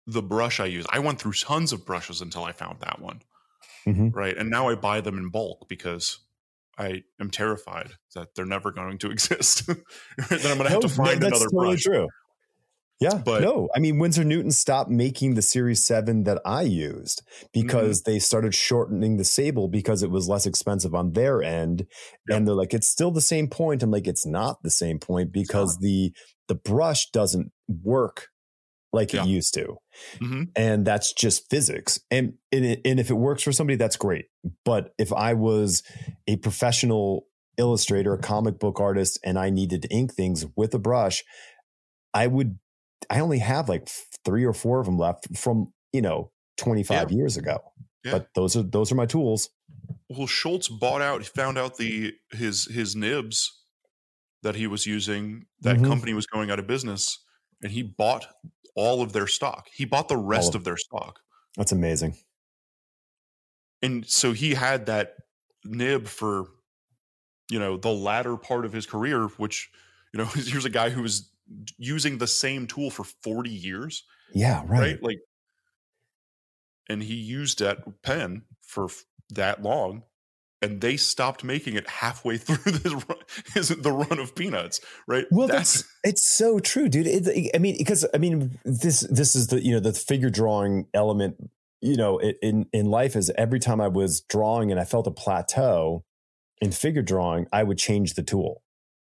the 0.07 0.23
brush 0.23 0.59
I 0.59 0.65
use. 0.67 0.85
I 0.91 0.99
went 0.99 1.19
through 1.19 1.33
tons 1.33 1.73
of 1.73 1.85
brushes 1.85 2.21
until 2.21 2.43
I 2.43 2.51
found 2.53 2.81
that 2.81 3.01
one, 3.01 3.21
Mhm. 3.85 4.11
right? 4.13 4.37
And 4.37 4.49
now 4.49 4.69
I 4.69 4.75
buy 4.75 5.01
them 5.01 5.17
in 5.17 5.29
bulk 5.29 5.67
because 5.69 6.19
I 6.81 7.03
am 7.19 7.29
terrified 7.29 7.91
that 8.15 8.29
they're 8.35 8.45
never 8.45 8.71
going 8.71 8.97
to 8.99 9.11
exist. 9.15 9.65
then 9.67 9.77
I'm 10.29 10.57
going 10.57 10.63
to 10.63 10.69
have 10.69 10.79
to 10.81 10.89
find 10.89 11.21
that's 11.21 11.31
another 11.39 11.45
totally 11.45 11.67
brush. 11.75 11.83
true. 11.83 12.07
Yeah, 12.99 13.19
But- 13.25 13.41
no, 13.41 13.67
I 13.75 13.79
mean 13.79 13.97
Winsor 13.97 14.23
Newton 14.23 14.51
stopped 14.51 14.91
making 14.91 15.33
the 15.33 15.41
Series 15.41 15.83
Seven 15.85 16.23
that 16.25 16.39
I 16.45 16.61
used 16.61 17.23
because 17.51 18.01
Mm-hmm. 18.01 18.11
they 18.11 18.19
started 18.19 18.53
shortening 18.53 19.17
the 19.17 19.23
Sable 19.23 19.67
because 19.67 20.03
it 20.03 20.11
was 20.11 20.29
less 20.29 20.45
expensive 20.45 20.93
on 20.93 21.13
their 21.13 21.41
end, 21.41 21.87
Yep. 22.29 22.37
and 22.37 22.47
they're 22.47 22.53
like, 22.53 22.75
it's 22.75 22.87
still 22.87 23.09
the 23.09 23.19
same 23.21 23.47
point. 23.47 23.81
I'm 23.81 23.89
like, 23.89 24.07
it's 24.07 24.25
not 24.27 24.61
the 24.61 24.69
same 24.69 24.99
point 24.99 25.31
because 25.31 25.77
the 25.79 26.13
the 26.47 26.53
brush 26.55 27.09
doesn't 27.11 27.51
work 27.67 28.27
like 28.93 29.13
Yeah. 29.13 29.23
it 29.23 29.27
used 29.29 29.53
to, 29.55 29.77
Mhm. 30.19 30.49
and 30.55 30.85
that's 30.85 31.13
just 31.13 31.49
physics. 31.49 31.99
And 32.11 32.33
and, 32.51 32.65
it, 32.65 32.81
and 32.85 32.99
if 32.99 33.09
it 33.09 33.13
works 33.15 33.43
for 33.43 33.51
somebody, 33.51 33.77
that's 33.77 33.95
great. 33.97 34.25
But 34.65 34.93
if 34.97 35.13
I 35.13 35.33
was 35.33 35.83
a 36.27 36.35
professional 36.37 37.27
illustrator, 37.57 38.13
a 38.13 38.17
comic 38.19 38.59
book 38.59 38.79
artist, 38.79 39.19
and 39.23 39.37
I 39.39 39.49
needed 39.49 39.81
to 39.83 39.87
ink 39.89 40.13
things 40.13 40.45
with 40.55 40.73
a 40.73 40.79
brush, 40.79 41.23
I 42.13 42.27
would. 42.27 42.59
I 43.09 43.19
only 43.19 43.39
have 43.39 43.67
like 43.69 43.89
three 44.25 44.45
or 44.45 44.53
four 44.53 44.79
of 44.79 44.85
them 44.85 44.97
left 44.97 45.35
from 45.37 45.73
you 45.93 46.01
know 46.01 46.31
25 46.57 47.11
years 47.11 47.37
ago. 47.37 47.59
Yeah. 48.03 48.11
But 48.13 48.29
those 48.35 48.55
are 48.55 48.63
those 48.63 48.91
are 48.91 48.95
my 48.95 49.05
tools. 49.05 49.49
Well, 50.09 50.27
Schulz 50.27 50.67
bought 50.67 51.01
out. 51.01 51.21
He 51.21 51.27
found 51.27 51.57
out 51.57 51.77
the 51.77 52.13
his 52.31 52.65
his 52.65 52.95
nibs 52.95 53.49
that 54.43 54.55
he 54.55 54.67
was 54.67 54.85
using. 54.85 55.45
That 55.61 55.77
Mhm. 55.77 55.85
company 55.87 56.13
was 56.13 56.25
going 56.25 56.49
out 56.51 56.59
of 56.59 56.67
business, 56.67 57.19
and 57.61 57.71
he 57.71 57.83
bought 57.83 58.27
all 58.75 59.01
of 59.01 59.13
their 59.13 59.27
stock. 59.27 59.67
He 59.73 59.85
bought 59.85 60.07
the 60.07 60.17
rest 60.17 60.49
of- 60.49 60.61
of 60.61 60.63
their 60.63 60.77
stock, 60.77 61.19
That's 61.57 61.71
amazing. 61.71 62.17
and 63.81 64.07
so 64.07 64.31
he 64.33 64.53
had 64.53 64.85
that 64.87 65.15
nib 65.65 66.07
for 66.07 66.47
you 67.49 67.59
know 67.59 67.77
the 67.77 67.91
latter 67.91 68.37
part 68.37 68.65
of 68.65 68.71
his 68.73 68.85
career. 68.85 69.27
Which 69.27 69.69
you 70.13 70.17
know, 70.19 70.25
here's 70.35 70.65
a 70.65 70.69
guy 70.69 70.89
who 70.89 71.01
was 71.01 71.29
using 71.77 72.17
the 72.17 72.27
same 72.27 72.65
tool 72.67 72.89
for 72.89 73.03
40 73.23 73.49
years, 73.49 74.03
Yeah, 74.33 74.61
right. 74.61 74.79
right? 74.79 75.03
Like, 75.03 75.19
and 76.87 77.03
he 77.03 77.15
used 77.15 77.59
that 77.59 77.79
pen 78.03 78.43
for 78.61 78.85
f- 78.85 79.03
that 79.31 79.61
long, 79.61 80.03
and 80.61 80.81
they 80.81 80.97
stopped 80.97 81.43
making 81.43 81.75
it 81.75 81.87
halfway 81.89 82.37
through 82.37 82.71
this 82.71 82.93
run, 82.93 83.17
his, 83.53 83.69
the 83.69 83.91
run 83.91 84.19
of 84.19 84.35
Peanuts, 84.35 84.79
right? 85.07 85.25
Well, 85.31 85.47
that's, 85.47 85.83
it's 86.03 86.23
so 86.23 86.59
true, 86.59 86.89
dude. 86.89 87.07
It, 87.07 87.51
I 87.55 87.57
mean, 87.57 87.77
because 87.77 88.05
I 88.13 88.17
mean, 88.17 88.59
this 88.63 89.01
this 89.01 89.35
is 89.35 89.47
the 89.47 89.63
you 89.63 89.73
know 89.73 89.79
the 89.79 89.93
figure 89.93 90.29
drawing 90.29 90.87
element. 90.93 91.51
You 91.83 91.97
know, 91.97 92.19
in 92.19 92.67
in 92.71 92.85
life 92.85 93.15
is 93.15 93.31
every 93.37 93.59
time 93.59 93.81
I 93.81 93.87
was 93.87 94.21
drawing 94.21 94.71
and 94.71 94.79
I 94.79 94.85
felt 94.85 95.07
a 95.07 95.11
plateau 95.11 96.03
in 96.61 96.71
figure 96.71 97.01
drawing, 97.01 97.47
I 97.51 97.63
would 97.63 97.79
change 97.79 98.13
the 98.13 98.23
tool. 98.23 98.61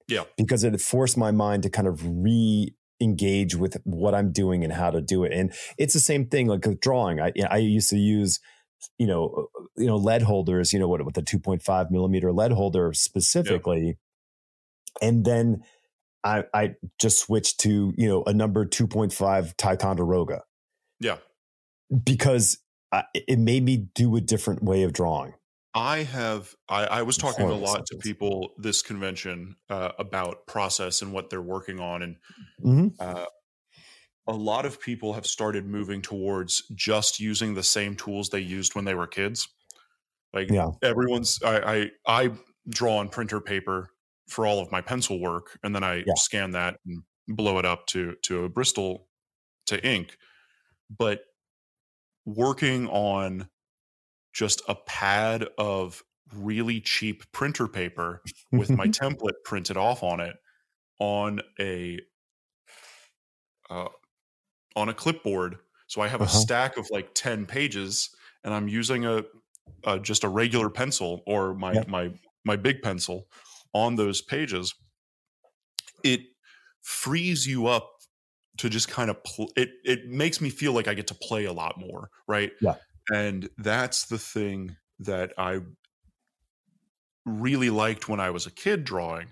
Yeah. 0.09 0.25
because 0.37 0.65
it 0.65 0.79
forced 0.81 1.17
my 1.17 1.31
mind 1.31 1.63
to 1.63 1.71
kind 1.71 1.89
of 1.89 2.03
re 2.05 2.75
engage 3.01 3.57
with 3.57 3.79
what 3.85 4.15
I'm 4.15 4.33
doing 4.33 4.63
and 4.63 4.73
how 4.73 4.91
to 4.91 5.01
do 5.01 5.25
it. 5.25 5.33
And 5.33 5.53
it's 5.79 5.95
the 5.95 6.01
same 6.01 6.27
thing 6.27 6.47
like 6.47 6.65
with 6.65 6.81
drawing. 6.81 7.21
I 7.21 7.33
I 7.51 7.59
used 7.59 7.91
to 7.91 7.97
use 7.97 8.41
you 8.99 9.07
know 9.07 9.49
you 9.77 9.87
know 9.87 9.97
lead 9.97 10.23
holders. 10.23 10.73
You 10.73 10.79
know 10.79 10.89
what 10.89 11.05
with 11.05 11.15
the 11.15 11.23
2.5 11.23 11.91
millimeter 11.91 12.33
lead 12.33 12.53
holder 12.53 12.93
specifically, 12.93 13.99
and 15.01 15.25
then 15.25 15.63
I 16.25 16.45
I 16.55 16.75
just 17.01 17.21
switched 17.21 17.61
to 17.61 17.93
you 17.97 18.09
know 18.09 18.23
a 18.25 18.33
number 18.33 18.65
2.5 18.65 19.57
Ticonderoga 19.57 20.43
yeah. 21.01 21.19
because 22.05 22.59
I, 22.93 23.05
it 23.15 23.39
made 23.39 23.65
me 23.65 23.89
do 23.95 24.17
a 24.17 24.21
different 24.21 24.63
way 24.63 24.83
of 24.83 24.93
drawing. 24.93 25.35
I 25.75 25.99
have. 26.03 26.55
I, 26.69 26.85
I 26.85 27.03
was 27.03 27.17
talking 27.17 27.47
a 27.47 27.55
lot 27.55 27.87
to 27.87 27.97
people 27.97 28.51
this 28.59 28.83
convention 28.83 29.57
uh, 29.71 29.93
about 29.99 30.47
process 30.47 31.01
and 31.01 31.15
what 31.15 31.31
they're 31.31 31.41
working 31.41 31.81
on, 31.81 32.03
and 32.03 32.17
Mhm. 32.63 32.95
uh, 33.01 33.25
a 34.27 34.33
lot 34.33 34.67
of 34.67 34.81
people 34.81 35.13
have 35.15 35.27
started 35.27 35.67
moving 35.67 36.03
towards 36.03 36.63
just 36.75 37.21
using 37.21 37.55
the 37.55 37.63
same 37.63 37.97
tools 37.97 38.31
they 38.31 38.41
used 38.41 38.75
when 38.75 38.85
they 38.85 38.95
were 38.95 39.07
kids. 39.07 39.49
Like 40.33 40.51
Yeah. 40.51 40.73
everyone's, 40.83 41.43
I, 41.43 41.75
I 41.75 41.91
I 42.25 42.31
draw 42.69 42.99
on 42.99 43.09
printer 43.09 43.41
paper 43.41 43.91
for 44.29 44.47
all 44.47 44.61
of 44.61 44.73
my 44.73 44.81
pencil 44.81 45.21
work, 45.21 45.59
and 45.63 45.75
then 45.75 45.85
I 45.85 46.07
Yeah. 46.07 46.15
scan 46.17 46.53
that 46.53 46.79
and 46.87 47.03
blow 47.29 47.59
it 47.59 47.67
up 47.67 47.87
to 47.89 48.17
to 48.25 48.45
a 48.45 48.49
Bristol 48.49 49.09
to 49.67 49.85
ink. 49.87 50.17
But 50.91 51.23
working 52.25 52.89
on 52.89 53.49
just 54.35 54.63
a 54.69 54.75
pad 54.75 55.45
of 55.59 56.03
really 56.35 56.81
cheap 56.81 57.31
printer 57.33 57.69
paper 57.69 58.23
with 58.55 58.77
my 58.77 58.89
template 58.89 59.35
printed 59.45 59.77
off 59.77 60.03
on 60.03 60.21
it 60.21 60.37
on 61.01 61.41
a 61.61 62.01
uh, 63.71 63.89
on 64.77 64.89
a 64.89 64.95
clipboard. 64.95 65.57
So 65.87 66.01
I 66.01 66.09
have 66.09 66.21
a 66.21 66.25
Uh-huh. 66.25 66.39
stack 66.39 66.77
of 66.77 66.87
like 66.91 67.11
ten 67.15 67.47
pages, 67.47 68.11
and 68.45 68.55
I'm 68.55 68.69
using 68.69 69.05
a, 69.07 69.25
a 69.85 69.99
just 69.99 70.25
a 70.25 70.29
regular 70.29 70.71
pencil 70.71 71.23
or 71.27 71.55
my 71.55 71.85
my 71.87 72.13
my 72.45 72.57
big 72.57 72.83
pencil 72.83 73.29
on 73.75 73.97
those 73.97 74.23
pages. 74.23 74.75
It 76.03 76.21
frees 76.83 77.47
you 77.47 77.67
up 77.67 77.91
to 78.59 78.69
just 78.69 78.89
kind 78.89 79.11
of 79.11 79.23
pl- 79.25 79.53
it. 79.57 79.71
It 79.85 80.09
makes 80.09 80.41
me 80.41 80.51
feel 80.51 80.73
like 80.73 80.89
I 80.89 80.95
get 80.95 81.07
to 81.09 81.15
play 81.15 81.45
a 81.45 81.53
lot 81.53 81.79
more, 81.79 82.11
right? 82.29 82.53
Yeah. 82.61 82.77
and 83.13 83.49
that's 83.59 84.07
the 84.07 84.19
thing 84.19 84.77
that 85.01 85.33
I 85.37 85.61
really 87.25 87.71
liked 87.71 88.09
when 88.09 88.21
I 88.21 88.31
was 88.31 88.47
a 88.47 88.51
kid 88.51 88.85
drawing 88.85 89.29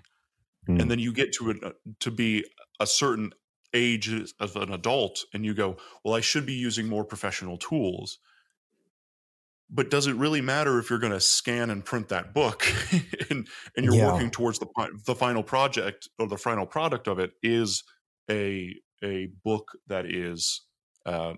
Mm. 0.69 0.79
and 0.79 0.91
then 0.91 0.99
you 0.99 1.11
get 1.11 1.33
to 1.33 1.49
a, 1.49 1.73
to 2.01 2.11
be 2.11 2.45
a 2.79 2.85
certain 2.85 3.33
age 3.73 4.09
of 4.39 4.55
an 4.55 4.71
adult 4.73 5.23
and 5.33 5.45
you 5.45 5.53
go 5.53 5.77
well 6.03 6.13
i 6.13 6.21
should 6.21 6.45
be 6.45 6.53
using 6.53 6.87
more 6.87 7.05
professional 7.05 7.57
tools 7.57 8.19
but 9.69 9.89
does 9.89 10.07
it 10.07 10.15
really 10.15 10.41
matter 10.41 10.79
if 10.79 10.89
you're 10.89 10.99
going 10.99 11.13
to 11.13 11.19
scan 11.21 11.69
and 11.69 11.85
print 11.85 12.09
that 12.09 12.33
book 12.33 12.65
and 13.29 13.47
and 13.77 13.85
you're 13.85 13.95
Yeah. 13.95 14.05
working 14.11 14.29
towards 14.31 14.59
the 14.59 14.67
the 15.05 15.15
final 15.15 15.43
project 15.43 16.09
or 16.19 16.27
the 16.27 16.37
final 16.37 16.65
product 16.65 17.07
of 17.07 17.19
it 17.19 17.31
is 17.41 17.83
a 18.29 18.75
a 19.03 19.27
book 19.43 19.71
that 19.87 20.05
is 20.05 20.61
uh, 21.05 21.33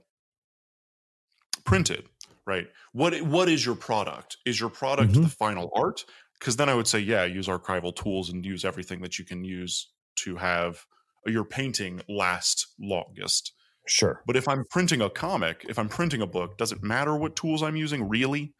printed 1.65 2.09
right 2.45 2.67
what 2.91 3.19
what 3.21 3.47
is 3.47 3.65
your 3.65 3.75
product 3.75 4.37
is 4.45 4.59
your 4.59 4.69
product 4.69 5.13
Mhm. 5.13 5.21
the 5.21 5.29
final 5.29 5.69
art 5.75 6.03
because 6.39 6.57
then 6.57 6.67
i 6.67 6.73
would 6.75 6.87
say 6.87 6.99
yeah 6.99 7.23
use 7.23 7.47
archival 7.47 7.95
tools 7.95 8.29
and 8.29 8.45
use 8.45 8.65
everything 8.65 9.01
that 9.01 9.17
you 9.17 9.23
can 9.23 9.43
use 9.43 9.93
to 10.15 10.35
have 10.35 10.85
your 11.25 11.43
painting 11.45 12.01
last 12.09 12.67
longest 12.79 13.53
Sure. 13.87 14.21
but 14.25 14.35
if 14.35 14.47
i'm 14.47 14.63
printing 14.69 15.01
a 15.01 15.09
comic 15.09 15.65
if 15.67 15.77
i'm 15.77 15.89
printing 15.89 16.21
a 16.21 16.27
book 16.27 16.57
does 16.57 16.71
it 16.71 16.81
matter 16.83 17.15
what 17.15 17.35
tools 17.35 17.61
i'm 17.63 17.75
using 17.75 18.07
really 18.09 18.53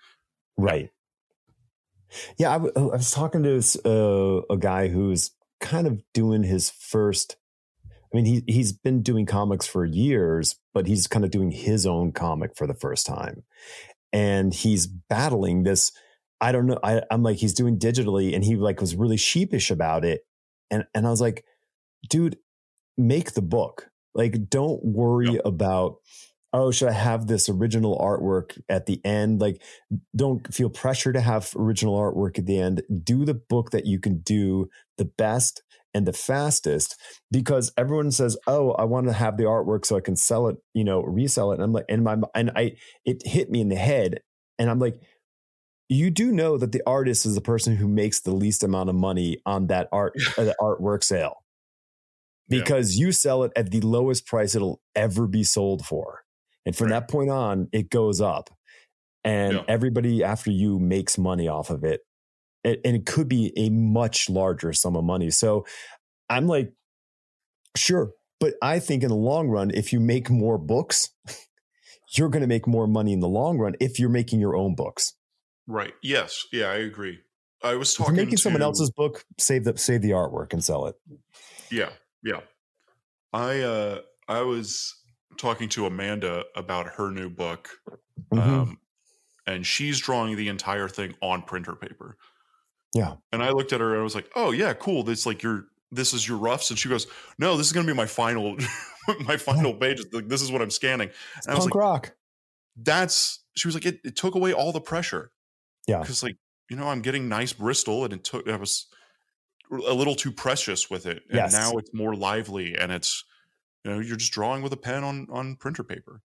Right. 0.57 0.91
Yeah, 2.37 2.49
I, 2.51 2.53
w- 2.59 2.73
I 2.75 2.81
was 2.81 3.09
talking 3.09 3.41
to 3.41 3.49
this, 3.49 3.75
uh, 3.83 4.41
a 4.49 4.55
guy 4.57 4.87
who's 4.87 5.31
kind 5.59 5.87
of 5.87 5.99
doing 6.13 6.43
his 6.43 6.69
first. 6.69 7.37
I 7.83 8.15
mean, 8.15 8.25
he 8.25 8.43
he's 8.45 8.71
been 8.71 9.01
doing 9.01 9.25
comics 9.25 9.65
for 9.65 9.83
years, 9.83 10.55
but 10.75 10.85
he's 10.85 11.07
kind 11.07 11.25
of 11.25 11.31
doing 11.31 11.49
his 11.49 11.87
own 11.87 12.11
comic 12.11 12.55
for 12.55 12.67
the 12.67 12.75
first 12.75 13.07
time, 13.07 13.41
and 14.11 14.53
he's 14.53 14.85
battling 14.85 15.63
this. 15.63 15.91
I 16.39 16.51
don't 16.51 16.67
know. 16.67 16.77
I, 16.83 17.01
I'm 17.09 17.23
like 17.23 17.37
he's 17.37 17.55
doing 17.55 17.79
digitally, 17.79 18.35
and 18.35 18.43
he 18.43 18.55
like 18.57 18.79
was 18.79 18.95
really 18.95 19.17
sheepish 19.17 19.71
about 19.71 20.05
it, 20.05 20.21
and 20.69 20.85
and 20.93 21.07
I 21.07 21.09
was 21.09 21.21
like, 21.21 21.43
dude, 22.07 22.37
make 22.97 23.33
the 23.33 23.41
book. 23.41 23.89
Like, 24.15 24.49
don't 24.49 24.83
worry 24.83 25.39
about, 25.43 25.95
oh, 26.51 26.71
should 26.71 26.89
I 26.89 26.93
have 26.93 27.27
this 27.27 27.49
original 27.49 27.97
artwork 27.97 28.59
at 28.69 28.85
the 28.85 29.03
end? 29.03 29.41
Like, 29.41 29.61
don't 30.15 30.53
feel 30.53 30.69
pressure 30.69 31.11
to 31.11 31.21
have 31.21 31.51
original 31.55 31.97
artwork 31.97 32.37
at 32.37 32.45
the 32.45 32.59
end. 32.59 32.83
Do 33.03 33.25
the 33.25 33.33
book 33.33 33.71
that 33.71 33.85
you 33.85 33.99
can 33.99 34.19
do 34.19 34.69
the 34.97 35.05
best 35.05 35.63
and 35.95 36.07
the 36.07 36.13
fastest 36.13 36.99
because 37.31 37.71
everyone 37.77 38.11
says, 38.11 38.37
"Oh, 38.47 38.71
I 38.71 38.83
want 38.83 39.07
to 39.07 39.13
have 39.13 39.37
the 39.37 39.43
artwork 39.43 39.85
so 39.85 39.95
I 39.95 40.01
can 40.01 40.15
sell 40.15 40.47
it, 40.47 40.57
you 40.73 40.83
know, 40.83 41.01
resell 41.01 41.51
it." 41.51 41.55
And 41.55 41.63
I'm 41.63 41.73
like, 41.73 41.85
and 41.87 42.03
my 42.03 42.17
and 42.35 42.51
I 42.55 42.73
it 43.05 43.25
hit 43.25 43.51
me 43.51 43.61
in 43.61 43.69
the 43.69 43.75
head, 43.75 44.21
and 44.57 44.69
I'm 44.69 44.79
like, 44.79 44.99
you 45.89 46.09
do 46.09 46.31
know 46.31 46.57
that 46.57 46.71
the 46.71 46.81
artist 46.87 47.25
is 47.25 47.35
the 47.35 47.41
person 47.41 47.75
who 47.75 47.87
makes 47.87 48.21
the 48.21 48.33
least 48.33 48.63
amount 48.63 48.89
of 48.89 48.95
money 48.95 49.37
on 49.45 49.67
that 49.67 49.87
art 49.91 50.13
uh, 50.37 50.43
the 50.43 50.55
artwork 50.59 51.03
sale 51.03 51.42
because 52.49 52.95
yeah. 52.95 53.05
you 53.05 53.11
sell 53.11 53.43
it 53.43 53.51
at 53.55 53.71
the 53.71 53.81
lowest 53.81 54.25
price 54.25 54.55
it'll 54.55 54.81
ever 54.95 55.27
be 55.27 55.43
sold 55.43 55.85
for, 55.85 56.23
and 56.65 56.75
from 56.75 56.87
right. 56.87 56.99
that 56.99 57.09
point 57.09 57.29
on, 57.29 57.67
it 57.71 57.89
goes 57.89 58.21
up, 58.21 58.49
and 59.23 59.53
yeah. 59.53 59.63
everybody 59.67 60.23
after 60.23 60.51
you 60.51 60.79
makes 60.79 61.17
money 61.17 61.47
off 61.47 61.69
of 61.69 61.83
it 61.83 62.01
and 62.63 62.95
it 62.95 63.05
could 63.05 63.27
be 63.27 63.51
a 63.57 63.69
much 63.69 64.29
larger 64.29 64.73
sum 64.73 64.95
of 64.95 65.03
money. 65.03 65.29
So 65.29 65.65
I'm 66.29 66.47
like, 66.47 66.73
sure. 67.75 68.11
But 68.39 68.55
I 68.61 68.79
think 68.79 69.03
in 69.03 69.09
the 69.09 69.15
long 69.15 69.49
run, 69.49 69.71
if 69.71 69.93
you 69.93 69.99
make 69.99 70.29
more 70.29 70.57
books, 70.57 71.09
you're 72.17 72.29
going 72.29 72.41
to 72.41 72.47
make 72.47 72.67
more 72.67 72.87
money 72.87 73.13
in 73.13 73.19
the 73.19 73.27
long 73.27 73.57
run 73.57 73.75
if 73.79 73.99
you're 73.99 74.09
making 74.09 74.39
your 74.39 74.55
own 74.55 74.75
books. 74.75 75.13
Right. 75.67 75.93
Yes. 76.01 76.45
Yeah, 76.51 76.67
I 76.67 76.75
agree. 76.75 77.19
I 77.63 77.75
was 77.75 77.93
talking 77.93 78.15
making 78.15 78.35
to, 78.35 78.41
someone 78.41 78.61
else's 78.61 78.91
book, 78.91 79.23
save 79.39 79.63
the 79.63 79.77
save 79.77 80.01
the 80.01 80.09
artwork 80.09 80.51
and 80.51 80.61
sell 80.61 80.87
it. 80.87 80.95
Yeah. 81.71 81.89
Yeah. 82.23 82.41
I 83.31 83.61
uh 83.61 83.99
I 84.27 84.41
was 84.41 84.95
talking 85.37 85.69
to 85.69 85.85
Amanda 85.85 86.43
about 86.55 86.87
her 86.95 87.11
new 87.11 87.29
book. 87.29 87.69
Mm-hmm. 88.33 88.39
Um 88.39 88.77
and 89.45 89.65
she's 89.65 89.99
drawing 89.99 90.35
the 90.35 90.47
entire 90.47 90.87
thing 90.87 91.15
on 91.21 91.41
printer 91.41 91.75
paper. 91.75 92.17
Yeah. 92.93 93.15
And 93.31 93.43
I 93.43 93.49
looked 93.49 93.73
at 93.73 93.81
her 93.81 93.91
and 93.91 93.99
I 93.99 94.03
was 94.03 94.15
like, 94.15 94.29
"Oh 94.35 94.51
yeah, 94.51 94.73
cool. 94.73 95.03
This 95.03 95.25
like 95.25 95.43
your 95.43 95.65
this 95.91 96.13
is 96.13 96.27
your 96.27 96.37
roughs." 96.37 96.69
And 96.69 96.77
she 96.77 96.89
goes, 96.89 97.07
"No, 97.39 97.57
this 97.57 97.67
is 97.67 97.73
going 97.73 97.85
to 97.85 97.91
be 97.91 97.97
my 97.97 98.05
final 98.05 98.55
my 99.25 99.37
final 99.37 99.73
page. 99.73 100.01
Like, 100.11 100.27
this 100.27 100.41
is 100.41 100.51
what 100.51 100.61
I'm 100.61 100.69
scanning." 100.69 101.09
And 101.43 101.51
I 101.51 101.55
was 101.55 101.65
punk 101.65 101.75
like, 101.75 101.83
rock. 101.83 102.15
That's 102.75 103.43
she 103.55 103.67
was 103.67 103.75
like, 103.75 103.85
it, 103.85 103.99
it 104.03 104.15
took 104.15 104.35
away 104.35 104.53
all 104.53 104.71
the 104.71 104.81
pressure. 104.81 105.31
Yeah. 105.87 105.99
Because 105.99 106.23
like 106.23 106.37
you 106.69 106.77
know, 106.77 106.87
I'm 106.87 107.01
getting 107.01 107.27
nice 107.27 107.53
Bristol, 107.53 108.05
and 108.05 108.13
it 108.13 108.23
took 108.23 108.47
I 108.47 108.55
was 108.55 108.87
a 109.77 109.93
little 109.93 110.15
too 110.15 110.31
precious 110.31 110.89
with 110.89 111.05
it, 111.05 111.23
and 111.29 111.35
yes. 111.35 111.53
now 111.53 111.77
it's 111.77 111.93
more 111.93 112.15
lively, 112.15 112.75
and 112.77 112.91
it's 112.91 113.23
you 113.83 113.91
know 113.91 113.99
you're 113.99 114.17
just 114.17 114.31
drawing 114.31 114.61
with 114.61 114.73
a 114.73 114.77
pen 114.77 115.03
on 115.03 115.27
on 115.31 115.55
printer 115.55 115.83
paper. 115.83 116.21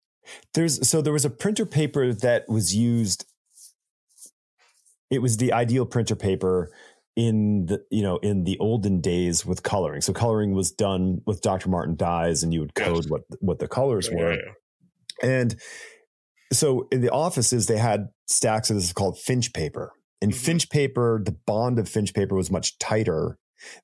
There's 0.53 0.87
so 0.87 1.01
there 1.01 1.13
was 1.13 1.25
a 1.25 1.29
printer 1.29 1.65
paper 1.65 2.13
that 2.13 2.49
was 2.49 2.75
used 2.75 3.25
it 5.09 5.21
was 5.21 5.37
the 5.37 5.53
ideal 5.53 5.85
printer 5.85 6.15
paper 6.15 6.71
in 7.15 7.67
the 7.67 7.83
you 7.89 8.03
know 8.03 8.17
in 8.17 8.43
the 8.43 8.57
olden 8.59 9.01
days 9.01 9.45
with 9.45 9.63
coloring. 9.63 10.01
So 10.01 10.13
coloring 10.13 10.53
was 10.53 10.71
done 10.71 11.21
with 11.25 11.41
Dr. 11.41 11.69
Martin 11.69 11.95
dyes, 11.95 12.43
and 12.43 12.53
you 12.53 12.59
would 12.59 12.75
code 12.75 13.03
yes. 13.03 13.09
what 13.09 13.21
what 13.39 13.59
the 13.59 13.67
colors 13.67 14.09
yeah, 14.11 14.17
were. 14.17 14.33
Yeah, 14.33 14.39
yeah. 15.23 15.29
And 15.29 15.55
so 16.51 16.87
in 16.91 17.01
the 17.01 17.11
offices, 17.11 17.67
they 17.67 17.77
had 17.77 18.09
stacks 18.27 18.69
of 18.69 18.75
this 18.75 18.91
called 18.93 19.17
Finch 19.17 19.53
paper. 19.53 19.93
And 20.21 20.31
mm-hmm. 20.31 20.39
Finch 20.39 20.69
paper, 20.69 21.21
the 21.23 21.35
bond 21.45 21.79
of 21.79 21.89
Finch 21.89 22.13
paper 22.13 22.35
was 22.35 22.51
much 22.51 22.77
tighter 22.79 23.37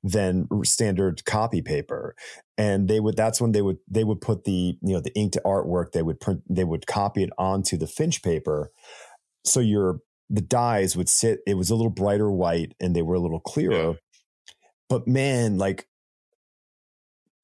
than 0.04 0.48
standard 0.64 1.24
copy 1.24 1.62
paper 1.62 2.14
and 2.58 2.90
they 2.90 3.00
would 3.00 3.16
that's 3.16 3.40
when 3.40 3.54
they 3.54 3.62
would 3.62 3.78
they 3.90 4.04
would 4.04 4.20
put 4.20 4.44
the 4.44 4.78
you 4.82 4.94
know 4.94 5.00
the 5.00 5.14
inked 5.16 5.38
artwork 5.46 5.94
they 5.94 6.02
would 6.02 6.20
print 6.20 6.44
they 6.48 6.66
would 6.66 6.86
copy 6.86 7.24
it 7.24 7.30
onto 7.38 7.78
the 7.78 7.88
finch 7.88 8.22
paper 8.22 8.70
so 9.46 9.62
your 9.62 10.02
the 10.32 10.42
dyes 10.42 10.96
would 10.96 11.10
sit, 11.10 11.42
it 11.46 11.56
was 11.56 11.70
a 11.70 11.76
little 11.76 11.92
brighter 11.92 12.32
white 12.32 12.74
and 12.80 12.96
they 12.96 13.02
were 13.02 13.16
a 13.16 13.20
little 13.20 13.42
clearer. 13.42 13.74
Yeah. 13.74 13.94
But 14.90 15.08
man, 15.08 15.58
like, 15.58 15.88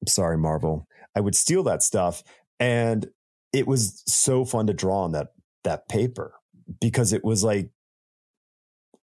I'm 0.02 0.06
sorry, 0.06 0.38
Marvel, 0.38 0.86
I 1.14 1.20
would 1.20 1.34
steal 1.34 1.62
that 1.64 1.82
stuff. 1.82 2.22
And 2.58 3.06
it 3.52 3.66
was 3.66 4.02
so 4.06 4.46
fun 4.46 4.66
to 4.68 4.72
draw 4.72 5.04
on 5.04 5.12
that, 5.12 5.28
that 5.64 5.86
paper 5.88 6.32
because 6.80 7.12
it 7.12 7.22
was 7.22 7.44
like, 7.44 7.70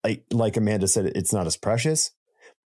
like, 0.05 0.25
like 0.31 0.57
Amanda 0.57 0.89
said, 0.89 1.07
it's 1.15 1.33
not 1.33 1.47
as 1.47 1.57
precious, 1.57 2.13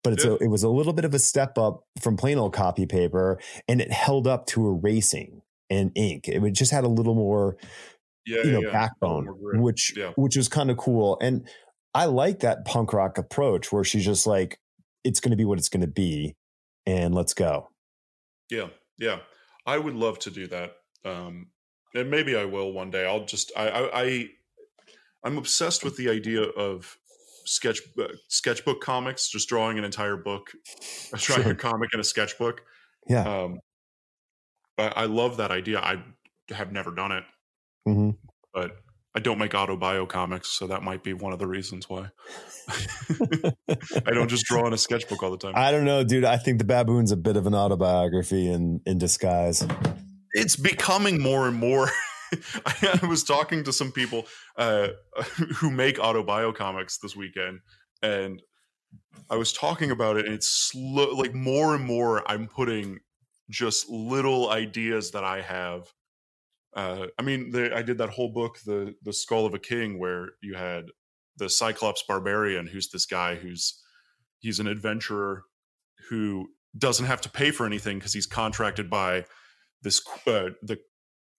but 0.03 0.13
it's 0.13 0.25
yeah. 0.25 0.31
a, 0.31 0.35
it 0.35 0.47
was 0.47 0.63
a 0.63 0.69
little 0.69 0.93
bit 0.93 1.05
of 1.05 1.13
a 1.13 1.19
step 1.19 1.57
up 1.57 1.83
from 1.99 2.17
plain 2.17 2.37
old 2.37 2.53
copy 2.53 2.85
paper 2.85 3.39
and 3.67 3.81
it 3.81 3.91
held 3.91 4.27
up 4.27 4.45
to 4.47 4.67
erasing 4.67 5.41
and 5.69 5.91
ink. 5.95 6.27
It 6.27 6.41
just 6.53 6.71
had 6.71 6.83
a 6.83 6.89
little 6.89 7.15
more 7.15 7.57
yeah, 8.25 8.43
you 8.43 8.51
know, 8.51 8.61
yeah. 8.61 8.71
backbone, 8.71 9.27
which 9.39 9.93
which 10.15 10.37
is 10.37 10.47
kind 10.47 10.71
of 10.71 10.77
cool. 10.77 11.17
And 11.21 11.47
I 11.93 12.05
like 12.05 12.39
that 12.39 12.65
punk 12.65 12.93
rock 12.93 13.17
approach 13.17 13.71
where 13.71 13.83
she's 13.83 14.05
just 14.05 14.27
like, 14.27 14.59
it's 15.03 15.19
going 15.19 15.31
to 15.31 15.37
be 15.37 15.45
what 15.45 15.59
it's 15.59 15.69
going 15.69 15.81
to 15.81 15.87
be, 15.87 16.35
and 16.85 17.13
let's 17.13 17.33
go. 17.33 17.69
Yeah, 18.49 18.67
yeah, 18.97 19.19
I 19.65 19.77
would 19.77 19.95
love 19.95 20.19
to 20.19 20.31
do 20.31 20.47
that, 20.47 20.73
um, 21.03 21.47
and 21.93 22.09
maybe 22.09 22.35
I 22.35 22.45
will 22.45 22.71
one 22.73 22.89
day. 22.89 23.05
I'll 23.05 23.25
just 23.25 23.51
I 23.55 23.69
I, 23.69 24.01
I 24.03 24.29
I'm 25.23 25.37
obsessed 25.37 25.83
with 25.83 25.97
the 25.97 26.09
idea 26.09 26.43
of 26.43 26.97
sketch 27.45 27.81
uh, 27.99 28.07
sketchbook 28.27 28.81
comics, 28.81 29.29
just 29.29 29.49
drawing 29.49 29.77
an 29.77 29.83
entire 29.83 30.17
book, 30.17 30.51
drawing 31.17 31.43
sure. 31.43 31.51
a 31.51 31.55
comic 31.55 31.89
in 31.93 31.99
a 31.99 32.03
sketchbook. 32.03 32.61
Yeah, 33.07 33.43
um, 33.43 33.59
I, 34.77 34.87
I 34.87 35.05
love 35.05 35.37
that 35.37 35.51
idea. 35.51 35.79
I 35.79 36.03
have 36.49 36.71
never 36.71 36.91
done 36.91 37.11
it. 37.11 37.23
Mm-hmm. 37.87 38.11
But 38.53 38.77
I 39.15 39.19
don't 39.19 39.37
make 39.37 39.53
auto 39.53 39.77
bio 39.77 40.05
comics, 40.05 40.49
so 40.49 40.67
that 40.67 40.83
might 40.83 41.03
be 41.03 41.13
one 41.13 41.33
of 41.33 41.39
the 41.39 41.47
reasons 41.47 41.89
why. 41.89 42.09
I 44.05 44.11
don't 44.11 44.29
just 44.29 44.45
draw 44.45 44.65
in 44.67 44.73
a 44.73 44.77
sketchbook 44.77 45.23
all 45.23 45.31
the 45.31 45.37
time. 45.37 45.53
I 45.55 45.71
don't 45.71 45.85
know, 45.85 46.03
dude. 46.03 46.25
I 46.25 46.37
think 46.37 46.57
the 46.57 46.65
baboon's 46.65 47.11
a 47.11 47.17
bit 47.17 47.37
of 47.37 47.47
an 47.47 47.55
autobiography 47.55 48.51
in 48.51 48.81
in 48.85 48.97
disguise. 48.97 49.65
It's 50.33 50.55
becoming 50.55 51.21
more 51.21 51.47
and 51.47 51.55
more. 51.55 51.89
I, 52.65 53.05
was 53.07 53.23
talking 53.23 53.63
to 53.63 53.73
some 53.73 53.91
people 53.91 54.25
uh, 54.57 54.89
who 55.55 55.69
make 55.71 55.99
auto 55.99 56.23
bio 56.23 56.51
comics 56.51 56.97
this 56.97 57.15
weekend, 57.15 57.59
and 58.01 58.41
I 59.29 59.35
was 59.35 59.53
talking 59.53 59.91
about 59.91 60.17
it, 60.17 60.25
and 60.25 60.33
it's 60.33 60.49
slow, 60.49 61.13
like 61.15 61.33
more 61.33 61.75
and 61.75 61.83
more. 61.83 62.29
I'm 62.29 62.47
putting 62.47 62.99
just 63.49 63.89
little 63.89 64.49
ideas 64.49 65.11
that 65.11 65.23
I 65.23 65.41
have 65.41 65.91
uh, 66.75 67.07
I 67.17 67.21
mean, 67.21 67.51
the, 67.51 67.75
I 67.75 67.81
did 67.81 67.97
that 67.99 68.09
whole 68.09 68.29
book, 68.29 68.59
the 68.65 68.95
the 69.01 69.13
Skull 69.13 69.45
of 69.45 69.53
a 69.53 69.59
King, 69.59 69.97
where 69.97 70.31
you 70.43 70.55
had 70.55 70.85
the 71.37 71.49
Cyclops 71.49 72.03
barbarian, 72.05 72.67
who's 72.67 72.89
this 72.89 73.05
guy 73.05 73.35
who's 73.35 73.81
he's 74.39 74.59
an 74.59 74.67
adventurer 74.67 75.43
who 76.09 76.49
doesn't 76.77 77.05
have 77.05 77.21
to 77.21 77.29
pay 77.29 77.51
for 77.51 77.65
anything 77.65 77.97
because 77.97 78.11
he's 78.11 78.25
contracted 78.25 78.89
by 78.89 79.23
this 79.81 80.01
uh, 80.27 80.49
the 80.61 80.77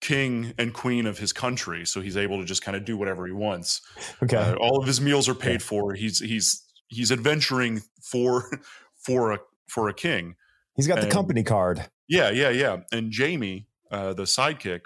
king 0.07 0.55
and 0.59 0.73
queen 0.73 1.07
of 1.07 1.19
his 1.19 1.33
country, 1.33 1.85
so 1.85 2.01
he's 2.01 2.17
able 2.17 2.39
to 2.39 2.45
just 2.45 2.63
kind 2.63 2.77
of 2.77 2.85
do 2.85 2.97
whatever 2.97 3.27
he 3.27 3.33
wants. 3.33 3.81
Okay, 4.23 4.37
uh, 4.37 4.55
all 4.57 4.79
of 4.79 4.87
his 4.87 5.01
meals 5.01 5.29
are 5.29 5.35
paid 5.35 5.63
for. 5.63 5.95
He's 5.95 6.21
he's 6.21 6.63
he's 6.89 7.11
adventuring 7.11 7.83
for 8.01 8.61
for 9.05 9.33
a 9.33 9.39
for 9.69 9.89
a 9.89 9.95
king. 9.95 10.37
He's 10.77 10.87
got 10.87 10.99
and, 10.99 11.09
the 11.09 11.13
company 11.13 11.43
card. 11.43 11.87
Yeah, 12.09 12.31
yeah, 12.31 12.51
yeah. 12.51 12.79
And 12.93 13.11
Jamie, 13.11 13.67
uh, 13.91 14.13
the 14.13 14.25
sidekick, 14.25 14.83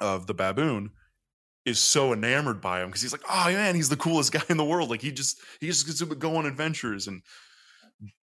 of 0.00 0.26
the 0.26 0.34
baboon 0.34 0.90
is 1.66 1.78
so 1.78 2.12
enamored 2.12 2.60
by 2.60 2.80
him 2.80 2.88
because 2.88 3.02
he's 3.02 3.12
like, 3.12 3.22
oh 3.28 3.52
man, 3.52 3.74
he's 3.74 3.90
the 3.90 3.96
coolest 3.96 4.32
guy 4.32 4.42
in 4.48 4.56
the 4.56 4.64
world. 4.64 4.90
Like 4.90 5.02
he 5.02 5.12
just 5.12 5.40
he 5.60 5.66
just 5.66 5.86
gets 5.86 5.98
to 5.98 6.06
go 6.06 6.36
on 6.36 6.46
adventures, 6.46 7.06
and 7.06 7.22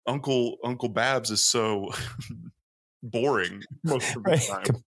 Uncle 0.06 0.58
Uncle 0.64 0.90
Babs 0.90 1.32
is 1.32 1.44
so 1.44 1.92
boring 3.04 3.64
most 3.84 4.16
of 4.16 4.24
the 4.24 4.30
right. 4.30 4.42
time. 4.42 4.84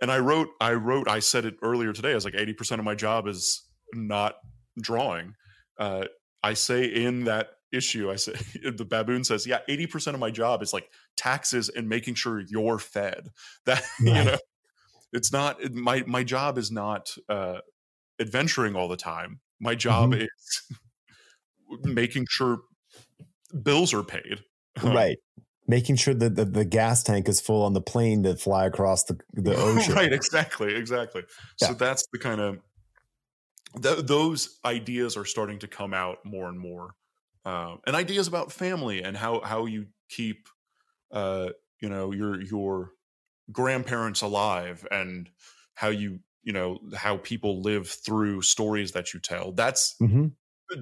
And 0.00 0.10
I 0.10 0.18
wrote, 0.18 0.48
I 0.60 0.74
wrote, 0.74 1.08
I 1.08 1.20
said 1.20 1.44
it 1.44 1.56
earlier 1.62 1.92
today. 1.92 2.12
I 2.12 2.14
was 2.14 2.24
like, 2.24 2.34
eighty 2.34 2.52
percent 2.52 2.78
of 2.78 2.84
my 2.84 2.94
job 2.94 3.26
is 3.26 3.66
not 3.92 4.36
drawing. 4.80 5.34
Uh, 5.78 6.04
I 6.42 6.54
say 6.54 6.84
in 6.84 7.24
that 7.24 7.48
issue, 7.72 8.10
I 8.10 8.16
say 8.16 8.32
the 8.64 8.84
baboon 8.84 9.24
says, 9.24 9.46
yeah, 9.46 9.60
eighty 9.68 9.86
percent 9.86 10.14
of 10.14 10.20
my 10.20 10.30
job 10.30 10.62
is 10.62 10.72
like 10.72 10.90
taxes 11.16 11.68
and 11.68 11.88
making 11.88 12.14
sure 12.14 12.40
you're 12.40 12.78
fed. 12.78 13.28
That 13.66 13.82
right. 14.00 14.16
you 14.16 14.24
know 14.24 14.36
it's 15.12 15.32
not 15.32 15.62
it, 15.62 15.74
my 15.74 16.04
my 16.06 16.22
job 16.22 16.58
is 16.58 16.70
not 16.70 17.14
uh, 17.28 17.58
adventuring 18.20 18.76
all 18.76 18.88
the 18.88 18.96
time. 18.96 19.40
My 19.60 19.74
job 19.74 20.12
mm-hmm. 20.12 20.22
is 20.22 20.78
making 21.82 22.26
sure 22.28 22.58
bills 23.62 23.94
are 23.94 24.02
paid. 24.02 24.40
Right. 24.82 25.16
Making 25.68 25.96
sure 25.96 26.14
that 26.14 26.36
the, 26.36 26.44
the 26.44 26.64
gas 26.64 27.02
tank 27.02 27.28
is 27.28 27.40
full 27.40 27.64
on 27.64 27.72
the 27.72 27.80
plane 27.80 28.22
to 28.22 28.36
fly 28.36 28.66
across 28.66 29.04
the, 29.04 29.18
the 29.32 29.56
ocean. 29.56 29.94
right, 29.94 30.12
exactly, 30.12 30.74
exactly. 30.74 31.22
Yeah. 31.60 31.68
So 31.68 31.74
that's 31.74 32.04
the 32.12 32.18
kind 32.18 32.40
of 32.40 32.60
th- 33.82 34.06
those 34.06 34.58
ideas 34.64 35.16
are 35.16 35.24
starting 35.24 35.58
to 35.60 35.68
come 35.68 35.94
out 35.94 36.24
more 36.24 36.48
and 36.48 36.58
more, 36.58 36.94
uh, 37.44 37.76
and 37.86 37.96
ideas 37.96 38.26
about 38.28 38.52
family 38.52 39.02
and 39.02 39.16
how 39.16 39.40
how 39.40 39.66
you 39.66 39.86
keep, 40.08 40.48
uh, 41.10 41.50
you 41.80 41.88
know, 41.88 42.12
your 42.12 42.40
your 42.40 42.90
grandparents 43.52 44.22
alive 44.22 44.86
and 44.90 45.30
how 45.74 45.88
you 45.88 46.20
you 46.42 46.52
know 46.52 46.78
how 46.94 47.16
people 47.18 47.60
live 47.60 47.88
through 47.88 48.42
stories 48.42 48.92
that 48.92 49.12
you 49.12 49.20
tell 49.20 49.52
that's 49.52 49.96
Mhm. 50.00 50.32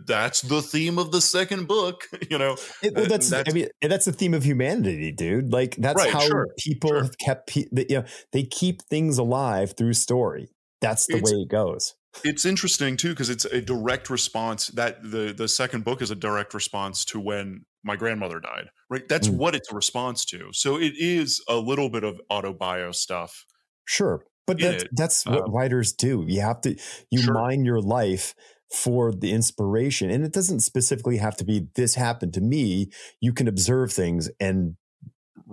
That's 0.06 0.40
the 0.42 0.62
theme 0.62 0.98
of 0.98 1.12
the 1.12 1.20
second 1.20 1.66
book 1.68 2.06
you 2.30 2.38
know 2.38 2.56
It- 2.82 2.94
well, 2.94 3.06
that's, 3.06 3.28
that's- 3.30 3.52
I 3.52 3.54
mean 3.54 3.68
that's 3.82 4.04
the 4.06 4.12
theme 4.12 4.34
of 4.34 4.44
humanity, 4.44 5.12
dude. 5.12 5.52
Like 5.52 5.76
that's 5.76 5.96
Right, 6.02 6.12
how 6.12 6.20
sure, 6.20 6.48
people 6.58 6.90
sure. 6.90 7.02
have 7.02 7.18
kept. 7.18 7.48
Pe- 7.48 7.64
they, 7.72 7.86
you 7.88 7.98
know, 8.00 8.04
they 8.32 8.44
keep 8.44 8.82
things 8.82 9.18
alive 9.18 9.74
through 9.76 9.92
story. 9.94 10.48
That's 10.80 11.06
the 11.06 11.16
It's- 11.16 11.30
way 11.32 11.38
it 11.40 11.48
goes. 11.48 11.94
it's 12.24 12.44
interesting 12.44 12.96
too 12.96 13.10
because 13.10 13.28
it's 13.28 13.44
a 13.46 13.60
direct 13.60 14.08
response 14.08 14.68
that 14.68 15.02
the 15.02 15.34
the 15.36 15.48
second 15.48 15.84
book 15.84 16.00
is 16.00 16.10
a 16.10 16.14
direct 16.14 16.54
response 16.54 17.04
to 17.06 17.18
when 17.18 17.64
my 17.82 17.96
grandmother 17.96 18.38
died 18.38 18.68
right 18.88 19.08
that's 19.08 19.26
Mm. 19.28 19.34
what 19.36 19.54
it's 19.56 19.70
a 19.72 19.74
response 19.74 20.24
to 20.26 20.48
so 20.52 20.76
it 20.78 20.92
is 20.96 21.42
a 21.48 21.56
little 21.56 21.90
bit 21.90 22.04
of 22.04 22.20
autobio 22.30 22.94
stuff 22.94 23.44
Sure, 23.86 24.24
but 24.46 24.60
that's 24.60 24.84
that's 24.92 25.26
what 25.26 25.42
um, 25.42 25.52
writers 25.52 25.92
do. 25.92 26.24
You 26.28 26.40
have 26.42 26.60
to 26.62 26.76
you 27.10 27.20
Sure. 27.22 27.34
mine 27.34 27.64
your 27.64 27.80
life 27.80 28.34
for 28.74 29.12
the 29.12 29.30
inspiration, 29.32 30.10
and 30.10 30.24
it 30.24 30.32
doesn't 30.32 30.60
specifically 30.60 31.18
have 31.18 31.36
to 31.36 31.44
be 31.44 31.68
this 31.76 31.94
happened 31.94 32.34
to 32.34 32.40
me. 32.40 32.90
You 33.20 33.32
can 33.32 33.48
observe 33.48 33.92
things 33.92 34.28
and 34.40 34.76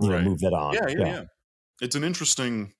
you 0.01 0.09
know 0.09 0.21
move 0.21 0.39
that 0.39 0.53
on. 0.53 0.73
yeah, 0.73 0.87
yeah, 0.87 1.05
yeah. 1.05 1.23
It's 1.81 1.95
an 1.95 2.03
interesting. 2.03 2.73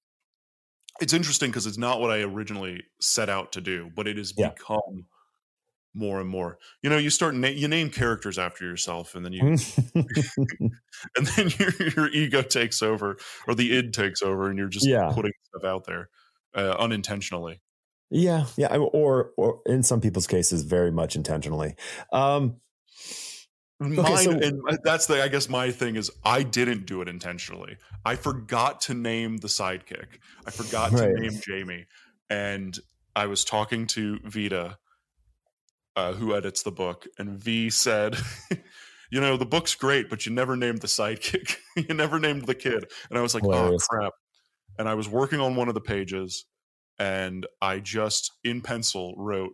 It's 0.99 1.13
interesting 1.13 1.49
because 1.49 1.65
it's 1.65 1.77
not 1.77 1.99
what 1.99 2.11
I 2.11 2.21
originally 2.21 2.83
set 2.99 3.29
out 3.29 3.53
to 3.53 3.61
do, 3.61 3.89
but 3.95 4.07
it 4.07 4.17
has 4.17 4.33
Yeah. 4.37 4.49
become 4.49 5.07
more 5.93 6.19
and 6.21 6.29
more. 6.29 6.57
You 6.83 6.89
know, 6.89 6.97
you 6.97 7.09
start 7.09 7.33
na- 7.35 7.47
you 7.47 7.67
name 7.67 7.89
characters 7.89 8.37
after 8.37 8.65
yourself, 8.65 9.15
and 9.15 9.25
then 9.25 9.33
you 9.33 9.41
and 9.95 11.27
then 11.35 11.49
your 11.59 11.71
your 11.95 12.07
ego 12.09 12.41
takes 12.41 12.81
over, 12.81 13.17
or 13.47 13.55
the 13.55 13.77
id 13.77 13.91
takes 13.93 14.21
over, 14.21 14.49
and 14.49 14.57
you're 14.57 14.67
just 14.69 14.87
Yeah. 14.87 15.11
putting 15.13 15.31
stuff 15.49 15.63
out 15.63 15.85
there 15.85 16.09
uh, 16.55 16.75
unintentionally. 16.79 17.61
Yeah, 18.11 18.45
yeah, 18.57 18.75
or 18.75 19.31
or 19.37 19.61
in 19.65 19.81
some 19.83 20.01
people's 20.01 20.27
cases, 20.27 20.63
very 20.63 20.91
much 20.91 21.15
intentionally. 21.15 21.75
Um, 22.11 22.57
Mine, 23.79 24.17
so- 24.17 24.31
and 24.31 24.61
that's 24.83 25.07
the 25.07 25.23
I 25.23 25.27
guess 25.27 25.49
my 25.49 25.71
thing 25.71 25.95
is 25.95 26.11
I 26.23 26.43
didn't 26.43 26.85
do 26.85 27.01
it 27.01 27.07
intentionally. 27.07 27.77
I 28.05 28.15
forgot 28.15 28.81
to 28.81 28.93
name 28.93 29.37
the 29.37 29.47
sidekick. 29.47 30.19
I 30.45 30.51
forgot 30.61 30.91
Right. 30.91 31.07
to 31.15 31.19
name 31.19 31.39
Jamie, 31.43 31.87
and 32.29 32.77
I 33.15 33.25
was 33.25 33.43
talking 33.43 33.87
to 33.87 34.19
Vita, 34.23 34.77
uh, 35.95 36.13
who 36.13 36.35
edits 36.35 36.61
the 36.61 36.71
book, 36.71 37.07
and 37.17 37.39
V 37.39 37.69
said. 37.71 38.17
You 39.13 39.19
know 39.19 39.35
the 39.35 39.45
book's 39.45 39.75
great, 39.75 40.09
but 40.09 40.25
you 40.25 40.31
never 40.31 40.55
named 40.55 40.79
the 40.79 40.87
sidekick. 40.87 41.57
you 41.75 41.93
never 41.93 42.17
named 42.17 42.45
the 42.45 42.55
kid, 42.55 42.85
and 43.09 43.19
I 43.19 43.21
was 43.21 43.33
like, 43.33 43.43
Hilarious. 43.43 43.85
"Oh 43.91 43.97
crap!" 43.97 44.13
And 44.79 44.87
I 44.87 44.93
was 44.93 45.09
working 45.09 45.41
on 45.41 45.57
one 45.57 45.67
of 45.67 45.73
the 45.73 45.81
pages, 45.81 46.45
and 47.01 47.47
I 47.61 47.79
just 47.79 48.31
in 48.43 48.61
pencil 48.61 49.15
wrote, 49.17 49.53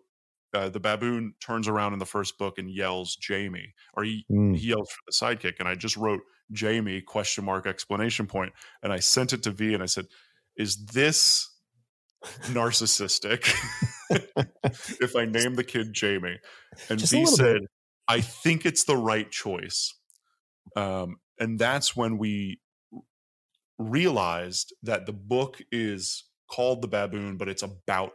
uh, 0.54 0.68
"The 0.70 0.82
baboon 0.82 1.34
turns 1.40 1.68
around 1.68 1.94
in 1.94 2.00
the 2.00 2.06
first 2.06 2.38
book 2.38 2.58
and 2.58 2.70
yells 2.70 3.16
Jamie," 3.16 3.74
or 3.94 4.04
he 4.04 4.26
mm, 4.30 4.56
he 4.56 4.68
yells 4.68 4.92
for 4.92 5.02
the 5.08 5.14
sidekick 5.14 5.56
and 5.60 5.68
i 5.68 5.76
just 5.76 5.98
wrote 5.98 6.22
jamie 6.52 7.02
question 7.02 7.44
mark 7.44 7.66
explanation 7.66 8.28
point 8.28 8.54
and 8.82 8.94
i 8.94 9.00
sent 9.00 9.34
it 9.34 9.44
to 9.44 9.52
v 9.52 9.74
and 9.74 9.84
i 9.84 9.86
said 9.86 10.06
is 10.56 10.86
this 10.86 11.54
narcissistic 12.46 13.54
if 15.02 15.16
i 15.16 15.26
name 15.26 15.56
the 15.56 15.64
kid 15.64 15.94
jamie? 15.94 16.40
And 16.90 17.00
Just 17.00 17.12
v 17.12 17.26
said 17.26 17.62
i 18.08 18.22
think 18.22 18.66
it's 18.66 18.86
the 18.86 18.98
right 18.98 19.30
choice 19.30 19.94
um, 20.76 21.18
and 21.40 21.58
that's 21.58 21.96
when 21.96 22.18
we 22.18 22.60
realized 23.78 24.74
that 24.84 25.06
the 25.06 25.14
book 25.14 25.60
is 25.72 26.24
called 26.50 26.82
the 26.82 26.88
baboon 26.88 27.38
but 27.38 27.50
it's 27.50 27.64
about 27.64 28.14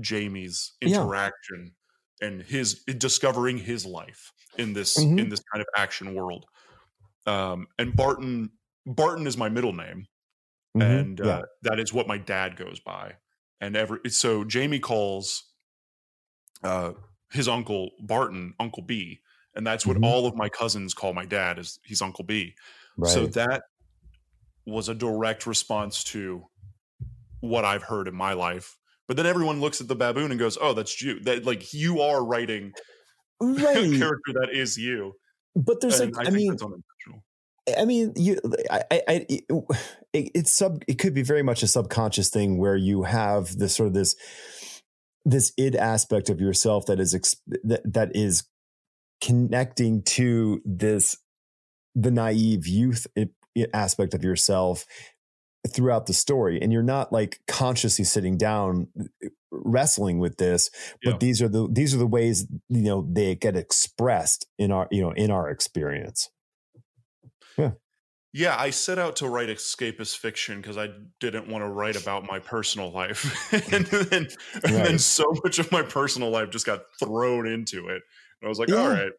jamie's 0.00 0.74
Yeah. 0.84 1.12
interaction 1.12 1.74
and 2.20 2.42
his 2.42 2.84
discovering 2.98 3.58
his 3.58 3.86
life 3.86 4.32
in 4.58 4.72
this 4.72 5.12
Mhm. 5.12 5.18
in 5.18 5.28
this 5.28 5.40
kind 5.52 5.60
of 5.62 5.68
action 5.76 6.14
world 6.14 6.46
um 7.26 7.66
and 7.78 7.96
barton 7.96 8.50
barton 8.86 9.26
is 9.26 9.36
my 9.36 9.48
middle 9.48 9.72
name 9.74 10.06
mhm, 10.74 11.08
and 11.08 11.20
uh, 11.20 11.22
yeah, 11.22 11.42
that 11.62 11.80
is 11.80 11.92
what 11.92 12.08
my 12.08 12.18
dad 12.18 12.56
goes 12.56 12.80
by 12.80 13.14
and 13.60 13.76
every 13.76 14.00
so 14.10 14.44
jamie 14.44 14.80
calls 14.80 15.52
uh 16.62 16.92
his 17.30 17.48
uncle 17.48 17.90
barton 18.00 18.54
uncle 18.58 18.82
b 18.82 19.20
and 19.54 19.66
that's 19.66 19.86
what 19.86 19.96
Mhm. 19.96 20.02
all 20.02 20.26
of 20.26 20.34
my 20.34 20.48
cousins 20.48 20.94
call 20.94 21.12
my 21.12 21.24
dad 21.24 21.58
is 21.58 21.78
he's 21.84 22.02
uncle 22.02 22.24
b 22.24 22.54
right. 22.96 23.08
so 23.08 23.26
that 23.26 23.62
was 24.66 24.88
a 24.88 24.94
direct 24.94 25.46
response 25.46 26.04
to 26.04 26.46
what 27.40 27.64
I've 27.64 27.82
heard 27.82 28.08
in 28.08 28.14
my 28.14 28.32
life. 28.32 28.76
But 29.06 29.16
then 29.16 29.26
everyone 29.26 29.60
looks 29.60 29.80
at 29.80 29.88
the 29.88 29.96
baboon 29.96 30.30
and 30.30 30.38
goes, 30.38 30.58
"Oh, 30.60 30.74
that's 30.74 31.00
you." 31.00 31.20
That 31.20 31.44
like 31.44 31.72
you 31.72 32.00
are 32.00 32.24
writing 32.24 32.72
a 33.42 33.54
character 33.54 34.32
that 34.34 34.50
is 34.52 34.76
you. 34.76 35.14
but 35.56 35.80
there's 35.80 36.00
and 36.00 36.14
like, 36.14 36.26
I, 36.26 36.30
I, 36.30 36.32
mean. 36.32 36.56
I 37.76 37.84
mean, 37.84 38.12
you, 38.16 38.38
I, 38.70 38.82
I, 38.90 39.02
I 39.08 39.26
it, 40.12 40.30
it's 40.34 40.52
sub. 40.52 40.82
It 40.86 40.98
could 40.98 41.14
be 41.14 41.22
very 41.22 41.42
much 41.42 41.62
a 41.62 41.66
subconscious 41.66 42.28
thing 42.28 42.58
where 42.58 42.76
you 42.76 43.04
have 43.04 43.56
this 43.56 43.74
sort 43.74 43.88
of 43.88 43.94
this, 43.94 44.14
this 45.24 45.52
id 45.56 45.76
aspect 45.76 46.28
of 46.28 46.40
yourself 46.40 46.86
that 46.86 47.00
is 47.00 47.14
ex, 47.14 47.36
that 47.64 47.80
that 47.84 48.14
is 48.14 48.44
connecting 49.22 50.02
to 50.02 50.60
this, 50.64 51.16
the 51.94 52.10
naive 52.10 52.66
youth 52.66 53.06
eh, 53.16 53.26
aspect 53.72 54.14
of 54.14 54.22
yourself 54.22 54.84
throughout 55.66 56.06
the 56.06 56.14
story, 56.14 56.60
and 56.60 56.72
you're 56.72 56.82
not 56.82 57.12
like 57.12 57.40
consciously 57.46 58.04
sitting 58.04 58.36
down 58.36 58.88
wrestling 59.50 60.18
with 60.18 60.36
this, 60.36 60.70
but 61.02 61.12
Yeah. 61.12 61.16
these 61.18 61.42
are 61.42 61.48
the 61.48 61.68
these 61.70 61.94
are 61.94 61.98
the 61.98 62.06
ways 62.06 62.46
you 62.68 62.82
know 62.82 63.06
they 63.10 63.34
get 63.34 63.56
expressed 63.56 64.46
in 64.58 64.70
our 64.70 64.86
you 64.90 65.00
know 65.02 65.10
in 65.12 65.30
our 65.30 65.48
experience. 65.50 66.30
Yeah, 67.56 67.72
yeah 68.32 68.56
I 68.58 68.70
set 68.70 68.98
out 68.98 69.16
to 69.16 69.28
write 69.28 69.48
escapist 69.48 70.16
fiction 70.18 70.60
because 70.60 70.78
I 70.78 70.90
didn't 71.18 71.48
want 71.48 71.64
to 71.64 71.68
write 71.68 72.00
about 72.00 72.24
my 72.24 72.38
personal 72.38 72.92
life, 72.92 73.52
and 73.72 73.86
then 73.86 74.28
and 74.64 74.74
then 74.74 74.98
so 74.98 75.24
much 75.42 75.58
of 75.58 75.72
my 75.72 75.82
personal 75.82 76.30
life 76.30 76.50
just 76.50 76.66
got 76.66 76.82
thrown 77.02 77.46
into 77.46 77.88
it. 77.88 78.02
And 78.40 78.46
I 78.46 78.48
was 78.48 78.58
like, 78.58 78.68
Yeah. 78.68 78.76
"All 78.76 78.88
right, 78.90 79.12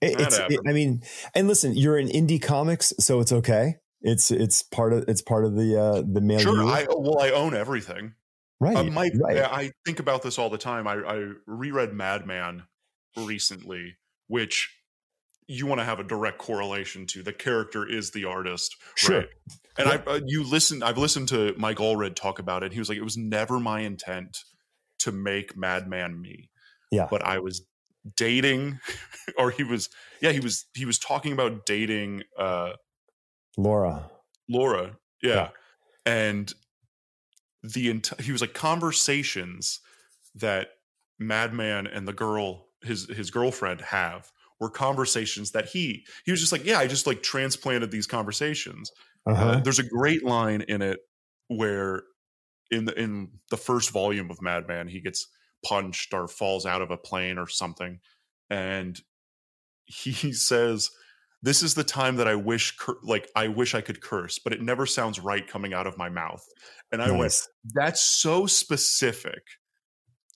it- 0.00 0.60
I 0.68 0.72
mean, 0.72 1.02
and 1.34 1.48
listen, 1.48 1.74
you're 1.76 1.98
in 1.98 2.08
indie 2.08 2.40
comics, 2.40 2.92
so 3.00 3.18
it's 3.20 3.32
okay. 3.32 3.78
It's 4.04 4.30
it's 4.30 4.62
part 4.62 4.92
of 4.92 5.04
it's 5.08 5.22
part 5.22 5.44
of 5.44 5.56
the 5.56 5.80
uh 5.80 6.02
the 6.06 6.20
milieu, 6.20 6.42
sure." 6.44 6.64
I 6.64 6.86
well, 6.90 7.18
I 7.20 7.30
own 7.30 7.54
everything. 7.54 8.14
right? 8.60 8.76
Uh, 8.76 8.84
my, 8.84 9.10
right. 9.20 9.38
I 9.38 9.72
think 9.84 9.98
about 9.98 10.22
this 10.22 10.38
all 10.38 10.50
the 10.50 10.58
time. 10.58 10.86
I, 10.86 10.94
I 10.94 11.28
reread 11.46 11.92
Madman 11.94 12.64
recently, 13.16 13.96
which 14.28 14.70
you 15.46 15.66
want 15.66 15.80
to 15.80 15.84
have 15.84 16.00
a 16.00 16.04
direct 16.04 16.38
correlation 16.38 17.06
to. 17.06 17.22
The 17.22 17.32
character 17.32 17.86
is 17.88 18.10
the 18.12 18.24
artist, 18.24 18.76
Sure. 18.94 19.20
right? 19.20 19.28
And 19.76 19.88
I, 19.88 19.96
uh, 20.06 20.20
you 20.26 20.44
listen. 20.48 20.82
I've 20.82 20.98
listened 20.98 21.28
to 21.30 21.54
Mike 21.58 21.78
Allred 21.78 22.14
talk 22.14 22.38
about 22.38 22.62
it. 22.62 22.72
He 22.72 22.78
was 22.78 22.88
like, 22.88 22.98
"It 22.98 23.04
was 23.04 23.16
never 23.16 23.58
my 23.58 23.80
intent 23.80 24.38
to 25.00 25.12
make 25.12 25.56
Madman 25.56 26.20
me." 26.20 26.50
Yeah. 26.92 27.08
but 27.10 27.22
I 27.24 27.38
was 27.40 27.66
dating, 28.16 28.78
or 29.38 29.50
he 29.50 29.64
was, 29.64 29.88
yeah, 30.20 30.30
he 30.30 30.38
was, 30.40 30.66
he 30.74 30.84
was 30.84 30.98
talking 30.98 31.32
about 31.32 31.66
dating. 31.66 32.22
uh 32.38 32.72
Laura. 33.56 34.10
Laura. 34.48 34.96
Yeah. 35.22 35.34
Yeah. 35.34 35.48
And 36.06 36.52
the 37.62 37.90
ent- 37.90 38.20
he 38.20 38.32
was 38.32 38.40
like 38.40 38.54
conversations 38.54 39.80
that 40.34 40.68
Madman 41.18 41.86
and 41.86 42.06
the 42.06 42.12
girl 42.12 42.66
his 42.82 43.08
his 43.08 43.30
girlfriend 43.30 43.80
have 43.80 44.30
were 44.60 44.70
conversations 44.70 45.52
that 45.52 45.66
he 45.66 46.04
he 46.24 46.30
was 46.30 46.40
just 46.40 46.52
like 46.52 46.64
yeah 46.64 46.78
I 46.78 46.86
just 46.86 47.06
like 47.06 47.22
transplanted 47.22 47.90
these 47.90 48.06
conversations. 48.06 48.90
Uh-huh. 49.26 49.44
Uh, 49.44 49.60
there's 49.60 49.78
a 49.78 49.88
great 49.88 50.24
line 50.24 50.62
in 50.62 50.82
it 50.82 51.00
where 51.48 52.02
in 52.70 52.84
the 52.84 52.98
in 53.00 53.28
the 53.50 53.56
first 53.56 53.90
volume 53.90 54.30
of 54.30 54.42
Madman 54.42 54.88
he 54.88 55.00
gets 55.00 55.26
punched 55.64 56.12
or 56.12 56.28
falls 56.28 56.66
out 56.66 56.82
of 56.82 56.90
a 56.90 56.98
plane 56.98 57.38
or 57.38 57.48
something 57.48 58.00
and 58.50 59.00
he 59.86 60.32
says 60.32 60.90
this 61.44 61.62
is 61.62 61.74
the 61.74 61.84
time 61.84 62.16
that 62.16 62.26
I 62.26 62.34
wish 62.34 62.76
cur- 62.78 62.96
like 63.02 63.28
I 63.36 63.48
wish 63.48 63.74
I 63.74 63.80
could 63.82 64.00
curse 64.00 64.38
but 64.38 64.52
it 64.52 64.62
never 64.62 64.86
sounds 64.86 65.20
right 65.20 65.46
coming 65.46 65.74
out 65.74 65.86
of 65.86 65.98
my 65.98 66.08
mouth 66.08 66.44
and 66.90 67.02
I 67.02 67.10
went 67.10 67.40
that's 67.74 68.00
so 68.00 68.46
specific 68.46 69.42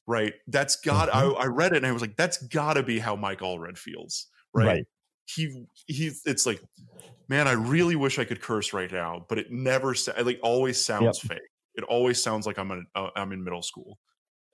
right 0.06 0.35
that's 0.48 0.76
got 0.76 1.12
I, 1.14 1.24
I 1.24 1.47
read 1.47 1.72
it 1.72 1.78
and 1.78 1.86
I 1.86 1.93
was 1.93 2.02
like 2.02 2.16
that's 2.16 2.39
got 2.48 2.74
to 2.74 2.82
be 2.82 2.98
how 2.98 3.16
Mike 3.16 3.40
Allred 3.40 3.78
feels 3.78 4.26
right? 4.55 4.66
Right. 4.66 4.85
he 5.26 5.64
he's 5.86 6.22
it's 6.26 6.47
like 6.47 6.60
man 7.28 7.48
I 7.48 7.52
really 7.52 7.97
wish 7.97 8.18
I 8.18 8.24
could 8.24 8.40
curse 8.40 8.72
right 8.72 8.90
now 8.93 9.24
but 9.28 9.39
it 9.39 9.51
never 9.51 9.94
sa- 9.94 10.12
it 10.16 10.26
like 10.26 10.40
always 10.43 10.82
sounds 10.82 11.18
fake 11.20 11.40
it 11.74 11.85
always 11.85 12.22
sounds 12.22 12.47
like 12.47 12.59
I'm 12.59 12.70
in 12.70 12.86
uh, 12.94 13.10
I'm 13.16 13.32
in 13.32 13.44
middle 13.44 13.62
school 13.62 13.98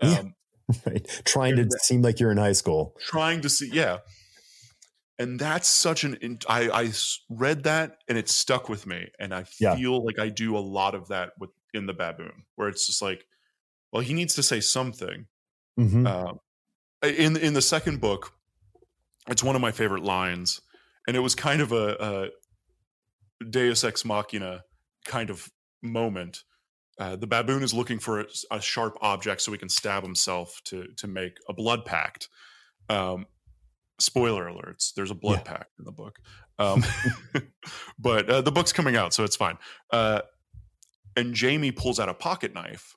Yeah. 0.02 0.18
um, 0.20 0.34
right. 0.86 1.22
Trying 1.24 1.56
to 1.56 1.68
seem 1.82 2.00
like 2.02 2.20
you're 2.20 2.30
in 2.32 2.38
high 2.38 2.52
school. 2.52 2.94
trying 3.06 3.40
to 3.42 3.48
see 3.48 3.70
yeah 3.72 3.98
and 5.18 5.38
that's 5.38 5.68
such 5.68 6.04
an 6.04 6.38
I, 6.48 6.68
I 6.70 6.92
read 7.30 7.62
that 7.64 7.98
and 8.08 8.18
it 8.18 8.28
stuck 8.28 8.68
with 8.68 8.86
me 8.86 9.08
and 9.18 9.34
i 9.34 9.44
Yeah. 9.60 9.76
feel 9.76 10.04
like 10.04 10.18
i 10.18 10.28
do 10.28 10.56
a 10.56 10.60
lot 10.60 10.94
of 10.94 11.08
that 11.08 11.32
with 11.38 11.50
in 11.72 11.86
the 11.86 11.94
baboon 11.94 12.44
where 12.56 12.68
it's 12.68 12.86
just 12.86 13.02
like 13.02 13.26
well 13.92 14.02
he 14.02 14.14
needs 14.14 14.34
to 14.34 14.42
say 14.42 14.60
something 14.60 15.26
Mhm. 15.78 16.06
um, 16.06 16.38
in 17.02 17.36
in 17.36 17.54
the 17.54 17.62
second 17.62 18.00
book 18.00 18.32
it's 19.28 19.42
one 19.42 19.56
of 19.56 19.62
my 19.62 19.72
favorite 19.72 20.02
lines 20.04 20.60
and 21.06 21.16
it 21.16 21.20
was 21.20 21.34
kind 21.34 21.60
of 21.60 21.72
a, 21.72 22.30
a 23.40 23.44
deus 23.50 23.84
ex 23.84 24.04
machina 24.04 24.62
kind 25.04 25.30
of 25.30 25.50
moment 25.82 26.44
uh, 26.98 27.16
the 27.16 27.26
baboon 27.26 27.62
is 27.62 27.74
looking 27.74 27.98
for 27.98 28.20
a, 28.20 28.26
a 28.52 28.60
sharp 28.60 28.96
object 29.00 29.40
so 29.40 29.50
he 29.52 29.58
can 29.58 29.68
stab 29.68 30.02
himself 30.02 30.60
to 30.64 30.86
to 30.96 31.06
make 31.06 31.36
a 31.48 31.52
blood 31.52 31.84
pact 31.84 32.28
um, 32.88 33.26
spoiler 33.98 34.44
alerts 34.46 34.92
there's 34.94 35.10
a 35.10 35.14
blood 35.14 35.42
Yeah. 35.44 35.52
pact 35.52 35.70
in 35.78 35.84
the 35.84 35.92
book 35.92 36.18
um, 36.58 36.84
but 37.98 38.28
uh, 38.30 38.40
the 38.40 38.52
book's 38.52 38.72
coming 38.72 38.96
out 38.96 39.12
so 39.14 39.24
it's 39.24 39.36
fine 39.36 39.56
uh, 39.92 40.20
and 41.16 41.34
jamie 41.34 41.72
pulls 41.72 41.98
out 42.00 42.08
a 42.08 42.14
pocket 42.14 42.54
knife 42.54 42.94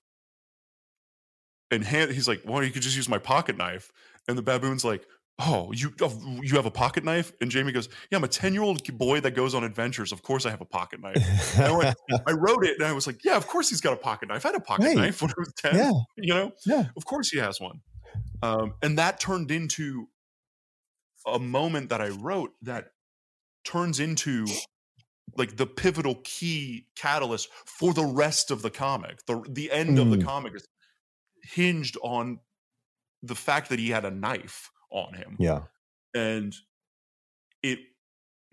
and 1.71 1.83
hand, 1.83 2.11
he's 2.11 2.27
like 2.27 2.41
well 2.45 2.63
you 2.63 2.71
could 2.71 2.81
just 2.81 2.95
use 2.95 3.09
my 3.09 3.17
pocket 3.17 3.57
knife 3.57 3.91
and 4.27 4.37
the 4.37 4.41
baboon's 4.41 4.85
like 4.85 5.05
oh 5.39 5.71
you 5.71 5.93
oh, 6.01 6.39
you 6.41 6.55
have 6.55 6.65
a 6.65 6.71
pocket 6.71 7.03
knife 7.03 7.31
and 7.41 7.51
jamie 7.51 7.71
goes 7.71 7.89
yeah 8.09 8.17
i'm 8.17 8.23
a 8.23 8.27
10 8.27 8.53
year 8.53 8.63
old 8.63 8.81
boy 8.97 9.19
that 9.19 9.31
goes 9.31 9.53
on 9.53 9.63
adventures 9.63 10.11
of 10.11 10.23
course 10.23 10.45
i 10.45 10.49
have 10.49 10.61
a 10.61 10.65
pocket 10.65 10.99
knife 11.01 11.59
I 11.59 11.71
went- 11.75 11.95
I 12.27 12.31
wrote 12.31 12.65
it 12.65 12.77
and 12.79 12.87
I 12.87 12.91
was 12.93 13.05
like, 13.07 13.23
yeah, 13.25 13.35
of 13.35 13.47
course 13.47 13.69
he's 13.69 13.81
got 13.81 13.93
a 13.93 13.97
pocket 13.97 14.29
knife. 14.29 14.45
I 14.45 14.49
had 14.49 14.55
a 14.55 14.59
pocket 14.61 14.85
Right. 14.85 14.95
knife 14.97 15.21
when 15.21 15.31
I 15.31 15.33
was 15.37 15.53
10. 15.57 15.75
yeah. 15.75 15.91
You 16.15 16.33
know, 16.33 16.51
Yeah. 16.65 16.85
of 16.95 17.05
course 17.05 17.29
he 17.29 17.37
has 17.39 17.59
one. 17.59 17.81
Um, 18.41 18.73
and 18.81 18.97
that 18.97 19.19
turned 19.19 19.51
into 19.51 20.07
a 21.27 21.39
moment 21.39 21.89
that 21.89 22.01
I 22.01 22.09
wrote 22.09 22.53
that 22.61 22.93
turns 23.65 23.99
into 23.99 24.47
like 25.35 25.57
the 25.57 25.67
pivotal 25.67 26.15
key 26.23 26.87
catalyst 26.95 27.49
for 27.65 27.93
the 27.93 28.05
rest 28.05 28.49
of 28.49 28.61
the 28.61 28.71
comic. 28.71 29.25
The 29.27 29.43
the 29.49 29.71
end 29.71 29.99
of 29.99 30.09
the 30.09 30.17
Mm. 30.17 30.23
comic 30.25 30.55
is 30.55 30.67
hinged 31.43 31.97
on 32.01 32.39
the 33.21 33.35
fact 33.35 33.69
that 33.69 33.79
he 33.79 33.89
had 33.89 34.05
a 34.05 34.11
knife 34.11 34.69
on 34.89 35.13
him 35.13 35.35
Yeah. 35.39 35.63
and 36.13 36.55
it 37.61 37.79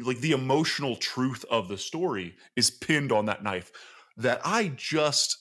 like 0.01 0.19
the 0.19 0.33
emotional 0.33 0.97
truth 0.97 1.45
of 1.51 1.69
the 1.69 1.79
story 1.79 2.37
is 2.57 2.71
pinned 2.71 3.13
on 3.13 3.27
that 3.27 3.43
knife 3.43 3.71
that 4.17 4.41
i 4.45 4.69
just 4.69 5.37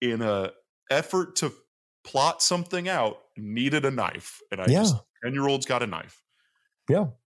in 0.00 0.22
a 0.22 0.52
effort 0.90 1.34
to 1.36 1.52
plot 2.04 2.42
something 2.42 2.88
out 2.88 3.18
needed 3.36 3.84
a 3.84 3.90
knife 3.90 4.40
and 4.52 4.60
i 4.60 4.66
Yeah. 4.66 4.82
just 4.82 4.96
10 5.24 5.32
year 5.34 5.48
olds 5.48 5.66
got 5.66 5.82
a 5.82 5.86
knife 5.86 6.22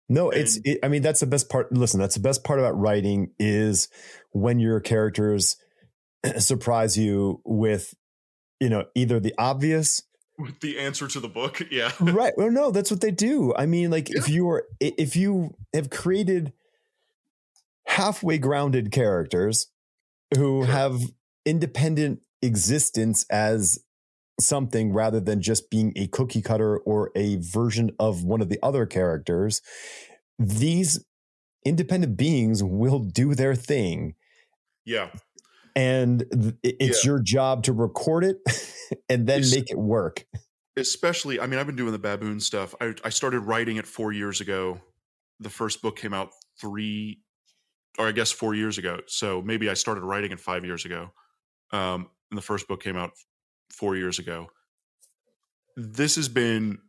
No, 0.08 0.30
it's. 0.30 0.58
It, 0.64 0.78
I 0.82 0.88
mean, 0.88 1.02
that's 1.02 1.20
the 1.20 1.26
best 1.26 1.48
part. 1.48 1.72
Listen, 1.72 2.00
that's 2.00 2.14
the 2.14 2.20
best 2.20 2.44
part 2.44 2.58
about 2.58 2.78
writing 2.78 3.30
is 3.38 3.88
when 4.32 4.58
your 4.58 4.80
characters 4.80 5.56
surprise 6.38 6.98
you 6.98 7.40
with, 7.44 7.94
you 8.60 8.68
know, 8.68 8.84
either 8.94 9.20
the 9.20 9.34
obvious, 9.38 10.02
with 10.38 10.60
the 10.60 10.78
answer 10.78 11.06
to 11.06 11.20
the 11.20 11.28
book 11.28 11.62
yeah 11.70 11.92
right? 12.00 12.32
Well, 12.36 12.50
no, 12.50 12.70
that's 12.70 12.90
what 12.90 13.00
they 13.00 13.10
do. 13.10 13.54
I 13.56 13.66
mean, 13.66 13.90
like 13.90 14.10
if 14.10 14.28
you 14.28 14.48
are, 14.50 14.64
if 14.80 15.16
you 15.16 15.54
have 15.74 15.90
created 15.90 16.52
halfway 17.86 18.38
grounded 18.38 18.90
characters 18.92 19.68
who 20.34 20.64
Sure. 20.64 20.72
have 20.72 21.00
independent 21.44 22.20
existence 22.40 23.24
as 23.30 23.78
something 24.42 24.92
rather 24.92 25.20
than 25.20 25.40
just 25.40 25.70
being 25.70 25.92
a 25.96 26.06
cookie 26.08 26.42
cutter 26.42 26.78
or 26.78 27.10
a 27.14 27.36
version 27.36 27.90
of 27.98 28.24
one 28.24 28.40
of 28.40 28.48
the 28.48 28.58
other 28.62 28.86
characters, 28.86 29.62
these 30.38 31.04
independent 31.64 32.16
beings 32.16 32.62
will 32.62 32.98
do 32.98 33.34
their 33.34 33.54
thing. 33.54 34.14
yeah. 34.84 35.10
And 35.74 36.24
th- 36.30 36.54
it's 36.62 37.02
your 37.02 37.18
job 37.18 37.62
to 37.62 37.72
record 37.72 38.24
it 38.24 38.36
and 39.08 39.26
then 39.26 39.38
It's- 39.40 39.54
make 39.54 39.70
it 39.70 39.78
work. 39.78 40.26
especially 40.76 41.38
i 41.40 41.46
mean 41.46 41.58
i've 41.58 41.66
been 41.66 41.76
doing 41.76 41.92
the 41.92 41.98
baboon 41.98 42.40
stuff. 42.40 42.74
I, 42.80 42.94
I 43.04 43.08
started 43.10 43.40
writing 43.40 43.76
it 43.78 43.86
four 43.86 44.12
years 44.12 44.40
ago. 44.42 44.80
The 45.40 45.48
first 45.50 45.80
book 45.82 45.96
came 45.98 46.12
out 46.12 46.30
three 46.60 47.20
or 47.98 48.06
i 48.08 48.12
guess 48.12 48.30
four 48.32 48.54
years 48.54 48.76
ago. 48.78 49.00
So 49.06 49.40
maybe 49.40 49.70
i 49.70 49.74
started 49.74 50.02
writing 50.02 50.30
it 50.32 50.40
five 50.40 50.64
years 50.64 50.84
ago. 50.84 51.10
Um, 51.72 52.08
and 52.30 52.36
the 52.36 52.42
first 52.42 52.68
book 52.68 52.82
came 52.82 52.96
out 52.96 53.12
four 53.72 53.96
years 53.96 54.18
ago. 54.18 54.48
This 55.76 56.16
has 56.16 56.28
been 56.28 56.80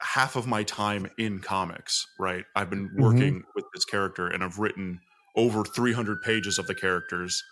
half 0.00 0.36
of 0.36 0.46
my 0.46 0.62
time 0.62 1.10
in 1.18 1.40
comics 1.40 2.06
right? 2.20 2.44
I've 2.54 2.70
been 2.70 2.90
Mhm. 2.98 3.00
working 3.02 3.42
with 3.54 3.64
this 3.74 3.84
character 3.84 4.28
and 4.28 4.44
i've 4.44 4.58
written 4.58 5.00
over 5.36 5.64
300 5.64 6.20
pages 6.22 6.58
of 6.58 6.66
the 6.66 6.74
characters. 6.74 7.42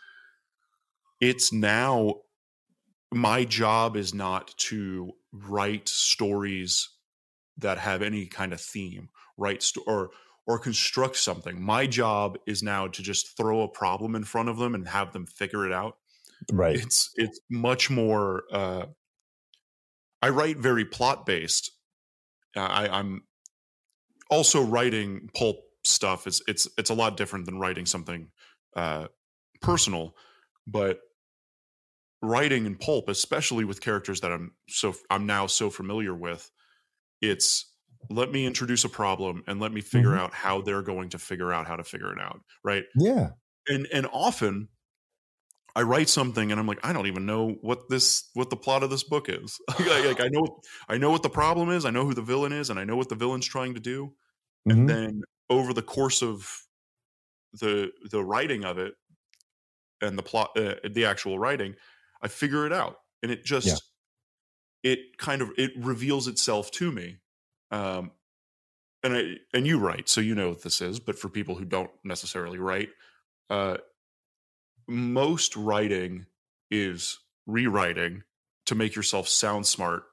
It's 1.21 1.53
now 1.53 2.23
my 3.13 3.45
job 3.45 3.97
is 3.97 4.15
not 4.15 4.57
to 4.59 5.13
write 5.33 5.89
stories 5.89 6.89
that 7.59 7.79
have 7.79 8.03
any 8.03 8.27
kind 8.27 8.53
of 8.53 8.61
theme 8.61 9.11
write 9.39 9.63
sto- 9.63 9.83
or 9.87 10.11
or 10.47 10.59
construct 10.59 11.17
something. 11.17 11.63
My 11.63 11.87
job 11.89 12.39
is 12.47 12.63
now 12.63 12.89
to 12.89 13.03
just 13.03 13.37
throw 13.37 13.63
a 13.63 13.69
problem 13.69 14.17
in 14.17 14.25
front 14.25 14.49
of 14.51 14.59
them 14.59 14.75
and 14.75 14.89
have 14.89 15.13
them 15.13 15.27
figure 15.27 15.67
it 15.67 15.73
out 15.73 15.99
Right. 16.53 16.77
it's 16.77 17.11
it's 17.17 17.41
much 17.51 17.91
more 17.91 18.45
uh 18.53 18.87
i 20.23 20.29
write 20.29 20.59
very 20.59 20.85
plot 20.85 21.27
based 21.27 21.73
i 22.57 22.89
i'm 22.89 23.23
also 24.31 24.63
writing 24.63 25.29
pulp 25.35 25.57
stuff 25.85 26.27
it's 26.27 26.43
it's 26.49 26.67
it's 26.79 26.91
a 26.91 26.95
lot 26.95 27.17
different 27.17 27.47
than 27.47 27.59
writing 27.59 27.87
something 27.87 28.31
uh 28.75 29.07
personal 29.61 30.17
but 30.67 31.01
writing 32.23 32.67
in 32.67 32.77
pulp 32.77 33.09
especially 33.09 33.65
with 33.65 33.81
characters 33.81 34.21
that 34.21 34.33
i'm 34.33 34.53
so 34.69 34.95
i'm 35.11 35.27
now 35.27 35.47
so 35.47 35.71
familiar 35.71 36.15
with 36.15 36.51
it's 37.21 37.73
let 38.11 38.31
me 38.33 38.47
introduce 38.47 38.85
a 38.85 38.89
problem 38.89 39.43
and 39.47 39.61
let 39.61 39.73
me 39.73 39.81
figure 39.81 40.11
Mhm. 40.13 40.19
out 40.19 40.35
how 40.35 40.61
they're 40.61 40.83
going 40.83 41.11
to 41.11 41.19
figure 41.19 41.53
out 41.53 41.67
how 41.67 41.77
to 41.77 41.85
figure 41.85 42.13
it 42.13 42.21
out 42.21 42.41
right 42.65 42.85
Yeah. 42.97 43.31
and 43.69 43.87
and 43.93 44.07
often 44.13 44.69
I 45.77 45.83
write 45.83 46.09
something 46.09 46.51
and 46.53 46.61
I'm 46.61 46.67
like, 46.67 46.81
I 46.85 46.93
don't 46.95 47.07
even 47.07 47.27
know 47.27 47.53
what 47.63 47.89
this 47.91 48.31
what 48.35 48.51
the 48.51 48.57
plot 48.57 48.83
of 48.83 48.91
this 48.91 49.05
book 49.05 49.29
is. 49.29 49.61
like, 49.81 50.05
like, 50.07 50.21
I 50.23 50.29
know 50.29 50.61
I 50.89 50.99
know 50.99 51.11
what 51.13 51.23
the 51.23 51.31
problem 51.31 51.71
is, 51.71 51.85
I 51.85 51.91
know 51.93 52.07
who 52.07 52.15
the 52.15 52.23
villain 52.23 52.53
is, 52.53 52.71
and 52.71 52.81
I 52.81 52.85
know 52.85 52.97
what 52.97 53.11
the 53.11 53.17
villain's 53.17 53.47
trying 53.47 53.75
to 53.75 53.81
do. 53.81 54.15
Mhm. 54.67 54.87
And 54.89 54.89
then 54.89 55.23
over 55.51 55.75
the 55.75 55.83
course 55.83 56.23
of 56.23 56.51
the 57.53 57.93
the 58.11 58.25
writing 58.25 58.65
of 58.65 58.79
it 58.79 58.95
and 60.01 60.19
the 60.19 60.23
plot 60.23 60.51
uh, 60.57 60.75
the 60.89 61.05
actual 61.05 61.39
writing, 61.39 61.75
I 62.23 62.29
figure 62.29 62.67
it 62.67 62.73
out. 62.73 62.99
And 63.23 63.33
it 63.33 63.45
just 63.45 63.67
Yeah. 63.67 63.79
it 64.83 65.19
kind 65.19 65.43
of 65.43 65.51
it 65.57 65.73
reveals 65.77 66.29
itself 66.29 66.71
to 66.73 66.93
me. 66.93 67.19
Um 67.71 68.13
and 69.03 69.17
I 69.17 69.25
and 69.55 69.67
you 69.67 69.79
write, 69.79 70.09
so 70.09 70.21
you 70.21 70.35
know 70.35 70.51
what 70.51 70.63
this 70.63 70.81
is, 70.81 71.01
but 71.01 71.19
for 71.19 71.29
people 71.31 71.57
who 71.57 71.65
don't 71.65 71.93
necessarily 72.05 72.59
write, 72.59 72.91
uh 73.51 73.79
most 74.89 75.57
writing 75.57 76.27
is 76.71 77.19
rewriting 77.47 78.23
to 78.67 78.75
make 78.75 78.95
yourself 78.97 79.29
sound 79.29 79.67
smart 79.67 80.05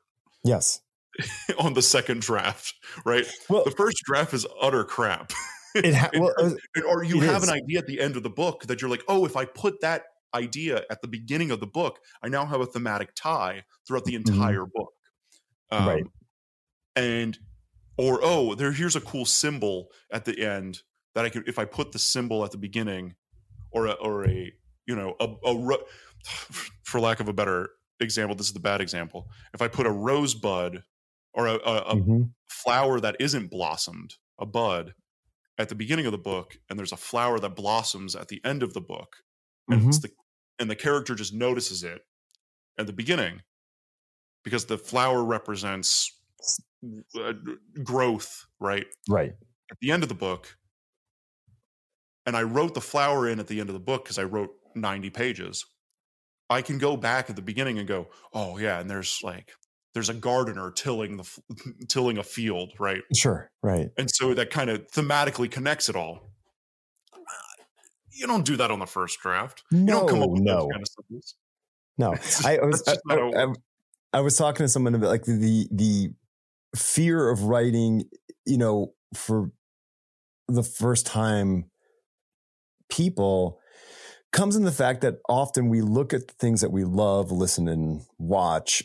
Yes. 0.43 0.81
on 1.59 1.73
the 1.73 1.81
second 1.81 2.21
draft, 2.21 2.73
right? 3.05 3.25
Well, 3.49 3.63
The 3.63 3.71
first 3.71 3.97
draft 4.05 4.33
is 4.33 4.45
utter 4.61 4.83
crap. 4.83 5.31
it 5.75 5.93
ha- 5.95 6.09
well, 6.17 6.33
uh, 6.39 6.51
and- 6.75 6.85
or 6.85 7.03
you 7.03 7.19
have 7.21 7.43
is. 7.43 7.49
an 7.49 7.55
idea 7.55 7.79
at 7.79 7.87
the 7.87 7.99
end 7.99 8.15
of 8.17 8.23
the 8.23 8.29
book 8.29 8.63
that 8.65 8.81
you're 8.81 8.89
like, 8.89 9.03
oh, 9.07 9.25
if 9.25 9.35
I 9.37 9.45
put 9.45 9.81
that 9.81 10.03
idea 10.35 10.83
at 10.89 11.01
the 11.01 11.07
beginning 11.07 11.51
of 11.51 11.59
the 11.59 11.67
book, 11.67 11.99
I 12.23 12.27
now 12.29 12.45
have 12.45 12.59
a 12.61 12.65
thematic 12.65 13.09
tie 13.15 13.63
throughout 13.87 14.05
the 14.05 14.15
entire 14.15 14.65
book. 14.65 14.91
Um, 15.71 15.79
Mm-hmm. 15.79 15.87
Right. 15.87 16.03
And 16.95 17.37
or 17.97 18.19
oh, 18.21 18.53
there 18.55 18.71
here's 18.71 18.95
a 18.95 19.01
cool 19.01 19.25
symbol 19.25 19.87
at 20.11 20.25
the 20.25 20.39
end 20.45 20.81
that 21.15 21.25
I 21.25 21.29
could 21.29 21.47
if 21.47 21.57
I 21.57 21.65
put 21.65 21.91
the 21.91 21.99
symbol 21.99 22.43
at 22.45 22.51
the 22.51 22.57
beginning, 22.57 23.15
or 23.71 23.87
a, 23.87 23.91
or 23.93 24.27
a 24.27 24.51
you 24.87 24.95
know 24.95 25.15
a, 25.19 25.27
a 25.45 25.77
for 26.83 26.99
lack 26.99 27.19
of 27.19 27.27
a 27.27 27.33
better 27.33 27.69
example, 27.99 28.35
this 28.35 28.47
is 28.47 28.53
the 28.53 28.59
bad 28.59 28.81
example. 28.81 29.29
If 29.53 29.61
I 29.61 29.67
put 29.67 29.85
a 29.85 29.91
rosebud 29.91 30.83
or 31.33 31.47
a, 31.47 31.53
a, 31.53 31.77
a 31.77 31.95
mhm. 31.95 32.31
flower 32.47 32.99
that 32.99 33.15
isn't 33.19 33.49
blossomed, 33.49 34.15
a 34.39 34.45
bud, 34.45 34.93
at 35.57 35.69
the 35.69 35.75
beginning 35.75 36.05
of 36.05 36.11
the 36.11 36.17
book, 36.17 36.57
and 36.69 36.77
there's 36.77 36.91
a 36.91 36.97
flower 36.97 37.39
that 37.39 37.55
blossoms 37.55 38.15
at 38.15 38.27
the 38.27 38.41
end 38.43 38.63
of 38.63 38.73
the 38.73 38.81
book, 38.81 39.17
and 39.69 39.87
it's 39.87 39.99
the 39.99 40.09
and 40.59 40.69
the 40.69 40.75
character 40.75 41.15
just 41.15 41.33
notices 41.33 41.83
it 41.83 42.05
at 42.77 42.87
the 42.87 42.93
beginning 42.93 43.41
because 44.43 44.65
the 44.65 44.77
flower 44.77 45.23
represents 45.23 46.11
uh, 47.19 47.33
growth, 47.83 48.45
right? 48.59 48.85
right. 49.07 49.33
At 49.71 49.77
the 49.79 49.91
end 49.91 50.03
of 50.03 50.09
the 50.09 50.15
book, 50.15 50.57
and 52.25 52.35
I 52.35 52.43
wrote 52.43 52.73
the 52.73 52.81
flower 52.81 53.27
in 53.27 53.39
at 53.39 53.47
the 53.47 53.59
end 53.59 53.69
of 53.69 53.73
the 53.73 53.79
book 53.79 54.03
because 54.03 54.19
I 54.19 54.23
wrote 54.23 54.51
90 54.75 55.09
pages. 55.09 55.65
I 56.49 56.61
can 56.61 56.77
go 56.77 56.97
back 56.97 57.29
at 57.29 57.35
the 57.35 57.41
beginning 57.41 57.79
and 57.79 57.87
go, 57.87 58.07
oh 58.33 58.57
yeah, 58.57 58.79
and 58.79 58.89
there's 58.89 59.19
like 59.23 59.53
there's 59.93 60.09
a 60.09 60.13
gardener 60.13 60.71
tilling 60.71 61.17
the 61.17 61.29
tilling 61.87 62.17
a 62.17 62.23
field, 62.23 62.73
right? 62.79 63.01
Sure, 63.15 63.49
right. 63.61 63.89
And 63.97 64.09
so 64.11 64.33
that 64.33 64.49
kind 64.49 64.69
of 64.69 64.87
thematically 64.91 65.49
connects 65.49 65.89
it 65.89 65.95
all. 65.95 66.31
Uh, 67.13 67.17
you 68.11 68.27
don't 68.27 68.45
do 68.45 68.57
that 68.57 68.71
on 68.71 68.79
the 68.79 68.85
first 68.85 69.19
draft. 69.19 69.63
No, 69.71 69.79
you 69.79 69.99
don't 69.99 70.09
come 70.09 70.23
up 70.23 70.29
with 70.29 70.41
no, 70.41 70.67
kind 70.69 70.83
of 70.83 71.23
no. 71.97 72.15
I, 72.45 72.57
I 72.57 72.65
was 72.65 72.83
I, 72.87 73.15
I, 73.15 73.47
I, 74.13 74.21
was 74.21 74.37
talking 74.37 74.63
to 74.63 74.69
someone 74.69 74.95
about 74.95 75.09
like 75.09 75.25
the 75.25 75.67
the 75.71 76.09
fear 76.75 77.29
of 77.29 77.43
writing. 77.43 78.05
You 78.45 78.57
know, 78.57 78.93
for 79.15 79.51
the 80.47 80.63
first 80.63 81.05
time, 81.05 81.65
people 82.89 83.59
comes 84.33 84.55
in 84.57 84.63
the 84.63 84.71
fact 84.71 85.01
that 85.01 85.19
often 85.29 85.69
we 85.69 85.81
look 85.81 86.13
at 86.13 86.29
things 86.31 86.59
that 86.61 86.71
we 86.71 86.83
love, 86.83 87.31
listen, 87.31 87.69
and 87.69 88.01
watch 88.17 88.83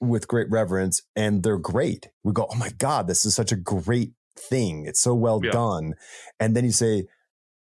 with 0.00 0.26
great 0.26 0.50
reverence, 0.50 1.02
and 1.14 1.42
they're 1.42 1.58
great. 1.58 2.08
We 2.24 2.32
go, 2.32 2.46
"Oh 2.50 2.56
my 2.56 2.70
god, 2.70 3.06
this 3.06 3.24
is 3.24 3.34
such 3.34 3.52
a 3.52 3.56
great 3.56 4.12
thing! 4.36 4.86
It's 4.86 5.00
so 5.00 5.14
well 5.14 5.40
yeah. 5.44 5.52
done." 5.52 5.94
And 6.40 6.56
then 6.56 6.64
you 6.64 6.72
say, 6.72 7.06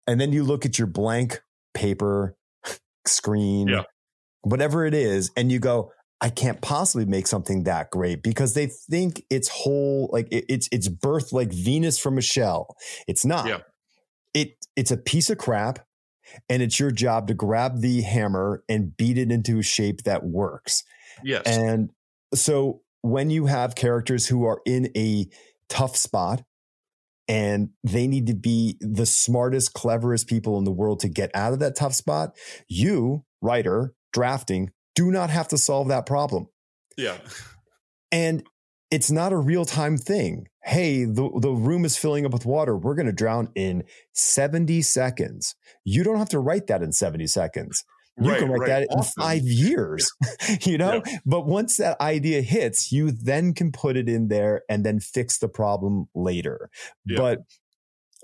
and 0.07 0.19
then 0.19 0.33
you 0.33 0.43
look 0.43 0.65
at 0.65 0.79
your 0.79 0.87
blank 0.87 1.41
paper 1.75 2.35
screen, 3.05 3.67
yeah. 3.67 3.83
whatever 4.41 4.85
it 4.85 4.93
is, 4.93 5.31
and 5.37 5.51
you 5.51 5.59
go, 5.59 5.91
I 6.21 6.29
can't 6.29 6.61
possibly 6.61 7.05
make 7.05 7.27
something 7.27 7.63
that 7.63 7.91
great 7.91 8.23
because 8.23 8.53
they 8.53 8.67
think 8.67 9.23
it's 9.29 9.47
whole, 9.47 10.09
like 10.11 10.27
it, 10.31 10.45
it's 10.49 10.67
it's 10.71 10.89
birthed 10.89 11.31
like 11.31 11.51
Venus 11.51 11.99
from 11.99 12.17
a 12.17 12.21
shell. 12.21 12.75
It's 13.07 13.25
not. 13.25 13.47
Yeah. 13.47 13.59
It 14.33 14.65
it's 14.75 14.91
a 14.91 14.97
piece 14.97 15.29
of 15.29 15.37
crap, 15.37 15.79
and 16.47 16.61
it's 16.61 16.79
your 16.79 16.91
job 16.91 17.27
to 17.27 17.33
grab 17.33 17.81
the 17.81 18.01
hammer 18.01 18.63
and 18.69 18.95
beat 18.95 19.17
it 19.17 19.31
into 19.31 19.59
a 19.59 19.63
shape 19.63 20.03
that 20.03 20.23
works. 20.23 20.83
Yes. 21.23 21.43
And 21.45 21.91
so 22.33 22.81
when 23.01 23.29
you 23.29 23.45
have 23.45 23.75
characters 23.75 24.27
who 24.27 24.45
are 24.45 24.61
in 24.65 24.91
a 24.95 25.27
tough 25.69 25.95
spot 25.95 26.43
and 27.27 27.69
they 27.83 28.07
need 28.07 28.27
to 28.27 28.33
be 28.33 28.77
the 28.81 29.05
smartest, 29.05 29.73
cleverest 29.73 30.27
people 30.27 30.57
in 30.57 30.63
the 30.63 30.71
world 30.71 30.99
to 31.01 31.07
get 31.07 31.29
out 31.35 31.53
of 31.53 31.59
that 31.59 31.75
tough 31.75 31.93
spot. 31.93 32.35
You, 32.67 33.23
writer, 33.41 33.93
drafting, 34.11 34.71
do 34.95 35.11
not 35.11 35.29
have 35.29 35.47
to 35.49 35.57
solve 35.57 35.89
that 35.89 36.05
problem. 36.05 36.47
Yeah. 36.97 37.17
And 38.11 38.43
it's 38.91 39.11
not 39.11 39.31
a 39.31 39.37
real 39.37 39.65
time 39.65 39.97
thing. 39.97 40.47
Hey, 40.63 41.05
the, 41.05 41.29
the 41.41 41.51
room 41.51 41.85
is 41.85 41.97
filling 41.97 42.25
up 42.25 42.33
with 42.33 42.45
water. 42.45 42.75
We're 42.75 42.95
going 42.95 43.05
to 43.05 43.13
drown 43.13 43.49
in 43.55 43.83
70 44.13 44.81
seconds. 44.81 45.55
You 45.85 46.03
don't 46.03 46.17
have 46.17 46.29
to 46.29 46.39
write 46.39 46.67
that 46.67 46.83
in 46.83 46.91
70 46.91 47.27
seconds. 47.27 47.83
You 48.21 48.31
right, 48.31 48.39
can 48.39 48.49
write 48.49 48.59
right. 48.59 48.67
that 48.67 48.81
in 48.83 48.99
awesome. 48.99 49.23
five 49.23 49.43
years, 49.43 50.11
you 50.61 50.77
know? 50.77 51.01
Yeah. 51.05 51.19
But 51.25 51.45
once 51.45 51.77
that 51.77 51.99
idea 52.01 52.41
hits, 52.41 52.91
you 52.91 53.11
then 53.11 53.53
can 53.53 53.71
put 53.71 53.95
it 53.95 54.09
in 54.09 54.27
there 54.27 54.63
and 54.67 54.85
then 54.85 54.99
fix 54.99 55.37
the 55.37 55.47
problem 55.47 56.07
later. 56.13 56.69
Yeah. 57.05 57.17
But 57.17 57.39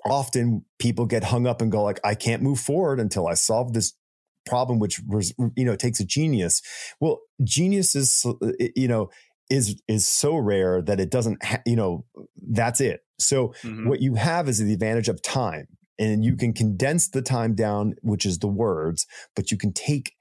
often 0.06 0.66
people 0.80 1.06
get 1.06 1.24
hung 1.24 1.48
up 1.48 1.62
and 1.62 1.72
go 1.72 1.82
like, 1.84 2.00
I 2.04 2.16
can't 2.16 2.44
move 2.44 2.60
forward 2.60 3.00
until 3.00 3.28
I 3.28 3.36
solve 3.36 3.74
this 3.74 3.94
problem, 4.46 4.80
which 4.80 5.00
was, 5.08 5.34
you 5.56 5.66
know, 5.66 5.76
takes 5.76 6.00
a 6.00 6.06
genius. 6.06 6.62
Well, 7.00 7.22
genius 7.44 7.96
is, 7.96 8.26
uh, 8.26 8.52
you 8.76 8.88
know, 8.88 9.10
is, 9.50 9.82
is 9.88 10.08
so 10.08 10.36
rare 10.36 10.82
that 10.82 11.00
it 11.00 11.10
doesn't, 11.12 11.44
ha- 11.44 11.62
you 11.66 11.76
know, 11.76 12.06
that's 12.50 12.82
it. 12.82 13.02
So 13.20 13.50
mm-hmm. 13.62 13.88
what 13.88 14.02
you 14.02 14.16
have 14.16 14.50
is 14.50 14.60
the 14.60 14.74
advantage 14.74 15.10
of 15.10 15.22
time 15.22 15.68
and 15.98 16.24
you 16.24 16.36
can 16.36 16.54
condense 16.54 17.10
the 17.10 17.22
time 17.22 17.56
down, 17.56 17.96
which 18.02 18.26
is 18.26 18.40
the 18.40 18.48
words, 18.48 19.06
but 19.36 19.52
you 19.52 19.58
can 19.58 19.72
take 19.72 20.14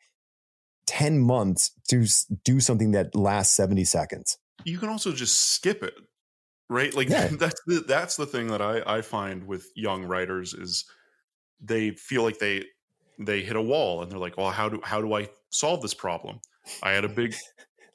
10 0.86 1.18
months 1.18 1.72
to 1.88 2.06
do 2.44 2.60
something 2.60 2.92
that 2.92 3.14
lasts 3.14 3.56
70 3.56 3.84
seconds. 3.84 4.38
You 4.64 4.78
can 4.78 4.88
also 4.88 5.12
just 5.12 5.52
skip 5.52 5.82
it, 5.82 5.94
right? 6.68 6.94
Like 6.94 7.08
yeah. 7.08 7.28
that's 7.32 7.60
the, 7.66 7.84
that's 7.86 8.16
the 8.16 8.26
thing 8.26 8.48
that 8.48 8.62
I, 8.62 8.82
I 8.86 9.00
find 9.02 9.46
with 9.46 9.66
young 9.74 10.04
writers 10.04 10.54
is 10.54 10.84
they 11.60 11.90
feel 11.90 12.22
like 12.22 12.38
they, 12.38 12.64
they 13.18 13.42
hit 13.42 13.56
a 13.56 13.62
wall 13.62 14.02
and 14.02 14.10
they're 14.10 14.18
like, 14.18 14.36
well, 14.36 14.50
how 14.50 14.68
do, 14.68 14.80
how 14.84 15.00
do 15.00 15.14
I 15.14 15.28
solve 15.50 15.82
this 15.82 15.94
problem? 15.94 16.40
I 16.82 16.92
had 16.92 17.04
a 17.04 17.08
big, 17.08 17.34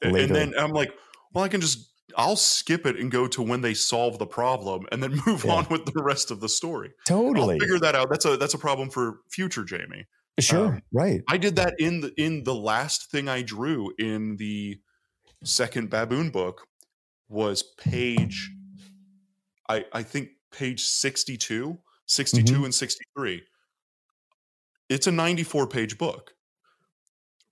and 0.02 0.16
then 0.16 0.54
I'm 0.58 0.72
like, 0.72 0.94
well, 1.34 1.44
I 1.44 1.48
can 1.48 1.62
just 1.62 1.90
I'll 2.18 2.36
skip 2.36 2.86
it 2.86 2.98
and 2.98 3.12
go 3.12 3.28
to 3.28 3.42
when 3.42 3.62
they 3.62 3.74
solve 3.74 4.20
the 4.20 4.26
problem 4.26 4.88
and 4.92 5.02
then 5.02 5.22
move 5.26 5.46
yeah. 5.46 5.54
on 5.54 5.68
with 5.70 5.86
the 5.86 6.04
rest 6.04 6.32
of 6.32 6.40
the 6.40 6.50
story. 6.50 6.92
Totally. 7.08 7.56
I'll 7.56 7.60
figure 7.60 7.80
that 7.80 7.96
out. 7.96 8.10
That's 8.10 8.26
a 8.26 8.38
that's 8.38 8.54
a 8.54 8.60
problem 8.60 8.90
for 8.90 9.20
future 9.30 9.64
Jamie. 9.64 10.06
Sure. 10.40 10.68
Um, 10.68 10.82
right. 10.94 11.22
I 11.30 11.38
did 11.38 11.58
that 11.58 11.76
in 11.80 12.02
the 12.02 12.14
in 12.18 12.44
the 12.44 12.56
last 12.56 13.12
thing 13.12 13.28
I 13.28 13.42
drew 13.42 13.92
in 14.00 14.38
the 14.38 14.80
second 15.44 15.90
baboon 15.90 16.30
book 16.30 16.66
was 17.28 17.64
page 17.78 18.52
I 19.68 19.86
I 19.94 20.04
think 20.04 20.30
page 20.52 20.84
62, 20.84 21.78
62 22.08 22.54
mm-hmm. 22.54 22.64
and 22.66 22.76
63. 22.76 23.44
It's 24.90 25.08
a 25.08 25.12
94 25.12 25.68
page 25.68 25.98
book. 25.98 26.32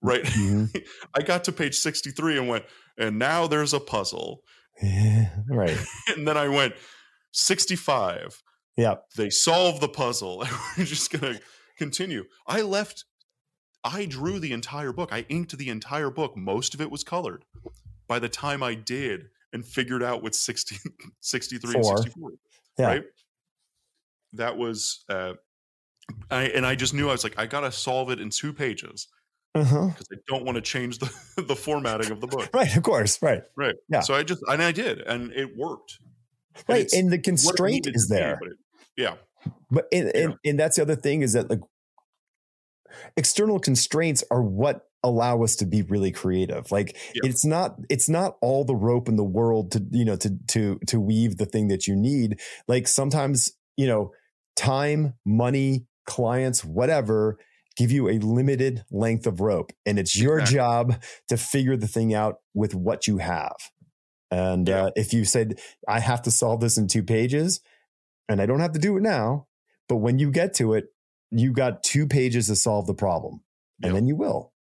Right? 0.02 0.24
Mm-hmm. 0.24 0.78
I 1.16 1.22
got 1.22 1.44
to 1.46 1.52
page 1.52 1.76
63 1.76 2.38
and 2.38 2.48
went 2.48 2.66
and 2.98 3.20
now 3.20 3.48
there's 3.48 3.74
a 3.74 3.80
puzzle. 3.80 4.42
Yeah, 4.82 5.30
right. 5.50 5.78
and 6.16 6.28
then 6.28 6.38
I 6.38 6.48
went 6.48 6.74
65. 7.32 8.42
Yeah. 8.76 8.96
They 9.16 9.30
solve 9.30 9.80
the 9.80 9.90
puzzle. 9.90 10.46
We're 10.78 10.86
just 10.86 11.12
going 11.12 11.36
to 11.36 11.42
continue. 11.78 12.26
I 12.46 12.62
left, 12.62 13.06
I 13.84 14.06
drew 14.06 14.40
the 14.40 14.54
entire 14.54 14.92
book. 14.92 15.10
I 15.12 15.26
inked 15.30 15.58
the 15.58 15.70
entire 15.70 16.10
book. 16.10 16.38
Most 16.38 16.74
of 16.74 16.82
it 16.82 16.92
was 16.92 17.04
colored. 17.04 17.46
By 18.08 18.20
the 18.20 18.30
time 18.30 18.64
I 18.64 18.76
did 18.76 19.26
and 19.52 19.66
figured 19.66 20.04
out 20.04 20.24
what 20.24 20.36
60, 20.36 20.78
63 21.20 21.72
Four. 21.74 21.80
and 21.80 22.00
64, 22.00 22.32
yeah. 22.78 22.86
right? 22.86 23.04
That 24.34 24.58
was, 24.58 25.04
uh, 25.10 25.34
I, 26.30 26.44
and 26.44 26.66
I 26.66 26.76
just 26.76 26.94
knew 26.94 27.10
I 27.10 27.14
was 27.14 27.24
like, 27.24 27.38
I 27.38 27.48
got 27.48 27.62
to 27.62 27.72
solve 27.72 28.12
it 28.12 28.22
in 28.22 28.30
two 28.30 28.54
pages 28.54 29.08
because 29.64 29.74
uh-huh. 29.74 30.16
I 30.16 30.18
don't 30.28 30.46
want 30.46 30.56
to 30.56 30.62
change 30.62 31.00
the, 31.00 31.12
the 31.48 31.56
formatting 31.56 32.12
of 32.12 32.22
the 32.22 32.28
book. 32.28 32.50
right, 32.54 32.76
of 32.76 32.84
course, 32.84 33.22
right, 33.22 33.44
right. 33.56 33.76
Yeah. 33.90 34.02
So 34.02 34.14
I 34.14 34.24
just 34.24 34.44
and 34.48 34.62
I 34.62 34.72
did, 34.72 35.02
and 35.02 35.32
it 35.32 35.58
worked. 35.58 36.00
Right, 36.68 36.92
and, 36.92 37.04
and 37.04 37.14
the 37.14 37.20
constraint 37.20 37.88
is 37.88 38.08
there. 38.08 38.40
Be, 38.42 38.48
it, 38.48 38.58
yeah, 38.98 39.16
but 39.70 39.88
and, 39.92 40.12
yeah. 40.14 40.22
and 40.22 40.36
and 40.44 40.60
that's 40.60 40.78
the 40.78 40.82
other 40.82 40.96
thing 40.96 41.22
is 41.22 41.34
that 41.34 41.50
like 41.50 41.62
external 43.16 43.60
constraints 43.60 44.24
are 44.32 44.42
what 44.42 44.88
allow 45.04 45.44
us 45.44 45.56
to 45.56 45.66
be 45.66 45.84
really 45.84 46.12
creative 46.12 46.72
like 46.72 46.98
yeah. 47.14 47.30
it's 47.30 47.46
not 47.46 47.76
it's 47.88 48.10
not 48.10 48.36
all 48.42 48.66
the 48.66 48.76
rope 48.76 49.08
in 49.08 49.16
the 49.16 49.24
world 49.24 49.72
to 49.72 49.86
you 49.92 50.04
know 50.04 50.16
to 50.16 50.36
to 50.48 50.80
to 50.88 51.00
weave 51.00 51.38
the 51.38 51.46
thing 51.46 51.68
that 51.68 51.88
you 51.88 51.96
need 51.96 52.40
like 52.68 52.88
sometimes 52.88 53.54
you 53.78 53.86
know 53.86 54.12
time 54.56 55.14
money 55.24 55.86
clients 56.08 56.66
whatever 56.66 57.38
give 57.78 57.92
you 57.92 58.10
a 58.10 58.18
limited 58.18 58.84
length 58.92 59.28
of 59.28 59.40
rope 59.40 59.72
and 59.86 60.00
it's 60.00 60.20
your 60.20 60.40
exactly. 60.40 60.56
job 60.56 61.04
to 61.30 61.38
figure 61.38 61.78
the 61.78 61.88
thing 61.88 62.14
out 62.14 62.38
with 62.54 62.76
what 62.76 63.08
you 63.08 63.20
have. 63.20 63.56
And 64.32 64.68
yeah. 64.68 64.86
uh, 64.86 64.92
if 64.96 65.14
you 65.14 65.24
said, 65.24 65.60
I 65.88 66.00
have 66.00 66.24
to 66.24 66.32
solve 66.32 66.60
this 66.60 66.78
in 66.78 66.88
two 66.88 67.04
pages 67.04 67.62
and 68.28 68.42
I 68.42 68.46
don't 68.46 68.60
have 68.60 68.74
to 68.74 68.80
do 68.80 68.98
it 68.98 69.04
now, 69.04 69.48
but 69.88 69.98
when 69.98 70.20
you 70.20 70.32
get 70.32 70.56
to 70.56 70.74
it, 70.74 70.88
you 71.30 71.54
got 71.54 71.84
two 71.84 72.08
pages 72.08 72.48
to 72.48 72.56
solve 72.56 72.88
the 72.88 72.94
problem 72.94 73.42
and 73.84 73.96
then 73.96 74.08
you 74.08 74.16
will. 74.16 74.54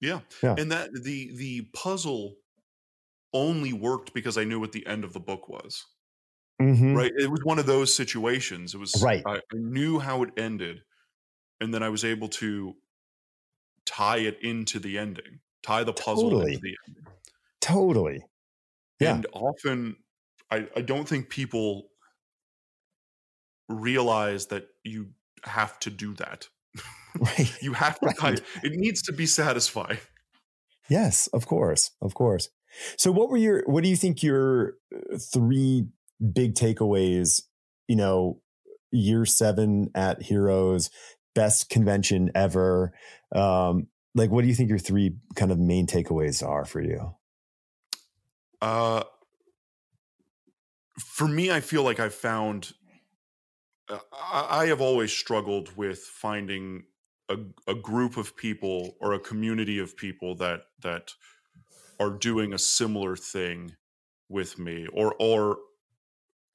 Yeah. 0.00 0.20
yeah. 0.42 0.56
And 0.58 0.72
that 0.72 0.90
the, 0.92 1.30
the 1.36 1.68
puzzle 1.72 2.34
only 3.32 3.72
worked 3.72 4.12
because 4.12 4.36
I 4.36 4.44
knew 4.44 4.60
what 4.60 4.72
the 4.72 4.86
end 4.86 5.04
of 5.04 5.12
the 5.12 5.20
book 5.20 5.48
was. 5.48 5.84
Mm-hmm. 6.60 6.94
Right. 6.94 7.12
It 7.16 7.30
was 7.30 7.40
one 7.44 7.58
of 7.58 7.66
those 7.66 7.94
situations. 7.94 8.74
It 8.74 8.78
was 8.78 9.00
right. 9.02 9.22
I, 9.26 9.36
I 9.36 9.40
knew 9.52 9.98
how 9.98 10.22
it 10.22 10.30
ended 10.36 10.80
and 11.60 11.72
then 11.72 11.82
I 11.82 11.88
was 11.88 12.04
able 12.04 12.28
to 12.28 12.76
tie 13.84 14.18
it 14.18 14.38
into 14.42 14.78
the 14.78 14.98
ending, 14.98 15.40
tie 15.62 15.84
the 15.84 15.92
puzzle 15.92 16.30
totally. 16.30 16.54
into 16.54 16.62
the 16.62 16.76
ending. 16.88 17.04
Totally. 17.60 18.24
Yeah. 19.00 19.14
And 19.14 19.26
often 19.32 19.96
I, 20.50 20.68
I 20.76 20.80
don't 20.80 21.08
think 21.08 21.28
people 21.28 21.88
realize 23.68 24.46
that 24.46 24.68
you 24.84 25.08
have 25.44 25.78
to 25.80 25.90
do 25.90 26.14
that. 26.14 26.48
Right. 27.18 27.50
you 27.62 27.72
have 27.72 27.98
to 28.00 28.12
right. 28.20 28.42
it 28.62 28.72
needs 28.74 29.00
to 29.04 29.12
be 29.14 29.24
satisfying. 29.24 29.96
Yes, 30.90 31.28
of 31.28 31.46
course. 31.46 31.92
Of 32.02 32.12
course. 32.12 32.50
So 32.98 33.10
what 33.10 33.30
were 33.30 33.38
your 33.38 33.62
what 33.64 33.82
do 33.82 33.88
you 33.88 33.96
think 33.96 34.22
your 34.22 34.74
uh, 34.94 35.16
three 35.16 35.86
big 36.34 36.56
takeaways, 36.56 37.40
you 37.88 37.96
know, 37.96 38.42
year 38.92 39.24
7 39.24 39.90
at 39.94 40.22
Heroes 40.24 40.90
best 41.36 41.70
convention 41.70 42.32
ever. 42.34 42.92
Um, 43.32 43.86
like, 44.16 44.30
what 44.30 44.42
do 44.42 44.48
you 44.48 44.54
think 44.54 44.70
your 44.70 44.78
three 44.78 45.14
kind 45.36 45.52
of 45.52 45.58
main 45.60 45.86
takeaways 45.86 46.44
are 46.44 46.64
for 46.64 46.80
you? 46.80 47.14
Uh, 48.60 49.04
for 50.98 51.28
me, 51.28 51.52
I 51.52 51.60
feel 51.60 51.84
like 51.84 52.00
I 52.00 52.08
found. 52.08 52.72
Uh, 53.88 53.98
I 54.12 54.66
have 54.66 54.80
always 54.80 55.12
struggled 55.12 55.76
with 55.76 55.98
finding 55.98 56.84
a, 57.28 57.36
a 57.68 57.74
group 57.74 58.16
of 58.16 58.36
people 58.36 58.96
or 59.00 59.12
a 59.12 59.20
community 59.20 59.78
of 59.78 59.96
people 59.96 60.34
that 60.36 60.62
that 60.82 61.12
are 62.00 62.10
doing 62.10 62.52
a 62.52 62.58
similar 62.58 63.14
thing 63.14 63.72
with 64.28 64.58
me 64.58 64.86
or 64.92 65.14
or 65.20 65.58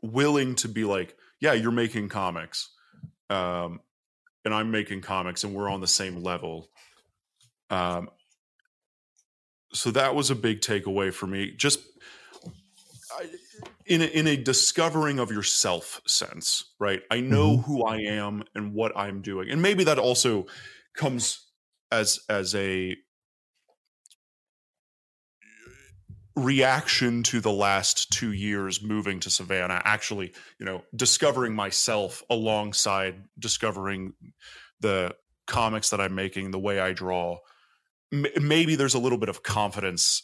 willing 0.01 0.55
to 0.55 0.67
be 0.67 0.83
like 0.83 1.15
yeah 1.39 1.53
you're 1.53 1.71
making 1.71 2.09
comics 2.09 2.69
um 3.29 3.79
and 4.45 4.53
i'm 4.53 4.71
making 4.71 5.01
comics 5.01 5.43
and 5.43 5.53
we're 5.53 5.69
on 5.69 5.81
the 5.81 5.87
same 5.87 6.21
level. 6.23 6.69
Um 7.69 8.09
so 9.73 9.91
that 9.91 10.15
was 10.15 10.29
a 10.29 10.35
big 10.35 10.59
takeaway 10.59 11.13
for 11.13 11.27
me. 11.27 11.53
Just 11.55 11.79
I, 13.17 13.29
in 13.85 14.01
a, 14.01 14.05
in 14.05 14.27
a 14.27 14.35
discovering 14.35 15.19
of 15.19 15.31
yourself 15.31 16.01
sense 16.07 16.73
right? 16.79 17.01
I 17.11 17.19
know 17.21 17.57
Mhm. 17.57 17.63
who 17.65 17.83
i 17.85 17.97
am 17.97 18.43
and 18.55 18.73
what 18.73 18.91
i'm 18.95 19.21
doing. 19.21 19.49
And 19.49 19.61
maybe 19.61 19.83
that 19.85 19.99
also 19.99 20.47
comes 20.95 21.47
as 21.91 22.19
as 22.29 22.55
a 22.55 22.95
reaction 26.35 27.23
to 27.23 27.41
the 27.41 27.51
last 27.51 28.09
two 28.11 28.31
years 28.31 28.81
moving 28.81 29.19
to 29.19 29.29
savannah 29.29 29.81
actually 29.83 30.33
you 30.59 30.65
know 30.65 30.81
discovering 30.95 31.53
myself 31.53 32.23
alongside 32.29 33.23
discovering 33.37 34.13
the 34.79 35.13
comics 35.45 35.89
that 35.89 35.99
i'm 35.99 36.15
making 36.15 36.51
the 36.51 36.59
way 36.59 36.79
i 36.79 36.93
draw 36.93 37.37
M- 38.13 38.25
maybe 38.41 38.75
there's 38.75 38.93
a 38.95 38.99
little 38.99 39.17
bit 39.17 39.29
of 39.29 39.43
confidence 39.43 40.23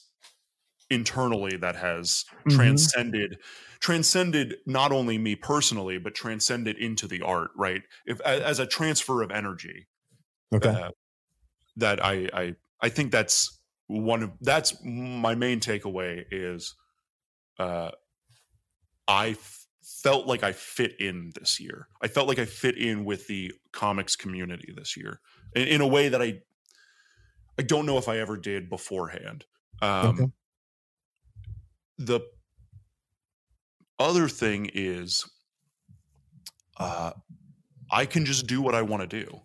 internally 0.90 1.58
that 1.58 1.76
has 1.76 2.26
Mhm. 2.46 2.50
transcended 2.50 3.40
transcended 3.80 4.58
not 4.66 4.92
only 4.94 5.18
me 5.18 5.36
personally 5.36 5.98
but 5.98 6.16
transcended 6.16 6.78
into 6.78 7.08
the 7.08 7.22
art 7.22 7.52
right 7.58 7.84
if 8.06 8.22
as 8.22 8.60
a 8.60 8.68
transfer 8.68 9.22
of 9.22 9.32
energy 9.32 9.88
Okay. 10.54 10.78
uh, 10.78 10.92
that 11.76 12.04
I, 12.04 12.30
I 12.34 12.56
I 12.82 12.90
think 12.90 13.12
that's 13.12 13.57
one 13.88 14.24
of 14.24 14.32
that's 14.42 14.84
my 14.84 15.36
main 15.36 15.60
takeaway 15.60 16.26
is 16.32 16.76
uh 17.60 17.92
I 19.08 19.30
f- 19.30 19.68
felt 19.84 20.28
like 20.28 20.44
I 20.44 20.52
fit 20.52 21.00
in 21.00 21.32
this 21.40 21.60
year. 21.60 21.88
I 22.02 22.08
felt 22.08 22.28
like 22.28 22.40
I 22.40 22.46
fit 22.46 22.78
in 22.78 23.06
with 23.06 23.28
the 23.28 23.54
comics 23.72 24.16
community 24.16 24.74
this 24.76 24.98
year 24.98 25.22
in, 25.56 25.68
in 25.68 25.82
a 25.82 25.88
way 25.88 26.10
that 26.10 26.22
I 26.22 26.42
I 27.60 27.64
don't 27.64 27.86
know 27.86 27.98
if 27.98 28.08
I 28.08 28.18
ever 28.20 28.38
did 28.38 28.70
beforehand. 28.70 29.46
Um 29.82 30.18
Okay. 30.20 30.32
the 31.98 32.22
other 34.00 34.28
thing 34.28 34.70
is 34.74 35.26
uh 36.78 37.12
I 37.92 38.06
can 38.06 38.26
just 38.26 38.48
do 38.48 38.62
what 38.62 38.76
I 38.76 38.82
want 38.84 39.10
to 39.10 39.26
do. 39.26 39.42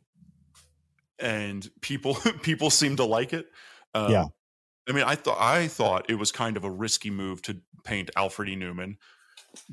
And 1.19 1.69
people 1.81 2.15
people 2.43 2.71
seem 2.71 2.97
to 2.97 3.05
like 3.05 3.33
it. 3.33 3.47
Um, 3.95 4.11
Yeah. 4.11 4.25
I 4.89 4.93
mean, 4.93 5.05
I 5.05 5.15
thought 5.15 5.39
I 5.41 5.69
thought 5.69 6.11
it 6.11 6.17
was 6.17 6.33
kind 6.33 6.57
of 6.57 6.65
a 6.65 6.71
risky 6.71 7.11
move 7.11 7.41
to 7.43 7.61
paint 7.85 8.11
Alfred 8.17 8.49
E. 8.49 8.57
Neuman 8.57 8.97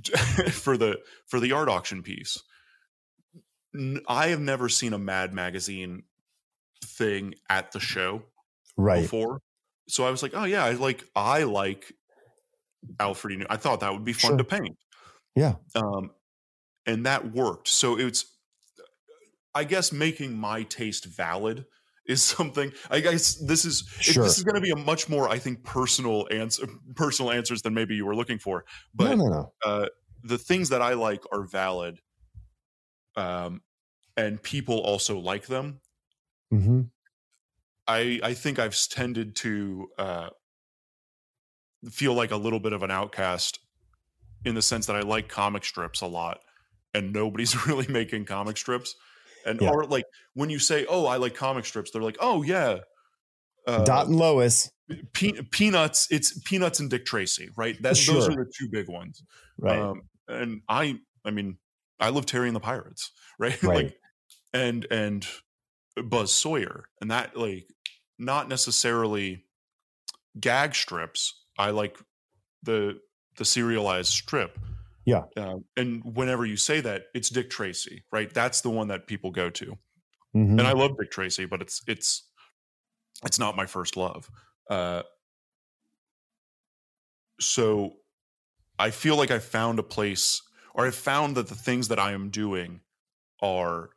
for 0.51 0.77
the 0.77 0.99
for 1.27 1.39
the 1.39 1.51
art 1.51 1.67
auction 1.67 2.03
piece. 2.03 2.37
I 4.07 4.27
have 4.27 4.39
never 4.39 4.67
seen 4.69 4.93
a 4.93 4.99
Mad 4.99 5.33
Magazine 5.33 6.03
thing 6.83 7.35
at 7.49 7.71
the 7.71 7.79
show 7.79 8.23
Right. 8.77 9.01
before, 9.01 9.41
so 9.87 10.05
I 10.05 10.11
was 10.11 10.23
like, 10.23 10.31
oh 10.35 10.45
yeah, 10.45 10.63
I 10.63 10.71
like 10.71 11.03
I 11.15 11.43
like 11.43 11.91
Alfred 12.99 13.33
E. 13.33 13.37
Neuman. 13.43 13.47
I 13.49 13.57
thought 13.57 13.79
that 13.81 13.91
would 13.93 14.05
be 14.05 14.13
fun 14.13 14.31
Sure. 14.31 14.37
to 14.37 14.43
paint. 14.43 14.77
Yeah. 15.35 15.55
Um, 15.75 16.11
and 16.85 17.05
that 17.05 17.31
worked. 17.33 17.67
So 17.67 17.97
it's, 17.99 18.25
I 19.53 19.63
guess, 19.63 19.91
making 19.91 20.37
my 20.37 20.63
taste 20.63 21.05
valid 21.05 21.65
is 22.09 22.23
something. 22.23 22.73
I 22.89 22.99
guess 22.99 23.35
this 23.35 23.63
is 23.65 23.83
Sure. 23.99 24.23
this 24.23 24.37
is 24.37 24.43
going 24.43 24.55
to 24.55 24.61
be 24.61 24.71
a 24.71 24.75
much 24.75 25.07
more, 25.09 25.29
I 25.29 25.39
think, 25.39 25.63
personal 25.63 26.27
answer, 26.31 26.67
personal 26.95 27.31
answers 27.31 27.61
than 27.61 27.73
maybe 27.73 27.95
you 27.95 28.05
were 28.05 28.15
looking 28.15 28.39
for. 28.39 28.65
But 28.93 29.17
no, 29.17 29.27
no. 29.27 29.53
uh, 29.65 29.87
the 30.23 30.37
things 30.37 30.69
that 30.69 30.81
I 30.81 30.93
like 30.93 31.23
are 31.31 31.43
valid, 31.43 31.99
um, 33.15 33.61
and 34.17 34.41
people 34.41 34.79
also 34.79 35.19
like 35.19 35.47
them. 35.47 35.81
hmm 36.51 36.81
I 37.87 38.19
I 38.23 38.33
think 38.33 38.59
I've 38.59 38.77
tended 38.89 39.35
to 39.37 39.87
uh, 39.97 40.29
feel 41.89 42.13
like 42.13 42.31
a 42.31 42.37
little 42.37 42.59
bit 42.59 42.73
of 42.73 42.83
an 42.83 42.91
outcast 42.91 43.59
in 44.45 44.55
the 44.55 44.61
sense 44.61 44.85
that 44.87 44.95
I 44.95 45.01
like 45.01 45.27
comic 45.29 45.65
strips 45.65 46.01
a 46.01 46.07
lot, 46.07 46.39
and 46.93 47.13
nobody's 47.13 47.65
really 47.67 47.87
making 47.87 48.25
comic 48.25 48.57
strips. 48.57 48.95
And 49.49 49.59
Yeah. 49.61 49.71
or 49.71 49.85
like 49.85 50.05
when 50.33 50.49
you 50.49 50.59
say, 50.59 50.85
"Oh, 50.87 51.05
I 51.05 51.17
like 51.17 51.33
comic 51.35 51.65
strips," 51.65 51.91
they're 51.91 52.01
like, 52.01 52.17
"Oh 52.19 52.43
yeah." 52.43 52.79
Uh, 53.67 53.83
Dot 53.83 54.07
and 54.07 54.15
Lois. 54.15 54.71
Pe- 55.13 55.33
peanuts 55.51 56.07
it's 56.09 56.39
peanuts 56.45 56.79
and 56.79 56.89
dick 56.89 57.05
tracy 57.05 57.49
right 57.55 57.79
that 57.83 57.95
those 58.07 58.27
are 58.27 58.31
the 58.35 58.51
two 58.57 58.67
big 58.71 58.89
ones 58.89 59.21
Right. 59.59 59.77
um 59.77 60.01
and 60.27 60.63
i 60.67 60.97
i 61.23 61.29
mean 61.29 61.59
i 61.99 62.09
love 62.09 62.25
terry 62.25 62.47
and 62.47 62.55
the 62.55 62.59
pirates 62.59 63.11
right 63.39 63.61
Right. 63.61 63.85
like 63.85 63.97
and 64.51 64.87
and 64.89 65.27
buz 66.03 66.33
sawyer 66.33 66.85
and 67.01 67.11
that 67.11 67.37
like 67.37 67.67
not 68.17 68.49
necessarily 68.49 69.45
gag 70.39 70.73
strips 70.73 71.39
i 71.59 71.69
like 71.69 71.95
the 72.63 72.99
the 73.37 73.45
serialized 73.45 74.11
strip 74.11 74.57
Yeah. 75.09 75.23
um, 75.37 75.65
and 75.77 76.03
whenever 76.15 76.45
you 76.45 76.57
say 76.57 76.81
that 76.81 77.03
it's 77.13 77.29
dick 77.29 77.49
tracy 77.49 78.03
right 78.11 78.33
that's 78.33 78.61
the 78.61 78.69
one 78.69 78.87
that 78.89 79.07
people 79.07 79.31
go 79.31 79.49
to 79.49 79.77
Mhm. 80.35 80.59
and 80.59 80.61
I 80.61 80.73
love 80.73 80.91
Dick 80.99 81.11
Tracy, 81.11 81.45
but 81.45 81.61
it's 81.61 81.81
it's 81.87 82.29
it's 83.25 83.39
not 83.39 83.55
my 83.55 83.65
first 83.65 83.97
love. 83.97 84.29
Uh, 84.69 85.03
so 87.39 87.97
I 88.77 88.91
feel 88.91 89.15
like 89.17 89.31
I 89.31 89.39
found 89.39 89.79
a 89.79 89.83
place, 89.83 90.41
or 90.73 90.85
I 90.87 90.91
found 90.91 91.37
that 91.37 91.47
the 91.47 91.55
things 91.55 91.87
that 91.89 91.99
I 91.99 92.11
am 92.13 92.29
doing 92.29 92.81
are 93.41 93.89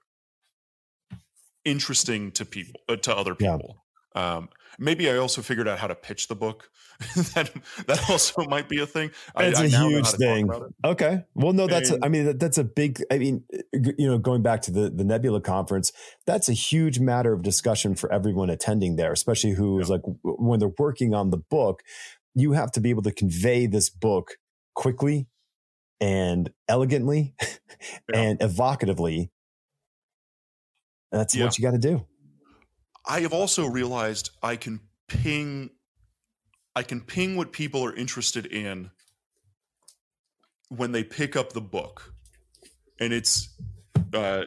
interesting 1.64 2.32
to 2.32 2.44
people, 2.44 2.80
uh, 2.88 2.96
to 2.96 3.16
other 3.16 3.34
people. 3.34 3.81
Um, 4.14 4.48
maybe 4.78 5.08
I 5.10 5.16
also 5.16 5.40
figured 5.42 5.66
out 5.68 5.78
how 5.78 5.86
to 5.86 5.94
pitch 5.94 6.28
the 6.28 6.34
book. 6.36 6.70
that 7.34 7.50
that 7.86 8.10
also 8.10 8.44
might 8.46 8.68
be 8.68 8.80
a 8.80 8.86
thing. 8.86 9.10
I- 9.34 9.44
It's 9.46 9.58
I 9.60 9.64
a 9.64 9.68
know 9.70 9.88
huge 9.88 10.04
how 10.06 10.10
to 10.12 10.16
talk 10.16 10.18
thing. 10.18 10.50
Okay. 10.84 11.24
Well, 11.34 11.52
no, 11.52 11.66
that's, 11.66 11.90
And- 11.90 12.04
I 12.04 12.08
mean, 12.08 12.26
that, 12.26 12.38
that's 12.38 12.58
a 12.58 12.64
big, 12.64 13.02
I 13.10 13.18
mean, 13.18 13.44
you 13.72 14.06
know, 14.06 14.18
going 14.18 14.42
back 14.42 14.62
to 14.62 14.70
the, 14.70 14.90
the 14.90 15.02
Nebula 15.04 15.40
conference, 15.40 15.92
that's 16.26 16.48
a 16.48 16.52
huge 16.52 17.00
matter 17.00 17.32
of 17.32 17.42
discussion 17.42 17.94
for 17.94 18.12
everyone 18.12 18.50
attending 18.50 18.96
there, 18.96 19.12
especially 19.12 19.52
who 19.52 19.80
is 19.80 19.88
like, 19.90 20.02
when 20.22 20.60
they're 20.60 20.72
working 20.78 21.14
on 21.14 21.30
the 21.30 21.38
book, 21.38 21.82
you 22.34 22.52
have 22.52 22.70
to 22.72 22.80
be 22.80 22.90
able 22.90 23.02
to 23.02 23.12
convey 23.12 23.66
this 23.66 23.90
book 23.90 24.36
quickly 24.74 25.26
and 26.00 26.50
elegantly 26.68 27.34
Yeah. 27.40 27.48
and 28.14 28.38
evocatively. 28.40 29.30
That's 31.10 31.34
Yeah. 31.34 31.44
what 31.44 31.58
you 31.58 31.62
got 31.64 31.72
to 31.72 31.78
do. 31.78 32.06
I 33.06 33.20
have 33.20 33.32
also 33.32 33.66
realized 33.66 34.30
I 34.42 34.56
can 34.56 34.80
ping 35.08 35.70
I 36.74 36.82
can 36.82 37.00
ping 37.00 37.36
what 37.36 37.52
people 37.52 37.84
are 37.84 37.94
interested 37.94 38.46
in 38.46 38.90
when 40.68 40.92
they 40.92 41.04
pick 41.04 41.36
up 41.36 41.52
the 41.52 41.60
book. 41.60 42.12
And 43.00 43.12
it's 43.12 43.54
uh 44.14 44.44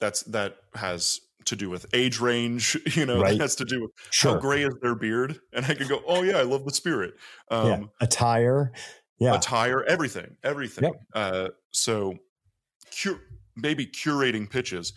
that's 0.00 0.22
that 0.24 0.56
has 0.74 1.20
to 1.44 1.54
do 1.56 1.70
with 1.70 1.86
age 1.94 2.18
range, 2.18 2.76
you 2.96 3.06
know, 3.06 3.20
Right. 3.20 3.32
that 3.38 3.40
has 3.42 3.54
to 3.56 3.64
do 3.64 3.82
with 3.82 3.90
Sure. 4.10 4.34
how 4.34 4.40
gray 4.40 4.64
is 4.64 4.74
their 4.82 4.94
beard. 4.96 5.38
And 5.52 5.64
I 5.64 5.74
can 5.74 5.86
go, 5.86 6.00
Oh 6.06 6.22
yeah, 6.22 6.38
I 6.38 6.42
love 6.42 6.64
the 6.64 6.72
spirit. 6.72 7.14
Um 7.50 7.66
yeah. 7.68 7.80
Attire. 8.00 8.72
Yeah. 9.18 9.34
attire, 9.36 9.82
everything, 9.84 10.36
everything. 10.44 10.84
Yep. 10.84 10.94
Uh, 11.14 11.48
so, 11.72 12.18
cur- 13.02 13.18
maybe 13.56 13.86
curating 13.86 14.50
pitches. 14.50 14.92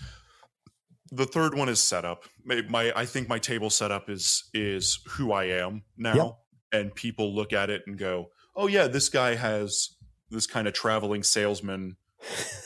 The 1.12 1.26
third 1.26 1.56
one 1.56 1.70
is 1.70 1.82
setup. 1.82 2.24
My, 2.44 2.62
my, 2.70 2.94
I 2.96 3.06
think 3.06 3.28
my 3.28 3.40
table 3.40 3.70
setup 3.70 4.10
is 4.10 4.50
is 4.54 5.00
who 5.08 5.32
I 5.32 5.46
am 5.46 5.84
now, 5.98 6.16
Yep. 6.16 6.38
and 6.82 6.96
people 6.96 7.34
look 7.34 7.52
at 7.54 7.70
it 7.70 7.84
and 7.88 7.98
go, 7.98 8.32
"Oh 8.56 8.68
yeah, 8.68 8.88
this 8.88 9.10
guy 9.10 9.36
has 9.36 9.96
this 10.30 10.46
kind 10.46 10.68
of 10.68 10.74
traveling 10.74 11.24
salesman, 11.24 11.98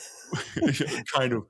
kind 1.14 1.32
of 1.32 1.46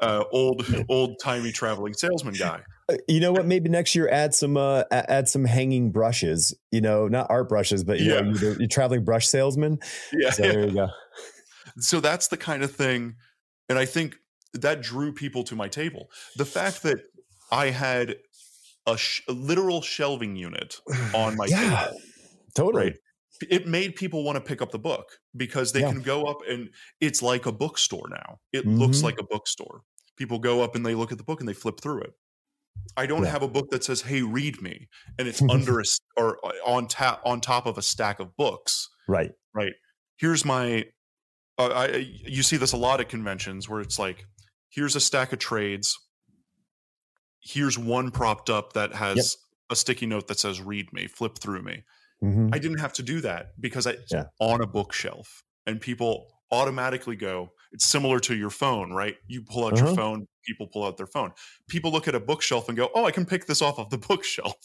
uh, 0.00 0.24
old 0.32 0.64
old 0.88 1.16
timey 1.22 1.52
traveling 1.52 1.94
salesman 1.94 2.34
guy." 2.34 2.62
Uh, 2.88 2.96
You 3.08 3.20
know 3.20 3.32
what? 3.32 3.46
Maybe 3.46 3.68
next 3.68 3.94
year 3.94 4.08
add 4.08 4.34
some 4.34 4.56
uh, 4.56 4.84
add 4.90 5.28
some 5.28 5.44
hanging 5.44 5.90
brushes. 5.90 6.54
You 6.70 6.80
know, 6.80 7.08
not 7.08 7.26
art 7.30 7.48
brushes, 7.48 7.84
but 7.84 7.98
you 8.00 8.08
Yeah. 8.10 8.20
know, 8.20 8.32
you're, 8.40 8.58
you're 8.58 8.68
traveling 8.68 9.04
brush 9.04 9.28
salesman. 9.28 9.78
Yeah, 10.12 10.30
So 10.30 10.42
there 10.42 10.66
you 10.66 10.74
go. 10.74 10.88
so 11.78 12.00
that's 12.00 12.28
the 12.28 12.36
kind 12.36 12.62
of 12.62 12.72
thing 12.74 13.16
and 13.68 13.78
i 13.78 13.84
think 13.84 14.16
that 14.54 14.80
drew 14.82 15.12
people 15.12 15.42
to 15.44 15.54
my 15.56 15.68
table 15.68 16.10
the 16.36 16.44
fact 16.44 16.82
that 16.82 16.98
i 17.52 17.66
had 17.70 18.16
a, 18.86 18.96
sh- 18.96 19.22
a 19.28 19.32
literal 19.32 19.82
shelving 19.82 20.36
unit 20.36 20.80
on 21.14 21.36
my 21.40 21.46
Yeah, 21.46 21.84
table 21.86 22.00
totally. 22.54 22.84
right 22.84 22.96
it 23.50 23.68
made 23.68 23.94
people 23.94 24.24
want 24.24 24.34
to 24.36 24.40
pick 24.40 24.60
up 24.60 24.72
the 24.72 24.78
book 24.80 25.06
because 25.36 25.72
they 25.72 25.80
Yeah. 25.80 25.92
can 25.92 26.02
go 26.02 26.24
up 26.24 26.38
and 26.48 26.70
it's 27.00 27.22
like 27.22 27.46
a 27.46 27.52
bookstore 27.52 28.08
now 28.10 28.38
it 28.52 28.66
looks 28.66 28.98
Mhm. 28.98 29.04
like 29.04 29.18
a 29.20 29.24
bookstore 29.24 29.82
people 30.16 30.38
go 30.40 30.62
up 30.62 30.74
and 30.74 30.84
they 30.84 30.94
look 30.96 31.12
at 31.12 31.18
the 31.18 31.24
book 31.24 31.40
and 31.40 31.48
they 31.48 31.52
flip 31.54 31.80
through 31.80 32.00
it 32.02 32.12
I 32.96 33.06
don't 33.06 33.24
Yeah. 33.24 33.30
have 33.30 33.42
a 33.42 33.48
book 33.48 33.70
that 33.70 33.82
says, 33.82 34.00
"Hey, 34.02 34.22
read 34.22 34.62
me," 34.62 34.88
and 35.18 35.26
it's 35.28 35.42
under 35.50 35.80
a 35.80 35.84
or 36.16 36.38
uh, 36.46 36.52
on 36.64 36.86
tap 36.86 37.20
on 37.24 37.40
top 37.40 37.66
of 37.66 37.76
a 37.76 37.82
stack 37.82 38.20
of 38.20 38.36
books. 38.36 38.88
Right. 39.08 39.32
Right. 39.52 39.72
Here's 40.16 40.44
my. 40.44 40.86
Uh, 41.58 41.66
I 41.68 41.96
you 42.24 42.42
see 42.44 42.56
this 42.56 42.72
a 42.72 42.76
lot 42.76 43.00
at 43.00 43.08
conventions 43.08 43.68
where 43.68 43.80
it's 43.80 43.98
like, 43.98 44.24
here's 44.68 44.96
a 44.96 45.00
stack 45.00 45.32
of 45.32 45.38
trades. 45.38 45.96
Here's 47.40 47.78
one 47.78 48.10
propped 48.10 48.50
up 48.50 48.72
that 48.74 48.94
has 48.94 49.36
a 49.70 49.76
sticky 49.76 50.06
note 50.06 50.28
that 50.28 50.38
says 50.38 50.60
"Read 50.60 50.92
me," 50.92 51.06
flip 51.06 51.38
through 51.38 51.62
me. 51.62 51.84
Mhm. 52.22 52.54
I 52.54 52.58
didn't 52.58 52.78
have 52.78 52.92
to 52.94 53.02
do 53.02 53.20
that 53.20 53.52
because 53.60 53.86
I 53.86 53.96
Yeah. 54.10 54.24
on 54.40 54.60
a 54.60 54.66
bookshelf 54.66 55.44
and 55.66 55.80
people 55.80 56.26
automatically 56.50 57.14
go 57.14 57.50
it's 57.72 57.84
similar 57.84 58.18
to 58.18 58.34
your 58.34 58.48
phone 58.48 58.90
right 58.90 59.16
you 59.26 59.42
pull 59.42 59.66
out 59.66 59.74
Uh-huh. 59.74 59.84
your 59.88 59.94
phone 59.94 60.26
people 60.46 60.66
pull 60.66 60.82
out 60.82 60.96
their 60.96 61.06
phone 61.06 61.30
people 61.68 61.92
look 61.92 62.08
at 62.08 62.14
a 62.14 62.20
bookshelf 62.20 62.68
and 62.68 62.76
go 62.78 62.88
oh 62.94 63.04
i 63.04 63.10
can 63.10 63.26
pick 63.26 63.44
this 63.44 63.60
off 63.60 63.78
of 63.78 63.90
the 63.90 63.98
bookshelf 64.08 64.56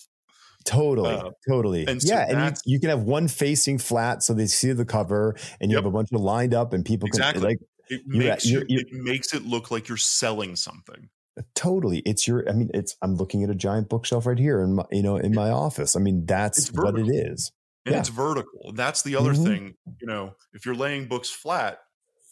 Totally, 0.63 1.13
Uh, 1.13 1.31
totally. 1.45 1.85
and 1.85 2.01
so 2.01 2.13
yeah, 2.15 2.25
and 2.29 2.57
you, 2.65 2.75
you 2.75 2.79
can 2.79 2.89
have 2.89 3.01
one 3.01 3.27
facing 3.27 3.77
flat 3.77 4.23
so 4.23 4.33
they 4.33 4.45
see 4.45 4.71
the 4.71 4.85
cover, 4.85 5.35
and 5.59 5.69
you 5.69 5.75
Yep. 5.75 5.83
have 5.83 5.93
a 5.93 5.93
bunch 5.93 6.07
of 6.13 6.21
lined 6.21 6.53
up, 6.53 6.71
and 6.71 6.85
people 6.85 7.07
Exactly. 7.07 7.41
can 7.41 7.49
like 7.49 7.57
it 7.95 8.07
makes 8.07 8.45
you, 8.45 8.51
you're- 8.59 8.65
you're- 8.69 8.85
it 8.89 8.93
makes 9.03 9.33
it 9.33 9.43
look 9.45 9.71
like 9.71 9.87
you're 9.87 9.97
selling 9.97 10.55
something 10.55 11.09
totally. 11.55 11.97
It's 11.99 12.27
your. 12.27 12.47
I 12.47 12.53
mean, 12.53 12.69
it's. 12.75 12.95
I'm 13.01 13.15
looking 13.15 13.43
at 13.43 13.49
a 13.49 13.55
giant 13.55 13.89
bookshelf 13.89 14.27
right 14.27 14.37
here 14.37 14.61
in 14.61 14.75
my, 14.75 14.85
you 14.91 15.01
know, 15.01 15.17
in 15.17 15.33
my 15.33 15.49
office. 15.49 15.95
I 15.95 15.99
mean, 15.99 16.27
that's 16.27 16.71
what 16.71 16.97
it 16.99 17.07
is. 17.09 17.51
and 17.87 17.93
Yeah. 17.93 17.99
it's 17.99 18.09
vertical 18.09 18.71
that's 18.75 19.01
the 19.01 19.15
other 19.15 19.33
Mhm. 19.33 19.43
thing 19.43 19.75
you 19.99 20.07
know 20.07 20.35
if 20.53 20.63
you're 20.65 20.75
laying 20.75 21.07
books 21.07 21.29
flat 21.31 21.79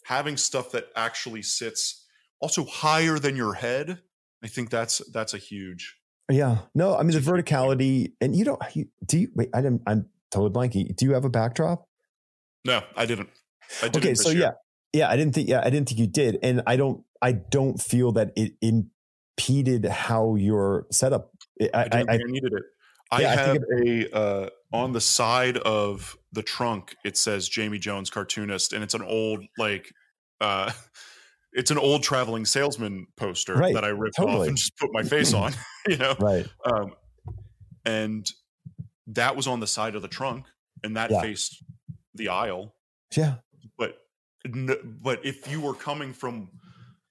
having 0.06 0.36
stuff 0.38 0.70
that 0.72 0.86
actually 0.96 1.42
sits 1.42 2.06
also 2.40 2.64
higher 2.64 3.18
than 3.18 3.36
your 3.36 3.52
head 3.54 4.00
i 4.42 4.46
think 4.46 4.70
that's 4.70 5.02
that's 5.12 5.34
a 5.34 5.38
huge 5.38 5.96
Yeah. 6.30 6.58
No, 6.74 6.94
I 6.96 7.02
mean 7.02 7.10
the 7.10 7.18
It's 7.18 7.26
a 7.26 7.30
huge 7.34 7.44
thing. 7.44 7.44
verticality, 7.44 8.12
and 8.22 8.34
you 8.36 8.44
don't. 8.46 8.62
You, 8.74 8.86
do 9.04 9.18
you? 9.18 9.28
Wait, 9.34 9.50
I 9.52 9.60
didn't. 9.60 9.82
I'm 9.86 10.08
totally 10.30 10.50
blanking. 10.52 10.94
Do 10.96 11.04
you 11.06 11.12
have 11.14 11.24
a 11.24 11.28
backdrop? 11.30 11.86
no 12.64 12.80
i 12.96 13.04
didn't 13.04 13.28
I 13.82 13.88
didn't 13.88 13.96
okay 14.04 14.14
so 14.14 14.30
year. 14.30 14.40
yeah 14.42 14.50
yeah 14.92 15.08
i 15.10 15.16
didn't 15.16 15.34
think 15.34 15.48
yeah 15.48 15.60
i 15.64 15.70
didn't 15.70 15.88
think 15.88 16.00
you 16.00 16.06
did 16.06 16.38
and 16.42 16.62
i 16.66 16.76
don't 16.76 17.04
i 17.20 17.32
don't 17.32 17.80
feel 17.80 18.12
that 18.12 18.32
it 18.36 18.52
impeded 18.60 19.84
how 19.86 20.34
your 20.34 20.86
setup 20.90 21.30
i 21.60 21.68
I 21.74 21.88
i, 21.92 22.04
I, 22.14 22.18
needed 22.26 22.52
it. 22.52 22.62
I 23.10 23.20
Yeah, 23.20 23.30
I 23.30 23.36
have 23.36 23.58
think 23.78 24.06
a 24.12 24.16
uh, 24.16 24.48
on 24.72 24.92
the 24.92 25.00
side 25.00 25.58
of 25.58 26.16
the 26.32 26.42
trunk. 26.42 26.96
It 27.04 27.16
says 27.18 27.46
Jamie 27.48 27.78
Jones, 27.78 28.08
cartoonist, 28.08 28.72
and 28.72 28.82
it's 28.82 28.94
an 28.94 29.02
old 29.02 29.44
like, 29.58 29.92
uh, 30.40 30.72
it's 31.52 31.70
an 31.70 31.76
old 31.78 32.02
traveling 32.02 32.46
salesman 32.46 33.06
poster 33.16 33.54
Right, 33.56 33.74
that 33.74 33.84
I 33.84 33.88
ripped 33.88 34.18
off 34.18 34.48
and 34.48 34.56
just 34.56 34.76
put 34.78 34.90
my 34.92 35.02
face 35.14 35.34
on. 35.34 35.52
You 35.88 35.96
know, 35.96 36.14
right 36.20 36.46
um, 36.64 36.94
and 37.84 38.24
that 39.08 39.34
was 39.34 39.48
on 39.48 39.58
the 39.58 39.66
side 39.66 39.96
of 39.96 40.02
the 40.02 40.08
trunk, 40.08 40.46
and 40.84 40.96
that 40.96 41.10
Yeah. 41.10 41.20
faced 41.20 41.62
the 42.14 42.28
aisle. 42.28 42.74
yeah 43.16 43.34
But 44.44 45.02
but 45.02 45.24
if 45.24 45.50
you 45.50 45.60
were 45.60 45.74
coming 45.74 46.12
from 46.12 46.50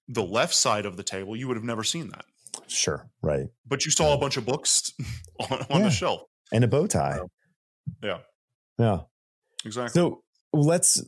the 0.08 0.24
left 0.24 0.54
side 0.54 0.86
of 0.86 0.98
the 0.98 1.04
table, 1.04 1.36
you 1.36 1.48
would 1.48 1.58
have 1.58 1.64
never 1.64 1.84
seen 1.84 2.10
that. 2.10 2.26
sure 2.68 3.10
right 3.22 3.48
But 3.66 3.86
you 3.86 3.92
saw 3.92 4.14
a 4.14 4.18
bunch 4.18 4.36
of 4.38 4.46
books 4.46 4.92
on, 5.40 5.60
on 5.70 5.80
Yeah. 5.80 5.84
the 5.84 5.90
shelf. 5.92 6.22
and 6.52 6.64
a 6.64 6.68
bow 6.68 6.88
tie 6.88 7.20
Yeah. 8.04 8.20
yeah 8.78 9.00
Exactly. 9.64 9.94
so 10.00 10.24
let's 10.54 11.02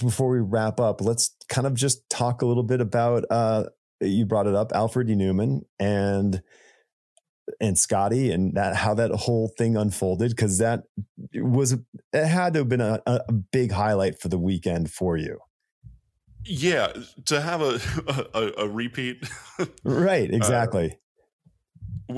before 0.00 0.28
we 0.28 0.38
wrap 0.38 0.78
up 0.78 1.00
let's 1.00 1.34
kind 1.48 1.66
of 1.66 1.74
just 1.74 2.08
talk 2.08 2.42
a 2.42 2.46
little 2.46 2.62
bit 2.62 2.80
about 2.80 3.24
uh 3.30 3.64
you 4.00 4.24
brought 4.26 4.46
it 4.46 4.54
up 4.54 4.70
alfred 4.72 5.10
e 5.10 5.14
neuman 5.16 5.62
and 5.80 6.40
and 7.60 7.76
Skottie 7.76 8.32
and 8.32 8.54
that 8.54 8.76
how 8.76 8.94
that 8.94 9.10
whole 9.10 9.48
thing 9.56 9.76
unfolded 9.76 10.30
because 10.30 10.58
that 10.58 10.84
was 11.34 11.72
it 11.72 12.26
had 12.26 12.54
to 12.54 12.60
have 12.60 12.68
been 12.68 12.80
a, 12.80 13.00
a 13.06 13.32
big 13.32 13.72
highlight 13.72 14.20
for 14.20 14.28
the 14.28 14.38
weekend 14.38 14.90
for 14.90 15.16
you 15.16 15.38
Yeah, 16.44 16.92
to 17.26 17.40
have 17.40 17.60
a 17.60 17.80
a, 18.34 18.64
a 18.64 18.68
repeat. 18.68 19.28
right 19.84 20.32
exactly 20.32 20.98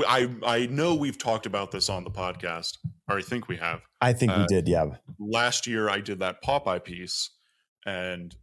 I 0.06 0.30
I 0.44 0.66
know 0.66 0.94
we've 0.94 1.18
talked 1.18 1.46
about 1.46 1.70
this 1.70 1.88
on 1.88 2.04
the 2.04 2.10
podcast, 2.10 2.78
or 3.08 3.18
I 3.18 3.22
think 3.22 3.48
we 3.48 3.56
have. 3.56 3.82
I 4.00 4.12
think 4.12 4.32
we 4.32 4.42
uh, 4.42 4.46
did 4.46 4.68
yeah 4.68 4.86
Last 5.18 5.66
year, 5.66 5.88
I 5.88 6.00
did 6.00 6.18
that 6.18 6.42
Popeye 6.42 6.82
piece, 6.82 7.30
and 7.84 8.34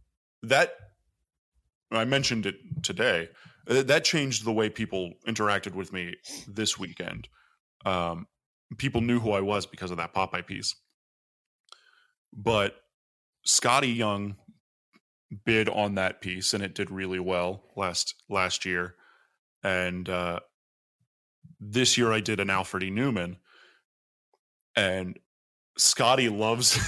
that 0.42 0.74
I 1.90 2.04
mentioned 2.04 2.46
it 2.46 2.56
today. 2.82 3.28
That 3.66 4.04
changed 4.04 4.44
the 4.44 4.52
way 4.52 4.68
people 4.68 5.12
interacted 5.26 5.74
with 5.74 5.92
me 5.92 6.14
this 6.46 6.78
weekend. 6.78 7.28
Um, 7.84 8.26
people 8.78 9.00
knew 9.00 9.20
who 9.20 9.32
I 9.32 9.40
was 9.40 9.66
because 9.66 9.90
of 9.90 9.96
that 9.96 10.14
Popeye 10.14 10.46
piece. 10.46 10.74
But 12.32 12.74
Skottie 13.46 13.94
Young 13.94 14.36
bid 15.44 15.68
on 15.68 15.94
that 15.94 16.20
piece, 16.20 16.54
and 16.54 16.62
it 16.62 16.74
did 16.74 16.90
really 16.90 17.20
well 17.20 17.64
last 17.76 18.14
last 18.28 18.64
year. 18.64 18.94
And 19.62 20.08
uh, 20.08 20.40
this 21.60 21.96
year, 21.96 22.12
I 22.12 22.20
did 22.20 22.40
an 22.40 22.50
Alfred 22.50 22.82
E. 22.82 22.90
Neuman, 22.90 23.36
and 24.76 25.18
Skottie 25.78 26.36
loves 26.36 26.78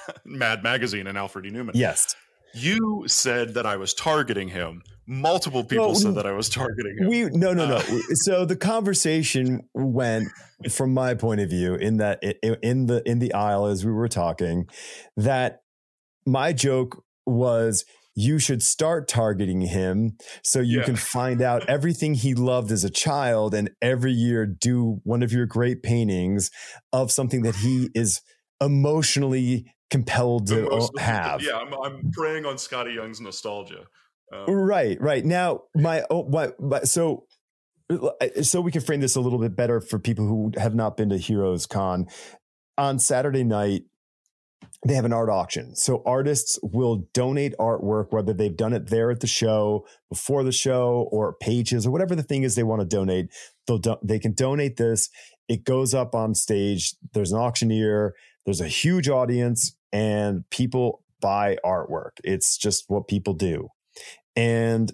Mad 0.24 0.62
Magazine 0.62 1.06
and 1.06 1.18
Alfred 1.18 1.46
E. 1.46 1.50
Neuman. 1.50 1.72
yes 1.74 2.14
You 2.54 3.04
said 3.06 3.54
that 3.54 3.66
I 3.66 3.76
was 3.76 3.94
targeting 3.94 4.48
him. 4.48 4.82
Multiple 5.06 5.64
people 5.64 5.86
Well, 5.86 5.94
said 5.96 6.14
that 6.14 6.26
I 6.26 6.32
was 6.32 6.48
targeting 6.48 6.96
him. 6.98 7.08
we 7.08 7.24
no 7.24 7.52
no 7.52 7.66
no 7.66 7.76
Uh, 7.76 7.82
so 8.14 8.44
the 8.44 8.56
conversation 8.56 9.60
went 9.74 10.28
from 10.70 10.94
my 10.94 11.14
point 11.14 11.40
of 11.40 11.50
view 11.50 11.74
in 11.74 11.96
that 11.96 12.22
in 12.62 12.86
the 12.86 13.02
in 13.04 13.18
the 13.18 13.34
aisle 13.34 13.66
as 13.66 13.84
we 13.84 13.90
were 13.92 14.08
talking 14.08 14.66
that 15.16 15.62
my 16.24 16.52
joke 16.52 17.02
was 17.26 17.84
you 18.14 18.38
should 18.38 18.62
start 18.62 19.08
targeting 19.08 19.62
him 19.62 20.16
so 20.44 20.60
you 20.60 20.78
Yeah. 20.78 20.84
can 20.84 20.96
find 20.96 21.42
out 21.42 21.64
everything 21.68 22.14
he 22.14 22.34
loved 22.34 22.70
as 22.70 22.84
a 22.84 22.90
child 22.90 23.54
and 23.54 23.70
every 23.80 24.12
year 24.12 24.46
do 24.46 25.00
one 25.02 25.22
of 25.24 25.32
your 25.32 25.46
great 25.46 25.82
paintings 25.82 26.50
of 26.92 27.10
something 27.10 27.42
that 27.42 27.56
he 27.56 27.88
is 27.94 28.20
emotionally 28.60 29.66
compelled 29.90 30.46
to 30.46 30.66
Emotionally- 30.66 31.02
have 31.02 31.42
Yeah, 31.42 31.56
I'm, 31.56 31.72
I'm 31.74 32.10
preying 32.12 32.46
on 32.46 32.54
Skottie 32.56 32.94
Young's 32.94 33.20
nostalgia. 33.20 33.84
Um, 34.32 34.44
Right, 34.48 35.00
right. 35.00 35.24
Now, 35.24 35.62
my 35.74 36.04
oh, 36.10 36.28
my, 36.28 36.52
my 36.58 36.82
so 36.82 37.26
so 38.42 38.60
we 38.60 38.72
can 38.72 38.80
frame 38.80 39.00
this 39.00 39.16
a 39.16 39.20
little 39.20 39.38
bit 39.38 39.54
better 39.54 39.80
for 39.80 39.98
people 39.98 40.26
who 40.26 40.52
have 40.56 40.74
not 40.74 40.96
been 40.96 41.10
to 41.10 41.18
Heroes 41.18 41.66
Con. 41.66 42.06
On 42.78 42.98
Saturday 42.98 43.44
night, 43.44 43.82
they 44.86 44.94
have 44.94 45.04
an 45.04 45.12
art 45.12 45.28
auction. 45.28 45.74
So 45.76 46.02
artists 46.06 46.58
will 46.62 47.08
donate 47.12 47.54
artwork, 47.58 48.06
whether 48.10 48.32
they've 48.32 48.56
done 48.56 48.72
it 48.72 48.88
there 48.88 49.10
at 49.10 49.20
the 49.20 49.26
show, 49.26 49.86
before 50.08 50.42
the 50.42 50.52
show, 50.52 51.08
or 51.12 51.34
pages, 51.34 51.86
or 51.86 51.90
whatever 51.90 52.14
the 52.14 52.22
thing 52.22 52.42
is 52.42 52.54
they 52.54 52.62
want 52.62 52.80
to 52.80 52.86
donate. 52.86 53.26
They'll 53.66 53.78
do, 53.78 53.96
they 54.02 54.18
can 54.18 54.32
donate 54.32 54.76
this. 54.76 55.10
It 55.48 55.64
goes 55.64 55.94
up 55.94 56.14
on 56.14 56.34
stage. 56.34 56.94
There's 57.12 57.32
an 57.32 57.38
auctioneer. 57.38 58.14
There's 58.44 58.60
a 58.60 58.68
huge 58.68 59.08
audience, 59.08 59.76
and 59.92 60.48
people 60.50 61.04
buy 61.20 61.58
artwork. 61.64 62.12
It's 62.24 62.56
just 62.56 62.84
what 62.88 63.06
people 63.06 63.34
do. 63.34 63.68
And 64.36 64.92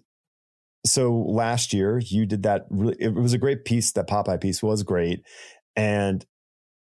so 0.86 1.14
last 1.14 1.72
year 1.72 1.98
you 1.98 2.26
did 2.26 2.42
that. 2.44 2.66
Really, 2.70 2.96
it 2.98 3.14
was 3.14 3.32
a 3.32 3.38
great 3.38 3.64
piece. 3.64 3.92
That 3.92 4.08
Popeye 4.08 4.40
piece 4.40 4.62
was 4.62 4.82
great, 4.82 5.22
and 5.76 6.24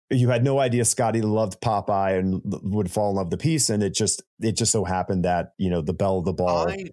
you 0.09 0.29
had 0.29 0.43
no 0.43 0.59
idea 0.59 0.83
Skottie 0.83 1.23
loved 1.23 1.61
Popeye 1.61 2.19
and 2.19 2.41
would 2.45 2.91
fall 2.91 3.11
in 3.11 3.15
love 3.15 3.27
with 3.27 3.39
the 3.39 3.43
piece. 3.43 3.69
And 3.69 3.81
it 3.81 3.93
just 3.93 4.21
it 4.39 4.57
just 4.57 4.71
so 4.71 4.83
happened 4.83 5.25
that 5.25 5.53
you 5.57 5.69
know 5.69 5.81
the 5.81 5.93
bell 5.93 6.19
of 6.19 6.25
the 6.25 6.33
ball. 6.33 6.69
I, 6.69 6.85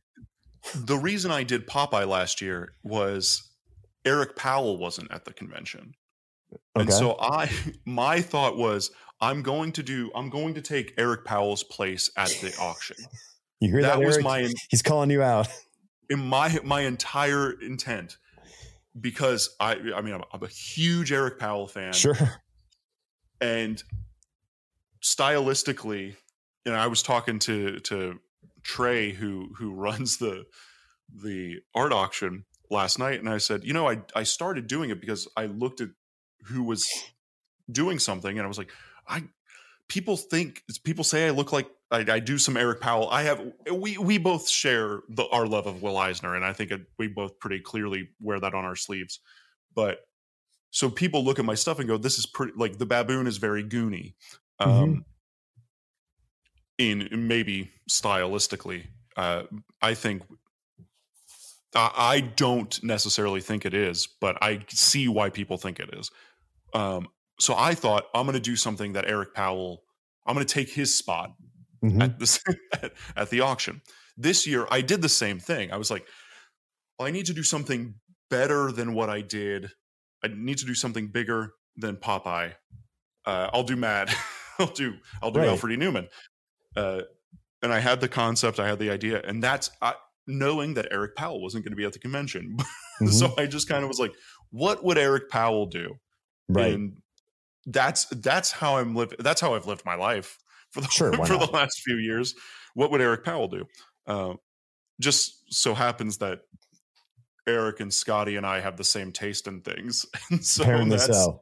the 0.74 0.98
reason 0.98 1.30
I 1.30 1.42
did 1.42 1.66
Popeye 1.66 2.06
last 2.06 2.40
year 2.40 2.72
was 2.82 3.48
Eric 4.04 4.36
Powell 4.36 4.78
wasn't 4.78 5.10
at 5.10 5.24
the 5.24 5.32
convention. 5.32 5.94
And 6.74 6.92
so 6.92 7.16
I 7.20 7.50
my 7.84 8.20
thought 8.20 8.56
was 8.56 8.90
I'm 9.20 9.42
going 9.42 9.72
to 9.72 9.82
do 9.82 10.10
I'm 10.14 10.30
going 10.30 10.54
to 10.54 10.62
take 10.62 10.94
Eric 10.96 11.24
Powell's 11.24 11.62
place 11.62 12.10
at 12.16 12.30
the 12.40 12.54
auction. 12.60 12.96
You 13.60 13.70
hear 13.70 13.82
that? 13.82 13.98
That 13.98 14.04
was 14.06 14.16
Eric? 14.16 14.24
my 14.24 14.52
He's 14.70 14.82
calling 14.82 15.10
you 15.10 15.22
out. 15.22 15.48
in 16.10 16.18
my 16.20 16.58
my 16.64 16.82
entire 16.82 17.52
intent 17.52 18.16
because 18.98 19.54
I 19.60 19.72
I 19.94 20.00
mean 20.00 20.14
I'm, 20.14 20.22
I'm 20.32 20.42
a 20.42 20.48
huge 20.48 21.12
Eric 21.12 21.38
Powell 21.38 21.66
fan 21.66 21.92
Sure. 21.92 22.16
and 23.40 23.82
stylistically 25.02 26.16
you 26.64 26.72
know 26.72 26.78
I 26.78 26.86
was 26.86 27.02
talking 27.02 27.38
to 27.40 27.78
to 27.80 28.18
Trey 28.62 29.12
who 29.12 29.50
who 29.56 29.72
runs 29.72 30.16
the 30.18 30.44
the 31.14 31.60
art 31.74 31.92
auction 31.92 32.44
last 32.70 32.98
night 32.98 33.18
and 33.20 33.28
I 33.28 33.38
said 33.38 33.64
you 33.64 33.72
know 33.72 33.88
I 33.88 34.00
I 34.14 34.24
started 34.24 34.66
doing 34.66 34.90
it 34.90 35.00
because 35.00 35.28
I 35.36 35.46
looked 35.46 35.80
at 35.80 35.90
who 36.46 36.62
was 36.62 36.88
doing 37.70 37.98
something 37.98 38.36
and 38.38 38.44
I 38.44 38.48
was 38.48 38.58
like 38.58 38.72
I 39.06 39.24
people 39.88 40.16
think 40.16 40.62
people 40.84 41.04
say 41.04 41.26
I 41.26 41.30
look 41.30 41.52
like 41.52 41.68
I, 41.90 42.04
I 42.08 42.18
do 42.20 42.38
some 42.38 42.56
Eric 42.56 42.80
Powell. 42.80 43.08
I 43.10 43.22
have 43.22 43.40
we 43.72 43.96
we 43.98 44.18
both 44.18 44.48
share 44.48 45.00
the 45.08 45.26
our 45.28 45.46
love 45.46 45.66
of 45.66 45.82
Will 45.82 45.96
Eisner, 45.96 46.34
and 46.34 46.44
I 46.44 46.52
think 46.52 46.70
it, 46.70 46.82
we 46.98 47.08
both 47.08 47.38
pretty 47.38 47.60
clearly 47.60 48.08
wear 48.20 48.38
that 48.40 48.54
on 48.54 48.64
our 48.64 48.76
sleeves. 48.76 49.20
but 49.74 50.00
so 50.70 50.90
people 50.90 51.24
look 51.24 51.38
at 51.38 51.46
my 51.46 51.54
stuff 51.54 51.78
and 51.78 51.88
go, 51.88 51.96
"This 51.96 52.18
is 52.18 52.26
pretty." 52.26 52.52
Like 52.56 52.78
the 52.78 52.86
baboon 52.86 53.26
is 53.26 53.38
very 53.38 53.64
goony, 53.64 54.14
um, 54.60 54.70
mm-hmm. 54.70 55.00
in 56.78 57.26
maybe 57.26 57.70
stylistically. 57.90 58.86
Uh, 59.16 59.44
I 59.80 59.94
think 59.94 60.22
I 61.74 62.20
don't 62.20 62.82
necessarily 62.82 63.40
think 63.40 63.64
it 63.64 63.74
is, 63.74 64.08
but 64.20 64.36
I 64.42 64.64
see 64.68 65.08
why 65.08 65.30
people 65.30 65.58
think 65.58 65.80
it 65.80 65.90
is. 65.94 66.10
Um, 66.74 67.08
so 67.40 67.54
I 67.56 67.74
thought 67.74 68.04
I'm 68.14 68.26
going 68.26 68.34
to 68.34 68.40
do 68.40 68.56
something 68.56 68.92
that 68.92 69.06
Eric 69.06 69.34
Powell. 69.34 69.82
I'm 70.26 70.34
going 70.34 70.46
to 70.46 70.52
take 70.52 70.68
his 70.68 70.94
spot 70.94 71.32
mm-hmm. 71.84 72.02
at, 72.02 72.18
this, 72.18 72.40
at, 72.74 72.92
at 73.16 73.30
the 73.30 73.40
auction. 73.40 73.82
This 74.16 74.46
year, 74.46 74.66
I 74.70 74.80
did 74.80 75.02
the 75.02 75.08
same 75.08 75.38
thing. 75.38 75.72
I 75.72 75.76
was 75.76 75.90
like, 75.90 76.06
well, 76.98 77.08
I 77.08 77.10
need 77.10 77.26
to 77.26 77.34
do 77.34 77.42
something 77.42 77.94
better 78.30 78.72
than 78.72 78.94
what 78.94 79.08
I 79.08 79.20
did. 79.20 79.70
I 80.24 80.28
need 80.28 80.58
to 80.58 80.66
do 80.66 80.74
something 80.74 81.08
bigger 81.08 81.52
than 81.76 81.96
Popeye. 81.96 82.54
Uh, 83.24 83.50
I'll 83.52 83.62
do 83.62 83.76
Mad. 83.76 84.10
I'll 84.58 84.66
do 84.66 84.94
I'll 85.22 85.30
do 85.30 85.40
right. 85.40 85.48
Alfred 85.48 85.72
E. 85.72 85.76
Neuman. 85.76 86.08
Uh, 86.74 87.02
and 87.62 87.72
I 87.72 87.78
had 87.78 88.00
the 88.00 88.08
concept, 88.08 88.58
I 88.58 88.68
had 88.68 88.78
the 88.78 88.90
idea, 88.90 89.20
and 89.22 89.42
that's 89.42 89.70
I, 89.80 89.94
knowing 90.26 90.74
that 90.74 90.88
Eric 90.90 91.16
Powell 91.16 91.40
wasn't 91.40 91.64
going 91.64 91.72
to 91.72 91.76
be 91.76 91.84
at 91.84 91.92
the 91.92 91.98
convention. 91.98 92.56
Mm-hmm. 93.00 93.12
so 93.12 93.32
I 93.38 93.46
just 93.46 93.68
kind 93.68 93.84
of 93.84 93.88
was 93.88 94.00
like, 94.00 94.12
what 94.50 94.82
would 94.82 94.98
Eric 94.98 95.30
Powell 95.30 95.66
do? 95.66 95.94
Right. 96.48 96.74
And 96.74 96.96
that's 97.64 98.06
that's 98.06 98.50
how 98.50 98.78
I'm 98.78 98.96
living. 98.96 99.18
That's 99.20 99.40
how 99.40 99.54
I've 99.54 99.68
lived 99.68 99.84
my 99.84 99.94
life 99.94 100.36
for 100.72 100.80
the 100.80 100.88
sure, 100.88 101.12
for 101.26 101.32
not? 101.34 101.46
the 101.46 101.52
last 101.52 101.80
few 101.84 101.96
years. 101.96 102.34
What 102.74 102.90
would 102.90 103.00
Eric 103.00 103.24
Powell 103.24 103.48
do? 103.48 103.64
Uh, 104.06 104.34
just 105.00 105.42
so 105.50 105.74
happens 105.74 106.18
that 106.18 106.40
Eric 107.46 107.80
and 107.80 107.90
Skottie 107.90 108.36
and 108.36 108.46
I 108.46 108.60
have 108.60 108.76
the 108.76 108.84
same 108.84 109.12
taste 109.12 109.46
in 109.46 109.60
things, 109.60 110.06
and 110.30 110.44
so 110.44 110.62
apparently, 110.62 110.98
so. 110.98 111.40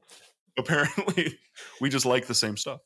apparently 0.59 1.39
we 1.81 1.89
just 1.89 2.07
like 2.07 2.27
the 2.27 2.35
same 2.35 2.57
stuff. 2.57 2.81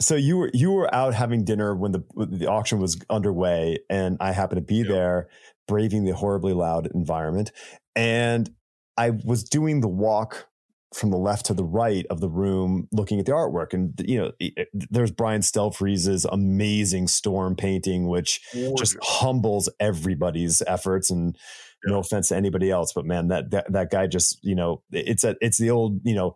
So 0.00 0.14
you 0.14 0.36
were 0.36 0.50
you 0.54 0.70
were 0.70 0.92
out 0.94 1.14
having 1.14 1.44
dinner 1.44 1.74
when 1.74 1.92
the 1.92 2.04
when 2.12 2.38
the 2.38 2.46
auction 2.46 2.78
was 2.78 2.98
underway, 3.10 3.78
and 3.90 4.16
I 4.20 4.32
happened 4.32 4.58
to 4.58 4.66
be 4.66 4.76
yep. 4.76 4.88
there, 4.88 5.28
braving 5.66 6.04
the 6.04 6.14
horribly 6.14 6.52
loud 6.52 6.88
environment, 6.94 7.50
and 7.96 8.48
I 8.96 9.10
was 9.10 9.44
doing 9.44 9.80
the 9.80 9.88
walk 9.88 10.47
from 10.94 11.10
the 11.10 11.18
left 11.18 11.46
to 11.46 11.54
the 11.54 11.64
right 11.64 12.06
of 12.08 12.20
the 12.20 12.28
room 12.28 12.88
looking 12.92 13.20
at 13.20 13.26
the 13.26 13.32
artwork. 13.32 13.74
And 13.74 13.92
you 14.04 14.18
know 14.18 14.32
there's 14.90 15.10
brian 15.10 15.42
stelfreeze's 15.42 16.24
amazing 16.24 17.08
storm 17.08 17.56
painting 17.56 18.08
which 18.08 18.40
just 18.76 18.96
humbles 19.02 19.68
everybody's 19.80 20.62
efforts. 20.66 21.10
And 21.10 21.36
yeah. 21.84 21.92
no 21.92 21.98
offense 22.00 22.28
to 22.28 22.36
anybody 22.36 22.70
else 22.70 22.92
but 22.92 23.04
man 23.04 23.28
that, 23.28 23.50
that 23.50 23.72
that 23.72 23.90
guy 23.90 24.06
just 24.06 24.38
you 24.42 24.54
know 24.54 24.82
it's 24.90 25.24
a 25.24 25.36
it's 25.40 25.58
the 25.58 25.70
old 25.70 26.00
you 26.04 26.14
know 26.14 26.34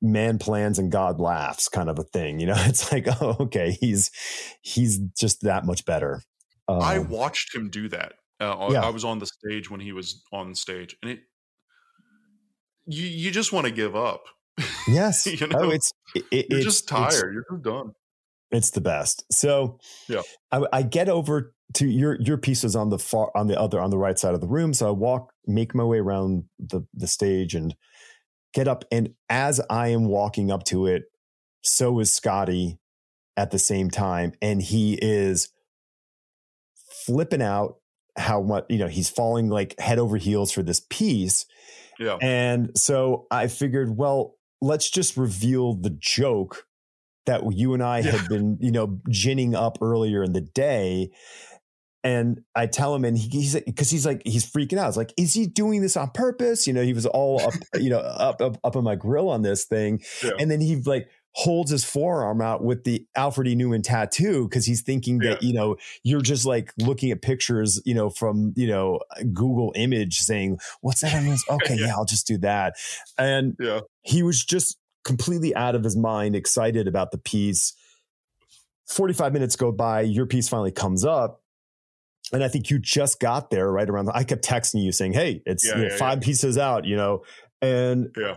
man 0.00 0.38
plans 0.38 0.78
and 0.78 0.90
god 0.90 1.20
laughs 1.20 1.68
kind 1.68 1.90
of 1.90 1.98
a 1.98 2.04
thing 2.04 2.38
you 2.38 2.46
know? 2.46 2.54
It's 2.66 2.92
like 2.92 3.06
oh 3.20 3.36
okay 3.40 3.76
he's 3.80 4.10
he's 4.62 4.98
just 5.18 5.42
that 5.42 5.66
much 5.66 5.84
better. 5.84 6.22
Um, 6.68 6.80
i 6.82 6.98
watched 6.98 7.54
him 7.54 7.68
do 7.68 7.88
that 7.88 8.14
uh, 8.40 8.68
yeah. 8.70 8.84
i 8.84 8.90
was 8.90 9.04
on 9.04 9.18
the 9.18 9.26
stage 9.26 9.70
when 9.70 9.80
he 9.80 9.92
was 9.92 10.22
on 10.32 10.54
stage 10.54 10.96
and 11.02 11.10
it 11.10 11.20
you 12.88 13.06
you 13.06 13.30
just 13.30 13.52
want 13.52 13.66
to 13.66 13.72
give 13.72 13.94
up. 13.94 14.24
Yes. 14.88 15.26
you 15.26 15.36
oh, 15.42 15.46
know? 15.46 15.58
Oh, 15.66 15.70
it's 15.70 15.92
it, 16.14 16.46
you're 16.50 16.58
it's, 16.58 16.64
just 16.64 16.88
tired. 16.88 17.34
You're 17.34 17.44
just 17.50 17.62
done. 17.62 17.92
It's 18.50 18.70
the 18.70 18.80
best. 18.80 19.24
So 19.30 19.78
yeah, 20.08 20.22
I, 20.50 20.62
I, 20.72 20.82
get 20.82 21.10
over 21.10 21.54
to 21.74 21.86
your 21.86 22.18
your 22.20 22.38
piece 22.38 22.64
is 22.64 22.74
on 22.74 22.88
the 22.88 22.98
far 22.98 23.30
on 23.36 23.48
the 23.48 23.60
other 23.60 23.78
on 23.80 23.90
the 23.90 23.98
right 23.98 24.18
side 24.18 24.34
of 24.34 24.40
the 24.40 24.48
room. 24.48 24.72
So 24.72 24.88
I 24.88 24.90
walk, 24.90 25.32
make 25.46 25.74
my 25.74 25.84
way 25.84 25.98
around 25.98 26.44
the 26.58 26.80
the 26.94 27.06
stage 27.06 27.54
and 27.54 27.76
get 28.54 28.66
up. 28.66 28.84
And 28.90 29.10
as 29.28 29.60
I 29.68 29.88
am 29.88 30.06
walking 30.06 30.50
up 30.50 30.64
to 30.64 30.86
it, 30.86 31.04
so 31.60 32.00
is 32.00 32.10
Skottie 32.10 32.78
at 33.36 33.50
the 33.50 33.58
same 33.58 33.90
time, 33.90 34.32
and 34.40 34.62
he 34.62 34.94
is 34.94 35.50
flipping 37.04 37.42
out 37.42 37.76
how 38.16 38.40
much 38.40 38.64
you 38.70 38.78
know 38.78 38.88
he's 38.88 39.10
falling 39.10 39.50
like 39.50 39.78
head 39.78 39.98
over 39.98 40.16
heels 40.16 40.50
for 40.50 40.62
this 40.62 40.80
piece 40.88 41.44
yeah. 41.98 42.16
And 42.20 42.70
so 42.76 43.26
I 43.30 43.48
figured, 43.48 43.96
well, 43.96 44.36
let's 44.60 44.90
just 44.90 45.16
reveal 45.16 45.74
the 45.74 45.90
joke 45.90 46.66
that 47.26 47.42
you 47.52 47.74
and 47.74 47.82
I 47.82 47.98
yeah. 47.98 48.12
had 48.12 48.28
been, 48.28 48.58
you 48.60 48.72
know, 48.72 49.00
ginning 49.10 49.54
up 49.54 49.78
earlier 49.82 50.22
in 50.22 50.32
the 50.32 50.40
day. 50.40 51.10
And 52.04 52.40
I 52.54 52.66
tell 52.66 52.94
him, 52.94 53.04
and 53.04 53.18
he, 53.18 53.28
he's 53.28 53.54
because 53.60 53.90
he's 53.90 54.06
like 54.06 54.22
he's 54.24 54.50
freaking 54.50 54.78
out. 54.78 54.88
It's 54.88 54.96
like, 54.96 55.12
is 55.18 55.34
he 55.34 55.46
doing 55.46 55.82
this 55.82 55.96
on 55.96 56.10
purpose? 56.10 56.66
You 56.66 56.72
know, 56.72 56.82
he 56.82 56.92
was 56.92 57.06
all 57.06 57.42
up, 57.42 57.54
you 57.74 57.90
know, 57.90 57.98
up 57.98 58.40
up 58.40 58.56
up 58.62 58.76
on 58.76 58.84
my 58.84 58.94
grill 58.94 59.28
on 59.28 59.42
this 59.42 59.64
thing, 59.64 60.00
yeah. 60.22 60.30
and 60.38 60.50
then 60.50 60.60
he 60.60 60.76
like 60.76 61.08
holds 61.32 61.70
his 61.70 61.84
forearm 61.84 62.40
out 62.40 62.64
with 62.64 62.84
the 62.84 63.06
Alfred 63.14 63.46
E. 63.48 63.54
Neuman 63.54 63.82
tattoo 63.82 64.48
because 64.48 64.66
he's 64.66 64.82
thinking 64.82 65.18
that, 65.18 65.42
yeah. 65.42 65.48
you 65.48 65.54
know, 65.54 65.76
you're 66.02 66.20
just 66.20 66.44
like 66.44 66.72
looking 66.78 67.10
at 67.10 67.22
pictures, 67.22 67.80
you 67.84 67.94
know, 67.94 68.10
from, 68.10 68.52
you 68.56 68.66
know, 68.66 69.00
Google 69.32 69.72
image 69.76 70.18
saying, 70.18 70.58
what's 70.80 71.02
that 71.02 71.14
on 71.14 71.26
this? 71.26 71.44
Okay, 71.50 71.76
yeah. 71.76 71.86
yeah, 71.86 71.92
I'll 71.94 72.04
just 72.04 72.26
do 72.26 72.38
that. 72.38 72.74
And 73.16 73.56
yeah. 73.60 73.80
he 74.02 74.22
was 74.22 74.44
just 74.44 74.78
completely 75.04 75.54
out 75.54 75.74
of 75.74 75.84
his 75.84 75.96
mind, 75.96 76.34
excited 76.34 76.88
about 76.88 77.10
the 77.10 77.18
piece. 77.18 77.72
45 78.88 79.32
minutes 79.32 79.56
go 79.56 79.70
by, 79.72 80.02
your 80.02 80.26
piece 80.26 80.48
finally 80.48 80.72
comes 80.72 81.04
up. 81.04 81.42
And 82.32 82.44
I 82.44 82.48
think 82.48 82.68
you 82.68 82.78
just 82.78 83.20
got 83.20 83.50
there 83.50 83.70
right 83.70 83.88
around. 83.88 84.06
The, 84.06 84.16
I 84.16 84.24
kept 84.24 84.44
texting 84.44 84.82
you 84.82 84.92
saying, 84.92 85.14
"Hey, 85.14 85.40
it's 85.46 85.66
yeah, 85.66 85.78
you 85.78 85.88
know, 85.88 85.96
five 85.96 86.20
pieces 86.20 86.58
out," 86.58 86.84
you 86.84 86.94
know, 86.94 87.22
and 87.62 88.14
yeah. 88.18 88.34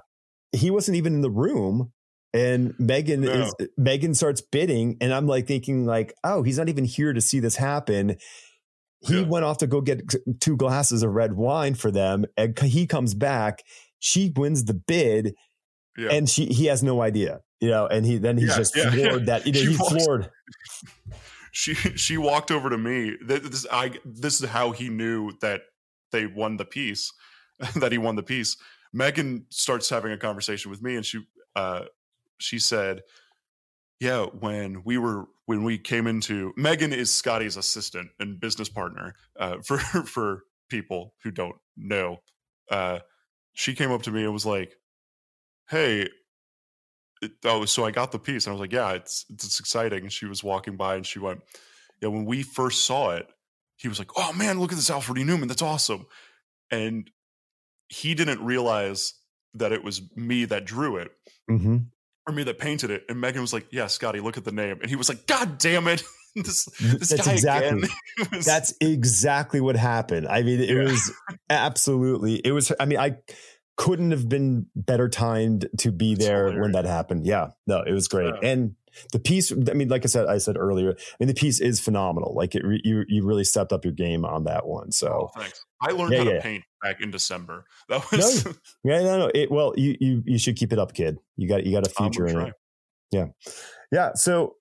he 0.54 0.72
wasn't 0.72 0.96
even 0.96 1.14
in 1.14 1.20
the 1.20 1.30
room 1.30 1.92
and 2.34 2.74
Megan 2.80 3.22
no. 3.22 3.32
is 3.32 3.54
Megan 3.78 4.16
starts 4.16 4.42
bidding, 4.42 4.98
and 5.02 5.14
I'm 5.14 5.28
like 5.28 5.48
thinking 5.48 5.86
like, 5.86 6.14
oh, 6.24 6.44
he's 6.44 6.58
not 6.58 6.70
even 6.70 6.86
here 6.86 7.14
to 7.14 7.22
see 7.22 7.40
this 7.40 7.56
happen. 7.56 8.18
He 9.00 9.22
yeah. 9.22 9.28
went 9.28 9.46
off 9.46 9.58
to 9.60 9.68
go 9.68 9.82
get 9.82 10.14
two 10.40 10.56
glasses 10.56 11.04
of 11.04 11.12
red 11.12 11.34
wine 11.34 11.76
for 11.76 11.92
them, 11.92 12.26
and 12.38 12.58
he 12.60 12.88
comes 12.88 13.14
back. 13.14 13.64
She 14.00 14.32
wins 14.36 14.66
the 14.66 14.74
bid, 14.74 15.34
yeah. 15.98 16.10
and 16.12 16.30
she 16.30 16.46
he 16.46 16.68
has 16.68 16.84
no 16.84 17.02
idea, 17.02 17.42
you 17.60 17.70
know. 17.70 17.88
And 17.88 18.06
he 18.06 18.18
then 18.18 18.38
he's 18.38 18.50
yeah, 18.50 18.58
just 18.58 18.76
floored 18.76 19.26
that 19.26 19.46
you 19.46 19.54
know 19.54 19.72
he's 19.72 19.88
floored. 19.88 20.30
She 21.54 21.74
she 21.74 22.18
walked 22.18 22.50
over 22.50 22.70
to 22.70 22.78
me. 22.78 23.18
This 23.22 23.68
I 23.70 23.92
this 24.06 24.42
is 24.42 24.50
how 24.50 24.72
he 24.72 24.88
knew 24.88 25.34
that 25.42 25.64
they 26.14 26.26
won 26.26 26.56
the 26.56 26.64
piece, 26.64 27.12
that 27.76 27.92
he 27.92 27.98
won 27.98 28.16
the 28.16 28.24
piece. 28.24 28.56
Megan 28.94 29.46
starts 29.50 29.90
having 29.90 30.14
a 30.14 30.18
conversation 30.18 30.72
with 30.72 30.82
me, 30.82 30.96
and 30.96 31.06
she 31.06 31.26
uh, 31.56 31.82
she 32.42 32.60
said, 32.60 33.02
"Yeah, 34.00 34.26
when 34.26 34.84
we 34.84 34.98
were 34.98 35.26
when 35.46 35.64
we 35.64 35.78
came 35.78 36.08
into 36.08 36.54
Megan 36.56 36.94
is 36.94 37.10
Skottie's 37.10 37.58
assistant 37.58 38.10
and 38.20 38.40
business 38.40 38.70
partner 38.70 39.16
uh, 39.40 39.58
for 39.66 39.80
for 39.80 40.44
people 40.70 41.14
who 41.24 41.32
don't 41.32 41.58
know. 41.76 42.18
Uh, 42.70 43.00
she 43.54 43.76
came 43.76 43.92
up 43.92 44.04
to 44.04 44.12
me 44.12 44.24
and 44.24 44.34
was 44.34 44.46
like, 44.46 44.76
"Hey." 45.70 46.08
It, 47.22 47.34
oh, 47.46 47.66
so 47.66 47.86
I 47.86 47.92
got 47.92 48.12
the 48.12 48.18
piece, 48.18 48.48
and 48.48 48.52
I 48.52 48.54
was 48.54 48.62
like, 48.62 48.72
"Yeah, 48.72 48.94
it's 48.94 49.26
it's 49.30 49.60
exciting." 49.60 50.02
And 50.02 50.12
she 50.12 50.26
was 50.26 50.44
walking 50.44 50.76
by, 50.76 50.96
and 50.96 51.06
she 51.06 51.20
went, 51.20 51.42
"Yeah." 52.02 52.08
When 52.08 52.26
we 52.26 52.42
first 52.42 52.86
saw 52.86 53.12
it, 53.12 53.28
he 53.78 53.88
was 53.88 54.00
like, 54.00 54.10
"Oh 54.16 54.34
man, 54.34 54.60
look 54.60 54.72
at 54.72 54.76
this 54.76 54.90
Alfred 54.90 55.20
E. 55.20 55.24
Neuman, 55.24 55.48
that's 55.48 55.62
awesome!" 55.62 56.08
And 56.72 57.12
he 57.90 58.16
didn't 58.16 58.44
realize 58.44 59.14
that 59.54 59.72
it 59.72 59.84
was 59.84 60.02
me 60.16 60.46
that 60.46 60.66
drew 60.66 60.96
it. 60.96 61.12
Mm-hmm 61.50 61.78
me 62.32 62.44
that 62.44 62.60
painted 62.60 62.92
it. 62.92 63.06
And 63.10 63.20
Megan 63.20 63.42
was 63.42 63.54
like, 63.54 63.68
"Yeah, 63.72 63.86
Skottie, 63.86 64.22
look 64.22 64.38
at 64.38 64.46
the 64.46 64.52
name." 64.52 64.80
And 64.82 64.90
he 64.90 64.96
was 64.96 65.10
like, 65.10 65.28
"God 65.28 65.58
damn 65.58 65.88
it!" 65.88 66.04
this, 66.36 66.66
this 66.80 67.10
that's 67.10 67.28
exactly 67.28 67.90
was, 68.32 68.46
that's 68.46 68.74
exactly 68.80 69.62
what 69.62 69.76
happened. 69.76 70.28
I 70.28 70.44
mean, 70.44 70.62
it 70.62 70.70
yeah. 70.70 70.84
was 70.84 71.12
absolutely. 71.50 72.36
It 72.36 72.52
was. 72.52 72.72
I 72.80 72.86
mean, 72.86 73.00
I 73.00 73.18
couldn't 73.78 74.12
have 74.12 74.30
been 74.30 74.68
better 74.76 75.10
timed 75.10 75.68
to 75.80 75.92
be 75.92 76.16
there 76.16 76.60
when 76.60 76.74
that 76.74 76.86
happened. 76.86 77.26
Yeah, 77.26 77.50
no, 77.68 77.82
it 77.82 77.92
was 77.92 78.08
great. 78.08 78.34
Yeah. 78.42 78.50
And 78.50 78.76
the 79.12 79.20
piece, 79.20 79.52
I 79.52 79.74
mean, 79.74 79.90
like 79.90 80.04
I 80.04 80.08
said, 80.08 80.28
I 80.28 80.38
said 80.38 80.58
earlier, 80.58 80.92
I 80.92 81.16
mean, 81.20 81.28
the 81.28 81.34
piece 81.34 81.60
is 81.60 81.80
phenomenal. 81.80 82.34
Like 82.36 82.56
it, 82.56 82.64
you, 82.84 83.04
you 83.08 83.26
really 83.26 83.44
stepped 83.44 83.74
up 83.74 83.86
your 83.86 83.94
game 83.94 84.26
on 84.26 84.46
that 84.46 84.66
one. 84.66 84.92
So 84.92 85.32
oh, 85.36 85.40
thanks. 85.40 85.64
I 85.82 85.92
learned 85.92 86.14
yeah, 86.14 86.24
how 86.24 86.32
to 86.32 86.42
paint 86.42 86.64
back 86.82 87.02
in 87.02 87.12
December. 87.12 87.66
That 87.90 88.10
was 88.12 88.46
no, 88.46 88.54
yeah, 88.84 89.02
no, 89.04 89.20
no. 89.20 89.32
It, 89.34 89.52
well, 89.52 89.74
you, 89.76 89.98
you, 90.00 90.24
you 90.26 90.38
should 90.38 90.56
keep 90.56 90.72
it 90.72 90.80
up, 90.80 90.94
kid. 90.94 91.18
You 91.38 91.48
got, 91.48 91.66
you 91.66 91.72
got 91.72 91.86
a 91.86 91.90
future 91.90 92.28
in 92.28 92.40
it. 92.40 92.54
Yeah. 93.12 93.28
Yeah. 93.92 94.14
So 94.14 94.56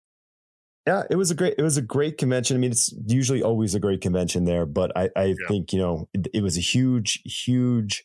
yeah, 0.86 1.02
it 1.10 1.16
was 1.16 1.30
a 1.30 1.34
great, 1.34 1.54
it 1.58 1.62
was 1.62 1.76
a 1.76 1.82
great 1.82 2.18
convention. 2.18 2.56
I 2.56 2.60
mean, 2.60 2.70
it's 2.72 2.92
usually 3.06 3.42
always 3.42 3.74
a 3.74 3.80
great 3.80 4.00
convention 4.00 4.44
there, 4.44 4.66
but 4.66 4.96
I, 4.96 5.10
I 5.14 5.24
yeah. 5.24 5.34
think, 5.46 5.72
you 5.72 5.78
know, 5.78 6.08
it, 6.14 6.26
it 6.34 6.42
was 6.42 6.56
a 6.56 6.60
huge, 6.60 7.22
huge, 7.24 8.04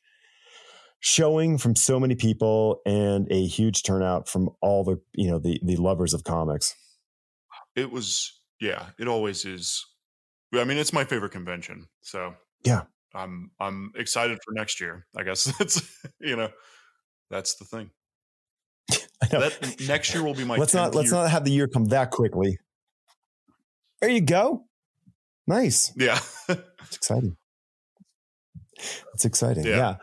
showing 1.07 1.55
from 1.59 1.75
so 1.75 1.99
many 1.99 2.15
people 2.15 2.81
and 2.83 3.31
a 3.31 3.45
huge 3.45 3.83
turnout 3.83 4.27
from 4.27 4.49
all 4.59 4.83
the 4.83 4.99
you 5.13 5.29
know 5.29 5.37
the 5.37 5.59
the 5.63 5.75
lovers 5.75 6.15
of 6.15 6.23
comics 6.23 6.73
it 7.75 7.91
was 7.91 8.41
yeah 8.59 8.87
it 8.97 9.07
always 9.07 9.45
is 9.45 9.85
i 10.55 10.63
mean 10.63 10.77
it's 10.79 10.91
my 10.91 11.03
favorite 11.05 11.31
convention 11.31 11.85
so 12.01 12.33
yeah 12.63 12.81
i'm 13.13 13.51
i'm 13.59 13.91
excited 13.95 14.39
for 14.43 14.51
next 14.53 14.81
year 14.81 15.05
i 15.15 15.21
guess 15.21 15.43
that's 15.59 15.79
you 16.19 16.35
know 16.35 16.49
That's 17.29 17.55
the 17.55 17.65
thing. 17.65 17.89
I 18.91 19.27
know. 19.33 19.39
That, 19.41 19.79
next 19.87 20.13
year 20.13 20.23
will 20.23 20.35
be 20.35 20.43
my. 20.45 20.57
let's 20.57 20.73
not 20.73 20.91
10th 20.91 20.95
let's 20.95 21.11
year. 21.11 21.21
not 21.21 21.31
have 21.31 21.43
the 21.43 21.51
year 21.51 21.67
come 21.67 21.85
that 21.85 22.11
quickly. 22.11 22.57
There 23.99 24.09
you 24.11 24.21
go. 24.21 24.65
Nice. 25.47 25.91
Yeah. 25.95 26.19
It's 26.85 26.97
exciting. 26.97 27.35
It's 29.15 29.25
exciting. 29.25 29.65
Yeah. 29.65 29.75
Yeah. 29.77 29.95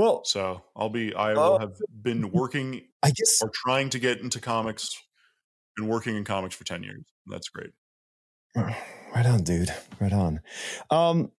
Well, 0.00 0.24
so 0.24 0.62
I'll 0.74 0.88
be. 0.88 1.14
I 1.14 1.34
will 1.34 1.58
have 1.58 1.76
been 2.00 2.30
working 2.32 2.86
I 3.02 3.10
guess 3.10 3.42
or 3.42 3.50
trying 3.52 3.90
to 3.90 3.98
get 3.98 4.20
into 4.20 4.40
comics 4.40 4.96
Been 5.76 5.88
working 5.88 6.16
in 6.16 6.24
comics 6.24 6.54
for 6.54 6.64
ten 6.64 6.82
years. 6.82 7.04
That's 7.26 7.50
great. 7.50 7.72
right 8.56 9.26
on, 9.26 9.42
dude. 9.42 9.68
Right 10.00 10.14
on. 10.14 10.40
Um, 10.88 11.32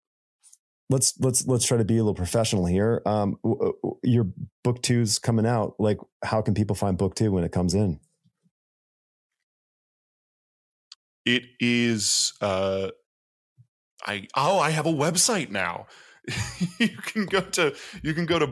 let's 0.90 1.18
let's 1.20 1.46
let's 1.46 1.64
try 1.64 1.78
to 1.78 1.86
be 1.86 1.94
a 1.94 2.02
little 2.02 2.12
professional 2.12 2.66
here. 2.66 3.00
Um, 3.06 3.38
w- 3.42 3.72
w- 3.82 3.98
your 4.02 4.26
book 4.62 4.82
two's 4.82 5.18
coming 5.18 5.46
out. 5.46 5.76
Like, 5.78 5.96
how 6.22 6.42
can 6.42 6.52
people 6.52 6.76
find 6.76 6.98
book 6.98 7.14
two 7.14 7.32
when 7.32 7.44
it 7.44 7.52
comes 7.52 7.72
in? 7.72 7.98
It 11.24 11.44
is. 11.60 12.34
uh 12.42 12.90
I 14.06 14.28
oh, 14.36 14.58
I 14.58 14.68
have 14.68 14.84
a 14.84 14.92
website 14.92 15.48
now. 15.50 15.86
you 16.78 16.88
can 16.88 17.26
go 17.26 17.40
to 17.40 17.74
you 18.02 18.14
can 18.14 18.26
go 18.26 18.38
to 18.38 18.46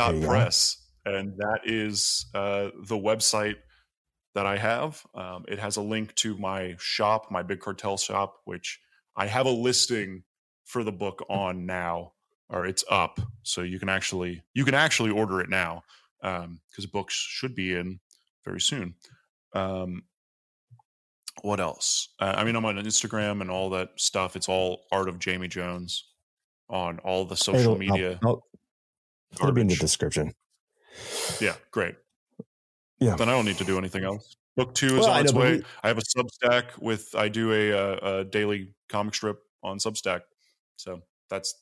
There 0.00 0.14
you 0.14 0.20
go. 0.20 0.48
bowtie.press 0.48 0.78
and 1.04 1.36
that 1.38 1.60
is 1.64 2.26
uh, 2.34 2.70
the 2.86 2.96
website 2.96 3.56
that 4.34 4.46
I 4.46 4.56
have. 4.56 5.04
Um, 5.14 5.44
it 5.48 5.58
has 5.58 5.76
a 5.76 5.82
link 5.82 6.14
to 6.16 6.36
my 6.38 6.76
shop, 6.78 7.30
my 7.30 7.42
Big 7.42 7.60
Cartel 7.60 7.96
shop, 7.96 8.36
which 8.44 8.80
I 9.16 9.26
have 9.26 9.46
a 9.46 9.50
listing 9.50 10.24
for 10.64 10.82
the 10.82 10.92
book 10.92 11.24
on 11.28 11.66
now, 11.66 12.12
or 12.48 12.66
it's 12.66 12.84
up, 12.90 13.20
so 13.42 13.62
you 13.62 13.78
can 13.78 13.88
actually 13.88 14.42
you 14.54 14.64
can 14.64 14.74
actually 14.74 15.10
order 15.10 15.40
it 15.40 15.48
now 15.50 15.82
because 16.20 16.86
books 16.90 17.14
should 17.14 17.54
be 17.54 17.74
in 17.74 18.00
very 18.44 18.60
soon. 18.60 18.94
Um, 19.54 20.04
what 21.42 21.60
else? 21.60 22.08
Uh, 22.18 22.34
I 22.36 22.44
mean, 22.44 22.56
I'm 22.56 22.64
on 22.64 22.76
Instagram 22.76 23.40
and 23.40 23.50
all 23.50 23.70
that 23.70 23.90
stuff. 23.96 24.36
It's 24.36 24.48
all 24.48 24.86
Art 24.90 25.08
of 25.08 25.18
Jamie 25.18 25.48
Jones 25.48 26.04
on 26.68 26.98
all 27.00 27.24
the 27.24 27.36
social 27.36 27.60
It'll- 27.60 27.72
I'll- 27.72 27.78
media. 27.78 28.18
I'll- 28.24 28.46
it'll 29.32 29.52
be 29.52 29.60
in 29.62 29.66
the 29.68 29.76
description. 29.76 30.34
Yeah, 31.40 31.56
great. 31.70 31.96
Yeah. 33.00 33.16
Then 33.16 33.28
I 33.28 33.32
don't 33.32 33.44
need 33.44 33.58
to 33.58 33.64
do 33.64 33.76
anything 33.78 34.04
else. 34.04 34.36
Book 34.56 34.74
two 34.74 34.86
is 34.98 35.00
Well, 35.00 35.10
on 35.10 35.20
its 35.24 35.32
know, 35.32 35.40
way. 35.40 35.56
we- 35.58 35.64
I 35.82 35.88
have 35.88 35.98
a 35.98 36.02
Substack 36.02 36.78
with. 36.78 37.14
I 37.14 37.28
do 37.28 37.52
a, 37.52 37.72
uh 37.72 38.18
a 38.20 38.24
daily 38.24 38.72
comic 38.88 39.14
strip 39.14 39.40
on 39.62 39.78
Substack, 39.78 40.22
so 40.76 41.02
that's. 41.28 41.54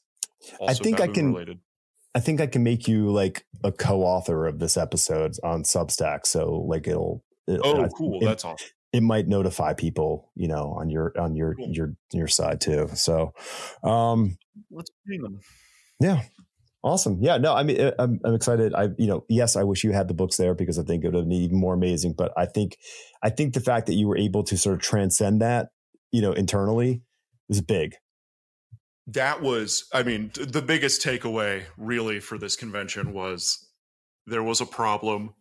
Also 0.60 0.82
think 0.84 1.00
I 1.00 1.08
can- 1.08 1.32
related. 1.32 1.60
I 2.14 2.20
think 2.20 2.42
I 2.42 2.46
can 2.46 2.62
make 2.62 2.86
you 2.86 3.10
like 3.10 3.46
a 3.64 3.72
co-author 3.72 4.46
of 4.46 4.58
this 4.58 4.76
episode 4.76 5.36
on 5.42 5.62
Substack. 5.62 6.26
So 6.26 6.52
like 6.56 6.86
it'll. 6.86 7.24
it- 7.46 7.60
Oh, 7.64 7.82
I- 7.84 7.88
cool! 7.88 8.20
It, 8.20 8.26
that's 8.26 8.44
awesome. 8.44 8.68
It 8.92 9.02
might 9.02 9.26
notify 9.26 9.74
people, 9.74 10.30
you 10.34 10.48
know, 10.48 10.74
on 10.78 10.90
your 10.90 11.12
on 11.18 11.34
your 11.36 11.54
Cool. 11.54 11.70
your 11.72 11.94
your 12.12 12.28
side 12.28 12.60
too. 12.60 12.88
So, 12.94 13.32
um, 13.82 14.36
Let's 14.70 14.90
bring 15.06 15.22
them. 15.22 15.40
yeah, 16.00 16.22
awesome. 16.82 17.18
Yeah, 17.22 17.38
no, 17.38 17.54
I 17.54 17.62
mean, 17.62 17.80
uh, 17.80 17.92
I'm 17.98 18.20
I'm 18.24 18.34
excited. 18.34 18.74
I 18.74 18.88
you 18.98 19.06
know, 19.06 19.24
yes, 19.28 19.56
I 19.56 19.62
wish 19.64 19.84
you 19.84 19.92
had 19.92 20.08
the 20.08 20.14
books 20.14 20.36
there 20.36 20.54
because 20.54 20.78
I 20.78 20.82
think 20.82 21.04
it 21.04 21.08
would 21.08 21.14
have 21.14 21.28
been 21.28 21.38
even 21.38 21.58
more 21.58 21.74
amazing. 21.74 22.12
But 22.12 22.32
I 22.36 22.46
think 22.46 22.76
I 23.22 23.30
think 23.30 23.54
the 23.54 23.60
fact 23.60 23.86
that 23.86 23.94
you 23.94 24.08
were 24.08 24.18
able 24.18 24.42
to 24.44 24.56
sort 24.58 24.74
of 24.74 24.82
transcend 24.82 25.40
that, 25.40 25.68
you 26.10 26.20
know, 26.22 26.32
internally 26.32 27.02
is 27.48 27.60
big. 27.60 27.94
That 29.08 29.42
was, 29.42 29.88
I 29.92 30.04
mean, 30.04 30.30
the 30.34 30.62
biggest 30.62 31.02
takeaway 31.04 31.64
really 31.76 32.20
for 32.20 32.38
this 32.38 32.54
convention 32.54 33.12
was 33.12 33.68
there 34.26 34.44
was 34.44 34.60
a 34.60 34.66
problem, 34.66 35.34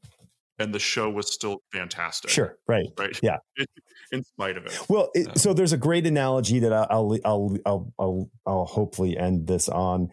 and 0.62 0.74
the 0.74 0.80
show 0.80 1.10
was 1.10 1.32
still 1.32 1.62
fantastic. 1.74 2.32
Sure, 2.32 2.58
right. 2.68 2.88
right? 2.98 3.20
Yeah. 3.22 3.38
in 4.12 4.24
spite 4.24 4.58
of 4.58 4.66
it. 4.66 4.78
Well, 4.90 5.10
it, 5.14 5.28
Um, 5.28 5.36
so 5.36 5.54
there's 5.54 5.74
a 5.74 5.78
great 5.78 6.06
analogy 6.06 6.60
that 6.60 6.74
I'll 6.74 7.18
I'll 7.26 7.58
I'll 7.66 7.94
I'll, 7.98 8.30
I'll 8.46 8.66
hopefully 8.66 9.18
end 9.18 9.48
this 9.48 9.70
on, 9.70 10.10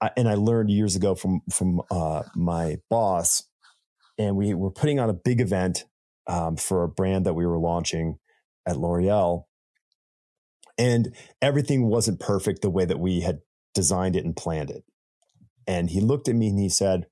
I, 0.00 0.10
and 0.16 0.28
I 0.28 0.34
learned 0.34 0.70
years 0.70 0.96
ago 0.96 1.14
from 1.14 1.40
from 1.50 1.82
uh, 1.90 2.22
my 2.34 2.78
boss, 2.90 3.44
and 4.18 4.36
we 4.36 4.54
were 4.54 4.70
putting 4.70 5.00
on 5.00 5.10
a 5.10 5.14
big 5.14 5.40
event 5.40 5.84
um, 6.26 6.56
for 6.56 6.84
a 6.84 6.88
brand 6.88 7.26
that 7.26 7.34
we 7.34 7.46
were 7.46 7.58
launching 7.58 8.18
at 8.66 8.76
L'Oreal, 8.76 9.44
and 10.78 11.14
everything 11.40 11.86
wasn't 11.86 12.20
perfect 12.20 12.62
the 12.62 12.70
way 12.70 12.84
that 12.84 13.00
we 13.00 13.20
had 13.20 13.40
designed 13.74 14.16
it 14.16 14.24
and 14.24 14.36
planned 14.36 14.70
it. 14.70 14.84
And 15.66 15.90
he 15.90 16.00
looked 16.00 16.28
at 16.28 16.34
me 16.34 16.48
and 16.48 16.58
he 16.58 16.68
said, 16.68 17.06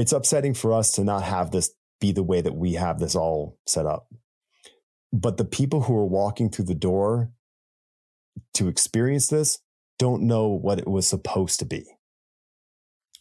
"It's 0.00 0.12
upsetting 0.12 0.54
for 0.54 0.72
us 0.72 0.92
to 0.92 1.04
not 1.04 1.22
have 1.24 1.50
this 1.50 1.74
be 2.00 2.12
the 2.12 2.22
way 2.22 2.40
that 2.40 2.54
we 2.54 2.74
have 2.74 2.98
this 2.98 3.14
all 3.16 3.58
set 3.66 3.86
up." 3.86 4.08
but 5.12 5.38
the 5.38 5.44
people 5.44 5.82
who 5.82 5.96
are 5.96 6.06
walking 6.06 6.50
through 6.50 6.66
the 6.66 6.74
door 6.74 7.32
to 8.54 8.68
experience 8.68 9.28
this 9.28 9.58
don't 9.98 10.22
know 10.22 10.48
what 10.48 10.78
it 10.78 10.86
was 10.86 11.08
supposed 11.08 11.58
to 11.58 11.64
be. 11.64 11.84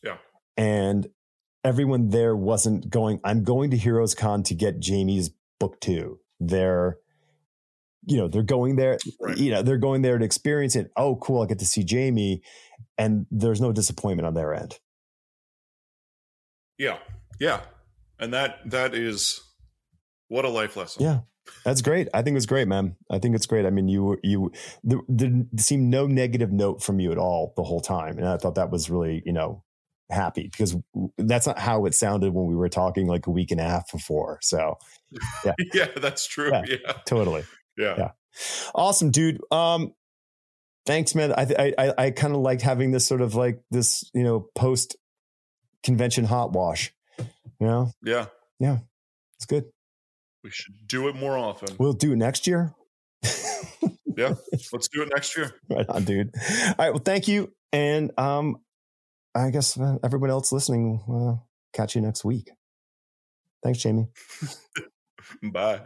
Yeah. 0.03 0.17
And 0.57 1.07
everyone 1.63 2.09
there 2.09 2.35
wasn't 2.35 2.89
going, 2.89 3.19
I'm 3.23 3.43
going 3.43 3.71
to 3.71 3.77
Heroes 3.77 4.15
Con 4.15 4.43
to 4.43 4.53
get 4.53 4.79
Jamie's 4.79 5.31
book 5.59 5.79
two. 5.79 6.19
They're, 6.39 6.97
you 8.05 8.17
know, 8.17 8.27
they're 8.27 8.43
going 8.43 8.75
there, 8.75 8.97
Right. 9.19 9.37
you 9.37 9.51
know, 9.51 9.61
they're 9.61 9.77
going 9.77 10.01
there 10.01 10.17
to 10.17 10.25
experience 10.25 10.75
it. 10.75 10.91
Oh, 10.95 11.15
cool. 11.15 11.41
I 11.41 11.45
get 11.47 11.59
to 11.59 11.65
see 11.65 11.83
Jamie. 11.83 12.41
And 12.97 13.25
there's 13.31 13.61
no 13.61 13.71
disappointment 13.71 14.27
on 14.27 14.33
their 14.33 14.53
end. 14.53 14.77
Yeah, 16.77 16.97
yeah, 17.39 17.61
and 18.19 18.33
that 18.33 18.59
that 18.69 18.93
is 18.93 19.41
what 20.27 20.45
a 20.45 20.49
life 20.49 20.75
lesson. 20.75 21.03
Yeah. 21.03 21.19
That's 21.63 21.81
great. 21.81 22.09
I 22.13 22.23
think 22.23 22.35
it's 22.35 22.45
great, 22.45 22.67
man. 22.67 22.97
I 23.09 23.19
think 23.19 23.33
it's 23.33 23.45
great. 23.45 23.65
I 23.65 23.69
mean, 23.69 23.87
you 23.87 24.19
you 24.21 24.51
there 24.83 24.99
didn't 25.13 25.61
seem 25.61 25.89
no 25.89 26.05
negative 26.05 26.51
note 26.51 26.83
from 26.83 26.99
you 26.99 27.13
at 27.13 27.17
all 27.17 27.53
the 27.55 27.63
whole 27.63 27.79
time, 27.79 28.17
and 28.17 28.27
I 28.27 28.35
thought 28.35 28.55
that 28.55 28.69
was 28.69 28.89
really 28.89 29.23
you 29.25 29.31
know 29.31 29.63
happy 30.09 30.49
because 30.51 30.75
that's 31.17 31.47
not 31.47 31.57
how 31.57 31.85
it 31.85 31.93
sounded 31.93 32.33
when 32.33 32.47
we 32.47 32.55
were 32.55 32.67
talking 32.67 33.07
like 33.07 33.27
a 33.27 33.31
week 33.31 33.51
and 33.51 33.61
a 33.61 33.63
half 33.63 33.89
before. 33.91 34.39
So 34.41 34.77
yeah, 35.45 35.53
yeah, 35.73 35.87
that's 35.95 36.27
true. 36.27 36.49
Yeah. 36.51 36.63
Yeah, 36.67 36.93
totally 37.05 37.45
yeah, 37.77 37.95
Yeah. 37.97 38.11
awesome, 38.75 39.11
dude. 39.11 39.39
Um, 39.51 39.93
thanks, 40.85 41.15
man. 41.15 41.31
I 41.31 41.47
I 41.57 41.73
I, 41.77 41.93
I 41.97 42.11
kind 42.11 42.33
of 42.33 42.41
liked 42.41 42.61
having 42.61 42.91
this 42.91 43.05
sort 43.05 43.21
of 43.21 43.35
like 43.35 43.61
this 43.71 44.09
you 44.13 44.23
know 44.23 44.49
post 44.55 44.97
convention 45.83 46.25
hot 46.25 46.51
wash. 46.51 46.93
You 47.59 47.67
know, 47.67 47.91
yeah. 48.03 48.25
Yeah. 48.59 48.79
It's 49.37 49.45
good. 49.45 49.65
We 50.43 50.49
should 50.51 50.75
do 50.87 51.07
it 51.07 51.15
more 51.15 51.37
often. 51.37 51.75
We'll 51.79 51.93
do 51.93 52.13
it 52.13 52.17
next 52.17 52.47
year. 52.47 52.73
Yeah, 54.17 54.33
let's 54.73 54.87
do 54.87 55.03
it 55.03 55.09
next 55.13 55.37
year. 55.37 55.53
right 55.69 55.87
on, 55.87 56.03
dude. 56.03 56.31
All 56.35 56.75
right. 56.79 56.89
Well, 56.89 57.03
thank 57.05 57.27
you. 57.27 57.53
And 57.71 58.11
um, 58.17 58.57
I 59.35 59.51
guess 59.51 59.79
uh, 59.79 59.97
everyone 60.03 60.31
else 60.31 60.51
listening, 60.51 61.03
uh, 61.07 61.43
catch 61.71 61.95
you 61.95 62.01
next 62.01 62.25
week. 62.25 62.49
Thanks, 63.63 63.77
Jamie. 63.77 64.07
Bye. 65.43 65.81